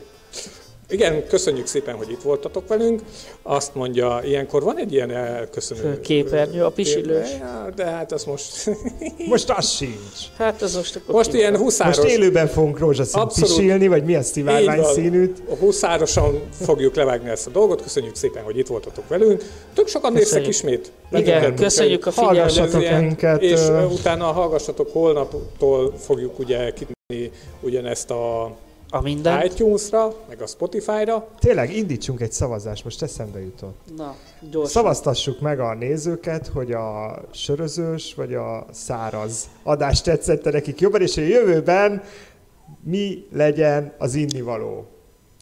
Igen, 0.94 1.26
köszönjük 1.26 1.66
szépen, 1.66 1.94
hogy 1.94 2.10
itt 2.10 2.22
voltatok 2.22 2.68
velünk. 2.68 3.00
Azt 3.42 3.74
mondja, 3.74 4.20
ilyenkor 4.24 4.62
van 4.62 4.78
egy 4.78 4.92
ilyen 4.92 5.10
elköszönő... 5.10 6.00
Képernyő, 6.00 6.64
a 6.64 6.70
pisilős. 6.70 7.28
De 7.74 7.84
hát 7.84 8.12
az 8.12 8.24
most... 8.24 8.70
Most 9.28 9.50
az 9.50 9.70
sincs. 9.70 10.36
Hát 10.38 10.62
az 10.62 10.74
most 10.74 10.96
akkor 10.96 11.14
Most 11.14 11.32
ilyen 11.32 11.56
huszáros... 11.56 11.96
Most 11.96 12.08
élőben 12.08 12.46
fogunk 12.46 12.78
rózsaszín 12.78 13.20
Abszolút. 13.20 13.56
pisilni, 13.56 13.88
vagy 13.88 14.04
milyen 14.04 14.20
Így 14.20 14.26
szivárvány 14.26 14.84
színűt. 14.84 15.42
Huszárosan 15.58 16.42
fogjuk 16.60 16.94
levágni 16.94 17.28
ezt 17.28 17.46
a 17.46 17.50
dolgot. 17.50 17.82
Köszönjük 17.82 18.14
szépen, 18.14 18.42
hogy 18.42 18.58
itt 18.58 18.66
voltatok 18.66 19.08
velünk. 19.08 19.42
Tök 19.74 19.88
sokan 19.88 20.12
néztek 20.12 20.46
ismét. 20.46 20.92
Igen, 21.12 21.24
bennünket, 21.24 21.64
köszönjük 21.64 22.06
a 22.06 22.10
figyelmet. 22.10 23.42
És 23.42 23.60
utána 23.90 24.24
hallgassatok, 24.24 24.92
holnaptól 24.92 25.94
fogjuk 25.98 26.38
ugye 26.38 26.72
kitni 26.72 27.30
ugyanezt 27.60 28.10
a 28.10 28.56
A 28.94 29.00
minden. 29.00 29.44
iTunes-ra, 29.44 30.14
meg 30.28 30.42
a 30.42 30.46
Spotify-ra. 30.46 31.28
Tényleg 31.38 31.76
indítsunk 31.76 32.20
egy 32.20 32.32
szavazást, 32.32 32.84
most 32.84 33.02
eszembe 33.02 33.40
jutott. 33.40 33.78
Na, 33.96 34.14
gyorsan. 34.50 34.70
Szavaztassuk 34.72 35.40
meg 35.40 35.60
a 35.60 35.74
nézőket, 35.74 36.46
hogy 36.54 36.72
a 36.72 37.18
sörözős 37.32 38.14
vagy 38.14 38.34
a 38.34 38.66
száraz 38.72 39.48
adás 39.62 40.02
tetszette 40.02 40.50
nekik 40.50 40.80
jobban, 40.80 41.00
és 41.02 41.16
a 41.16 41.20
jövőben 41.20 42.02
mi 42.84 43.26
legyen 43.32 43.94
az 43.98 44.14
innivaló. 44.14 44.84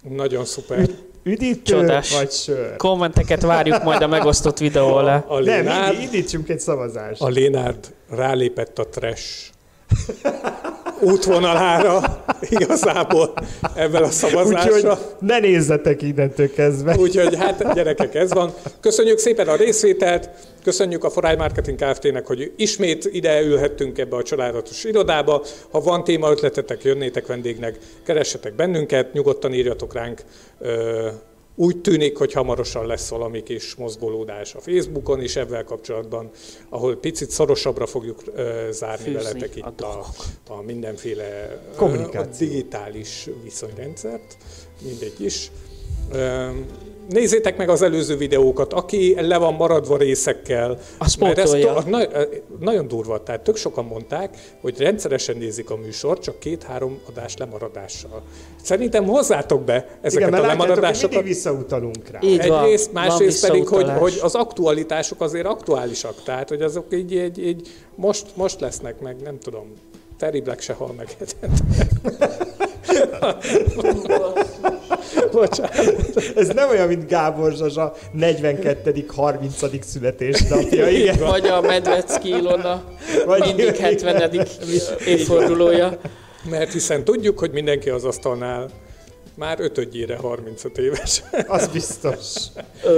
Nagyon 0.08 0.44
szuper. 0.44 0.88
Üdítő 1.22 1.62
Csodás. 1.62 2.14
vagy 2.16 2.30
sör? 2.30 2.76
Kommenteket 2.76 3.42
várjuk 3.42 3.82
majd 3.82 4.02
a 4.02 4.06
megosztott 4.06 4.58
videó 4.58 4.94
alá. 4.94 5.24
A 5.28 5.34
Nem, 5.34 5.42
Lénárd, 5.42 5.92
indi- 5.92 6.04
indítsunk 6.04 6.48
egy 6.48 6.60
szavazást. 6.60 7.20
a 7.22 7.28
Lénárd 7.28 7.94
rálépett 8.08 8.78
a 8.78 8.86
trash 8.88 9.50
útvonalára 11.02 12.24
igazából 12.40 13.32
ebben 13.74 14.02
a 14.02 14.04
Úgyhogy 14.04 14.12
szavazásra. 14.12 14.98
ne 15.18 15.38
nézzetek 15.38 16.02
innentől 16.02 16.52
kezdve. 16.52 16.96
Úgyhogy 16.98 17.36
hát 17.36 17.74
gyerekek, 17.74 18.14
ez 18.14 18.32
van. 18.32 18.54
Köszönjük 18.80 19.18
szépen 19.18 19.48
a 19.48 19.56
részvételt, 19.56 20.30
köszönjük 20.64 21.04
a 21.04 21.10
Foráj 21.10 21.36
Marketing 21.36 21.78
Kft-nek, 21.78 22.26
hogy 22.26 22.52
ismét 22.56 23.08
ide 23.12 23.42
ülhettünk 23.42 23.98
ebbe 23.98 24.16
a 24.16 24.22
csodálatos 24.22 24.84
irodába. 24.84 25.44
Ha 25.70 25.80
van 25.80 26.04
témaötletetek, 26.04 26.82
jönnétek 26.82 27.26
vendégnek, 27.26 27.78
keressetek 28.04 28.54
bennünket, 28.54 29.12
nyugodtan 29.12 29.52
írjatok 29.52 29.94
ránk. 29.94 30.20
Úgy 31.62 31.80
tűnik, 31.80 32.16
hogy 32.16 32.32
hamarosan 32.32 32.86
lesz 32.86 33.08
valami 33.08 33.42
kis 33.42 33.74
mozgolódás 33.74 34.54
a 34.54 34.60
Facebookon 34.60 35.22
is 35.22 35.36
ebben 35.36 35.64
kapcsolatban, 35.64 36.30
ahol 36.68 36.96
picit 36.96 37.30
szorosabbra 37.30 37.86
fogjuk 37.86 38.22
ö, 38.34 38.68
zárni 38.70 39.04
Fűzni 39.04 39.22
veletek 39.22 39.50
a 39.54 39.68
itt 39.68 39.80
a, 39.80 40.06
a 40.48 40.62
mindenféle 40.62 41.60
ö, 41.78 42.18
a 42.18 42.26
digitális 42.38 43.28
viszonyrendszert, 43.42 44.36
mindegy 44.84 45.20
is. 45.20 45.50
Ö, 46.12 46.48
Nézzétek 47.08 47.56
meg 47.56 47.68
az 47.68 47.82
előző 47.82 48.16
videókat, 48.16 48.72
aki 48.72 49.14
le 49.20 49.38
van 49.38 49.54
maradva 49.54 49.96
részekkel. 49.96 50.78
Azt 50.98 51.20
mert 51.20 51.38
ez 51.38 51.52
na, 51.86 51.98
nagyon 52.60 52.88
durva, 52.88 53.22
tehát 53.22 53.40
tök 53.40 53.56
sokan 53.56 53.84
mondták, 53.84 54.36
hogy 54.60 54.78
rendszeresen 54.78 55.36
nézik 55.36 55.70
a 55.70 55.76
műsort, 55.76 56.22
csak 56.22 56.38
két-három 56.38 57.00
adás 57.08 57.36
lemaradással. 57.36 58.22
Szerintem 58.62 59.04
hozzátok 59.04 59.62
be 59.62 59.98
ezeket 60.00 60.28
Igen, 60.28 60.40
a 60.40 60.46
lemaradásokat. 60.46 61.10
mindig 61.10 61.28
visszautalunk 61.34 62.08
rá. 62.10 62.18
Így 62.22 62.46
van, 62.46 62.64
Egyrészt, 62.64 62.92
másrészt 62.92 63.46
pedig, 63.46 63.68
hogy, 63.68 63.90
hogy 63.98 64.18
az 64.22 64.34
aktualitások 64.34 65.20
azért 65.20 65.46
aktuálisak, 65.46 66.22
tehát 66.22 66.48
hogy 66.48 66.62
azok 66.62 66.86
így, 66.92 67.12
így, 67.12 67.46
így 67.46 67.68
most, 67.94 68.26
most 68.34 68.60
lesznek 68.60 69.00
meg, 69.00 69.16
nem 69.22 69.38
tudom, 69.38 69.72
Terry 70.18 70.40
Black 70.40 70.60
se 70.60 70.72
hal 70.72 70.94
meg. 70.96 71.16
Bocsánat. 75.32 76.12
Ez 76.36 76.48
nem 76.48 76.68
olyan, 76.68 76.88
mint 76.88 77.08
Gábor 77.08 77.52
Zsazsa 77.52 77.94
42. 78.12 79.04
30. 79.08 79.86
születésnapja. 79.86 80.88
Igen. 80.88 81.18
Vagy 81.18 81.46
a 81.46 81.60
Medvecki 81.60 82.28
Ilona 82.28 82.84
Vagy 83.26 83.42
mindig 83.46 83.76
70. 83.76 84.46
évfordulója. 85.06 85.98
Mert 86.50 86.72
hiszen 86.72 87.04
tudjuk, 87.04 87.38
hogy 87.38 87.50
mindenki 87.50 87.90
az 87.90 88.04
asztalnál 88.04 88.70
már 89.34 89.60
ötödjére 89.60 90.16
35 90.16 90.78
éves. 90.78 91.22
Az 91.46 91.68
biztos. 91.68 92.26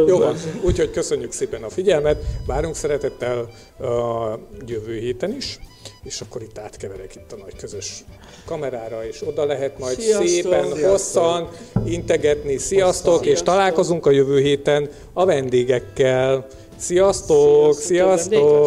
Jó 0.06 0.18
van, 0.18 0.36
úgyhogy 0.62 0.90
köszönjük 0.90 1.32
szépen 1.32 1.62
a 1.62 1.68
figyelmet, 1.68 2.22
várunk 2.46 2.74
szeretettel 2.74 3.48
a 3.78 4.38
jövő 4.66 4.98
héten 4.98 5.32
is, 5.36 5.58
és 6.04 6.20
akkor 6.20 6.42
itt 6.42 6.58
átkeverek 6.58 7.14
itt 7.14 7.32
a 7.32 7.36
nagy 7.36 7.56
közös 7.56 8.04
kamerára, 8.44 9.06
és 9.06 9.22
oda 9.26 9.44
lehet 9.44 9.78
majd 9.78 10.00
Sziasztok! 10.00 10.26
szépen, 10.26 10.64
Sziasztok! 10.64 10.90
hosszan 10.90 11.48
integetni. 11.86 12.56
Sziasztok, 12.56 13.20
és 13.20 13.26
Sziasztok! 13.26 13.46
találkozunk 13.46 14.06
a 14.06 14.10
jövő 14.10 14.40
héten 14.40 14.90
a 15.12 15.24
vendégekkel. 15.24 16.46
Sziasztok, 16.76 17.74
Sziasztok, 17.74 18.18
sziasztok! 18.18 18.64